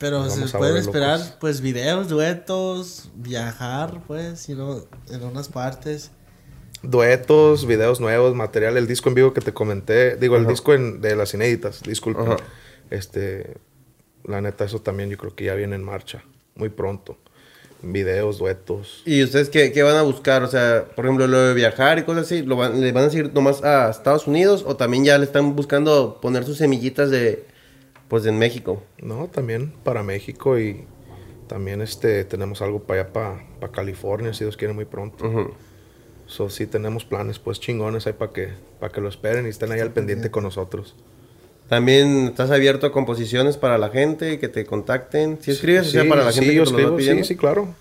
Pero 0.00 0.28
se 0.30 0.58
pueden 0.58 0.78
esperar, 0.78 1.18
locos. 1.20 1.36
pues, 1.38 1.60
videos, 1.60 2.08
duetos, 2.08 3.10
viajar, 3.14 4.00
pues, 4.08 4.40
si 4.40 4.54
no, 4.54 4.82
en 5.10 5.22
unas 5.22 5.48
partes. 5.48 6.10
Duetos, 6.82 7.66
videos 7.66 8.00
nuevos, 8.00 8.34
material, 8.34 8.78
el 8.78 8.86
disco 8.86 9.10
en 9.10 9.14
vivo 9.14 9.34
que 9.34 9.42
te 9.42 9.52
comenté, 9.52 10.16
digo, 10.16 10.36
el 10.36 10.46
disco 10.46 10.72
en- 10.72 11.02
de 11.02 11.14
las 11.14 11.34
inéditas, 11.34 11.82
disculpen. 11.82 12.26
Ajá. 12.26 12.36
Este, 12.88 13.58
la 14.24 14.40
neta, 14.40 14.64
eso 14.64 14.80
también 14.80 15.10
yo 15.10 15.18
creo 15.18 15.34
que 15.34 15.44
ya 15.44 15.54
viene 15.54 15.76
en 15.76 15.84
marcha, 15.84 16.24
muy 16.54 16.70
pronto. 16.70 17.18
Videos, 17.82 18.38
duetos. 18.38 19.02
¿Y 19.06 19.22
ustedes 19.22 19.48
qué, 19.50 19.72
qué 19.72 19.82
van 19.82 19.96
a 19.96 20.02
buscar? 20.02 20.42
O 20.42 20.46
sea, 20.48 20.86
por 20.96 21.04
ejemplo, 21.06 21.26
lo 21.26 21.38
de 21.40 21.54
viajar 21.54 21.98
y 21.98 22.02
cosas 22.04 22.24
así, 22.24 22.42
¿lo 22.42 22.56
van, 22.56 22.80
¿le 22.80 22.92
van 22.92 23.04
a 23.04 23.10
seguir 23.10 23.32
nomás 23.32 23.62
a 23.62 23.90
Estados 23.90 24.26
Unidos 24.26 24.64
o 24.66 24.76
también 24.76 25.04
ya 25.04 25.16
le 25.18 25.24
están 25.24 25.54
buscando 25.56 26.18
poner 26.20 26.44
sus 26.44 26.58
semillitas 26.58 27.10
de, 27.10 27.46
pues, 28.10 28.26
en 28.26 28.38
México? 28.38 28.82
No, 29.00 29.28
también 29.28 29.72
para 29.84 30.02
México 30.02 30.58
y 30.58 30.84
también 31.46 31.80
este, 31.80 32.24
tenemos 32.24 32.60
algo 32.60 32.82
para 32.82 33.02
allá, 33.02 33.12
para, 33.12 33.72
California, 33.72 34.34
si 34.34 34.44
Dios 34.44 34.56
quiere, 34.56 34.74
muy 34.74 34.84
pronto. 34.84 35.26
Ujú. 35.26 35.54
So, 36.26 36.50
sí 36.50 36.66
tenemos 36.66 37.04
planes, 37.04 37.38
pues 37.38 37.60
chingones 37.60 38.06
ahí 38.06 38.12
para 38.12 38.32
que, 38.32 38.48
para 38.80 38.92
que 38.92 39.00
lo 39.00 39.08
esperen 39.08 39.46
y 39.46 39.48
estén 39.48 39.70
ahí 39.72 39.80
al 39.80 39.92
pendiente 39.92 40.30
con 40.30 40.42
nosotros. 40.42 40.96
También 41.68 42.26
estás 42.26 42.50
abierto 42.50 42.86
a 42.86 42.92
composiciones 42.92 43.56
para 43.56 43.78
la 43.78 43.90
gente, 43.90 44.40
que 44.40 44.48
te 44.48 44.66
contacten. 44.66 45.38
Si 45.40 45.52
escribes, 45.52 45.86
o 45.86 45.90
sea, 45.90 46.08
para 46.08 46.24
la 46.24 46.32
sí, 46.32 46.40
gente 46.40 46.54
yo 46.54 46.64
que 46.64 46.70
escribo, 46.70 46.96
pidiendo. 46.96 47.22
Sí, 47.22 47.34
sí, 47.34 47.36
claro. 47.36 47.74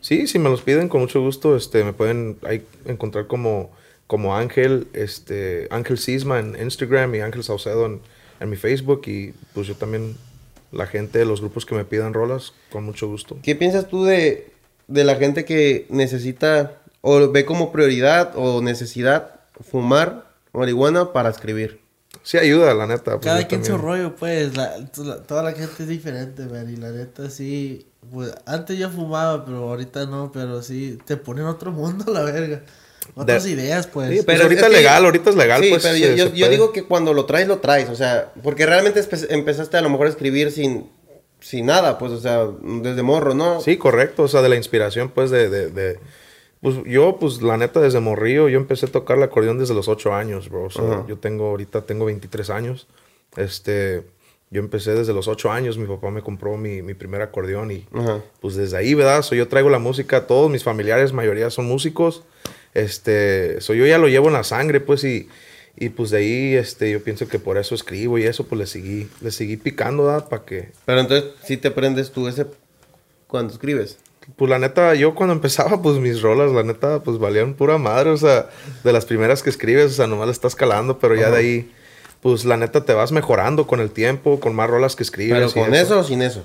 Sí, 0.00 0.26
si 0.26 0.40
me 0.40 0.50
los 0.50 0.62
piden 0.62 0.88
con 0.88 1.00
mucho 1.00 1.20
gusto, 1.20 1.56
este, 1.56 1.84
me 1.84 1.92
pueden 1.92 2.38
ahí 2.42 2.66
encontrar 2.86 3.28
como, 3.28 3.70
como 4.08 4.36
Ángel, 4.36 4.88
este, 4.94 5.68
Ángel 5.70 5.98
Sisma 5.98 6.40
en 6.40 6.56
Instagram 6.60 7.14
y 7.14 7.20
Ángel 7.20 7.44
Saucedo 7.44 7.86
en, 7.86 8.00
en 8.40 8.50
mi 8.50 8.56
Facebook 8.56 9.02
y 9.06 9.32
pues 9.54 9.66
yo 9.68 9.74
también, 9.76 10.16
la 10.72 10.86
gente 10.86 11.18
de 11.18 11.24
los 11.24 11.40
grupos 11.40 11.66
que 11.66 11.74
me 11.74 11.84
pidan 11.84 12.14
rolas, 12.14 12.52
con 12.70 12.84
mucho 12.84 13.06
gusto. 13.08 13.36
¿Qué 13.42 13.54
piensas 13.54 13.88
tú 13.88 14.04
de, 14.04 14.52
de 14.88 15.04
la 15.04 15.16
gente 15.16 15.44
que 15.44 15.86
necesita 15.90 16.72
o 17.02 17.30
ve 17.30 17.44
como 17.44 17.72
prioridad 17.72 18.32
o 18.36 18.60
necesidad 18.62 19.40
fumar 19.60 20.26
marihuana 20.52 21.12
para 21.12 21.28
escribir? 21.30 21.80
Sí 22.22 22.36
ayuda, 22.38 22.74
la 22.74 22.86
neta. 22.86 23.12
pues, 23.12 23.24
Cada 23.24 23.46
quien 23.46 23.64
su 23.64 23.78
rollo, 23.78 24.14
pues, 24.16 24.56
la- 24.56 24.76
la- 24.96 25.22
toda 25.22 25.42
la 25.42 25.52
gente 25.52 25.82
es 25.84 25.88
diferente, 25.88 26.44
man, 26.46 26.68
y 26.68 26.76
la 26.76 26.90
neta 26.90 27.30
sí, 27.30 27.86
pues, 28.12 28.34
antes 28.46 28.78
yo 28.78 28.90
fumaba, 28.90 29.44
pero 29.44 29.68
ahorita 29.70 30.06
no, 30.06 30.30
pero 30.32 30.60
sí, 30.62 30.98
te 31.06 31.16
pone 31.16 31.40
en 31.40 31.46
otro 31.46 31.72
mundo 31.72 32.04
la 32.12 32.22
verga, 32.22 32.62
otras 33.14 33.44
De- 33.44 33.50
ideas, 33.50 33.86
pues. 33.86 34.08
Sí, 34.08 34.14
pues 34.16 34.26
Pero 34.26 34.42
ahorita 34.44 34.62
es 34.62 34.66
que- 34.68 34.76
legal, 34.76 35.04
ahorita 35.04 35.30
es 35.30 35.36
legal, 35.36 35.62
sí, 35.62 35.70
pues. 35.70 35.82
pero 35.82 35.94
se- 35.94 36.00
yo, 36.00 36.08
yo- 36.08 36.16
se 36.16 36.36
yo 36.36 36.46
puede. 36.46 36.50
digo 36.50 36.72
que 36.72 36.84
cuando 36.84 37.12
lo 37.14 37.24
traes, 37.26 37.48
lo 37.48 37.58
traes. 37.58 37.88
O 37.88 37.94
sea, 37.96 38.32
porque 38.42 38.66
realmente 38.66 39.02
empezaste 39.30 39.76
a 39.76 39.80
lo 39.82 39.90
mejor 39.90 40.06
a 40.06 40.10
escribir 40.10 40.50
sin, 40.52 40.88
sin 41.40 41.66
nada, 41.66 41.98
pues, 41.98 42.12
o 42.12 42.20
sea, 42.20 42.46
desde 42.62 43.02
morro, 43.02 43.34
¿no? 43.34 43.60
Sí, 43.60 43.76
correcto, 43.76 44.24
o 44.24 44.28
sea, 44.28 44.42
de 44.42 44.48
la 44.50 44.56
inspiración, 44.56 45.10
pues, 45.10 45.30
de, 45.30 45.48
de, 45.48 45.70
de- 45.70 45.98
Pues 46.62 46.76
yo, 46.84 47.16
pues, 47.18 47.40
la 47.40 47.56
neta, 47.56 47.80
desde 47.80 48.00
morrillo, 48.00 48.50
yo 48.50 48.58
empecé 48.58 48.84
a 48.84 48.92
tocar 48.92 49.16
el 49.16 49.22
acordeón 49.22 49.58
desde 49.58 49.72
los 49.72 49.88
8 49.88 50.12
años, 50.14 50.50
bro. 50.50 50.64
O 50.64 50.70
sea, 50.70 50.84
Ajá. 50.84 51.04
yo 51.08 51.16
tengo, 51.16 51.46
ahorita 51.48 51.86
tengo 51.86 52.04
23 52.04 52.50
años. 52.50 52.86
Este, 53.38 54.02
yo 54.50 54.60
empecé 54.60 54.92
desde 54.94 55.14
los 55.14 55.26
8 55.26 55.50
años, 55.50 55.78
mi 55.78 55.86
papá 55.86 56.10
me 56.10 56.20
compró 56.22 56.58
mi, 56.58 56.82
mi 56.82 56.92
primer 56.92 57.22
acordeón 57.22 57.70
y, 57.70 57.86
Ajá. 57.94 58.20
pues, 58.42 58.56
desde 58.56 58.76
ahí, 58.76 58.92
¿verdad? 58.92 59.22
So, 59.22 59.34
yo 59.34 59.48
traigo 59.48 59.70
la 59.70 59.78
música, 59.78 60.26
todos 60.26 60.50
mis 60.50 60.62
familiares, 60.62 61.14
mayoría 61.14 61.48
son 61.48 61.64
músicos. 61.66 62.24
Este, 62.74 63.60
so, 63.60 63.74
yo 63.74 63.86
ya 63.86 63.98
lo 63.98 64.08
llevo 64.08 64.28
en 64.28 64.34
la 64.34 64.44
sangre, 64.44 64.80
pues, 64.80 65.04
y... 65.04 65.28
Y 65.76 65.88
pues 65.88 66.10
de 66.10 66.18
ahí, 66.18 66.54
este, 66.56 66.90
yo 66.90 67.02
pienso 67.02 67.26
que 67.26 67.38
por 67.38 67.56
eso 67.56 67.74
escribo 67.74 68.18
y 68.18 68.24
eso, 68.24 68.44
pues 68.44 68.58
le 68.58 68.66
seguí, 68.66 69.08
le 69.22 69.30
seguí 69.30 69.56
picando, 69.56 70.04
¿verdad? 70.04 70.28
Para 70.28 70.44
que, 70.44 70.72
Pero 70.84 71.00
entonces, 71.00 71.30
si 71.44 71.56
te 71.56 71.70
prendes 71.70 72.10
tú 72.10 72.28
ese 72.28 72.44
cuando 73.30 73.52
escribes. 73.52 73.96
Pues 74.36 74.50
la 74.50 74.58
neta, 74.58 74.94
yo 74.94 75.14
cuando 75.14 75.32
empezaba, 75.32 75.80
pues 75.80 75.96
mis 75.98 76.20
rolas, 76.20 76.52
la 76.52 76.62
neta, 76.62 77.02
pues 77.02 77.18
valían 77.18 77.54
pura 77.54 77.78
madre. 77.78 78.10
O 78.10 78.16
sea, 78.16 78.50
de 78.84 78.92
las 78.92 79.06
primeras 79.06 79.42
que 79.42 79.50
escribes, 79.50 79.92
o 79.92 79.94
sea, 79.94 80.06
nomás 80.06 80.26
le 80.26 80.32
estás 80.32 80.54
calando, 80.54 80.98
pero 80.98 81.14
ya 81.14 81.28
Ajá. 81.28 81.36
de 81.36 81.38
ahí, 81.38 81.72
pues 82.20 82.44
la 82.44 82.56
neta 82.56 82.84
te 82.84 82.92
vas 82.92 83.12
mejorando 83.12 83.66
con 83.66 83.80
el 83.80 83.90
tiempo, 83.90 84.38
con 84.40 84.54
más 84.54 84.68
rolas 84.68 84.96
que 84.96 85.02
escribes. 85.02 85.52
Pero 85.52 85.66
con 85.66 85.74
eso 85.74 86.00
o 86.00 86.04
sin 86.04 86.20
eso. 86.20 86.44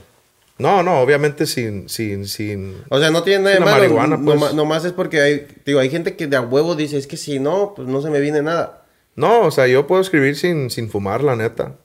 No, 0.58 0.84
no, 0.84 1.02
obviamente 1.02 1.46
sin, 1.48 1.90
sin, 1.90 2.28
sin. 2.28 2.76
O 2.90 2.98
sea, 3.00 3.12
no 3.12 3.24
tiene 3.24 3.44
nada 3.44 3.56
de 3.56 3.60
malo. 3.60 3.76
marihuana, 3.78 4.16
pues. 4.24 4.40
noma- 4.40 4.54
nomás 4.54 4.86
es 4.86 4.94
porque 4.94 5.20
hay, 5.22 5.48
digo, 5.66 5.80
hay 5.80 5.90
gente 5.90 6.16
que 6.16 6.28
de 6.28 6.38
a 6.38 6.42
huevo 6.42 6.76
dice, 6.76 6.98
es 6.98 7.08
que 7.08 7.18
si 7.18 7.40
no, 7.40 7.74
pues 7.76 7.88
no 7.88 8.02
se 8.02 8.10
me 8.10 8.22
viene 8.22 8.42
nada. 8.42 8.86
No, 9.16 9.42
o 9.42 9.52
sea, 9.52 9.68
yo 9.68 9.86
puedo 9.88 10.02
escribir 10.02 10.36
sin, 10.38 10.70
sin 10.70 10.90
fumar, 10.90 11.24
la 11.24 11.36
neta. 11.36 11.76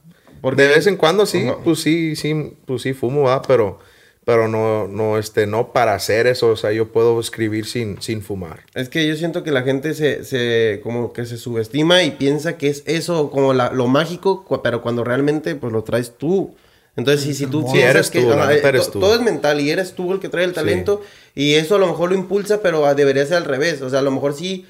Porque- 0.41 0.62
de 0.62 0.68
vez 0.68 0.87
en 0.87 0.97
cuando 0.97 1.27
sí, 1.27 1.47
Ajá. 1.49 1.59
pues 1.64 1.81
sí, 1.81 2.14
sí, 2.16 2.55
pues 2.64 2.83
sí 2.83 2.93
fumo, 2.93 3.23
va, 3.23 3.43
pero, 3.43 3.79
pero 4.25 4.47
no, 4.49 4.87
no, 4.87 5.18
este, 5.18 5.47
no 5.49 5.73
para 5.73 5.95
hacer 5.95 6.29
eso. 6.29 6.49
O 6.51 6.57
sea, 6.57 6.71
yo 6.73 6.93
puedo 6.93 7.18
escribir 7.18 7.66
sin, 7.66 8.01
sin 8.01 8.23
fumar. 8.23 8.61
Es 8.75 8.89
que 8.89 9.07
yo 9.07 9.16
siento 9.16 9.43
que 9.43 9.51
la 9.51 9.62
gente 9.62 9.95
se, 9.95 10.25
se 10.25 10.81
como 10.85 11.12
que 11.12 11.27
se 11.27 11.37
subestima 11.39 12.05
y 12.05 12.12
piensa 12.12 12.57
que 12.57 12.68
es 12.68 12.85
eso 12.87 13.31
como 13.31 13.53
la- 13.53 13.73
lo 13.73 13.89
mágico, 13.89 14.45
pero 14.62 14.81
cuando 14.81 15.03
realmente 15.03 15.57
pues 15.57 15.73
lo 15.73 15.83
traes 15.83 16.16
tú. 16.16 16.55
Entonces, 17.01 17.24
si, 17.24 17.34
si 17.34 17.46
tú 17.46 17.66
Sí, 17.70 17.80
eres 17.80 18.11
que 18.11 18.22
tú, 18.22 18.32
ajá, 18.32 18.53
eres 18.55 18.90
todo 18.90 19.14
es 19.14 19.20
mental 19.20 19.61
y 19.61 19.70
eres 19.70 19.94
tú 19.94 20.12
el 20.12 20.20
que 20.20 20.28
trae 20.28 20.44
el 20.44 20.53
talento 20.53 21.03
y 21.34 21.55
eso 21.55 21.76
a 21.76 21.78
lo 21.78 21.86
mejor 21.86 22.11
lo 22.11 22.14
impulsa, 22.14 22.62
pero 22.62 22.86
ah, 22.86 22.94
debería 22.94 23.26
ser 23.26 23.38
al 23.38 23.44
revés. 23.44 23.82
O 23.82 23.90
sea, 23.90 23.98
a 23.98 24.03
lo 24.03 24.11
mejor 24.11 24.34
sí 24.34 24.66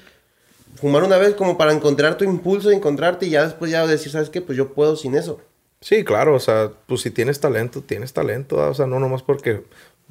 fumar 0.75 1.03
una 1.03 1.17
vez 1.17 1.35
como 1.35 1.57
para 1.57 1.73
encontrar 1.73 2.17
tu 2.17 2.23
impulso, 2.23 2.71
encontrarte 2.71 3.27
y 3.27 3.31
ya 3.31 3.43
después 3.45 3.69
ya 3.69 3.85
decir, 3.85 4.11
¿sabes 4.11 4.29
qué? 4.29 4.41
Pues 4.41 4.57
yo 4.57 4.73
puedo 4.73 4.95
sin 4.95 5.15
eso. 5.15 5.39
Sí, 5.81 6.03
claro, 6.03 6.35
o 6.35 6.39
sea, 6.39 6.71
pues 6.87 7.01
si 7.01 7.11
tienes 7.11 7.39
talento, 7.39 7.81
tienes 7.81 8.13
talento, 8.13 8.57
¿verdad? 8.57 8.71
o 8.71 8.75
sea, 8.75 8.85
no 8.85 8.99
nomás 8.99 9.23
porque, 9.23 9.63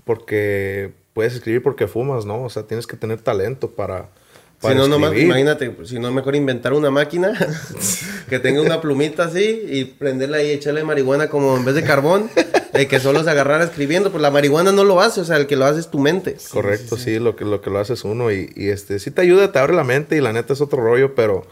porque 0.05 0.93
puedes 1.15 1.35
escribir 1.35 1.63
porque 1.63 1.87
fumas, 1.87 2.25
¿no? 2.25 2.43
O 2.43 2.51
sea, 2.51 2.65
tienes 2.65 2.87
que 2.87 2.97
tener 2.97 3.21
talento 3.21 3.71
para 3.71 4.09
si 4.61 4.75
no, 4.75 4.89
nomás, 4.89 5.11
escribir. 5.11 5.27
imagínate, 5.27 5.75
si 5.85 5.99
no, 5.99 6.11
mejor 6.13 6.37
inventar 6.37 6.73
una 6.75 6.91
máquina 6.91 7.33
que 8.29 8.39
tenga 8.39 8.61
una 8.61 8.81
plumita 8.81 9.25
así 9.25 9.63
y 9.69 9.85
prenderla 9.85 10.39
ahí 10.39 10.49
y 10.49 10.51
echarle 10.53 10.85
marihuana 10.85 11.29
como 11.29 11.57
en 11.57 11.65
vez 11.65 11.75
de 11.75 11.83
carbón, 11.83 12.31
eh, 12.75 12.87
que 12.87 13.01
solo 13.01 13.25
se 13.25 13.31
agarrara 13.31 13.65
escribiendo. 13.65 14.11
Pues 14.11 14.21
la 14.21 14.31
marihuana 14.31 14.73
no 14.73 14.85
lo 14.85 15.01
hace, 15.01 15.21
o 15.21 15.25
sea, 15.25 15.37
el 15.39 15.47
que 15.47 15.57
lo 15.57 15.65
hace 15.65 15.81
es 15.81 15.89
tu 15.91 15.99
mente. 15.99 16.37
Correcto, 16.51 16.97
sí, 16.97 17.19
Lo, 17.19 17.37
que, 17.37 17.45
lo 17.45 17.61
que 17.63 17.71
lo 17.71 17.79
haces 17.79 18.05
uno 18.05 18.31
y, 18.31 18.53
y, 18.55 18.69
este, 18.69 18.99
sí 18.99 19.11
te 19.11 19.23
ayuda, 19.23 19.51
te 19.51 19.59
abre 19.59 19.75
la 19.75 19.85
mente 19.85 20.17
y 20.17 20.21
la 20.21 20.33
neta 20.33 20.53
es 20.53 20.61
otro 20.61 20.83
rollo, 20.83 21.15
pero... 21.15 21.47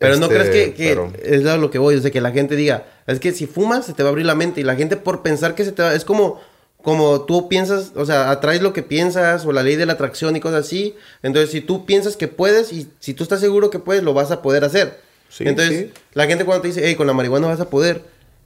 Pero 0.00 0.16
no 0.16 0.26
este, 0.26 0.34
crees 0.36 0.50
que, 0.50 0.74
que 0.74 0.88
pero- 0.88 1.12
es 1.22 1.42
lo 1.42 1.70
que 1.70 1.78
voy, 1.78 1.94
o 1.94 2.00
sea, 2.00 2.10
que 2.10 2.20
la 2.20 2.32
gente 2.32 2.56
diga, 2.56 2.84
es 3.06 3.20
que 3.20 3.30
si 3.30 3.46
fumas 3.46 3.86
se 3.86 3.92
te 3.92 4.02
va 4.02 4.08
a 4.08 4.10
abrir 4.10 4.26
la 4.26 4.34
mente 4.34 4.60
y 4.60 4.64
la 4.64 4.74
gente 4.74 4.96
por 4.96 5.22
pensar 5.22 5.54
que 5.54 5.64
se 5.64 5.70
te 5.70 5.82
va, 5.82 5.94
es 5.94 6.04
como, 6.04 6.40
como 6.84 7.22
tú 7.22 7.48
piensas, 7.48 7.92
o 7.96 8.04
sea, 8.04 8.30
atraes 8.30 8.60
lo 8.62 8.72
que 8.72 8.82
piensas 8.82 9.44
o 9.46 9.52
la 9.52 9.62
ley 9.62 9.74
de 9.74 9.86
la 9.86 9.94
atracción 9.94 10.36
y 10.36 10.40
cosas 10.40 10.66
así, 10.66 10.94
entonces 11.22 11.50
si 11.50 11.60
tú 11.62 11.86
piensas 11.86 12.16
que 12.16 12.28
puedes 12.28 12.72
y 12.72 12.88
si 13.00 13.14
tú 13.14 13.22
estás 13.24 13.40
seguro 13.40 13.70
que 13.70 13.78
puedes, 13.78 14.02
lo 14.04 14.12
vas 14.14 14.30
a 14.30 14.42
poder 14.42 14.64
hacer. 14.64 15.00
Sí, 15.30 15.44
entonces, 15.48 15.86
sí. 15.88 15.92
la 16.12 16.26
gente 16.26 16.44
cuando 16.44 16.62
te 16.62 16.68
dice, 16.68 16.82
hey, 16.84 16.94
con 16.94 17.06
la 17.06 17.14
marihuana 17.14 17.46
vas 17.48 17.58
a 17.60 17.70
poder, 17.70 18.02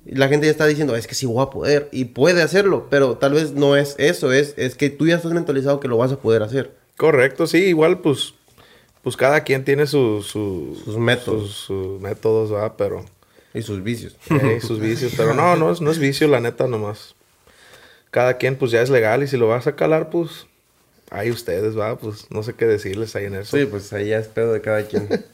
la 0.07 0.28
gente 0.28 0.47
ya 0.47 0.53
está 0.53 0.66
diciendo, 0.66 0.95
es 0.97 1.07
que 1.07 1.14
sí 1.16 1.26
voy 1.26 1.43
a 1.43 1.51
poder 1.51 1.89
y 1.91 2.07
puede 2.07 2.41
hacerlo, 2.41 2.86
pero 2.89 3.16
tal 3.18 3.32
vez 3.32 3.53
no 3.53 3.76
es 3.76 3.97
eso, 3.99 4.32
es, 4.32 4.55
es 4.57 4.76
que 4.76 4.89
tú 4.89 5.07
ya 5.07 5.16
estás 5.16 5.32
mentalizado 5.32 5.80
que 5.80 5.89
lo 5.89 5.99
vas 5.99 6.12
a 6.12 6.18
poder 6.18 6.43
hacer. 6.45 6.70
Correcto, 6.97 7.47
sí, 7.47 7.59
igual 7.59 7.99
pues, 8.01 8.34
pues 9.03 9.16
cada 9.16 9.43
quien 9.43 9.64
tiene 9.64 9.86
su, 9.86 10.22
su- 10.22 10.80
Sus 10.84 10.97
métodos. 10.97 11.49
Sus, 11.51 11.57
sus 11.66 12.01
métodos, 12.01 12.51
¿verdad? 12.53 12.72
Pero... 12.78 13.05
Y 13.53 13.62
sus 13.62 13.82
vicios. 13.82 14.16
eh, 14.30 14.61
sus 14.61 14.78
vicios, 14.78 15.12
pero 15.16 15.34
no, 15.34 15.57
no 15.57 15.72
es, 15.72 15.80
no 15.80 15.91
es 15.91 15.99
vicio, 15.99 16.28
la 16.28 16.39
neta, 16.41 16.68
nomás. 16.68 17.14
Cada 18.11 18.34
quien, 18.38 18.56
pues 18.56 18.70
ya 18.70 18.80
es 18.82 18.90
legal 18.90 19.22
y 19.22 19.26
si 19.28 19.36
lo 19.36 19.48
vas 19.48 19.66
a 19.66 19.76
calar, 19.76 20.11
pues 20.11 20.46
ahí 21.11 21.30
ustedes, 21.30 21.78
va, 21.78 21.96
pues 21.96 22.26
no 22.30 22.42
sé 22.42 22.54
qué 22.54 22.66
decirles 22.66 23.14
ahí 23.16 23.26
en 23.26 23.34
eso. 23.36 23.56
Sí, 23.56 23.64
pues 23.66 23.92
ahí 23.92 24.09
ya 24.09 24.18
es 24.18 24.28
pedo 24.28 24.52
de 24.52 24.61
cada 24.61 24.82
quien. 24.84 25.09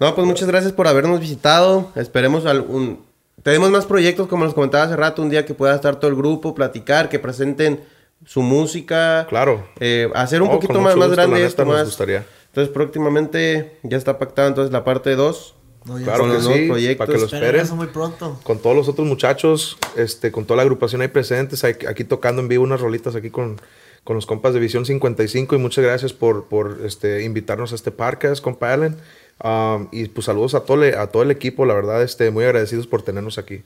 No, 0.00 0.16
pues 0.16 0.26
muchas 0.26 0.48
gracias 0.48 0.72
por 0.72 0.88
habernos 0.88 1.20
visitado. 1.20 1.92
Esperemos 1.94 2.44
algún... 2.44 3.04
Tenemos 3.44 3.70
más 3.70 3.86
proyectos, 3.86 4.26
como 4.26 4.44
les 4.44 4.52
comentaba 4.52 4.82
hace 4.82 4.96
rato, 4.96 5.22
un 5.22 5.30
día 5.30 5.44
que 5.46 5.54
pueda 5.54 5.76
estar 5.76 5.94
todo 5.94 6.10
el 6.10 6.16
grupo, 6.16 6.56
platicar, 6.56 7.08
que 7.08 7.20
presenten 7.20 7.84
su 8.26 8.42
música. 8.42 9.26
Claro. 9.28 9.64
Eh, 9.78 10.10
hacer 10.14 10.42
un 10.42 10.48
Oh, 10.48 10.52
poquito 10.52 10.74
más, 10.80 10.96
mucho 10.96 10.96
más 10.96 11.08
gusto, 11.08 11.22
grande 11.22 11.46
esto, 11.46 11.64
más... 11.64 11.84
gustaría. 11.84 12.26
Entonces 12.48 12.74
próximamente 12.74 13.78
ya 13.84 13.96
está 13.96 14.18
pactado 14.18 14.48
entonces 14.48 14.72
la 14.72 14.82
parte 14.82 15.14
2. 15.14 15.54
No, 15.84 15.98
ya 15.98 16.04
Claro 16.04 16.20
con 16.20 16.28
que 16.30 16.34
los 16.34 16.46
sí, 16.46 16.66
proyectos. 16.68 16.96
para 17.06 17.12
que 17.12 17.18
lo 17.18 17.24
Esperen 17.26 17.60
eso 17.60 17.76
muy 17.76 17.86
pronto. 17.88 18.40
Con 18.42 18.58
todos 18.58 18.76
los 18.76 18.88
otros 18.88 19.06
muchachos, 19.06 19.76
este, 19.96 20.30
con 20.32 20.44
toda 20.44 20.56
la 20.58 20.62
agrupación 20.62 21.00
ahí 21.02 21.08
presentes, 21.08 21.64
aquí 21.64 22.04
tocando 22.04 22.40
en 22.42 22.48
vivo 22.48 22.62
unas 22.64 22.80
rolitas 22.80 23.16
aquí 23.16 23.30
con, 23.30 23.60
con 24.04 24.16
los 24.16 24.26
compas 24.26 24.54
de 24.54 24.60
Visión 24.60 24.86
55 24.86 25.54
y 25.54 25.58
muchas 25.58 25.84
gracias 25.84 26.12
por, 26.12 26.44
por 26.44 26.78
este, 26.84 27.22
invitarnos 27.24 27.72
a 27.72 27.74
este 27.74 27.90
podcast, 27.90 28.42
compa 28.42 28.72
Allen. 28.72 28.96
Um, 29.42 29.88
y 29.90 30.06
pues 30.06 30.26
saludos 30.26 30.54
a 30.54 30.60
todo, 30.60 30.84
el- 30.84 30.94
a 30.96 31.08
todo 31.08 31.24
el 31.24 31.30
equipo, 31.32 31.66
la 31.66 31.74
verdad, 31.74 32.00
este, 32.02 32.30
muy 32.30 32.44
agradecidos 32.44 32.86
por 32.86 33.02
tenernos 33.02 33.38
aquí. 33.38 33.62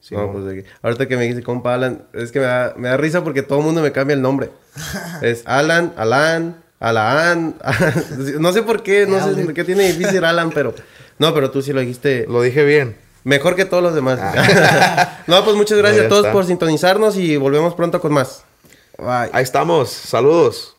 Sí, 0.00 0.16
No, 0.16 0.32
pues, 0.32 0.44
de 0.46 0.54
que- 0.56 0.68
ahorita 0.82 1.06
que 1.06 1.16
me 1.16 1.28
dice 1.28 1.44
compa 1.44 1.74
Alan, 1.74 2.02
es 2.12 2.32
que 2.32 2.40
me 2.40 2.46
da, 2.46 2.74
me 2.76 2.88
da 2.88 2.96
risa 2.96 3.22
porque 3.22 3.42
todo 3.42 3.60
el 3.60 3.64
mundo 3.64 3.82
me 3.82 3.92
cambia 3.92 4.14
el 4.14 4.22
nombre. 4.22 4.50
Es 5.22 5.42
Alan, 5.46 5.92
Alan, 5.96 6.56
Alan. 6.80 7.54
no 8.40 8.52
sé 8.52 8.62
por 8.64 8.82
qué, 8.82 9.06
no 9.06 9.22
sé 9.24 9.40
por 9.44 9.54
qué 9.54 9.62
tiene 9.62 9.92
difícil 9.92 10.24
Alan, 10.24 10.50
pero... 10.50 10.74
No, 11.18 11.34
pero 11.34 11.50
tú 11.50 11.62
sí 11.62 11.72
lo 11.72 11.80
dijiste. 11.80 12.26
Lo 12.28 12.42
dije 12.42 12.64
bien. 12.64 12.96
Mejor 13.24 13.54
que 13.54 13.64
todos 13.64 13.82
los 13.82 13.94
demás. 13.94 14.18
Ah. 14.20 15.18
No, 15.28 15.44
pues 15.44 15.56
muchas 15.56 15.78
gracias 15.78 16.06
a 16.06 16.08
todos 16.08 16.26
por 16.28 16.44
sintonizarnos 16.44 17.16
y 17.16 17.36
volvemos 17.36 17.74
pronto 17.74 18.00
con 18.00 18.12
más. 18.12 18.44
Bye. 18.98 19.30
Ahí 19.32 19.44
estamos. 19.44 19.88
Saludos. 19.90 20.74